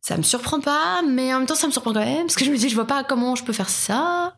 Ça 0.00 0.16
me 0.18 0.22
surprend 0.22 0.60
pas, 0.60 1.00
mais 1.02 1.32
en 1.32 1.38
même 1.38 1.46
temps, 1.46 1.54
ça 1.54 1.66
me 1.66 1.72
surprend 1.72 1.92
quand 1.94 2.04
même. 2.04 2.26
Parce 2.26 2.36
que 2.36 2.44
je 2.44 2.50
me 2.50 2.56
dis 2.58 2.68
Je 2.68 2.74
vois 2.74 2.86
pas 2.86 3.04
comment 3.04 3.34
je 3.36 3.44
peux 3.44 3.54
faire 3.54 3.70
ça. 3.70 4.36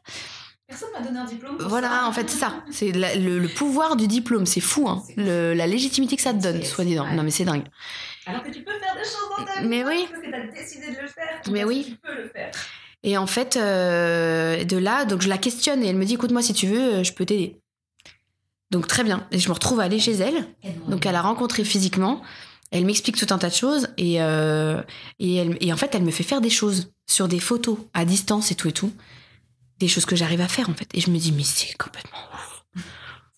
Personne 0.68 0.88
m'a 0.96 1.00
donné 1.00 1.18
un 1.18 1.24
diplôme. 1.24 1.56
pour 1.58 1.68
Voilà, 1.68 1.88
ça. 1.90 2.06
en 2.06 2.12
fait, 2.12 2.28
c'est 2.30 2.38
ça. 2.38 2.64
C'est 2.70 2.92
le, 2.92 3.38
le 3.38 3.48
pouvoir 3.48 3.96
du 3.96 4.06
diplôme. 4.08 4.46
C'est 4.46 4.60
fou, 4.60 4.88
hein. 4.88 5.02
Le- 5.16 5.54
la 5.54 5.66
légitimité 5.66 6.16
que 6.16 6.22
ça 6.22 6.32
te 6.32 6.38
donne, 6.42 6.62
soi-disant. 6.64 7.04
ouais. 7.06 7.14
Non, 7.14 7.22
mais 7.22 7.30
c'est 7.30 7.44
dingue. 7.44 7.64
Alors 8.26 8.42
que 8.42 8.50
tu 8.50 8.62
peux 8.62 8.72
faire 8.72 8.94
des 8.94 9.04
choses 9.04 9.28
dans 9.38 9.44
ta 9.44 9.60
vie. 9.60 9.68
Mais 9.68 9.84
oui. 9.84 10.06
Parce 10.10 10.22
que 10.22 10.30
t'as 10.30 10.60
décidé 10.60 10.86
de 10.88 11.00
le 11.02 11.08
faire. 11.08 11.40
Mais 11.50 11.64
oui. 11.64 11.82
que 11.84 11.90
Tu 11.90 11.96
peux 12.16 12.22
le 12.22 12.28
faire. 12.28 12.50
Et 13.04 13.16
en 13.16 13.26
fait, 13.28 13.56
euh, 13.56 14.64
de 14.64 14.76
là, 14.76 15.04
donc 15.04 15.22
je 15.22 15.28
la 15.28 15.38
questionne 15.38 15.82
et 15.84 15.88
elle 15.88 15.96
me 15.96 16.04
dit 16.04 16.14
écoute-moi, 16.14 16.42
si 16.42 16.52
tu 16.52 16.66
veux, 16.66 17.04
je 17.04 17.12
peux 17.12 17.24
t'aider. 17.24 17.60
Donc 18.70 18.86
très 18.88 19.04
bien. 19.04 19.26
Et 19.30 19.38
je 19.38 19.48
me 19.48 19.54
retrouve 19.54 19.80
à 19.80 19.84
aller 19.84 19.98
chez 20.00 20.12
elle. 20.14 20.46
Donc 20.88 21.06
elle 21.06 21.14
a 21.14 21.22
rencontré 21.22 21.64
physiquement. 21.64 22.22
Elle 22.72 22.84
m'explique 22.84 23.16
tout 23.16 23.32
un 23.32 23.38
tas 23.38 23.48
de 23.48 23.54
choses 23.54 23.88
et, 23.96 24.20
euh, 24.20 24.82
et, 25.20 25.36
elle, 25.36 25.56
et 25.60 25.72
en 25.72 25.76
fait, 25.76 25.94
elle 25.94 26.02
me 26.02 26.10
fait 26.10 26.24
faire 26.24 26.40
des 26.40 26.50
choses 26.50 26.90
sur 27.06 27.28
des 27.28 27.38
photos 27.38 27.78
à 27.94 28.04
distance 28.04 28.50
et 28.50 28.56
tout 28.56 28.66
et 28.68 28.72
tout. 28.72 28.92
Des 29.78 29.86
choses 29.88 30.04
que 30.04 30.16
j'arrive 30.16 30.40
à 30.40 30.48
faire 30.48 30.68
en 30.68 30.74
fait. 30.74 30.88
Et 30.94 31.00
je 31.00 31.10
me 31.10 31.18
dis 31.18 31.30
mais 31.32 31.44
c'est 31.44 31.76
complètement 31.78 32.18
ouf. 32.34 32.64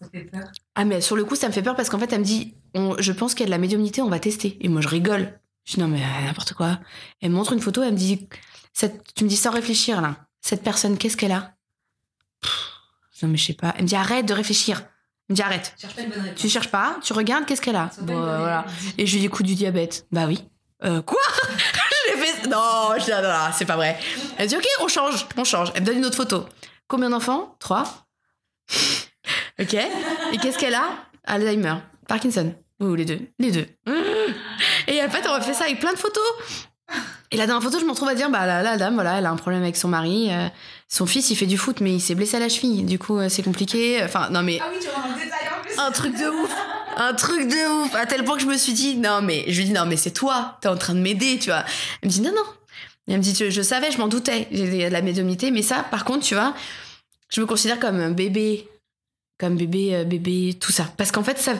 Ça 0.00 0.08
fait 0.10 0.24
peur. 0.24 0.48
Ah 0.76 0.84
mais 0.84 1.00
sur 1.00 1.14
le 1.16 1.24
coup, 1.24 1.34
ça 1.36 1.48
me 1.48 1.52
fait 1.52 1.62
peur 1.62 1.76
parce 1.76 1.90
qu'en 1.90 1.98
fait, 1.98 2.12
elle 2.12 2.20
me 2.20 2.24
dit 2.24 2.54
on- 2.74 2.96
je 2.98 3.12
pense 3.12 3.34
qu'il 3.34 3.40
y 3.40 3.44
a 3.44 3.46
de 3.46 3.50
la 3.50 3.58
médiumnité, 3.58 4.00
on 4.00 4.08
va 4.08 4.20
tester. 4.20 4.56
Et 4.60 4.68
moi, 4.68 4.80
je 4.80 4.88
rigole. 4.88 5.38
Je 5.64 5.74
dis 5.74 5.80
non 5.80 5.88
mais 5.88 6.00
euh, 6.02 6.24
n'importe 6.24 6.54
quoi. 6.54 6.78
Elle 7.20 7.30
me 7.30 7.36
montre 7.36 7.52
une 7.52 7.60
photo, 7.60 7.82
elle 7.82 7.92
me 7.92 7.98
dit 7.98 8.26
cette, 8.72 9.12
tu 9.14 9.24
me 9.24 9.28
dis 9.28 9.36
sans 9.36 9.50
réfléchir 9.50 10.00
là. 10.00 10.16
Cette 10.40 10.62
personne, 10.62 10.96
qu'est-ce 10.96 11.16
qu'elle 11.18 11.32
a? 11.32 11.52
Pff, 12.40 12.70
Non 13.22 13.28
mais 13.28 13.36
je 13.36 13.44
sais 13.46 13.52
pas. 13.54 13.74
Elle 13.76 13.82
me 13.82 13.88
dit 13.88 13.96
arrête 13.96 14.24
de 14.24 14.32
réfléchir. 14.32 14.84
Elle 15.28 15.32
me 15.32 15.36
dit 15.36 15.42
arrête. 15.42 15.74
Cherche 15.80 15.94
pas 15.94 16.02
une 16.02 16.10
bonne 16.10 16.20
réponse. 16.22 16.40
Tu 16.40 16.48
cherches 16.48 16.68
pas, 16.70 16.96
tu 17.02 17.12
regardes 17.12 17.44
qu'est-ce 17.46 17.60
qu'elle 17.60 17.76
a. 17.76 17.90
Bon, 18.00 18.16
euh, 18.18 18.38
voilà. 18.38 18.64
Et 18.96 19.06
je 19.06 19.12
lui 19.14 19.20
dis 19.20 19.28
coup 19.28 19.42
du 19.42 19.54
diabète. 19.54 20.06
Bah 20.10 20.24
oui. 20.26 20.42
Euh, 20.84 21.02
quoi? 21.02 21.18
Je 22.08 22.14
l'ai 22.14 22.20
fait. 22.26 22.46
Non, 22.48 22.90
je 22.98 23.04
dis, 23.04 23.10
non, 23.10 23.20
non, 23.22 23.50
c'est 23.52 23.64
pas 23.66 23.76
vrai. 23.76 23.98
Elle 24.38 24.48
dit 24.48 24.56
ok, 24.56 24.66
on 24.80 24.88
change, 24.88 25.26
on 25.36 25.44
change. 25.44 25.70
Elle 25.74 25.82
me 25.82 25.86
donne 25.86 25.98
une 25.98 26.06
autre 26.06 26.16
photo. 26.16 26.46
Combien 26.86 27.10
d'enfants? 27.10 27.56
Trois. 27.58 27.84
ok. 29.60 29.74
Et 30.32 30.38
qu'est-ce 30.40 30.56
qu'elle 30.58 30.74
a? 30.74 30.88
Alzheimer, 31.24 31.74
Parkinson. 32.06 32.54
Ou 32.80 32.94
les 32.94 33.04
deux. 33.04 33.20
Les 33.38 33.50
deux. 33.50 33.66
Et 34.86 35.02
en 35.02 35.10
fait, 35.10 35.26
on 35.28 35.32
a 35.32 35.40
fait 35.40 35.52
ça 35.52 35.64
avec 35.64 35.80
plein 35.80 35.92
de 35.92 35.98
photos. 35.98 36.24
Et 37.30 37.36
la 37.36 37.44
dernière 37.46 37.62
photo, 37.62 37.78
je 37.78 37.84
me 37.84 37.90
retrouve 37.90 38.08
à 38.08 38.14
dire, 38.14 38.30
bah 38.30 38.46
là, 38.46 38.62
la 38.62 38.76
dame, 38.78 38.94
voilà, 38.94 39.18
elle 39.18 39.26
a 39.26 39.30
un 39.30 39.36
problème 39.36 39.62
avec 39.62 39.76
son 39.76 39.88
mari. 39.88 40.28
euh, 40.32 40.48
son 40.88 41.04
fils, 41.04 41.30
il 41.30 41.36
fait 41.36 41.46
du 41.46 41.58
foot, 41.58 41.80
mais 41.80 41.92
il 41.94 42.00
s'est 42.00 42.14
blessé 42.14 42.36
à 42.38 42.40
la 42.40 42.48
cheville. 42.48 42.82
Du 42.82 42.98
coup, 42.98 43.18
euh, 43.18 43.28
c'est 43.28 43.42
compliqué. 43.42 44.02
Enfin, 44.02 44.30
non 44.30 44.42
mais 44.42 44.58
Ah 44.62 44.70
oui, 44.72 44.78
tu 44.80 44.86
détail 45.24 45.48
en 45.58 45.62
plus. 45.62 45.78
un 45.78 45.90
truc 45.92 46.14
de 46.18 46.28
ouf. 46.28 46.54
Un 46.96 47.12
truc 47.14 47.46
de 47.46 47.84
ouf. 47.84 47.94
À 47.94 48.06
tel 48.06 48.24
point 48.24 48.36
que 48.36 48.42
je 48.42 48.46
me 48.48 48.56
suis 48.56 48.72
dit 48.72 48.96
non 48.96 49.20
mais 49.22 49.44
je 49.48 49.58
lui 49.58 49.66
dis 49.66 49.72
non 49.72 49.84
mais 49.86 49.96
c'est 49.96 50.10
toi. 50.10 50.56
T'es 50.60 50.68
en 50.68 50.76
train 50.76 50.94
de 50.94 51.00
m'aider 51.00 51.38
tu 51.38 51.50
vois. 51.50 51.64
Elle 52.02 52.08
me 52.08 52.12
dit 52.12 52.20
non 52.22 52.30
non. 52.34 52.42
Elle 53.06 53.18
me 53.18 53.22
dit 53.22 53.34
je, 53.38 53.50
je 53.50 53.62
savais 53.62 53.90
je 53.92 53.98
m'en 53.98 54.08
doutais. 54.08 54.48
J'ai 54.50 54.88
de 54.88 54.92
la 54.92 55.02
médiumnité 55.02 55.50
mais 55.50 55.62
ça 55.62 55.84
par 55.90 56.04
contre 56.04 56.24
tu 56.24 56.34
vois 56.34 56.54
je 57.28 57.40
me 57.42 57.46
considère 57.46 57.78
comme 57.78 58.00
un 58.00 58.10
bébé. 58.10 58.66
Comme 59.38 59.56
bébé 59.56 59.94
euh, 59.94 60.04
bébé 60.04 60.56
tout 60.58 60.72
ça. 60.72 60.92
Parce 60.96 61.12
qu'en 61.12 61.22
fait 61.22 61.38
ça 61.38 61.52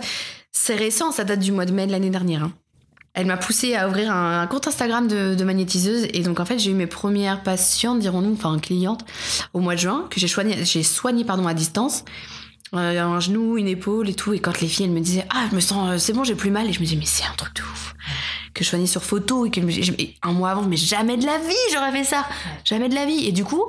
c'est 0.51 0.74
récent. 0.74 1.12
Ça 1.12 1.22
date 1.24 1.41
du 1.41 1.53
mois 1.53 1.66
de 1.66 1.72
mai 1.72 1.87
de 1.87 1.93
l'année 1.93 2.11
dernière 2.11 2.45
hein. 2.45 2.53
Elle 3.15 3.27
m'a 3.27 3.37
poussé 3.37 3.75
à 3.75 3.89
ouvrir 3.89 4.13
un, 4.13 4.43
un 4.43 4.47
compte 4.47 4.69
Instagram 4.69 5.09
de, 5.09 5.35
de 5.35 5.45
magnétiseuse. 5.45 6.07
Et 6.13 6.21
donc, 6.23 6.39
en 6.41 6.45
fait, 6.45 6.59
j'ai 6.59 6.71
eu 6.71 6.75
mes 6.75 6.87
premières 6.87 7.43
patientes, 7.43 7.99
dirons-nous, 7.99 8.33
enfin 8.35 8.59
clientes, 8.59 9.05
au 9.55 9.61
mois 9.61 9.75
de 9.75 9.81
juin, 9.81 10.07
que 10.11 10.21
j'ai 10.21 10.29
soigné, 10.29 10.65
j'ai 10.65 10.83
soigné 10.83 11.25
pardon, 11.25 11.47
à 11.47 11.55
distance. 11.55 12.05
Euh, 12.75 13.01
un 13.03 13.19
genou, 13.19 13.57
une 13.57 13.67
épaule 13.67 14.09
et 14.11 14.15
tout. 14.15 14.35
Et 14.35 14.41
quand 14.41 14.61
les 14.61 14.69
filles, 14.69 14.85
elles 14.87 14.93
me 14.93 15.01
disaient 15.01 15.27
Ah, 15.31 15.47
je 15.51 15.55
me 15.57 15.61
sens, 15.61 15.91
euh, 15.91 15.99
c'est 15.99 16.13
bon, 16.13 16.23
j'ai 16.23 16.35
plus 16.35 16.51
mal. 16.51 16.69
Et 16.69 16.73
je 16.73 16.81
me 16.81 16.85
disais 16.85 16.97
Mais 16.97 17.07
c'est 17.07 17.25
un 17.25 17.35
truc 17.37 17.55
de 17.57 17.63
ouf. 17.63 17.95
Que 18.55 18.63
je 18.63 18.69
soignais 18.69 18.87
sur 18.87 19.03
photo 19.03 19.47
et 19.47 19.51
que 19.51 19.61
je 19.61 19.67
me- 19.67 19.71
je- 19.73 19.93
et 19.99 20.17
un 20.23 20.33
mois 20.33 20.51
avant, 20.51 20.63
mais 20.63 20.77
jamais 20.77 21.17
de 21.17 21.25
la 21.25 21.39
vie, 21.39 21.55
j'aurais 21.73 21.93
fait 21.93 22.05
ça. 22.05 22.27
Jamais 22.65 22.89
de 22.91 22.95
la 22.95 23.07
vie. 23.07 23.27
Et 23.27 23.33
du 23.33 23.43
coup, 23.45 23.65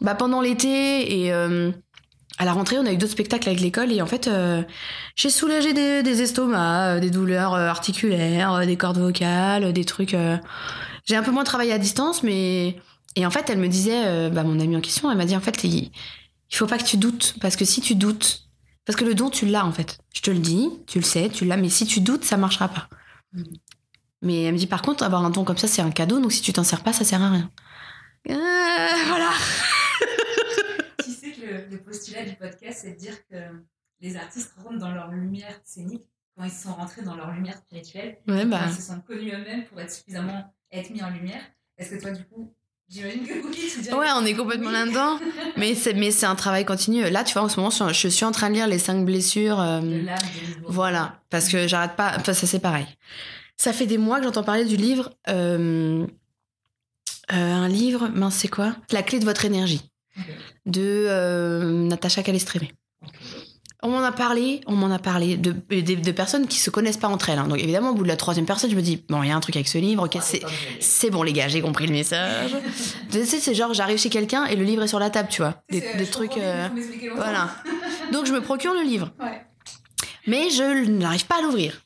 bah, 0.00 0.14
pendant 0.14 0.40
l'été 0.40 1.22
et 1.24 1.32
euh, 1.32 1.70
à 2.38 2.44
la 2.44 2.52
rentrée, 2.52 2.78
on 2.78 2.86
a 2.86 2.92
eu 2.92 2.96
d'autres 2.96 3.12
spectacles 3.12 3.48
avec 3.48 3.60
l'école. 3.60 3.92
Et 3.92 4.02
en 4.02 4.06
fait, 4.06 4.26
euh, 4.28 4.62
j'ai 5.14 5.30
soulagé 5.30 5.72
des, 5.72 6.02
des 6.02 6.22
estomacs, 6.22 6.96
euh, 6.96 7.00
des 7.00 7.10
douleurs 7.10 7.54
euh, 7.54 7.68
articulaires, 7.68 8.66
des 8.66 8.76
cordes 8.76 8.98
vocales, 8.98 9.72
des 9.72 9.84
trucs. 9.84 10.14
euh, 10.14 10.36
J'ai 11.06 11.16
un 11.16 11.22
peu 11.22 11.30
moins 11.30 11.44
travaillé 11.44 11.72
à 11.72 11.78
distance, 11.78 12.22
mais. 12.22 12.76
Et 13.18 13.24
en 13.24 13.30
fait, 13.30 13.48
elle 13.48 13.58
me 13.58 13.68
disait, 13.68 14.02
euh, 14.06 14.28
bah, 14.28 14.42
mon 14.44 14.60
amie 14.60 14.76
en 14.76 14.80
question, 14.82 15.10
elle 15.10 15.16
m'a 15.16 15.24
dit 15.24 15.36
en 15.36 15.40
fait, 15.40 15.64
il, 15.64 15.90
il 16.50 16.56
faut 16.56 16.66
pas 16.66 16.76
que 16.78 16.84
tu 16.84 16.98
doutes. 16.98 17.34
Parce 17.40 17.56
que 17.56 17.64
si 17.64 17.80
tu 17.80 17.94
doutes. 17.94 18.42
Parce 18.84 18.96
que 18.96 19.04
le 19.04 19.14
don, 19.14 19.30
tu 19.30 19.46
l'as 19.46 19.64
en 19.64 19.72
fait. 19.72 19.98
Je 20.14 20.20
te 20.20 20.30
le 20.30 20.38
dis, 20.38 20.68
tu 20.86 20.98
le 20.98 21.04
sais, 21.04 21.28
tu 21.28 21.44
l'as, 21.44 21.56
mais 21.56 21.68
si 21.70 21.86
tu 21.86 22.00
doutes, 22.00 22.24
ça 22.24 22.36
marchera 22.36 22.68
pas. 22.68 22.88
Mais 24.22 24.44
elle 24.44 24.52
me 24.54 24.58
dit 24.58 24.66
par 24.68 24.82
contre, 24.82 25.02
avoir 25.02 25.24
un 25.24 25.30
don 25.30 25.42
comme 25.44 25.56
ça, 25.58 25.66
c'est 25.66 25.82
un 25.82 25.90
cadeau, 25.90 26.20
donc 26.20 26.32
si 26.32 26.40
tu 26.40 26.52
t'en 26.52 26.62
sers 26.64 26.82
pas, 26.82 26.92
ça 26.92 27.04
sert 27.04 27.20
à 27.20 27.30
rien. 27.30 27.50
Voilà. 28.28 29.30
Le, 31.46 31.66
le 31.70 31.78
postulat 31.78 32.24
du 32.24 32.34
podcast, 32.34 32.80
c'est 32.82 32.92
de 32.92 32.98
dire 32.98 33.14
que 33.28 33.36
les 34.00 34.16
artistes 34.16 34.52
rentrent 34.62 34.78
dans 34.78 34.90
leur 34.92 35.10
lumière 35.10 35.58
scénique 35.64 36.04
quand 36.36 36.44
ils 36.44 36.50
sont 36.50 36.74
rentrés 36.74 37.02
dans 37.02 37.14
leur 37.16 37.30
lumière 37.32 37.56
spirituelle. 37.56 38.18
Ouais, 38.28 38.42
quand 38.42 38.48
bah. 38.48 38.60
ils 38.68 38.74
se 38.74 38.82
sont 38.82 39.00
connus 39.00 39.32
eux-mêmes 39.32 39.64
pour 39.66 39.80
être 39.80 39.90
suffisamment 39.92 40.52
être 40.72 40.90
mis 40.90 41.02
en 41.02 41.10
lumière. 41.10 41.40
Est-ce 41.78 41.90
que 41.94 42.00
toi, 42.00 42.10
du 42.10 42.24
coup, 42.24 42.52
j'imagine 42.88 43.26
que 43.26 43.46
oui, 43.46 43.70
tu 43.72 43.80
dirais- 43.80 43.96
Ouais, 43.96 44.08
on 44.16 44.24
est 44.26 44.34
complètement 44.34 44.66
Oui. 44.68 44.72
là-dedans. 44.72 45.18
Mais 45.56 45.74
c'est, 45.74 45.94
mais 45.94 46.10
c'est 46.10 46.26
un 46.26 46.34
travail 46.34 46.64
continu. 46.66 47.08
Là, 47.08 47.24
tu 47.24 47.32
vois, 47.32 47.42
en 47.42 47.48
ce 47.48 47.56
moment, 47.58 47.70
je 47.70 48.08
suis- 48.08 48.24
en 48.24 48.32
train 48.32 48.50
de 48.50 48.54
lire 48.54 48.66
les 48.66 48.78
cinq 48.78 49.04
blessures. 49.06 49.58
euh, 49.60 49.80
voilà, 50.66 51.20
parce 51.30 51.48
que 51.48 51.66
j'arrête 51.66 51.96
pas. 51.96 52.12
Enfin, 52.18 52.34
ça 52.34 52.46
c'est 52.46 52.58
pareil. 52.60 52.86
Ça 53.56 53.72
fait 53.72 53.86
des 53.86 53.96
mois 53.98 54.18
que 54.18 54.24
j'entends 54.24 54.42
parler 54.44 54.64
du 54.66 54.76
livre. 54.76 55.12
euh, 55.28 56.06
euh, 57.32 57.34
un 57.34 57.68
livre, 57.68 58.08
mince, 58.08 58.36
c'est 58.36 58.48
quoi? 58.48 58.76
La 58.90 59.02
clé 59.02 59.18
de 59.18 59.24
votre 59.24 59.44
énergie 59.44 59.90
De 60.66 60.80
euh, 61.08 61.62
Natacha 61.86 62.22
Calestrémé. 62.22 62.72
On 63.82 63.90
m'en 63.90 64.02
a 64.02 64.10
parlé, 64.10 64.62
on 64.66 64.72
m'en 64.74 64.90
a 64.90 64.98
parlé 64.98 65.36
de, 65.36 65.52
de, 65.52 65.80
de 65.94 66.10
personnes 66.10 66.48
qui 66.48 66.58
se 66.58 66.70
connaissent 66.70 66.96
pas 66.96 67.08
entre 67.08 67.28
elles. 67.28 67.38
hein. 67.38 67.46
Donc 67.46 67.58
évidemment, 67.58 67.90
au 67.90 67.94
bout 67.94 68.02
de 68.04 68.08
la 68.08 68.16
troisième 68.16 68.46
personne, 68.46 68.70
je 68.70 68.74
me 68.74 68.80
dis 68.80 69.04
bon, 69.08 69.22
il 69.22 69.28
y 69.28 69.30
a 69.30 69.36
un 69.36 69.40
truc 69.40 69.54
avec 69.54 69.68
ce 69.68 69.78
livre. 69.78 70.04
Ok, 70.04 70.16
c'est 70.22 70.40
c'est 70.80 71.10
bon 71.10 71.22
les 71.22 71.32
gars, 71.32 71.46
j'ai 71.48 71.60
compris 71.60 71.86
le 71.86 71.92
message. 71.92 72.56
tu 73.12 73.24
sais, 73.24 73.38
c'est 73.38 73.54
genre 73.54 73.74
j'arrive 73.74 73.98
chez 73.98 74.08
quelqu'un 74.08 74.46
et 74.46 74.56
le 74.56 74.64
livre 74.64 74.82
est 74.82 74.88
sur 74.88 74.98
la 74.98 75.10
table, 75.10 75.28
tu 75.30 75.42
vois, 75.42 75.62
des, 75.70 75.82
trucs. 76.10 76.36
euh, 76.38 76.68
voilà. 77.14 77.50
Donc 78.12 78.26
je 78.26 78.32
me 78.32 78.40
procure 78.40 78.72
le 78.74 78.82
livre. 78.82 79.12
Ouais. 79.20 79.42
Mais 80.26 80.50
je 80.50 80.88
n'arrive 80.88 81.26
pas 81.26 81.38
à 81.38 81.42
l'ouvrir. 81.42 81.82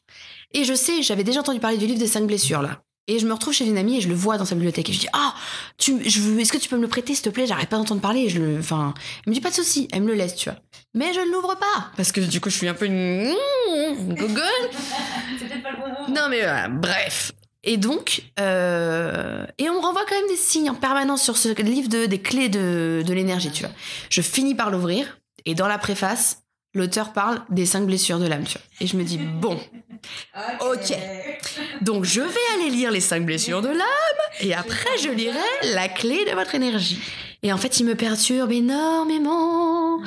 Et 0.53 0.65
je 0.65 0.75
sais, 0.75 1.03
j'avais 1.03 1.25
déjà 1.25 1.41
entendu 1.41 1.59
parler 1.61 1.77
du 1.77 1.87
livre 1.87 1.99
des 1.99 2.07
cinq 2.07 2.25
blessures 2.27 2.63
là. 2.63 2.83
Et 3.11 3.19
je 3.19 3.27
me 3.27 3.33
retrouve 3.33 3.53
chez 3.53 3.67
une 3.67 3.77
amie 3.77 3.99
et 3.99 4.01
je 4.01 4.09
le 4.09 4.15
vois 4.15 4.39
dans 4.39 4.45
sa 4.45 4.55
bibliothèque. 4.55 4.89
Et 4.89 4.93
je 4.93 5.01
dis 5.01 5.09
Ah, 5.13 5.35
tu, 5.79 6.09
je 6.09 6.21
veux, 6.21 6.39
est-ce 6.39 6.53
que 6.53 6.59
tu 6.59 6.69
peux 6.69 6.77
me 6.77 6.83
le 6.83 6.89
prêter, 6.89 7.13
s'il 7.13 7.25
te 7.25 7.29
plaît? 7.29 7.45
J'arrête 7.45 7.69
pas 7.69 7.77
d'entendre 7.77 8.01
parler. 8.01 8.21
Et 8.21 8.29
je 8.29 8.39
le, 8.39 8.59
enfin, 8.61 8.95
elle 9.27 9.31
me 9.31 9.35
dit 9.35 9.41
pas 9.41 9.51
de 9.51 9.55
souci. 9.57 9.89
Elle 9.93 10.03
me 10.03 10.09
le 10.09 10.15
laisse, 10.15 10.37
tu 10.37 10.49
vois. 10.49 10.61
Mais 10.95 11.13
je 11.13 11.19
ne 11.19 11.33
l'ouvre 11.33 11.57
pas 11.59 11.91
parce 11.97 12.13
que 12.13 12.21
du 12.21 12.41
coup, 12.41 12.51
je 12.51 12.57
suis 12.57 12.69
un 12.69 12.75
peu 12.75 12.85
une 12.85 13.35
une 13.69 14.15
peut-être 14.15 15.63
pas 15.63 15.73
le 15.73 16.07
bon. 16.07 16.13
Non, 16.15 16.29
mais 16.31 16.41
voilà, 16.43 16.69
bref. 16.69 17.33
Et 17.65 17.79
donc, 17.79 18.23
euh, 18.39 19.45
et 19.59 19.69
on 19.69 19.75
me 19.75 19.81
renvoie 19.81 20.03
quand 20.09 20.15
même 20.15 20.29
des 20.29 20.37
signes 20.37 20.71
en 20.71 20.77
permanence 20.77 21.23
sur 21.25 21.37
ce 21.37 21.49
livre 21.61 21.89
de, 21.89 22.07
des 22.07 22.21
clés 22.21 22.49
de, 22.49 23.03
de 23.05 23.13
l'énergie, 23.13 23.51
tu 23.51 23.65
vois. 23.65 23.73
Je 24.09 24.23
finis 24.23 24.55
par 24.55 24.71
l'ouvrir, 24.71 25.19
et 25.45 25.55
dans 25.55 25.67
la 25.67 25.79
préface, 25.79 26.45
l'auteur 26.75 27.13
parle 27.13 27.41
des 27.51 27.67
cinq 27.67 27.87
blessures 27.87 28.19
de 28.19 28.27
l'âme, 28.27 28.45
tu 28.45 28.53
vois. 28.59 28.63
Et 28.81 28.87
je 28.87 28.97
me 28.97 29.05
dis, 29.05 29.19
bon, 29.19 29.59
Ok. 30.61 30.95
donc 31.83 32.05
je 32.05 32.21
vais 32.21 32.39
aller 32.55 32.71
lire 32.71 32.91
les 32.91 33.01
cinq 33.01 33.25
blessures 33.27 33.61
de 33.63 33.69
l'âme, 33.69 34.21
et 34.41 34.55
après 34.55 34.97
je 35.03 35.09
lirai 35.11 35.39
la 35.75 35.89
clé 35.89 36.25
de 36.25 36.35
votre 36.35 36.55
énergie. 36.55 37.01
Et 37.43 37.53
en 37.55 37.57
fait, 37.57 37.81
il 37.81 37.87
me 37.87 37.95
perturbe 37.95 38.53
énormément. 38.53 39.99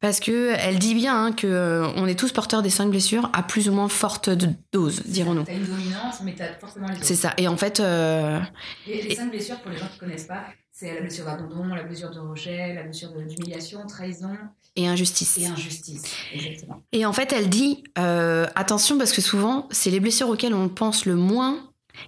Parce 0.00 0.18
que 0.18 0.54
elle 0.58 0.78
dit 0.78 0.94
bien 0.94 1.26
hein, 1.26 1.32
que 1.32 1.46
euh, 1.46 1.86
on 1.96 2.06
est 2.06 2.18
tous 2.18 2.32
porteurs 2.32 2.62
des 2.62 2.70
cinq 2.70 2.88
blessures 2.88 3.28
à 3.34 3.42
plus 3.42 3.68
ou 3.68 3.72
moins 3.72 3.90
forte 3.90 4.30
de- 4.30 4.48
dose, 4.72 5.02
dirons-nous. 5.04 5.44
T'as 5.44 5.52
une 5.52 5.66
dominante, 5.66 6.14
mais 6.24 6.34
t'as 6.34 6.54
forcément 6.58 6.86
les. 6.88 6.94
C'est 7.02 7.16
ça. 7.16 7.34
Et 7.36 7.48
en 7.48 7.58
fait, 7.58 7.80
euh, 7.80 8.40
Et 8.88 9.02
les 9.02 9.14
cinq 9.14 9.30
blessures, 9.30 9.58
pour 9.60 9.70
les 9.70 9.76
gens 9.76 9.88
qui 9.92 9.98
connaissent 9.98 10.24
pas, 10.26 10.44
c'est 10.80 10.94
la 10.94 11.02
blessure 11.02 11.26
d'abandon, 11.26 11.74
la 11.74 11.82
blessure 11.82 12.10
de 12.10 12.20
rejet, 12.20 12.72
la 12.72 12.84
blessure 12.84 13.10
d'humiliation, 13.10 13.86
trahison 13.86 14.32
et 14.76 14.88
injustice. 14.88 15.36
et 15.36 15.44
injustice. 15.44 16.04
Exactement. 16.32 16.82
Et 16.92 17.04
en 17.04 17.12
fait, 17.12 17.34
elle 17.34 17.50
dit 17.50 17.84
euh, 17.98 18.46
attention 18.54 18.96
parce 18.96 19.12
que 19.12 19.20
souvent, 19.20 19.68
c'est 19.72 19.90
les 19.90 20.00
blessures 20.00 20.30
auxquelles 20.30 20.54
on 20.54 20.70
pense 20.70 21.04
le 21.04 21.16
moins 21.16 21.58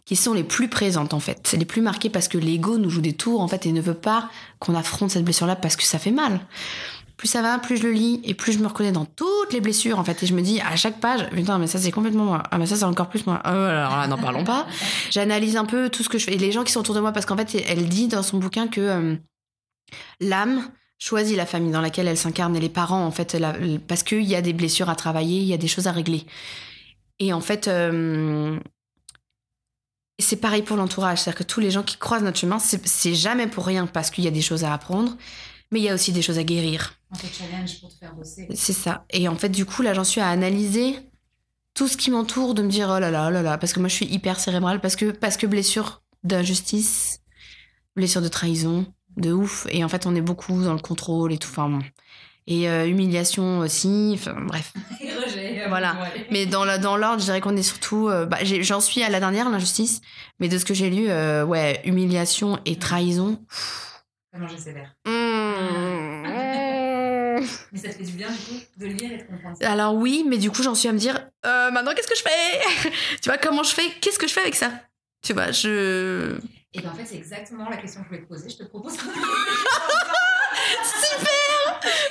qui 0.06 0.16
sont 0.16 0.32
les 0.32 0.42
plus 0.42 0.68
présentes 0.68 1.12
en 1.12 1.20
fait. 1.20 1.40
C'est 1.44 1.58
les 1.58 1.66
plus 1.66 1.82
marquées 1.82 2.08
parce 2.08 2.28
que 2.28 2.38
l'ego 2.38 2.78
nous 2.78 2.88
joue 2.88 3.02
des 3.02 3.12
tours 3.12 3.42
en 3.42 3.48
fait 3.48 3.66
et 3.66 3.72
ne 3.72 3.80
veut 3.82 3.92
pas 3.92 4.30
qu'on 4.58 4.74
affronte 4.74 5.10
cette 5.10 5.24
blessure-là 5.24 5.56
parce 5.56 5.76
que 5.76 5.82
ça 5.82 5.98
fait 5.98 6.10
mal. 6.10 6.40
Plus 7.22 7.28
ça 7.28 7.40
va, 7.40 7.60
plus 7.60 7.76
je 7.76 7.84
le 7.84 7.92
lis 7.92 8.20
et 8.24 8.34
plus 8.34 8.50
je 8.52 8.58
me 8.58 8.66
reconnais 8.66 8.90
dans 8.90 9.04
toutes 9.04 9.52
les 9.52 9.60
blessures 9.60 10.00
en 10.00 10.02
fait. 10.02 10.20
Et 10.24 10.26
je 10.26 10.34
me 10.34 10.42
dis 10.42 10.60
à 10.60 10.74
chaque 10.74 10.98
page 10.98 11.30
putain 11.30 11.56
mais 11.58 11.68
ça 11.68 11.78
c'est 11.78 11.92
complètement 11.92 12.24
moi. 12.24 12.42
Ah 12.50 12.58
mais 12.58 12.66
ça 12.66 12.74
c'est 12.74 12.82
encore 12.82 13.08
plus 13.08 13.24
moi. 13.26 13.40
Ah 13.44 13.52
ouais, 13.52 13.70
alors 13.70 13.96
là 13.96 14.08
n'en 14.08 14.18
parlons 14.18 14.42
pas. 14.42 14.66
J'analyse 15.12 15.56
un 15.56 15.64
peu 15.64 15.88
tout 15.88 16.02
ce 16.02 16.08
que 16.08 16.18
je 16.18 16.24
fais. 16.24 16.34
Et 16.34 16.38
les 16.38 16.50
gens 16.50 16.64
qui 16.64 16.72
sont 16.72 16.80
autour 16.80 16.96
de 16.96 17.00
moi 17.00 17.12
parce 17.12 17.24
qu'en 17.24 17.36
fait 17.36 17.54
elle 17.68 17.88
dit 17.88 18.08
dans 18.08 18.24
son 18.24 18.38
bouquin 18.38 18.66
que 18.66 18.80
euh, 18.80 19.14
l'âme 20.18 20.68
choisit 20.98 21.36
la 21.36 21.46
famille 21.46 21.70
dans 21.70 21.80
laquelle 21.80 22.08
elle 22.08 22.18
s'incarne 22.18 22.56
et 22.56 22.60
les 22.60 22.68
parents 22.68 23.06
en 23.06 23.12
fait 23.12 23.34
la- 23.34 23.54
parce 23.86 24.02
qu'il 24.02 24.24
y 24.24 24.34
a 24.34 24.42
des 24.42 24.52
blessures 24.52 24.90
à 24.90 24.96
travailler 24.96 25.38
il 25.42 25.46
y 25.46 25.54
a 25.54 25.58
des 25.58 25.68
choses 25.68 25.86
à 25.86 25.92
régler. 25.92 26.26
Et 27.20 27.32
en 27.32 27.40
fait 27.40 27.68
euh, 27.68 28.58
c'est 30.18 30.40
pareil 30.40 30.62
pour 30.62 30.76
l'entourage. 30.76 31.18
C'est-à-dire 31.20 31.38
que 31.38 31.44
tous 31.44 31.60
les 31.60 31.70
gens 31.70 31.84
qui 31.84 31.98
croisent 31.98 32.24
notre 32.24 32.38
chemin 32.40 32.58
c'est 32.58 33.14
jamais 33.14 33.46
pour 33.46 33.64
rien 33.64 33.86
parce 33.86 34.10
qu'il 34.10 34.24
y 34.24 34.26
a 34.26 34.32
des 34.32 34.42
choses 34.42 34.64
à 34.64 34.74
apprendre 34.74 35.16
mais 35.70 35.78
il 35.78 35.84
y 35.84 35.88
a 35.88 35.94
aussi 35.94 36.10
des 36.10 36.20
choses 36.20 36.38
à 36.38 36.42
guérir 36.42 36.94
On 37.12 37.16
te 37.16 37.26
challenge 37.26 37.80
pour 37.80 37.90
te 37.90 37.94
faire 37.98 38.14
bosser. 38.14 38.48
c'est 38.54 38.72
ça. 38.72 39.04
Et 39.10 39.28
en 39.28 39.36
fait, 39.36 39.50
du 39.50 39.66
coup, 39.66 39.82
là, 39.82 39.92
j'en 39.94 40.04
suis 40.04 40.20
à 40.20 40.28
analyser 40.28 40.96
tout 41.74 41.86
ce 41.88 41.96
qui 41.96 42.10
m'entoure, 42.10 42.54
de 42.54 42.62
me 42.62 42.68
dire 42.70 42.90
oh 42.94 42.98
là 42.98 43.10
là, 43.10 43.26
oh 43.28 43.30
là 43.30 43.42
là, 43.42 43.58
parce 43.58 43.72
que 43.72 43.80
moi, 43.80 43.88
je 43.88 43.94
suis 43.94 44.06
hyper 44.06 44.40
cérébrale, 44.40 44.80
parce 44.80 44.96
que, 44.96 45.10
parce 45.10 45.36
que 45.36 45.46
blessure 45.46 46.02
d'injustice, 46.24 47.20
blessure 47.96 48.22
de 48.22 48.28
trahison, 48.28 48.86
de 49.16 49.32
ouf. 49.32 49.66
Et 49.70 49.84
en 49.84 49.88
fait, 49.88 50.06
on 50.06 50.14
est 50.14 50.20
beaucoup 50.22 50.62
dans 50.62 50.72
le 50.72 50.78
contrôle 50.80 51.32
et 51.32 51.38
tout. 51.38 51.48
Enfin, 51.50 51.68
bon. 51.68 51.80
Et 52.46 52.68
euh, 52.68 52.86
humiliation 52.88 53.58
aussi. 53.60 54.12
Enfin, 54.14 54.34
bref. 54.46 54.72
Et 55.00 55.12
rejet. 55.14 55.62
euh, 55.64 55.68
Voilà. 55.68 55.94
ouais. 56.02 56.26
Mais 56.30 56.46
dans 56.46 56.64
la- 56.64 56.78
dans 56.78 56.96
l'ordre, 56.96 57.20
je 57.20 57.26
dirais 57.26 57.40
qu'on 57.40 57.56
est 57.56 57.62
surtout. 57.62 58.08
euh, 58.08 58.26
bah, 58.26 58.38
J'en 58.42 58.80
suis 58.80 59.02
à 59.02 59.10
la 59.10 59.20
dernière, 59.20 59.48
l'injustice. 59.50 60.00
Mais 60.40 60.48
de 60.48 60.58
ce 60.58 60.64
que 60.64 60.74
j'ai 60.74 60.90
lu, 60.90 61.06
euh, 61.08 61.44
ouais, 61.44 61.80
humiliation 61.84 62.58
et 62.64 62.76
trahison. 62.76 63.38
T'as 64.32 64.38
mangé 64.38 64.56
sévère. 64.58 64.94
Mmh. 65.06 65.10
Mais 67.72 67.78
ça 67.78 67.88
te 67.88 67.94
fait 67.94 68.04
du 68.04 68.12
bien, 68.12 68.30
du 68.30 68.36
coup, 68.36 68.60
de 68.76 68.86
lire 68.86 69.12
et 69.12 69.18
de 69.18 69.22
comprendre 69.24 69.56
ça. 69.60 69.70
Alors 69.70 69.94
oui, 69.94 70.24
mais 70.26 70.38
du 70.38 70.50
coup, 70.50 70.62
j'en 70.62 70.74
suis 70.74 70.88
à 70.88 70.92
me 70.92 70.98
dire, 70.98 71.30
euh, 71.46 71.70
maintenant, 71.70 71.94
qu'est-ce 71.94 72.08
que 72.08 72.16
je 72.16 72.22
fais 72.22 72.90
Tu 73.22 73.28
vois, 73.28 73.38
comment 73.38 73.62
je 73.62 73.74
fais? 73.74 73.90
Qu'est-ce 74.00 74.18
que 74.18 74.26
je 74.26 74.32
fais 74.32 74.42
avec 74.42 74.54
ça? 74.54 74.72
Tu 75.22 75.32
vois, 75.32 75.52
je... 75.52 76.38
Et 76.74 76.80
bien, 76.80 76.90
en 76.90 76.94
fait, 76.94 77.04
c'est 77.04 77.16
exactement 77.16 77.68
la 77.68 77.76
question 77.76 78.00
que 78.00 78.06
je 78.06 78.08
voulais 78.10 78.22
te 78.22 78.28
poser. 78.28 78.48
Je 78.48 78.56
te 78.56 78.64
propose. 78.64 78.96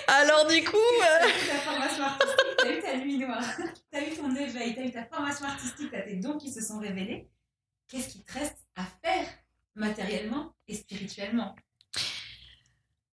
Alors 0.08 0.46
du 0.48 0.64
coup... 0.64 0.78
T'as 1.00 1.28
eu 1.28 1.48
ta 1.48 1.60
formation 1.60 2.04
artistique, 2.04 2.58
t'as 2.58 2.72
eu 2.72 2.82
ta 2.82 2.98
nuit 2.98 3.18
noire, 3.18 3.44
t'as 3.92 4.02
eu 4.02 4.12
ton 4.16 4.36
éveil, 4.36 4.76
t'as 4.76 4.84
eu 4.84 4.92
ta 4.92 5.06
formation 5.06 5.46
artistique, 5.46 5.90
t'as 5.92 6.02
tes 6.02 6.16
dons 6.16 6.38
qui 6.38 6.52
se 6.52 6.62
sont 6.62 6.80
révélés? 6.80 7.30
Qu'est-ce 7.88 8.10
qui 8.10 8.24
te 8.24 8.34
reste 8.34 8.58
à 8.76 8.84
faire 9.04 9.26
matériellement 9.76 10.54
et 10.68 10.76
spirituellement? 10.76 11.56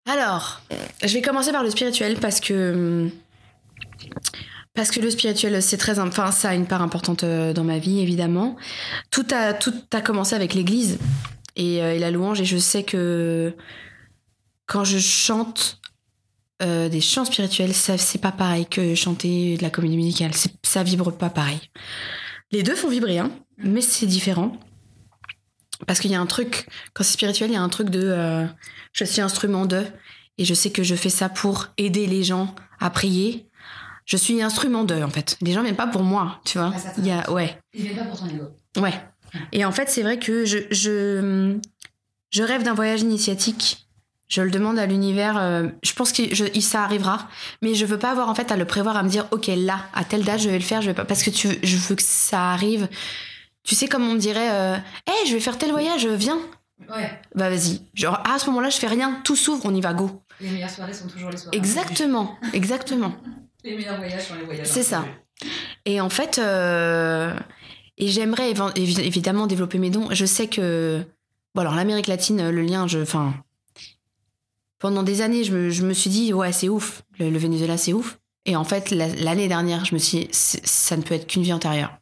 Alors, 0.08 0.62
je 1.04 1.12
vais 1.12 1.20
commencer 1.20 1.52
par 1.52 1.62
le 1.62 1.70
spirituel 1.70 2.16
parce 2.18 2.40
que... 2.40 3.10
Le 5.02 5.10
spirituel, 5.10 5.60
c'est 5.60 5.76
très... 5.76 5.98
Enfin, 5.98 6.30
ça 6.30 6.50
a 6.50 6.54
une 6.54 6.66
part 6.66 6.82
importante 6.82 7.24
euh, 7.24 7.52
dans 7.52 7.64
ma 7.64 7.78
vie, 7.78 8.00
évidemment. 8.00 8.56
Tout 9.10 9.26
a, 9.32 9.52
tout 9.52 9.74
a 9.92 10.00
commencé 10.00 10.36
avec 10.36 10.54
l'église 10.54 10.98
et, 11.56 11.82
euh, 11.82 11.98
la 11.98 12.12
louange. 12.12 12.40
Et 12.40 12.44
je 12.44 12.56
sais 12.56 12.84
que 12.84 13.54
quand 14.66 14.84
je 14.84 14.98
chante 14.98 15.80
euh, 16.62 16.88
des 16.88 17.00
chants 17.00 17.24
spirituels, 17.24 17.74
ça 17.74 17.98
c'est 17.98 18.20
pas 18.20 18.30
pareil 18.30 18.66
que 18.66 18.94
chanter 18.94 19.56
de 19.56 19.62
la 19.62 19.70
comédie 19.70 19.96
musicale. 19.96 20.30
Ça 20.62 20.84
vibre 20.84 21.12
pas 21.12 21.28
pareil. 21.28 21.60
Les 22.52 22.62
deux 22.62 22.76
font 22.76 22.88
vibrer, 22.88 23.18
hein, 23.18 23.32
mais 23.58 23.80
c'est 23.80 24.06
différent. 24.06 24.56
Parce 25.86 26.00
qu'il 26.00 26.10
y 26.10 26.14
a 26.14 26.20
un 26.20 26.26
truc, 26.26 26.66
quand 26.92 27.04
c'est 27.04 27.12
spirituel, 27.12 27.50
il 27.50 27.54
y 27.54 27.56
a 27.56 27.62
un 27.62 27.68
truc 27.68 27.88
de 27.90 28.02
euh, 28.02 28.44
je 28.92 29.04
suis 29.04 29.20
instrument 29.20 29.64
de, 29.66 29.84
et 30.38 30.44
je 30.44 30.54
sais 30.54 30.70
que 30.70 30.82
je 30.82 30.94
fais 30.94 31.08
ça 31.10 31.28
pour 31.28 31.68
aider 31.78 32.06
les 32.06 32.24
gens 32.24 32.54
à 32.80 32.90
prier. 32.90 33.46
Je 34.04 34.16
suis 34.16 34.40
instrument 34.42 34.84
de, 34.84 35.02
en 35.02 35.10
fait. 35.10 35.36
Les 35.42 35.52
gens 35.52 35.62
viennent 35.62 35.76
pas 35.76 35.86
pour 35.86 36.02
moi, 36.02 36.40
tu 36.44 36.58
vois. 36.58 36.72
Il 36.98 37.06
y 37.06 37.10
a, 37.10 37.30
ouais. 37.30 37.58
Ils 37.74 37.82
viennent 37.82 37.96
pas 37.96 38.04
pour 38.04 38.18
ton 38.18 38.26
ego. 38.28 38.44
Ouais. 38.78 38.94
Et 39.52 39.64
en 39.64 39.72
fait, 39.72 39.88
c'est 39.90 40.02
vrai 40.02 40.18
que 40.18 40.44
je, 40.46 40.58
je, 40.70 41.58
je 42.30 42.42
rêve 42.42 42.62
d'un 42.62 42.72
voyage 42.74 43.02
initiatique. 43.02 43.86
Je 44.28 44.42
le 44.42 44.50
demande 44.50 44.78
à 44.78 44.86
l'univers. 44.86 45.36
euh, 45.38 45.68
je 45.82 45.92
pense 45.92 46.12
que 46.12 46.34
je- 46.34 46.58
ça 46.60 46.82
arrivera, 46.84 47.28
mais 47.62 47.74
je 47.74 47.84
veux 47.86 47.98
pas 47.98 48.10
avoir 48.10 48.28
en 48.28 48.34
fait 48.34 48.50
à 48.52 48.56
le 48.56 48.64
prévoir, 48.66 48.96
à 48.96 49.02
me 49.02 49.08
dire 49.08 49.26
ok 49.30 49.46
là 49.56 49.80
à 49.94 50.04
telle 50.04 50.22
date 50.24 50.40
je 50.40 50.48
vais 50.50 50.58
le 50.58 50.64
faire. 50.64 50.82
Je 50.82 50.88
vais 50.88 50.94
pas 50.94 51.04
parce 51.06 51.22
que 51.22 51.30
tu, 51.30 51.48
je 51.62 51.76
veux 51.76 51.94
que 51.94 52.02
ça 52.02 52.50
arrive. 52.52 52.88
Tu 53.68 53.74
sais 53.74 53.86
comme 53.86 54.08
on 54.08 54.14
me 54.14 54.18
dirait, 54.18 54.50
euh, 54.50 54.76
hey 55.06 55.26
je 55.28 55.34
vais 55.34 55.40
faire 55.40 55.58
tel 55.58 55.70
voyage, 55.72 56.06
viens. 56.06 56.38
Ouais. 56.88 57.10
Bah 57.34 57.50
vas-y. 57.50 57.82
Genre 57.92 58.18
à 58.24 58.38
ce 58.38 58.46
moment-là 58.46 58.70
je 58.70 58.78
fais 58.78 58.86
rien, 58.86 59.20
tout 59.24 59.36
s'ouvre, 59.36 59.66
on 59.66 59.74
y 59.74 59.82
va 59.82 59.92
go. 59.92 60.22
Les 60.40 60.48
meilleures 60.48 60.70
soirées 60.70 60.94
sont 60.94 61.06
toujours 61.06 61.28
les 61.28 61.36
soirées. 61.36 61.54
Exactement, 61.54 62.38
exactement. 62.54 63.12
Les 63.64 63.76
meilleurs 63.76 63.98
voyages 63.98 64.22
sont 64.26 64.36
les 64.36 64.44
voyages. 64.44 64.68
C'est 64.68 64.84
ça. 64.84 65.04
Et 65.84 66.00
en 66.00 66.08
fait, 66.08 66.38
euh, 66.38 67.34
et 67.98 68.06
j'aimerais 68.08 68.54
évidemment 68.76 69.46
développer 69.48 69.78
mes 69.78 69.90
dons. 69.90 70.08
Je 70.12 70.24
sais 70.24 70.46
que, 70.46 71.04
bon 71.54 71.60
alors 71.62 71.74
l'Amérique 71.74 72.06
latine, 72.06 72.48
le 72.50 72.62
lien, 72.62 72.86
je, 72.86 73.00
enfin, 73.00 73.34
pendant 74.78 75.02
des 75.02 75.20
années, 75.20 75.44
je 75.44 75.52
me, 75.52 75.68
je 75.70 75.82
me 75.84 75.92
suis 75.92 76.08
dit 76.08 76.32
ouais 76.32 76.52
c'est 76.52 76.68
ouf, 76.70 77.02
le, 77.18 77.28
le 77.30 77.38
Venezuela 77.38 77.76
c'est 77.76 77.92
ouf. 77.92 78.18
Et 78.46 78.56
en 78.56 78.64
fait, 78.64 78.90
la- 78.92 79.08
l'année 79.08 79.48
dernière, 79.48 79.84
je 79.84 79.92
me 79.94 79.98
suis 79.98 80.20
dit, 80.20 80.28
ça 80.32 80.96
ne 80.96 81.02
peut 81.02 81.14
être 81.16 81.26
qu'une 81.26 81.42
vie 81.42 81.52
antérieure. 81.52 81.97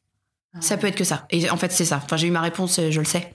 Ça 0.60 0.76
peut 0.76 0.86
être 0.86 0.96
que 0.96 1.04
ça. 1.04 1.26
Et 1.30 1.48
en 1.50 1.56
fait, 1.56 1.72
c'est 1.72 1.84
ça. 1.84 2.00
Enfin, 2.04 2.16
j'ai 2.16 2.26
eu 2.28 2.30
ma 2.30 2.40
réponse, 2.40 2.78
euh, 2.78 2.90
je 2.90 2.98
le 3.00 3.06
sais. 3.06 3.32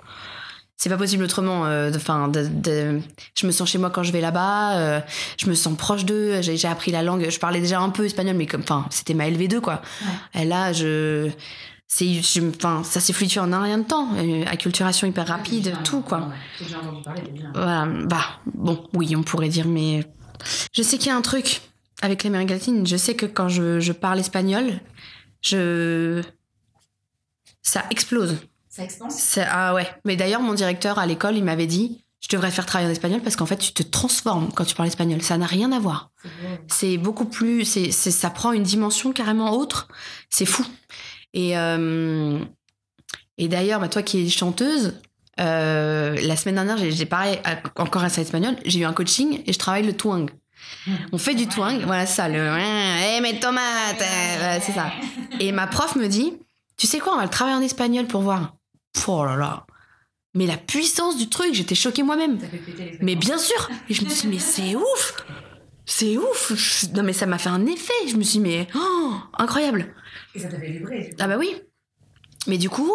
C'est 0.77 0.89
pas 0.89 0.97
possible 0.97 1.23
autrement. 1.23 1.65
euh, 1.65 1.91
de- 1.91 1.97
Enfin, 1.97 2.27
de, 2.27 2.47
de- 2.47 2.99
je 3.37 3.45
me 3.45 3.51
sens 3.51 3.69
chez 3.69 3.77
moi 3.77 3.89
quand 3.91 4.01
je 4.03 4.11
vais 4.11 4.21
là-bas. 4.21 4.77
euh, 4.79 4.99
je 5.37 5.47
me 5.47 5.53
sens 5.53 5.77
proche 5.77 6.05
d'eux. 6.05 6.41
J'ai 6.41 6.67
appris 6.67 6.91
la 6.91 7.03
langue. 7.03 7.29
Je 7.29 7.39
parlais 7.39 7.59
déjà 7.61 7.79
un 7.79 7.89
peu 7.89 8.05
espagnol, 8.05 8.35
mais 8.35 8.47
comme, 8.47 8.61
enfin, 8.61 8.85
c'était 8.89 9.13
ma 9.13 9.29
LV2 9.29 9.59
quoi. 9.59 9.81
Et 10.33 10.43
là, 10.45 10.73
je, 10.73 11.29
c'est, 11.87 12.09
enfin, 12.57 12.81
ça 12.83 12.99
s'est 12.99 13.13
fluidifié 13.13 13.41
en 13.41 13.53
un 13.53 13.61
rien 13.61 13.77
de 13.77 13.83
temps. 13.83 14.07
Acculturation 14.47 15.05
hyper 15.07 15.27
rapide, 15.27 15.71
tout 15.83 16.01
quoi. 16.01 16.29
J'ai 16.67 16.75
entendu 16.75 17.03
parler. 17.03 17.21
Voilà, 17.53 17.85
bah, 18.05 18.25
bon, 18.55 18.83
oui, 18.93 19.15
on 19.15 19.21
pourrait 19.21 19.49
dire, 19.49 19.67
mais 19.67 20.03
je 20.73 20.81
sais 20.81 20.97
qu'il 20.97 21.07
y 21.09 21.11
a 21.11 21.15
un 21.15 21.21
truc 21.21 21.61
avec 22.01 22.23
l'Amérique 22.23 22.49
latine. 22.49 22.87
Je 22.87 22.95
sais 22.97 23.13
que 23.13 23.27
quand 23.27 23.49
je, 23.49 23.79
je 23.79 23.91
parle 23.91 24.17
espagnol, 24.19 24.79
je. 25.43 26.23
Ça 27.61 27.83
explose. 27.89 28.37
Ça 28.69 28.83
C'est- 29.09 29.45
Ah 29.49 29.73
ouais. 29.73 29.87
Mais 30.05 30.15
d'ailleurs, 30.15 30.41
mon 30.41 30.53
directeur 30.53 30.97
à 30.99 31.05
l'école, 31.05 31.35
il 31.37 31.43
m'avait 31.43 31.67
dit 31.67 32.03
Je 32.21 32.27
devrais 32.29 32.51
faire 32.51 32.65
travailler 32.67 32.87
en 32.87 32.91
espagnol 32.91 33.19
parce 33.21 33.35
qu'en 33.35 33.47
fait, 33.47 33.57
tu 33.57 33.73
te 33.73 33.81
transformes 33.81 34.51
quand 34.53 34.63
tu 34.63 34.75
parles 34.75 34.87
espagnol. 34.87 35.21
Ça 35.23 35.37
n'a 35.39 35.47
rien 35.47 35.71
à 35.71 35.79
voir. 35.79 36.11
C'est 36.21 36.29
beau. 36.29 36.57
C'est 36.67 36.97
beaucoup 36.97 37.25
plus. 37.25 37.65
C'est, 37.65 37.91
ça 37.91 38.29
prend 38.29 38.51
une 38.51 38.61
dimension 38.63 39.11
carrément 39.11 39.51
autre. 39.57 39.87
C'est 40.29 40.45
fou. 40.45 40.63
Et, 41.33 41.57
euh, 41.57 42.37
et 43.39 43.47
d'ailleurs, 43.47 43.79
bah, 43.79 43.89
toi 43.89 44.03
qui 44.03 44.23
es 44.25 44.29
chanteuse, 44.29 44.99
euh, 45.39 46.15
la 46.21 46.35
semaine 46.35 46.55
dernière, 46.55 46.77
j'ai, 46.77 47.05
pareil, 47.07 47.39
à- 47.43 47.57
encore 47.81 48.03
un 48.03 48.09
site 48.09 48.19
espagnol, 48.25 48.55
j'ai 48.65 48.79
eu 48.81 48.85
un 48.85 48.93
coaching 48.93 49.41
et 49.45 49.51
je 49.53 49.57
travaille 49.57 49.83
le 49.85 49.93
twang. 49.97 50.29
On 51.11 51.17
fait 51.17 51.33
du 51.35 51.47
twang, 51.47 51.81
voilà 51.85 52.05
ça, 52.05 52.29
le 52.29 52.37
hey, 52.57 53.19
mes 53.21 53.39
tomates, 53.39 53.95
voilà, 54.37 54.61
c'est 54.61 54.73
ça. 54.73 54.91
Et 55.39 55.51
ma 55.51 55.65
prof 55.67 55.95
me 55.95 56.07
dit 56.07 56.33
Tu 56.81 56.87
sais 56.87 56.97
quoi, 56.97 57.13
on 57.13 57.17
va 57.17 57.25
le 57.25 57.29
travailler 57.29 57.55
en 57.55 57.61
espagnol 57.61 58.07
pour 58.07 58.21
voir. 58.21 58.55
Oh 59.07 59.23
là 59.23 59.35
là. 59.35 59.67
Mais 60.33 60.47
la 60.47 60.57
puissance 60.57 61.15
du 61.15 61.29
truc, 61.29 61.53
j'étais 61.53 61.75
choquée 61.75 62.01
moi-même. 62.01 62.39
Mais 63.01 63.15
bien 63.15 63.37
sûr 63.37 63.69
Et 63.87 63.93
je 63.93 64.03
me 64.03 64.09
suis 64.09 64.27
dit, 64.27 64.33
mais 64.33 64.39
c'est 64.39 64.75
ouf 64.75 65.15
C'est 65.85 66.17
ouf 66.17 66.85
Non 66.95 67.03
mais 67.03 67.13
ça 67.13 67.27
m'a 67.27 67.37
fait 67.37 67.49
un 67.49 67.67
effet. 67.67 67.93
Je 68.07 68.15
me 68.15 68.23
suis 68.23 68.39
dit, 68.39 68.45
mais 68.47 68.67
oh, 68.75 69.13
incroyable 69.37 69.93
Et 70.33 70.39
ça 70.39 70.47
t'a 70.47 70.57
fait 70.59 70.71
vibrer. 70.71 71.01
du 71.03 71.09
coup. 71.09 71.15
Ah 71.19 71.27
bah 71.27 71.37
oui 71.37 71.53
Mais 72.47 72.57
du 72.57 72.71
coup, 72.71 72.91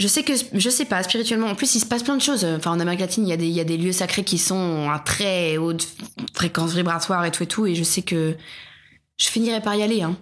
je 0.00 0.08
sais 0.08 0.24
que, 0.24 0.32
je 0.52 0.70
sais 0.70 0.86
pas, 0.86 1.04
spirituellement, 1.04 1.46
en 1.46 1.54
plus 1.54 1.72
il 1.76 1.80
se 1.80 1.86
passe 1.86 2.02
plein 2.02 2.16
de 2.16 2.22
choses. 2.22 2.44
Enfin 2.44 2.72
en 2.72 2.80
Amérique 2.80 2.98
latine, 2.98 3.24
il 3.28 3.30
y, 3.30 3.32
a 3.32 3.36
des- 3.36 3.46
il 3.46 3.52
y 3.54 3.60
a 3.60 3.64
des 3.64 3.76
lieux 3.76 3.92
sacrés 3.92 4.24
qui 4.24 4.38
sont 4.38 4.90
à 4.90 4.98
très 4.98 5.56
haute 5.56 5.86
fréquence 6.34 6.72
vibratoire 6.74 7.24
et 7.26 7.30
tout 7.30 7.44
et 7.44 7.46
tout. 7.46 7.64
Et 7.66 7.76
je 7.76 7.84
sais 7.84 8.02
que 8.02 8.36
je 9.18 9.26
finirai 9.28 9.60
par 9.60 9.76
y 9.76 9.84
aller. 9.84 10.02
Hein. 10.02 10.16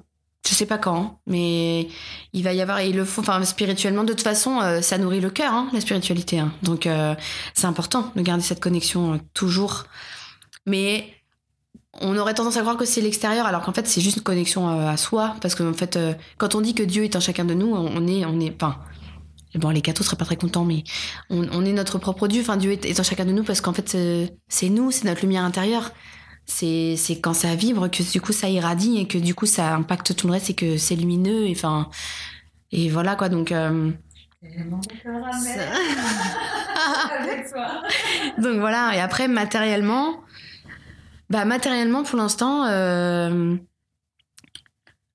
Je 0.49 0.55
sais 0.55 0.65
pas 0.65 0.79
quand, 0.79 1.21
mais 1.27 1.89
il 2.33 2.43
va 2.43 2.55
y 2.55 2.63
avoir, 2.63 2.79
et 2.79 2.91
le 2.91 3.05
faut, 3.05 3.21
enfin 3.21 3.45
spirituellement, 3.45 4.03
de 4.03 4.15
toute 4.15 4.23
façon, 4.23 4.63
euh, 4.63 4.81
ça 4.81 4.97
nourrit 4.97 5.21
le 5.21 5.29
cœur, 5.29 5.53
hein, 5.53 5.69
la 5.75 5.81
spiritualité. 5.83 6.39
hein. 6.39 6.55
Donc 6.63 6.87
euh, 6.87 7.15
c'est 7.53 7.67
important 7.67 8.11
de 8.17 8.23
garder 8.23 8.43
cette 8.43 8.61
connexion 8.61 9.13
euh, 9.13 9.17
toujours. 9.35 9.85
Mais 10.65 11.13
on 12.01 12.17
aurait 12.17 12.33
tendance 12.33 12.57
à 12.57 12.63
croire 12.63 12.79
que 12.79 12.87
c'est 12.87 13.03
l'extérieur, 13.03 13.45
alors 13.45 13.61
qu'en 13.61 13.75
fait 13.75 13.87
c'est 13.87 14.01
juste 14.01 14.17
une 14.17 14.23
connexion 14.23 14.69
à 14.89 14.97
soi, 14.97 15.37
parce 15.43 15.55
que 15.55 15.63
en 15.63 15.75
fait, 15.75 15.99
quand 16.39 16.55
on 16.55 16.63
dit 16.63 16.75
que 16.75 16.83
Dieu 16.83 17.05
est 17.05 17.15
en 17.15 17.21
chacun 17.21 17.45
de 17.45 17.53
nous, 17.53 17.75
on 17.75 18.07
est, 18.07 18.25
on 18.25 18.41
est, 18.41 18.57
bon, 19.55 19.69
les 19.69 19.83
cathos 19.83 20.05
seraient 20.05 20.17
pas 20.17 20.25
très 20.25 20.37
contents, 20.37 20.65
mais 20.65 20.83
on, 21.29 21.65
est 21.65 21.73
notre 21.73 21.99
propre 21.99 22.27
Dieu. 22.27 22.41
Enfin, 22.41 22.57
Dieu 22.57 22.73
est, 22.73 23.01
en 23.01 23.03
chacun 23.03 23.27
de 23.27 23.33
nous 23.33 23.43
parce 23.43 23.61
qu'en 23.61 23.75
fait 23.75 23.97
c'est 24.49 24.69
nous, 24.69 24.91
c'est 24.93 25.05
notre 25.05 25.21
lumière 25.21 25.45
intérieure. 25.45 25.91
C'est 26.51 26.97
c'est 26.97 27.21
quand 27.21 27.35
ça 27.35 27.55
vibre 27.55 27.91
que 27.91 28.03
du 28.11 28.21
coup 28.23 28.33
ça 28.33 28.49
irradie 28.49 28.99
et 28.99 29.07
que 29.07 29.19
du 29.19 29.35
coup 29.35 29.45
ça 29.45 29.75
impacte 29.75 30.17
tout 30.17 30.27
le 30.27 30.33
reste 30.33 30.49
et 30.51 30.55
que 30.55 30.79
c'est 30.79 30.97
lumineux. 30.97 31.47
Et 31.47 31.53
enfin, 31.53 31.91
et 32.73 32.89
voilà 32.89 33.17
quoi. 33.17 33.29
Donc 33.29 33.53
euh. 33.53 33.93
Donc 38.39 38.59
voilà, 38.59 38.95
et 38.95 39.01
après 39.01 39.29
matériellement, 39.29 40.23
bah 41.29 41.45
matériellement 41.45 42.03
pour 42.05 42.17
l'instant, 42.17 42.65
euh, 42.67 43.57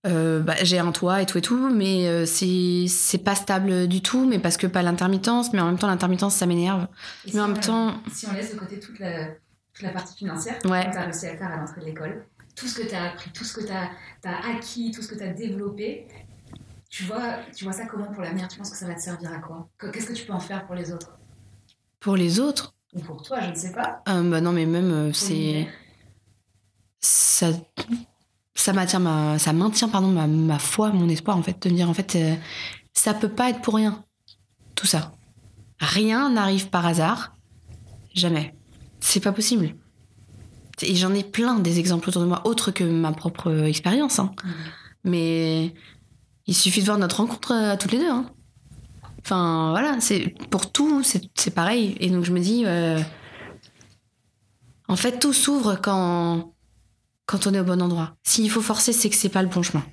euh, 0.06 0.42
bah, 0.42 0.56
j'ai 0.62 0.80
un 0.80 0.92
toit 0.92 1.22
et 1.22 1.26
tout 1.26 1.38
et 1.38 1.42
tout, 1.42 1.70
mais 1.74 2.08
euh, 2.08 2.26
c'est 2.26 2.86
c'est 2.90 3.18
pas 3.18 3.36
stable 3.36 3.88
du 3.88 4.02
tout, 4.02 4.26
mais 4.26 4.40
parce 4.40 4.58
que 4.58 4.68
pas 4.68 4.84
l'intermittence, 4.84 5.54
mais 5.54 5.62
en 5.62 5.68
même 5.68 5.78
temps 5.78 5.88
l'intermittence 5.88 6.36
ça 6.36 6.46
m'énerve. 6.46 6.88
Mais 7.34 7.40
en 7.40 7.48
même 7.48 7.60
temps, 7.60 7.96
Si 8.12 8.28
on 8.28 8.34
laisse 8.34 8.54
de 8.54 8.60
côté 8.60 8.80
toute 8.80 9.00
la, 9.00 9.30
toute 9.74 9.82
la 9.84 9.92
partie 9.92 10.16
financière, 10.16 10.60
Ouais. 10.66 10.86
que 10.86 10.92
tu 10.92 10.98
as 10.98 11.02
réussi 11.04 11.28
à 11.28 11.38
faire 11.38 11.52
à 11.52 11.58
l'entrée 11.58 11.82
de 11.82 11.86
l'école, 11.86 12.26
tout 12.56 12.68
ce 12.68 12.80
que 12.82 12.88
tu 12.88 12.94
as 12.96 13.04
appris, 13.12 13.32
tout 13.32 13.44
ce 13.44 13.54
que 13.54 13.66
tu 13.66 13.72
as, 13.72 13.90
acquis, 14.56 14.92
tout 14.92 15.02
ce 15.02 15.08
que 15.08 15.16
tu 15.16 15.24
as 15.24 15.34
développé, 15.34 16.08
tu 16.90 17.04
vois, 17.06 17.38
tu 17.56 17.64
vois 17.64 17.74
ça 17.74 17.86
comment 17.88 18.06
pour 18.12 18.22
l'avenir? 18.22 18.48
Tu 18.48 18.58
penses 18.60 18.70
que 18.70 18.78
ça 18.78 18.86
va 18.88 18.94
te 18.94 19.02
servir 19.02 19.32
à 19.34 19.40
quoi? 19.40 19.68
Que- 19.80 19.88
Qu'est-ce 19.88 20.06
que 20.08 20.14
tu 20.14 20.26
peux 20.26 20.34
en 20.34 20.40
faire 20.40 20.66
pour 20.68 20.76
les 20.76 20.92
autres? 20.92 21.18
Pour 22.00 22.16
les 22.16 22.40
autres, 22.40 22.76
Ou 22.94 23.00
pour 23.00 23.24
toi, 23.24 23.40
je 23.42 23.50
ne 23.50 23.56
sais 23.56 23.72
pas. 23.72 24.04
euh, 24.10 24.30
bah 24.30 24.42
non 24.42 24.52
mais 24.52 24.68
même 24.68 24.92
euh, 24.92 25.14
c'est 25.14 25.68
ça 27.00 27.48
ça 28.56 28.72
maintient 28.74 29.00
ma 29.00 29.40
ça 29.40 29.52
maintient 29.54 29.90
pardon 29.90 30.10
ma, 30.10 30.28
ma 30.28 30.60
foi, 30.60 30.92
mon 30.92 31.10
espoir 31.10 31.36
en 31.38 31.42
fait 31.44 31.62
de 31.64 31.70
me 31.70 31.76
dire 31.76 31.90
en 31.90 31.94
fait 31.94 32.16
euh, 32.16 32.36
ça 32.94 33.14
peut 33.16 33.30
pas 33.30 33.50
être 33.50 33.62
pour 33.62 33.76
rien 33.76 34.04
tout 34.76 34.86
ça. 34.86 35.12
Rien 35.80 36.30
n'arrive 36.32 36.70
par 36.70 36.86
hasard, 36.86 37.36
jamais. 38.14 38.56
C'est 39.04 39.20
pas 39.20 39.34
possible. 39.34 39.76
Et 40.82 40.96
j'en 40.96 41.14
ai 41.14 41.24
plein 41.24 41.60
des 41.60 41.78
exemples 41.78 42.08
autour 42.10 42.22
de 42.22 42.28
moi 42.28 42.42
autres 42.46 42.72
que 42.72 42.86
ma 42.86 43.12
propre 43.12 43.52
euh, 43.52 43.66
expérience 43.66 44.18
hein. 44.18 44.32
Mhm. 44.44 44.54
Mais 45.04 45.74
il 46.48 46.56
suffit 46.56 46.80
de 46.80 46.86
voir 46.86 46.98
notre 46.98 47.18
rencontre 47.18 47.52
euh, 47.52 47.72
à 47.72 47.78
toutes 47.78 47.92
les 47.92 48.00
deux 48.00 48.10
hein. 48.10 48.30
Enfin 49.20 49.72
voilà, 49.72 49.98
c'est 50.00 50.34
pour 50.50 50.72
tout, 50.72 51.04
c'est 51.04 51.54
pareil 51.54 51.96
et 52.00 52.10
donc 52.10 52.24
je 52.24 52.32
me 52.32 52.40
dis 52.40 52.64
euh, 52.66 53.00
en 54.88 54.96
fait 54.96 55.20
tout 55.20 55.34
s'ouvre 55.34 55.76
quand 55.82 56.54
quand 57.26 57.46
on 57.46 57.54
est 57.54 57.60
au 57.60 57.64
bon 57.64 57.82
endroit. 57.82 58.16
S'il 58.24 58.50
faut 58.50 58.62
forcer, 58.62 58.94
c'est 58.94 59.10
que 59.10 59.16
c'est 59.16 59.30
pas 59.30 59.42
le 59.42 59.48
bon 59.48 59.64
chemin. 59.64 59.84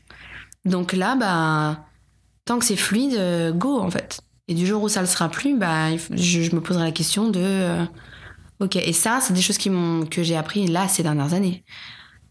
Donc 0.65 0.93
là, 0.93 1.15
bah, 1.15 1.85
tant 2.45 2.59
que 2.59 2.65
c'est 2.65 2.77
fluide, 2.77 3.15
euh, 3.15 3.53
go 3.53 3.79
en 3.79 3.91
fait. 3.91 4.21
Et 4.49 4.55
du 4.55 4.67
jour 4.67 4.83
où 4.83 4.89
ça 4.89 5.01
le 5.01 5.07
sera 5.07 5.29
plus, 5.29 5.57
bah, 5.57 5.97
je, 5.97 6.43
je 6.43 6.55
me 6.55 6.61
poserai 6.61 6.85
la 6.85 6.93
question 6.93 7.31
de, 7.31 7.41
euh, 7.41 7.85
ok. 8.61 8.77
Et 8.77 8.93
ça, 8.93 9.21
c'est 9.21 9.33
des 9.33 9.43
choses 9.43 9.59
qui 9.59 9.71
m'ont 9.71 10.07
que 10.07 10.23
j'ai 10.23 10.37
appris 10.37 10.67
là 10.67 10.89
ces 10.89 11.03
dernières 11.03 11.35
années. 11.35 11.65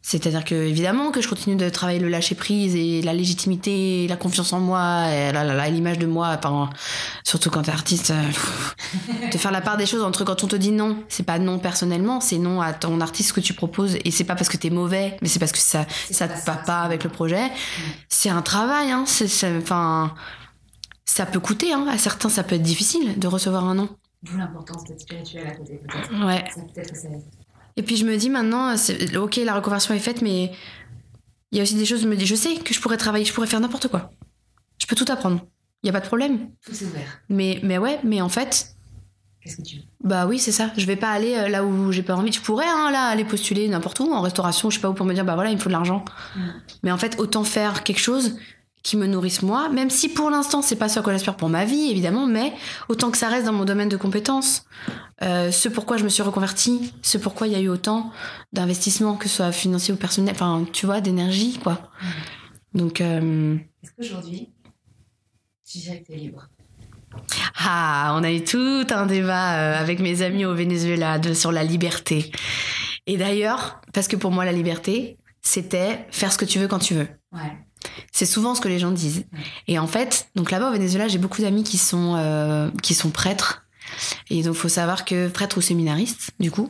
C'est-à-dire 0.01 0.45
que 0.45 0.55
évidemment 0.55 1.11
que 1.11 1.21
je 1.21 1.27
continue 1.27 1.57
de 1.57 1.69
travailler 1.69 1.99
le 1.99 2.07
lâcher 2.07 2.33
prise 2.33 2.73
et 2.73 3.01
la 3.01 3.13
légitimité, 3.13 4.07
la 4.07 4.15
confiance 4.15 4.53
en 4.53 4.59
moi, 4.61 5.11
et 5.11 5.31
là, 5.33 5.43
là, 5.43 5.53
là, 5.53 5.69
l'image 5.69 5.99
de 5.99 6.07
moi. 6.07 6.35
Enfin, 6.37 6.69
surtout 7.23 7.49
quand 7.49 7.63
t'es 7.63 7.71
artiste, 7.71 8.11
euh, 8.11 9.27
de 9.31 9.37
faire 9.37 9.51
la 9.51 9.59
part 9.59 9.75
des 9.75 9.85
choses 9.85 10.01
entre 10.01 10.23
quand 10.23 10.43
on 10.43 10.47
te 10.47 10.55
dit 10.55 10.71
non, 10.71 11.03
c'est 11.09 11.25
pas 11.25 11.37
non 11.37 11.59
personnellement, 11.59 12.21
c'est 12.21 12.37
non 12.37 12.61
à 12.61 12.71
ton 12.71 13.01
artiste 13.01 13.33
que 13.33 13.41
tu 13.41 13.53
proposes 13.53 13.97
et 14.03 14.11
c'est 14.11 14.23
pas 14.23 14.35
parce 14.35 14.47
que 14.47 14.57
t'es 14.57 14.69
mauvais, 14.69 15.17
mais 15.21 15.27
c'est 15.27 15.39
parce 15.39 15.51
que 15.51 15.59
ça 15.59 15.85
ça 16.09 16.27
pas 16.27 16.35
te 16.35 16.45
va 16.45 16.55
pas 16.55 16.79
avec 16.79 17.03
le 17.03 17.09
projet. 17.09 17.51
C'est 18.07 18.29
un 18.29 18.41
travail, 18.41 18.91
hein. 18.91 19.03
Enfin, 19.57 20.13
ça 21.03 21.25
peut 21.25 21.41
coûter, 21.41 21.73
hein. 21.73 21.85
À 21.89 21.97
certains, 21.97 22.29
ça 22.29 22.43
peut 22.43 22.55
être 22.55 22.63
difficile 22.63 23.19
de 23.19 23.27
recevoir 23.27 23.65
un 23.65 23.75
non. 23.75 23.89
D'où 24.23 24.37
l'importance 24.37 24.83
d'être 24.83 24.99
spirituel 24.99 25.47
à 25.47 25.51
côté, 25.55 25.77
peut-être. 25.77 26.25
Ouais. 26.25 26.43
Ça 26.53 26.61
peut-être 26.61 26.91
que 26.91 26.97
ça 26.97 27.07
aide. 27.07 27.23
Et 27.77 27.83
puis 27.83 27.95
je 27.95 28.05
me 28.05 28.17
dis 28.17 28.29
maintenant, 28.29 28.75
c'est- 28.75 29.15
ok, 29.15 29.37
la 29.37 29.55
reconversion 29.55 29.93
est 29.93 29.99
faite, 29.99 30.21
mais 30.21 30.51
il 31.51 31.57
y 31.57 31.59
a 31.59 31.63
aussi 31.63 31.75
des 31.75 31.85
choses. 31.85 32.01
Je 32.01 32.07
me 32.07 32.15
dis, 32.15 32.25
je 32.25 32.35
sais 32.35 32.55
que 32.55 32.73
je 32.73 32.81
pourrais 32.81 32.97
travailler, 32.97 33.23
je 33.25 33.33
pourrais 33.33 33.47
faire 33.47 33.59
n'importe 33.61 33.87
quoi. 33.87 34.11
Je 34.77 34.85
peux 34.87 34.95
tout 34.95 35.05
apprendre. 35.09 35.45
Il 35.83 35.87
y 35.87 35.89
a 35.89 35.93
pas 35.93 36.01
de 36.01 36.07
problème. 36.07 36.49
Tout 36.65 36.73
s'est 36.73 36.85
ouvert. 36.85 37.21
Mais, 37.29 37.59
mais 37.63 37.77
ouais, 37.77 37.99
mais 38.03 38.21
en 38.21 38.29
fait, 38.29 38.75
Qu'est-ce 39.41 39.55
que 39.55 39.61
tu 39.61 39.77
veux? 39.77 39.83
Bah 40.03 40.27
oui, 40.27 40.37
c'est 40.37 40.51
ça. 40.51 40.71
Je 40.77 40.85
vais 40.85 40.97
pas 40.97 41.11
aller 41.11 41.35
euh, 41.35 41.47
là 41.47 41.63
où 41.63 41.91
j'ai 41.91 42.03
pas 42.03 42.15
envie. 42.15 42.31
Je 42.31 42.41
pourrais 42.41 42.67
hein, 42.67 42.91
là 42.91 43.05
aller 43.05 43.23
postuler 43.23 43.67
n'importe 43.69 43.99
où 44.01 44.11
en 44.11 44.21
restauration, 44.21 44.69
je 44.69 44.75
sais 44.75 44.81
pas 44.81 44.89
où 44.89 44.93
pour 44.93 45.05
me 45.05 45.13
dire 45.13 45.23
bah 45.23 45.35
voilà, 45.35 45.49
il 45.49 45.55
me 45.55 45.61
faut 45.61 45.69
de 45.69 45.73
l'argent. 45.73 46.03
Mm. 46.35 46.39
Mais 46.83 46.91
en 46.91 46.97
fait, 46.97 47.17
autant 47.19 47.45
faire 47.45 47.83
quelque 47.83 47.99
chose 48.01 48.37
qui 48.83 48.97
me 48.97 49.07
nourrissent 49.07 49.41
moi, 49.41 49.69
même 49.69 49.89
si 49.89 50.09
pour 50.09 50.29
l'instant 50.29 50.61
c'est 50.61 50.75
pas 50.75 50.89
ce 50.89 50.99
à 50.99 51.01
quoi 51.01 51.13
j'aspire 51.13 51.35
pour 51.35 51.49
ma 51.49 51.65
vie 51.65 51.89
évidemment, 51.91 52.27
mais 52.27 52.53
autant 52.87 53.11
que 53.11 53.17
ça 53.17 53.27
reste 53.27 53.45
dans 53.45 53.53
mon 53.53 53.65
domaine 53.65 53.89
de 53.89 53.97
compétences, 53.97 54.65
euh, 55.21 55.51
ce 55.51 55.67
pourquoi 55.67 55.97
je 55.97 56.03
me 56.03 56.09
suis 56.09 56.23
reconvertie, 56.23 56.93
ce 57.01 57.17
pourquoi 57.17 57.47
il 57.47 57.53
y 57.53 57.55
a 57.55 57.59
eu 57.59 57.69
autant 57.69 58.11
d'investissements, 58.53 59.15
que 59.15 59.27
ce 59.27 59.37
soit 59.37 59.51
financier 59.51 59.93
ou 59.93 59.97
personnel, 59.97 60.33
enfin 60.33 60.65
tu 60.71 60.85
vois, 60.85 61.01
d'énergie 61.01 61.59
quoi. 61.61 61.91
Donc 62.73 63.01
euh, 63.01 63.57
Est-ce 63.83 63.91
qu'aujourd'hui, 63.97 64.49
tu 65.69 65.79
dirais 65.79 66.01
que 66.01 66.07
tu 66.07 66.13
es 66.13 66.17
libre 66.17 66.47
ah, 67.61 68.15
on 68.15 68.23
a 68.23 68.31
eu 68.31 68.43
tout 68.43 68.85
un 68.91 69.05
débat 69.05 69.55
euh, 69.55 69.79
avec 69.79 69.99
mes 69.99 70.21
amis 70.21 70.45
au 70.45 70.53
Venezuela 70.53 71.19
de, 71.19 71.33
sur 71.33 71.51
la 71.51 71.63
liberté. 71.63 72.31
Et 73.07 73.17
d'ailleurs, 73.17 73.81
parce 73.93 74.07
que 74.07 74.15
pour 74.15 74.31
moi 74.31 74.45
la 74.45 74.51
liberté, 74.51 75.17
c'était 75.41 76.05
faire 76.11 76.31
ce 76.31 76.37
que 76.37 76.45
tu 76.45 76.59
veux 76.59 76.67
quand 76.67 76.79
tu 76.79 76.93
veux. 76.93 77.07
Ouais. 77.31 77.57
C'est 78.11 78.25
souvent 78.25 78.55
ce 78.55 78.61
que 78.61 78.67
les 78.67 78.79
gens 78.79 78.91
disent. 78.91 79.25
Et 79.67 79.77
en 79.79 79.87
fait, 79.87 80.27
donc 80.35 80.51
là-bas 80.51 80.69
au 80.69 80.73
Venezuela, 80.73 81.07
j'ai 81.07 81.17
beaucoup 81.17 81.41
d'amis 81.41 81.63
qui 81.63 81.77
sont 81.77 82.15
euh, 82.17 82.69
qui 82.83 82.93
sont 82.93 83.09
prêtres. 83.09 83.63
Et 84.29 84.43
donc 84.43 84.53
faut 84.55 84.69
savoir 84.69 85.03
que 85.05 85.27
prêtres 85.29 85.57
ou 85.57 85.61
séminaristes, 85.61 86.31
du 86.39 86.51
coup. 86.51 86.69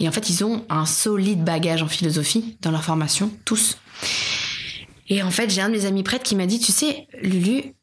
Et 0.00 0.08
en 0.08 0.12
fait, 0.12 0.28
ils 0.30 0.44
ont 0.44 0.64
un 0.68 0.84
solide 0.86 1.44
bagage 1.44 1.82
en 1.82 1.88
philosophie 1.88 2.56
dans 2.62 2.70
leur 2.70 2.82
formation, 2.84 3.30
tous. 3.44 3.78
Et 5.08 5.22
en 5.22 5.30
fait, 5.30 5.48
j'ai 5.50 5.60
un 5.60 5.68
de 5.68 5.74
mes 5.76 5.84
amis 5.86 6.02
prêtres 6.02 6.24
qui 6.24 6.34
m'a 6.34 6.46
dit, 6.46 6.58
tu 6.58 6.72
sais, 6.72 7.06
Lulu, 7.22 7.74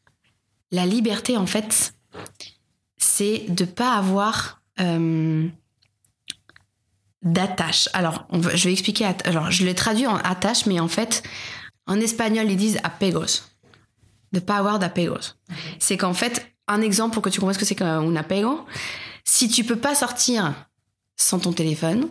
la 0.72 0.86
liberté, 0.86 1.38
en 1.38 1.46
fait, 1.48 1.94
c'est 2.98 3.46
de 3.48 3.64
pas 3.64 3.94
avoir 3.94 4.62
euh, 4.82 5.48
d'attache. 7.22 7.88
Alors, 7.94 8.26
on 8.30 8.40
va- 8.40 8.56
je 8.56 8.66
vais 8.66 8.74
expliquer. 8.74 9.06
Alors, 9.26 9.50
je 9.52 9.64
l'ai 9.66 9.76
traduit 9.76 10.08
en 10.08 10.18
attache, 10.18 10.66
mais 10.66 10.80
en 10.80 10.88
fait, 10.90 11.24
en 11.88 12.00
espagnol, 12.00 12.50
ils 12.50 12.58
disent 12.58 12.80
apegos. 12.84 13.42
De 14.32 14.40
pas 14.40 14.56
avoir 14.58 14.80
d'apegos. 14.80 15.36
C'est 15.80 15.98
qu'en 15.98 16.14
fait, 16.14 16.54
un 16.68 16.82
exemple 16.82 17.14
pour 17.14 17.22
que 17.22 17.30
tu 17.30 17.40
comprennes 17.40 17.54
ce 17.54 17.60
que 17.60 17.66
c'est 17.66 17.76
qu'un 17.76 18.16
apego, 18.16 18.66
si 19.26 19.48
tu 19.48 19.64
peux 19.64 19.76
pas 19.76 19.94
sortir 19.96 20.54
sans 21.18 21.40
ton 21.40 21.54
téléphone, 21.54 22.08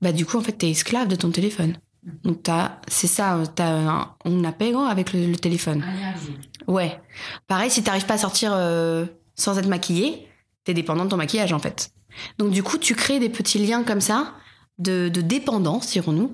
bah 0.00 0.12
du 0.12 0.24
coup, 0.24 0.38
en 0.38 0.42
fait, 0.42 0.52
t'es 0.52 0.70
esclave 0.70 1.08
de 1.08 1.16
ton 1.16 1.30
téléphone. 1.30 1.76
Donc, 2.22 2.42
t'as, 2.44 2.76
c'est 2.86 3.08
ça, 3.08 3.38
t'as 3.56 3.68
un, 3.68 4.14
un 4.24 4.44
apego 4.44 4.80
avec 4.80 5.12
le- 5.12 5.26
le 5.26 5.36
téléphone. 5.36 5.84
Ouais. 6.68 7.00
Pareil, 7.48 7.70
si 7.70 7.82
t'arrives 7.82 8.06
pas 8.06 8.14
à 8.14 8.18
sortir 8.18 8.52
euh, 8.54 9.04
sans 9.34 9.58
être 9.58 9.66
maquillée, 9.68 10.28
t'es 10.64 10.74
dépendant 10.74 11.04
de 11.04 11.10
ton 11.10 11.16
maquillage 11.16 11.52
en 11.52 11.58
fait. 11.58 11.90
Donc 12.38 12.50
du 12.52 12.62
coup, 12.62 12.78
tu 12.78 12.94
crées 12.94 13.18
des 13.18 13.28
petits 13.28 13.58
liens 13.58 13.82
comme 13.82 14.00
ça 14.00 14.34
de, 14.78 15.08
de 15.08 15.20
dépendance, 15.20 15.88
dirons-nous, 15.90 16.32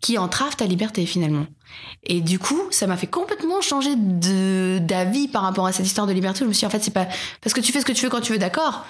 qui 0.00 0.18
entravent 0.18 0.56
ta 0.56 0.66
liberté 0.66 1.06
finalement. 1.06 1.46
Et 2.04 2.20
du 2.20 2.38
coup, 2.38 2.60
ça 2.70 2.86
m'a 2.86 2.96
fait 2.96 3.06
complètement 3.08 3.60
changer 3.60 3.94
de 3.96 4.78
d'avis 4.78 5.28
par 5.28 5.42
rapport 5.42 5.66
à 5.66 5.72
cette 5.72 5.86
histoire 5.86 6.06
de 6.06 6.12
liberté. 6.12 6.40
Je 6.40 6.44
me 6.44 6.52
suis 6.52 6.60
dit, 6.60 6.66
en 6.66 6.70
fait, 6.70 6.82
c'est 6.82 6.92
pas 6.92 7.08
parce 7.40 7.52
que 7.52 7.60
tu 7.60 7.72
fais 7.72 7.80
ce 7.80 7.84
que 7.84 7.92
tu 7.92 8.04
veux 8.04 8.10
quand 8.10 8.20
tu 8.20 8.32
veux, 8.32 8.38
d'accord. 8.38 8.86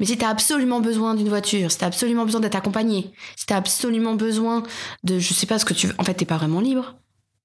Mais 0.00 0.06
si 0.06 0.18
t'as 0.18 0.28
absolument 0.28 0.80
besoin 0.80 1.14
d'une 1.14 1.28
voiture, 1.28 1.70
si 1.70 1.78
t'as 1.78 1.86
absolument 1.86 2.24
besoin 2.24 2.40
d'être 2.40 2.56
accompagné, 2.56 3.12
si 3.36 3.46
t'as 3.46 3.56
absolument 3.56 4.14
besoin 4.16 4.64
de, 5.04 5.18
je 5.18 5.32
sais 5.32 5.46
pas 5.46 5.58
ce 5.58 5.64
que 5.64 5.72
tu 5.74 5.86
veux, 5.86 5.94
en 5.98 6.04
fait, 6.04 6.14
t'es 6.14 6.24
pas 6.24 6.36
vraiment 6.36 6.60
libre. 6.60 6.96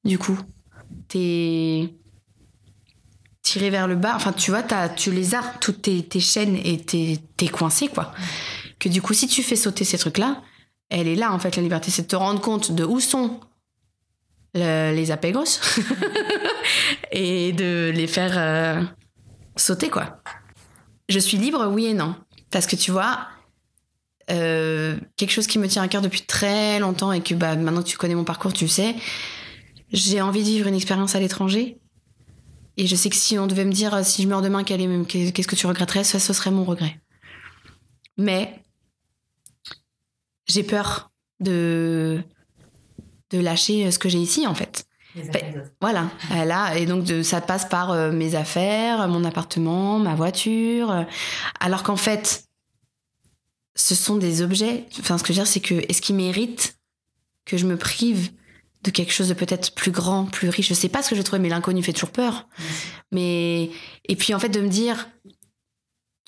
Du 0.03 0.17
coup, 0.17 0.37
t'es 1.07 1.93
tiré 3.43 3.69
vers 3.69 3.87
le 3.87 3.95
bas. 3.95 4.13
Enfin, 4.15 4.33
tu 4.33 4.51
vois, 4.51 4.63
t'as- 4.63 4.89
tu 4.89 5.11
les 5.11 5.35
as, 5.35 5.43
toutes 5.61 5.83
tes, 5.83 6.03
tes 6.03 6.19
chaînes, 6.19 6.57
et 6.63 6.79
t'es 6.83 7.19
t'es 7.37 7.47
coincé, 7.47 7.87
quoi. 7.87 8.11
Que 8.79 8.89
du 8.89 9.01
coup, 9.01 9.13
si 9.13 9.27
tu 9.27 9.43
fais 9.43 9.55
sauter 9.55 9.83
ces 9.85 9.97
trucs-là, 9.97 10.41
elle 10.89 11.07
est 11.07 11.15
là, 11.15 11.31
en 11.33 11.39
fait, 11.39 11.55
la 11.55 11.61
liberté. 11.61 11.91
C'est 11.91 12.03
de 12.03 12.07
te 12.07 12.15
rendre 12.15 12.41
compte 12.41 12.71
de 12.71 12.83
où 12.83 12.99
sont 12.99 13.39
le- 14.55 14.93
les 14.93 15.11
apégos 15.11 15.43
et 17.11 17.51
de 17.53 17.91
les 17.93 18.07
faire 18.07 18.33
euh, 18.37 18.83
sauter, 19.55 19.89
quoi. 19.89 20.21
Je 21.07 21.19
suis 21.19 21.37
libre, 21.37 21.67
oui 21.67 21.85
et 21.87 21.93
non. 21.93 22.15
Parce 22.51 22.67
que 22.67 22.75
tu 22.75 22.91
vois, 22.91 23.27
euh, 24.31 24.97
quelque 25.17 25.31
chose 25.31 25.47
qui 25.47 25.59
me 25.59 25.67
tient 25.67 25.81
à 25.83 25.87
cœur 25.87 26.01
depuis 26.01 26.21
très 26.21 26.79
longtemps 26.79 27.11
et 27.11 27.21
que 27.21 27.33
bah, 27.33 27.55
maintenant 27.55 27.81
que 27.81 27.87
tu 27.87 27.97
connais 27.97 28.15
mon 28.15 28.23
parcours, 28.23 28.53
tu 28.53 28.65
le 28.65 28.69
sais, 28.69 28.95
j'ai 29.91 30.21
envie 30.21 30.41
de 30.43 30.47
vivre 30.49 30.67
une 30.67 30.75
expérience 30.75 31.15
à 31.15 31.19
l'étranger. 31.19 31.77
Et 32.77 32.87
je 32.87 32.95
sais 32.95 33.09
que 33.09 33.15
si 33.15 33.37
on 33.37 33.45
devait 33.47 33.65
me 33.65 33.71
dire, 33.73 34.05
si 34.05 34.23
je 34.23 34.27
meurs 34.27 34.41
demain, 34.41 34.63
qu'est-ce 34.63 35.47
que 35.47 35.55
tu 35.55 35.67
regretterais, 35.67 36.03
ça, 36.03 36.19
ce 36.19 36.31
serait 36.31 36.51
mon 36.51 36.63
regret. 36.63 36.99
Mais 38.17 38.63
j'ai 40.49 40.63
peur 40.63 41.11
de, 41.39 42.21
de 43.29 43.39
lâcher 43.39 43.85
euh, 43.85 43.91
ce 43.91 43.99
que 43.99 44.09
j'ai 44.09 44.19
ici, 44.19 44.45
en 44.45 44.55
fait. 44.55 44.85
Bah. 45.15 45.39
Voilà, 45.81 46.09
là, 46.45 46.75
et 46.77 46.85
donc 46.85 47.03
de, 47.03 47.23
ça 47.23 47.41
passe 47.41 47.67
par 47.67 47.91
euh, 47.91 48.11
mes 48.11 48.35
affaires, 48.35 49.07
mon 49.07 49.23
appartement, 49.23 49.97
ma 49.99 50.13
voiture. 50.15 50.91
euh, 50.91 51.03
alors 51.59 51.83
qu'en 51.83 51.95
fait, 51.95 52.43
ce 53.75 53.95
sont 53.95 54.17
des 54.17 54.41
objets. 54.41 54.85
Enfin, 54.99 55.17
ce 55.17 55.23
que 55.23 55.33
je 55.33 55.39
veux 55.39 55.43
dire, 55.43 55.51
c'est 55.51 55.61
que 55.61 55.75
est-ce 55.89 56.01
qu'ils 56.01 56.15
méritent 56.15 56.77
que 57.45 57.57
je 57.57 57.65
me 57.65 57.75
prive 57.75 58.29
de 58.83 58.91
quelque 58.91 59.11
chose 59.11 59.29
de 59.29 59.33
peut-être 59.33 59.73
plus 59.73 59.91
grand, 59.91 60.25
plus 60.25 60.49
riche? 60.49 60.69
Je 60.69 60.73
sais 60.75 60.89
pas 60.89 61.01
ce 61.01 61.09
que 61.09 61.15
je 61.15 61.21
trouve, 61.23 61.39
mais 61.39 61.49
l'inconnu 61.49 61.81
fait 61.81 61.93
toujours 61.93 62.11
peur. 62.11 62.47
Mais 63.11 63.71
et 64.07 64.15
puis 64.15 64.33
en 64.35 64.39
fait 64.39 64.49
de 64.49 64.61
me 64.61 64.69
dire, 64.69 65.09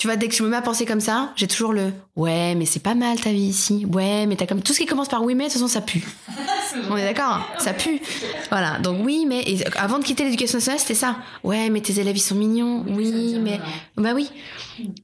tu 0.02 0.07
vois, 0.07 0.15
dès 0.15 0.30
que 0.30 0.34
je 0.34 0.41
me 0.41 0.49
mets 0.49 0.57
à 0.57 0.64
penser 0.64 0.88
comme 0.88 0.99
ça, 0.99 1.32
j'ai 1.36 1.45
toujours 1.45 1.73
le 1.73 1.94
ouais, 2.15 2.56
mais 2.56 2.65
c'est 2.65 2.80
pas 2.80 2.95
mal 2.95 3.22
ta 3.22 3.32
vie 3.32 3.44
ici. 3.44 3.86
Ouais, 3.86 4.26
mais 4.26 4.36
t'as 4.36 4.48
comme 4.48 4.64
tout 4.64 4.73
ce 4.73 4.80
qui 4.80 4.88
commence 4.88 5.10
par 5.10 5.22
oui, 5.22 5.36
mais 5.36 5.44
de 5.44 5.49
toute 5.49 5.60
façon 5.60 5.68
ça 5.68 5.80
pue. 5.80 6.03
On 6.90 6.98
est 6.98 7.03
d'accord, 7.03 7.34
hein, 7.36 7.45
ça 7.60 7.72
pue. 7.72 8.02
Voilà, 8.49 8.80
donc 8.80 9.06
oui, 9.06 9.28
mais 9.28 9.44
et 9.44 9.64
avant 9.78 9.99
de 9.99 10.03
quitter 10.03 10.23
l'éducation 10.23 10.57
nationale, 10.57 10.80
c'était 10.80 10.95
ça. 10.95 11.18
Ouais, 11.44 11.69
mais 11.69 11.82
tes 11.82 11.99
élèves 11.99 12.18
ils 12.18 12.22
sont 12.22 12.34
mignons. 12.34 12.84
Oui, 12.90 13.38
mais 13.40 13.60
bah 13.95 14.14
oui. 14.15 14.28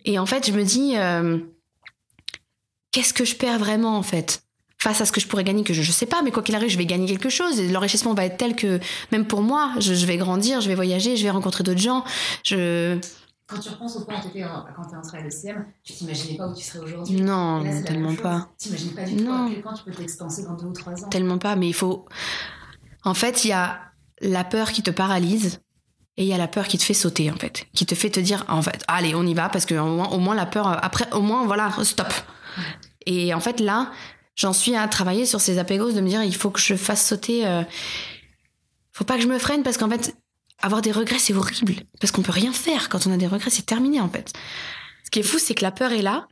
Et 0.03 0.17
en 0.17 0.25
fait, 0.25 0.47
je 0.47 0.51
me 0.53 0.63
dis, 0.63 0.93
euh, 0.95 1.37
qu'est-ce 2.89 3.13
que 3.13 3.23
je 3.23 3.35
perds 3.35 3.59
vraiment 3.59 3.99
en 3.99 4.03
fait? 4.03 4.41
Face 4.79 4.99
à 4.99 5.05
ce 5.05 5.11
que 5.11 5.21
je 5.21 5.27
pourrais 5.27 5.43
gagner 5.43 5.63
que 5.63 5.75
je, 5.75 5.83
je 5.83 5.91
sais 5.91 6.07
pas, 6.07 6.23
mais 6.23 6.31
quoi 6.31 6.41
qu'il 6.41 6.55
arrive, 6.55 6.71
je 6.71 6.77
vais 6.79 6.87
gagner 6.87 7.05
quelque 7.05 7.29
chose. 7.29 7.59
Et 7.59 7.67
l'enrichissement 7.67 8.15
va 8.15 8.25
être 8.25 8.37
tel 8.37 8.55
que 8.55 8.79
même 9.11 9.27
pour 9.27 9.43
moi, 9.43 9.73
je, 9.79 9.93
je 9.93 10.05
vais 10.07 10.17
grandir, 10.17 10.59
je 10.59 10.67
vais 10.67 10.75
voyager, 10.75 11.17
je 11.17 11.21
vais 11.21 11.29
rencontrer 11.29 11.63
d'autres 11.63 11.81
gens. 11.81 12.03
Je 12.43 12.97
Quand 13.47 13.59
tu 13.59 13.69
repenses 13.69 13.95
au 13.95 14.03
point 14.03 14.15
où 14.17 14.21
tu 14.21 14.27
étais 14.27 14.41
quand 14.75 14.85
tu 14.87 14.93
es 14.93 14.97
entrée 14.97 15.17
à 15.19 15.21
l'ECM, 15.21 15.65
tu 15.83 15.93
t'imaginais 15.93 16.37
pas 16.37 16.47
où 16.49 16.53
tu 16.55 16.63
serais 16.63 16.79
aujourd'hui. 16.79 17.21
non, 17.21 17.63
là, 17.63 17.81
tellement 17.81 18.13
pas. 18.15 18.49
T'imagines 18.57 18.93
pas 18.93 19.03
du 19.03 19.15
tout 19.15 19.31
à 19.31 19.47
quel 19.49 19.61
point 19.61 19.73
tu 19.73 19.83
peux 19.85 19.91
t'expanser 19.91 20.43
dans 20.43 20.53
deux 20.55 20.65
ou 20.67 20.73
trois 20.73 20.93
ans. 21.03 21.07
Tellement 21.09 21.37
pas, 21.37 21.55
mais 21.55 21.67
il 21.69 21.73
faut. 21.73 22.05
En 23.05 23.13
fait, 23.13 23.45
il 23.45 23.49
y 23.49 23.53
a 23.53 23.79
la 24.19 24.43
peur 24.43 24.71
qui 24.73 24.83
te 24.83 24.91
paralyse 24.91 25.61
et 26.17 26.23
il 26.23 26.27
y 26.27 26.33
a 26.33 26.37
la 26.37 26.49
peur 26.49 26.67
qui 26.67 26.77
te 26.77 26.83
fait 26.83 26.93
sauter, 26.93 27.31
en 27.31 27.37
fait. 27.37 27.67
Qui 27.73 27.85
te 27.85 27.95
fait 27.95 28.09
te 28.09 28.19
dire, 28.19 28.43
en 28.49 28.61
fait, 28.61 28.83
allez, 28.89 29.15
on 29.15 29.23
y 29.23 29.33
va, 29.33 29.47
parce 29.47 29.65
que 29.65 29.75
au 29.75 29.85
moins, 29.95 30.09
au 30.09 30.17
moins 30.19 30.35
la 30.35 30.45
peur, 30.45 30.67
après, 30.83 31.09
au 31.13 31.21
moins, 31.21 31.45
voilà, 31.45 31.71
stop. 31.83 32.11
Et 33.05 33.33
en 33.33 33.39
fait, 33.39 33.61
là, 33.61 33.91
j'en 34.35 34.51
suis 34.51 34.75
à 34.75 34.85
travailler 34.89 35.25
sur 35.25 35.39
ces 35.39 35.57
apégos, 35.57 35.93
de 35.93 36.01
me 36.01 36.09
dire, 36.09 36.21
il 36.23 36.35
faut 36.35 36.49
que 36.49 36.59
je 36.59 36.75
fasse 36.75 37.05
sauter. 37.07 37.47
euh, 37.47 37.63
Faut 38.91 39.05
pas 39.05 39.15
que 39.15 39.21
je 39.21 39.27
me 39.27 39.39
freine, 39.39 39.63
parce 39.63 39.77
qu'en 39.77 39.89
fait, 39.89 40.15
avoir 40.61 40.81
des 40.81 40.91
regrets, 40.91 41.19
c'est 41.19 41.33
horrible. 41.33 41.75
Parce 41.99 42.11
qu'on 42.11 42.21
peut 42.21 42.31
rien 42.31 42.51
faire. 42.51 42.89
Quand 42.89 43.07
on 43.07 43.11
a 43.11 43.17
des 43.17 43.27
regrets, 43.27 43.49
c'est 43.49 43.65
terminé, 43.65 43.99
en 44.01 44.09
fait. 44.09 44.33
Ce 45.03 45.11
qui 45.11 45.19
est 45.19 45.23
fou, 45.23 45.39
c'est 45.39 45.55
que 45.55 45.63
la 45.63 45.71
peur 45.71 45.91
est 45.93 46.01
là, 46.01 46.27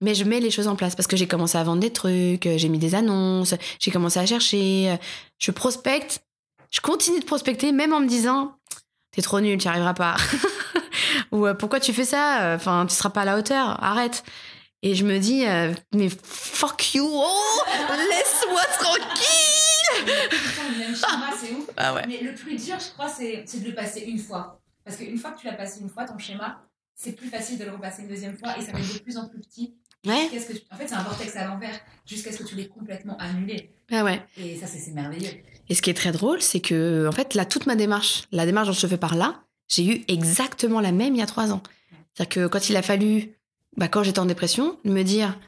mais 0.00 0.14
je 0.14 0.24
mets 0.24 0.40
les 0.40 0.50
choses 0.50 0.68
en 0.68 0.76
place 0.76 0.94
parce 0.94 1.06
que 1.06 1.16
j'ai 1.16 1.26
commencé 1.26 1.58
à 1.58 1.64
vendre 1.64 1.80
des 1.80 1.92
trucs, 1.92 2.46
euh, 2.46 2.58
j'ai 2.58 2.68
mis 2.68 2.78
des 2.78 2.94
annonces, 2.94 3.54
j'ai 3.80 3.90
commencé 3.90 4.18
à 4.18 4.26
chercher, 4.26 4.90
euh, 4.90 4.96
je 5.38 5.50
prospecte, 5.50 6.22
je 6.70 6.80
continue 6.80 7.20
de 7.20 7.24
prospecter 7.24 7.72
même 7.72 7.92
en 7.92 8.00
me 8.00 8.06
disant 8.06 8.56
t'es 9.12 9.22
trop 9.22 9.40
nul, 9.40 9.58
tu 9.58 9.68
arriveras 9.68 9.94
pas. 9.94 10.16
Ou 11.32 11.46
euh, 11.46 11.54
pourquoi 11.54 11.80
tu 11.80 11.92
fais 11.92 12.04
ça 12.04 12.54
Enfin, 12.54 12.86
tu 12.86 12.94
seras 12.94 13.10
pas 13.10 13.22
à 13.22 13.24
la 13.24 13.38
hauteur, 13.38 13.82
arrête. 13.82 14.24
Et 14.82 14.94
je 14.94 15.04
me 15.04 15.18
dis 15.18 15.44
mais 15.94 16.08
fuck 16.22 16.94
you, 16.94 17.08
oh, 17.10 17.62
laisse-moi 18.10 18.62
tranquille. 18.78 19.63
Le 20.06 20.78
même 20.78 20.94
schéma, 20.96 21.30
c'est 21.38 21.52
ouf. 21.52 21.70
Ah 21.76 21.94
ouais. 21.94 22.04
Mais 22.06 22.20
le 22.22 22.34
plus 22.34 22.56
dur, 22.56 22.76
je 22.78 22.90
crois, 22.92 23.08
c'est 23.08 23.44
c'est 23.46 23.60
de 23.62 23.68
le 23.68 23.74
passer 23.74 24.00
une 24.02 24.18
fois. 24.18 24.60
Parce 24.84 24.96
qu'une 24.96 25.16
fois 25.18 25.30
que 25.32 25.40
tu 25.40 25.46
l'as 25.46 25.54
passé 25.54 25.80
une 25.80 25.88
fois, 25.88 26.04
ton 26.04 26.18
schéma, 26.18 26.62
c'est 26.94 27.12
plus 27.12 27.28
facile 27.28 27.58
de 27.58 27.64
le 27.64 27.70
repasser 27.72 28.02
une 28.02 28.08
deuxième 28.08 28.36
fois 28.36 28.56
et 28.58 28.62
ça 28.62 28.72
va 28.72 28.78
être 28.80 28.92
de 28.94 28.98
plus 28.98 29.16
en 29.16 29.28
plus 29.28 29.40
petit. 29.40 29.74
Ouais. 30.06 30.28
Que 30.28 30.52
tu- 30.52 30.60
En 30.70 30.76
fait, 30.76 30.86
c'est 30.86 30.94
un 30.94 31.02
vortex 31.02 31.34
à 31.36 31.46
l'envers 31.46 31.80
jusqu'à 32.04 32.30
ce 32.30 32.38
que 32.38 32.44
tu 32.44 32.54
l'aies 32.56 32.68
complètement 32.68 33.16
annulé. 33.18 33.70
Ah 33.90 34.04
ouais. 34.04 34.22
Et 34.36 34.56
ça, 34.58 34.66
c'est 34.66 34.90
merveilleux. 34.92 35.30
Et 35.70 35.74
ce 35.74 35.80
qui 35.80 35.88
est 35.88 35.94
très 35.94 36.12
drôle, 36.12 36.42
c'est 36.42 36.60
que, 36.60 37.08
en 37.08 37.12
fait, 37.12 37.34
là, 37.34 37.46
toute 37.46 37.66
ma 37.66 37.74
démarche, 37.74 38.24
la 38.30 38.44
démarche 38.44 38.66
dont 38.68 38.74
je 38.74 38.86
fais 38.86 38.98
par 38.98 39.14
là, 39.14 39.42
j'ai 39.68 39.86
eu 39.86 40.04
exactement 40.08 40.80
la 40.80 40.92
même 40.92 41.14
il 41.14 41.18
y 41.18 41.22
a 41.22 41.26
trois 41.26 41.52
ans. 41.52 41.62
C'est-à-dire 42.12 42.28
que 42.34 42.46
quand 42.48 42.68
il 42.68 42.76
a 42.76 42.82
fallu, 42.82 43.32
bah, 43.78 43.88
quand 43.88 44.02
j'étais 44.02 44.18
en 44.18 44.26
dépression, 44.26 44.78
de 44.84 44.90
me 44.90 45.02
dire, 45.02 45.38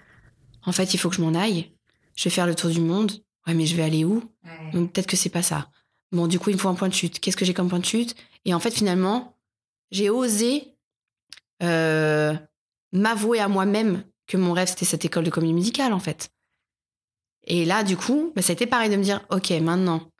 en 0.64 0.72
fait, 0.72 0.94
il 0.94 0.98
faut 0.98 1.10
que 1.10 1.16
je 1.16 1.20
m'en 1.20 1.34
aille, 1.38 1.70
je 2.16 2.24
vais 2.24 2.30
faire 2.30 2.46
le 2.46 2.54
tour 2.54 2.70
du 2.70 2.80
monde. 2.80 3.12
Ouais, 3.46 3.54
mais 3.54 3.66
je 3.66 3.76
vais 3.76 3.82
aller 3.82 4.04
où? 4.04 4.22
Ouais. 4.44 4.70
Donc 4.72 4.92
peut-être 4.92 5.06
que 5.06 5.16
c'est 5.16 5.30
pas 5.30 5.42
ça. 5.42 5.70
Bon, 6.12 6.26
du 6.26 6.38
coup, 6.38 6.50
il 6.50 6.56
me 6.56 6.58
faut 6.60 6.68
un 6.68 6.74
point 6.74 6.88
de 6.88 6.94
chute. 6.94 7.20
Qu'est-ce 7.20 7.36
que 7.36 7.44
j'ai 7.44 7.54
comme 7.54 7.68
point 7.68 7.78
de 7.78 7.84
chute? 7.84 8.16
Et 8.44 8.54
en 8.54 8.60
fait, 8.60 8.70
finalement, 8.70 9.36
j'ai 9.90 10.10
osé 10.10 10.74
euh, 11.62 12.34
m'avouer 12.92 13.40
à 13.40 13.48
moi-même 13.48 14.04
que 14.26 14.36
mon 14.36 14.52
rêve, 14.52 14.68
c'était 14.68 14.84
cette 14.84 15.04
école 15.04 15.24
de 15.24 15.30
comédie 15.30 15.52
musicale, 15.52 15.92
en 15.92 16.00
fait. 16.00 16.30
Et 17.44 17.64
là, 17.64 17.84
du 17.84 17.96
coup, 17.96 18.32
bah, 18.34 18.42
ça 18.42 18.52
a 18.52 18.54
été 18.54 18.66
pareil 18.66 18.90
de 18.90 18.96
me 18.96 19.02
dire, 19.02 19.24
OK, 19.30 19.50
maintenant, 19.50 20.10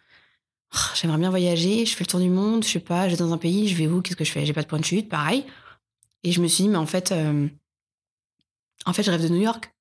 Oh, 0.75 0.79
J'aimerais 0.95 1.19
bien 1.19 1.31
voyager, 1.31 1.87
je 1.87 1.95
fais 1.95 2.05
le 2.05 2.09
tour 2.09 2.21
du 2.21 2.29
monde, 2.29 2.65
je 2.65 2.69
sais 2.69 2.81
pas, 2.81 3.09
je 3.09 3.15
vais 3.15 3.19
dans 3.19 3.33
un 3.33 3.39
pays, 3.39 3.69
je 3.69 3.77
vais 3.77 3.87
où, 3.87 4.03
qu'est-ce 4.03 4.17
que 4.17 4.25
je 4.25 4.33
fais? 4.33 4.45
J'ai 4.45 4.53
pas 4.53 4.63
de 4.63 4.67
point 4.67 4.79
de 4.81 4.85
chute, 4.85 5.09
pareil. 5.09 5.47
Et 6.23 6.33
je 6.33 6.43
me 6.43 6.49
suis 6.49 6.65
dit, 6.65 6.69
mais 6.69 6.77
en 6.77 6.87
fait, 6.87 7.13
euh, 7.13 7.49
en 8.85 8.93
fait, 8.93 9.03
je 9.03 9.11
rêve 9.11 9.23
de 9.23 9.29
New 9.29 9.41
York. 9.41 9.73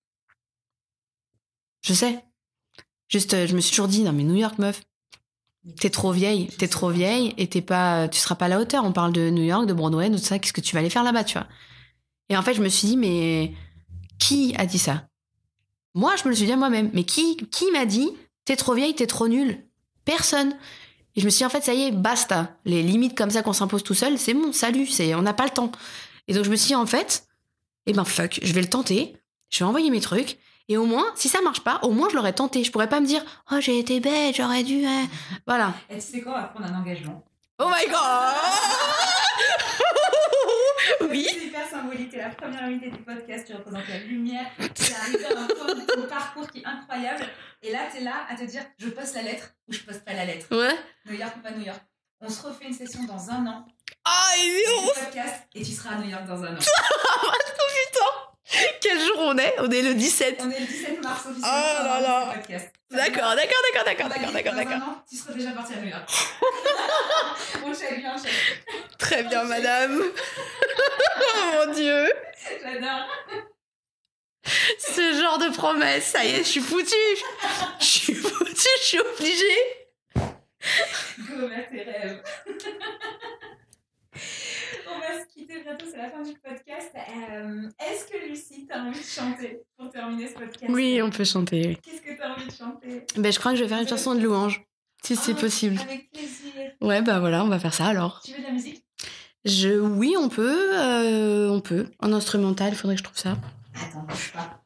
Je 1.81 1.93
sais. 1.93 2.23
Juste, 3.07 3.33
euh, 3.33 3.47
je 3.47 3.55
me 3.55 3.61
suis 3.61 3.71
toujours 3.71 3.87
dit, 3.87 4.03
non 4.03 4.13
mais 4.13 4.23
New 4.23 4.35
York, 4.35 4.57
meuf, 4.57 4.81
t'es 5.79 5.89
trop 5.89 6.11
vieille, 6.11 6.47
t'es 6.57 6.67
trop 6.67 6.89
vieille 6.89 7.33
et 7.37 7.47
t'es 7.47 7.61
pas, 7.61 8.07
tu 8.07 8.19
seras 8.19 8.35
pas 8.35 8.45
à 8.45 8.49
la 8.49 8.59
hauteur. 8.59 8.83
On 8.83 8.91
parle 8.91 9.13
de 9.13 9.29
New 9.29 9.43
York, 9.43 9.65
de 9.65 9.73
Broadway, 9.73 10.09
de 10.09 10.17
tout 10.17 10.23
ça. 10.23 10.39
Qu'est-ce 10.39 10.53
que 10.53 10.61
tu 10.61 10.73
vas 10.73 10.79
aller 10.79 10.89
faire 10.89 11.03
là-bas, 11.03 11.23
tu 11.23 11.37
vois? 11.37 11.47
Et 12.29 12.37
en 12.37 12.41
fait, 12.41 12.53
je 12.53 12.61
me 12.61 12.69
suis 12.69 12.87
dit, 12.87 12.97
mais 12.97 13.53
qui 14.19 14.55
a 14.57 14.65
dit 14.65 14.79
ça? 14.79 15.07
Moi, 15.93 16.15
je 16.17 16.23
me 16.25 16.29
le 16.29 16.35
suis 16.35 16.45
dit 16.45 16.51
à 16.51 16.57
moi-même. 16.57 16.89
Mais 16.93 17.03
qui, 17.03 17.37
qui 17.51 17.71
m'a 17.71 17.85
dit, 17.85 18.09
t'es 18.45 18.55
trop 18.55 18.73
vieille, 18.73 18.95
t'es 18.95 19.07
trop 19.07 19.27
nulle? 19.27 19.63
Personne. 20.03 20.55
Et 21.15 21.21
je 21.21 21.25
me 21.25 21.29
suis 21.29 21.39
dit, 21.39 21.45
en 21.45 21.49
fait, 21.49 21.63
ça 21.63 21.73
y 21.73 21.83
est, 21.83 21.91
basta. 21.91 22.57
Les 22.65 22.83
limites 22.83 23.17
comme 23.17 23.29
ça 23.29 23.41
qu'on 23.41 23.53
s'impose 23.53 23.83
tout 23.83 23.93
seul, 23.93 24.17
c'est 24.17 24.33
bon, 24.33 24.51
salut, 24.51 24.87
c'est, 24.87 25.15
on 25.15 25.21
n'a 25.21 25.33
pas 25.33 25.45
le 25.45 25.51
temps. 25.51 25.71
Et 26.27 26.33
donc, 26.33 26.43
je 26.43 26.49
me 26.49 26.55
suis 26.55 26.67
dit, 26.67 26.75
en 26.75 26.85
fait, 26.85 27.27
eh 27.85 27.93
ben 27.93 28.03
fuck, 28.03 28.39
je 28.41 28.53
vais 28.53 28.61
le 28.61 28.69
tenter. 28.69 29.15
Je 29.49 29.59
vais 29.59 29.65
envoyer 29.65 29.89
mes 29.89 30.01
trucs. 30.01 30.37
Et 30.67 30.77
au 30.77 30.85
moins, 30.85 31.05
si 31.15 31.29
ça 31.29 31.41
marche 31.41 31.61
pas, 31.61 31.79
au 31.83 31.91
moins 31.91 32.09
je 32.09 32.15
l'aurais 32.15 32.33
tenté. 32.33 32.63
Je 32.63 32.71
pourrais 32.71 32.89
pas 32.89 32.99
me 32.99 33.05
dire, 33.05 33.23
oh 33.51 33.57
j'ai 33.59 33.77
été 33.79 33.99
bête, 33.99 34.35
j'aurais 34.35 34.63
dû. 34.63 34.85
hein. 34.85 35.07
Voilà. 35.45 35.73
Et 35.89 35.95
tu 35.95 36.01
sais 36.01 36.21
quoi, 36.21 36.33
on 36.33 36.35
va 36.41 36.43
prendre 36.47 36.65
un 36.73 36.79
engagement. 36.81 37.23
Oh 37.59 37.67
my 37.69 37.85
god 37.87 38.35
Oui. 41.09 41.25
C'est 41.31 41.45
hyper 41.45 41.67
symbolique. 41.69 42.09
T'es 42.11 42.17
la 42.17 42.29
première 42.29 42.63
invitée 42.63 42.89
du 42.89 42.97
podcast. 43.03 43.45
Tu 43.47 43.53
représentes 43.55 43.87
la 43.87 43.99
lumière. 43.99 44.45
Tu 44.73 44.91
es 44.91 44.95
arrivé 44.95 45.25
à 45.25 45.39
un 45.39 45.47
point 45.47 45.73
de 45.73 45.81
ton 45.85 46.07
parcours 46.07 46.49
qui 46.51 46.59
est 46.59 46.65
incroyable. 46.65 47.25
Et 47.61 47.71
là, 47.71 47.79
t'es 47.91 48.01
là 48.01 48.25
à 48.29 48.35
te 48.35 48.43
dire 48.43 48.61
je 48.77 48.89
poste 48.89 49.15
la 49.15 49.21
lettre 49.21 49.51
ou 49.67 49.73
je 49.73 49.79
poste 49.79 50.03
pas 50.03 50.13
la 50.13 50.25
lettre? 50.25 50.47
Ouais. 50.51 50.75
New 51.05 51.13
York 51.17 51.33
ou 51.37 51.41
pas 51.41 51.51
New 51.51 51.63
York. 51.65 51.79
On 52.21 52.29
se 52.29 52.41
refait 52.45 52.65
une 52.65 52.73
session 52.73 53.03
dans 53.05 53.29
un 53.29 53.45
an. 53.47 53.65
Ah, 54.03 54.31
du 54.37 55.01
podcast 55.01 55.43
et 55.53 55.63
tu 55.63 55.71
seras 55.71 55.91
à 55.95 55.97
New 55.99 56.09
York 56.09 56.25
dans 56.25 56.43
un 56.43 56.55
an. 56.55 56.59
Quel 58.81 58.99
jour 58.99 59.17
on 59.19 59.37
est? 59.37 59.55
On 59.59 59.69
est 59.69 59.81
le 59.81 59.93
17. 59.93 60.41
On 60.41 60.51
est 60.51 60.59
le 60.59 60.65
17 60.65 61.03
mars 61.03 61.25
officiellement. 61.25 61.57
Oh 61.57 61.83
là 61.83 62.01
là. 62.01 62.33
D'accord, 62.91 63.35
d'accord, 63.35 63.35
d'accord, 63.35 63.85
d'accord, 63.85 64.09
d'accord, 64.09 64.31
d'accord, 64.31 64.53
d'accord. 64.53 65.03
Tu 65.09 65.17
seras 65.17 65.33
déjà 65.33 65.51
parti 65.51 65.73
à 65.73 65.77
New 65.77 65.89
York. 65.89 66.09
on 67.65 67.73
chèque 67.73 67.99
bien. 67.99 68.15
Très 68.97 69.23
bien, 69.23 69.43
madame. 69.43 69.99
oh 71.19 71.65
mon 71.65 71.73
dieu. 71.73 72.11
J'adore. 72.63 73.07
Ce 74.77 75.19
genre 75.19 75.39
de 75.39 75.49
promesse, 75.55 76.05
ça 76.05 76.23
y 76.23 76.35
est, 76.35 76.37
je 76.37 76.49
suis 76.49 76.61
foutue. 76.61 76.95
Je 77.79 77.85
suis 77.85 78.13
foutue, 78.13 78.69
je 78.79 78.83
suis 78.83 78.99
obligée. 78.99 79.87
Go 80.15 81.47
vers 81.47 81.69
tes 81.69 81.81
rêves. 81.81 82.21
On 84.95 84.99
va 84.99 85.21
se 85.21 85.33
quitter 85.33 85.61
bientôt, 85.63 85.85
c'est 85.89 85.97
la 85.97 86.09
fin 86.11 86.21
du 86.23 86.33
podcast. 86.33 86.91
Euh, 86.95 87.69
Est-ce 87.79 88.05
que 88.05 88.27
Lucie, 88.29 88.67
t'as 88.67 88.81
envie 88.81 88.99
de 88.99 89.05
chanter 89.05 89.61
pour 89.77 89.89
terminer 89.91 90.27
ce 90.27 90.33
podcast? 90.33 90.63
Oui, 90.67 91.01
on 91.01 91.09
peut 91.09 91.23
chanter. 91.23 91.77
Qu'est-ce 91.83 92.01
que 92.01 92.17
t'as 92.17 92.33
envie 92.33 92.47
de 92.47 92.53
chanter? 92.53 93.05
Ben, 93.17 93.31
je 93.31 93.39
crois 93.39 93.51
que 93.51 93.57
je 93.57 93.63
vais 93.63 93.69
faire 93.69 93.79
une 93.81 93.87
chanson 93.87 94.15
de 94.15 94.21
louange, 94.21 94.63
si 95.03 95.15
c'est 95.15 95.33
Ah, 95.37 95.41
possible. 95.41 95.79
Avec 95.81 96.11
plaisir. 96.11 96.71
Ouais, 96.81 97.01
bah 97.01 97.19
voilà, 97.19 97.43
on 97.43 97.47
va 97.47 97.59
faire 97.59 97.73
ça 97.73 97.85
alors. 97.87 98.21
Tu 98.23 98.33
veux 98.33 98.39
de 98.39 98.43
la 98.45 98.51
musique? 98.51 98.83
Je, 99.45 99.79
oui, 99.79 100.15
on 100.17 100.29
peut, 100.29 100.77
euh, 100.79 101.49
on 101.49 101.61
peut. 101.61 101.87
En 101.99 102.13
instrumental, 102.13 102.73
il 102.73 102.75
faudrait 102.75 102.95
que 102.95 102.99
je 102.99 103.03
trouve 103.03 103.17
ça. 103.17 103.37
Attends, 103.75 104.01
bouge 104.03 104.33
pas. 104.33 104.64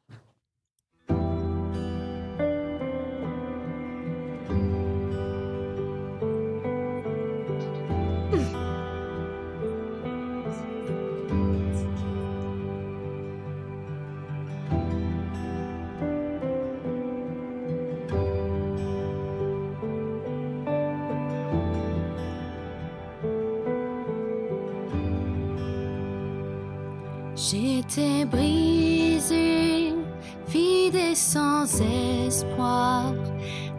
Sans 31.80 32.28
espoir. 32.28 33.14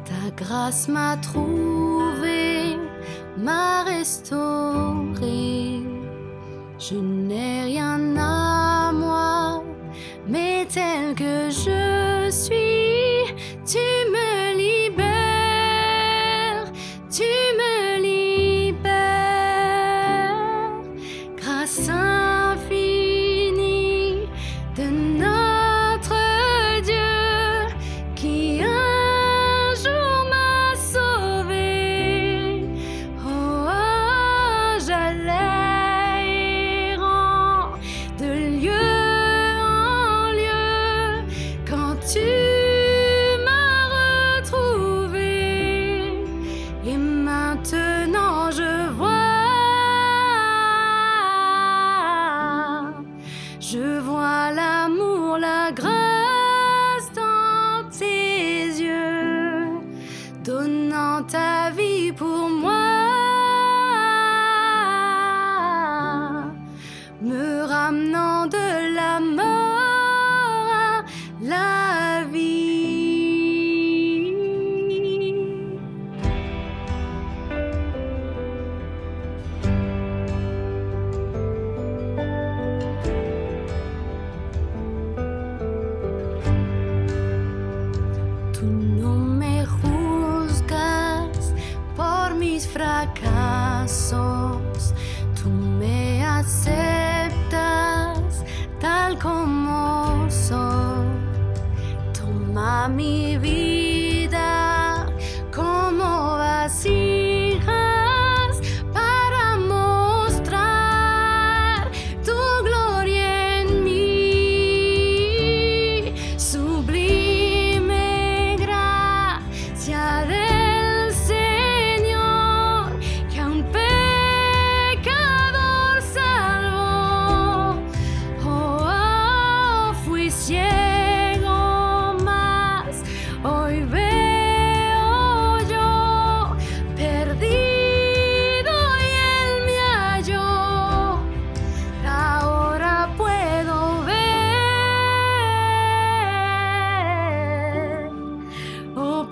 Ta 0.04 0.30
grâce 0.36 0.88
m'a 0.88 1.16
trouvé, 1.18 2.76
m'a 3.36 3.84
restauré. 3.84 4.49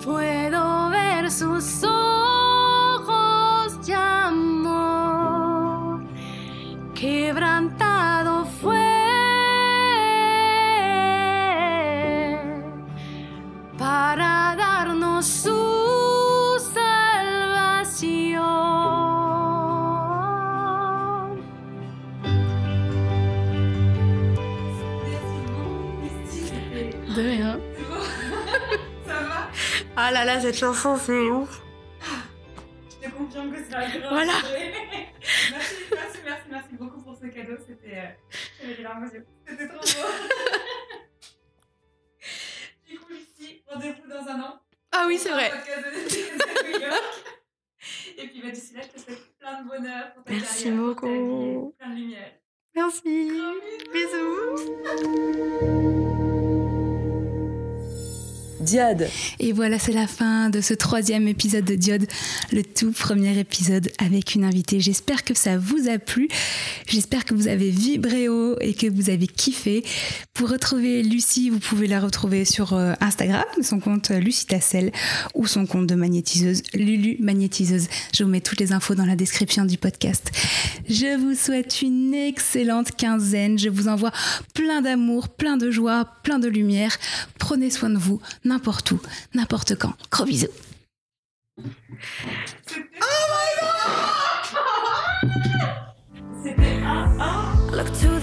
Puedo 0.03 0.89
ver 0.89 1.29
sus 1.31 1.83
ojos 1.83 1.98
cette 30.39 30.57
chanson, 30.57 30.97
c'est 30.97 31.19
ouf. 31.29 31.61
Je 33.01 33.07
te 33.07 33.11
confirme 33.13 33.51
que 33.51 33.57
c'est 33.69 33.75
un 33.75 33.99
grand 33.99 34.09
Voilà. 34.09 34.33
Et 59.39 59.51
voilà, 59.51 59.79
c'est 59.79 59.91
la 59.91 60.07
fin 60.07 60.38
de 60.49 60.61
ce 60.61 60.73
troisième 60.73 61.27
épisode 61.27 61.65
de 61.65 61.75
Diode, 61.75 62.07
le 62.51 62.63
tout 62.63 62.91
premier 62.91 63.37
épisode 63.37 63.91
avec 63.99 64.35
une 64.35 64.43
invitée. 64.43 64.79
J'espère 64.79 65.23
que 65.23 65.33
ça 65.33 65.57
vous 65.57 65.89
a 65.89 65.99
plu. 65.99 66.27
J'espère 66.87 67.25
que 67.25 67.33
vous 67.33 67.47
avez 67.47 67.69
vibré 67.69 68.29
haut 68.29 68.55
et 68.59 68.73
que 68.73 68.87
vous 68.87 69.09
avez 69.09 69.27
kiffé. 69.27 69.83
Pour 70.33 70.49
retrouver 70.49 71.03
Lucie, 71.03 71.49
vous 71.49 71.59
pouvez 71.59 71.87
la 71.87 71.99
retrouver 71.99 72.45
sur 72.45 72.73
euh, 72.73 72.93
Instagram, 73.01 73.43
son 73.61 73.79
compte 73.79 74.11
euh, 74.11 74.19
Lucie 74.19 74.45
Tassel 74.45 74.91
ou 75.35 75.47
son 75.47 75.65
compte 75.65 75.87
de 75.87 75.95
magnétiseuse, 75.95 76.63
Lulu 76.73 77.17
Magnétiseuse. 77.19 77.87
Je 78.15 78.23
vous 78.23 78.29
mets 78.29 78.41
toutes 78.41 78.59
les 78.59 78.71
infos 78.71 78.95
dans 78.95 79.05
la 79.05 79.15
description 79.15 79.65
du 79.65 79.77
podcast. 79.77 80.31
Je 80.89 81.17
vous 81.17 81.35
souhaite 81.35 81.81
une 81.81 82.13
excellente 82.13 82.95
quinzaine. 82.95 83.59
Je 83.59 83.69
vous 83.69 83.87
envoie 83.87 84.11
plein 84.53 84.81
d'amour, 84.81 85.29
plein 85.29 85.57
de 85.57 85.69
joie, 85.69 86.05
plein 86.23 86.39
de 86.39 86.47
lumière. 86.47 86.97
Prenez 87.37 87.69
soin 87.69 87.89
de 87.89 87.97
vous, 87.97 88.21
n'importe 88.45 88.91
où, 88.91 88.99
n'importe 89.33 89.75
quand. 89.75 89.93
Gros 90.11 90.25
bisous. 90.25 90.38
C'était 96.43 96.81
un, 96.83 97.19
un. 97.19 97.75
Look 97.75 97.91
to 97.99 98.18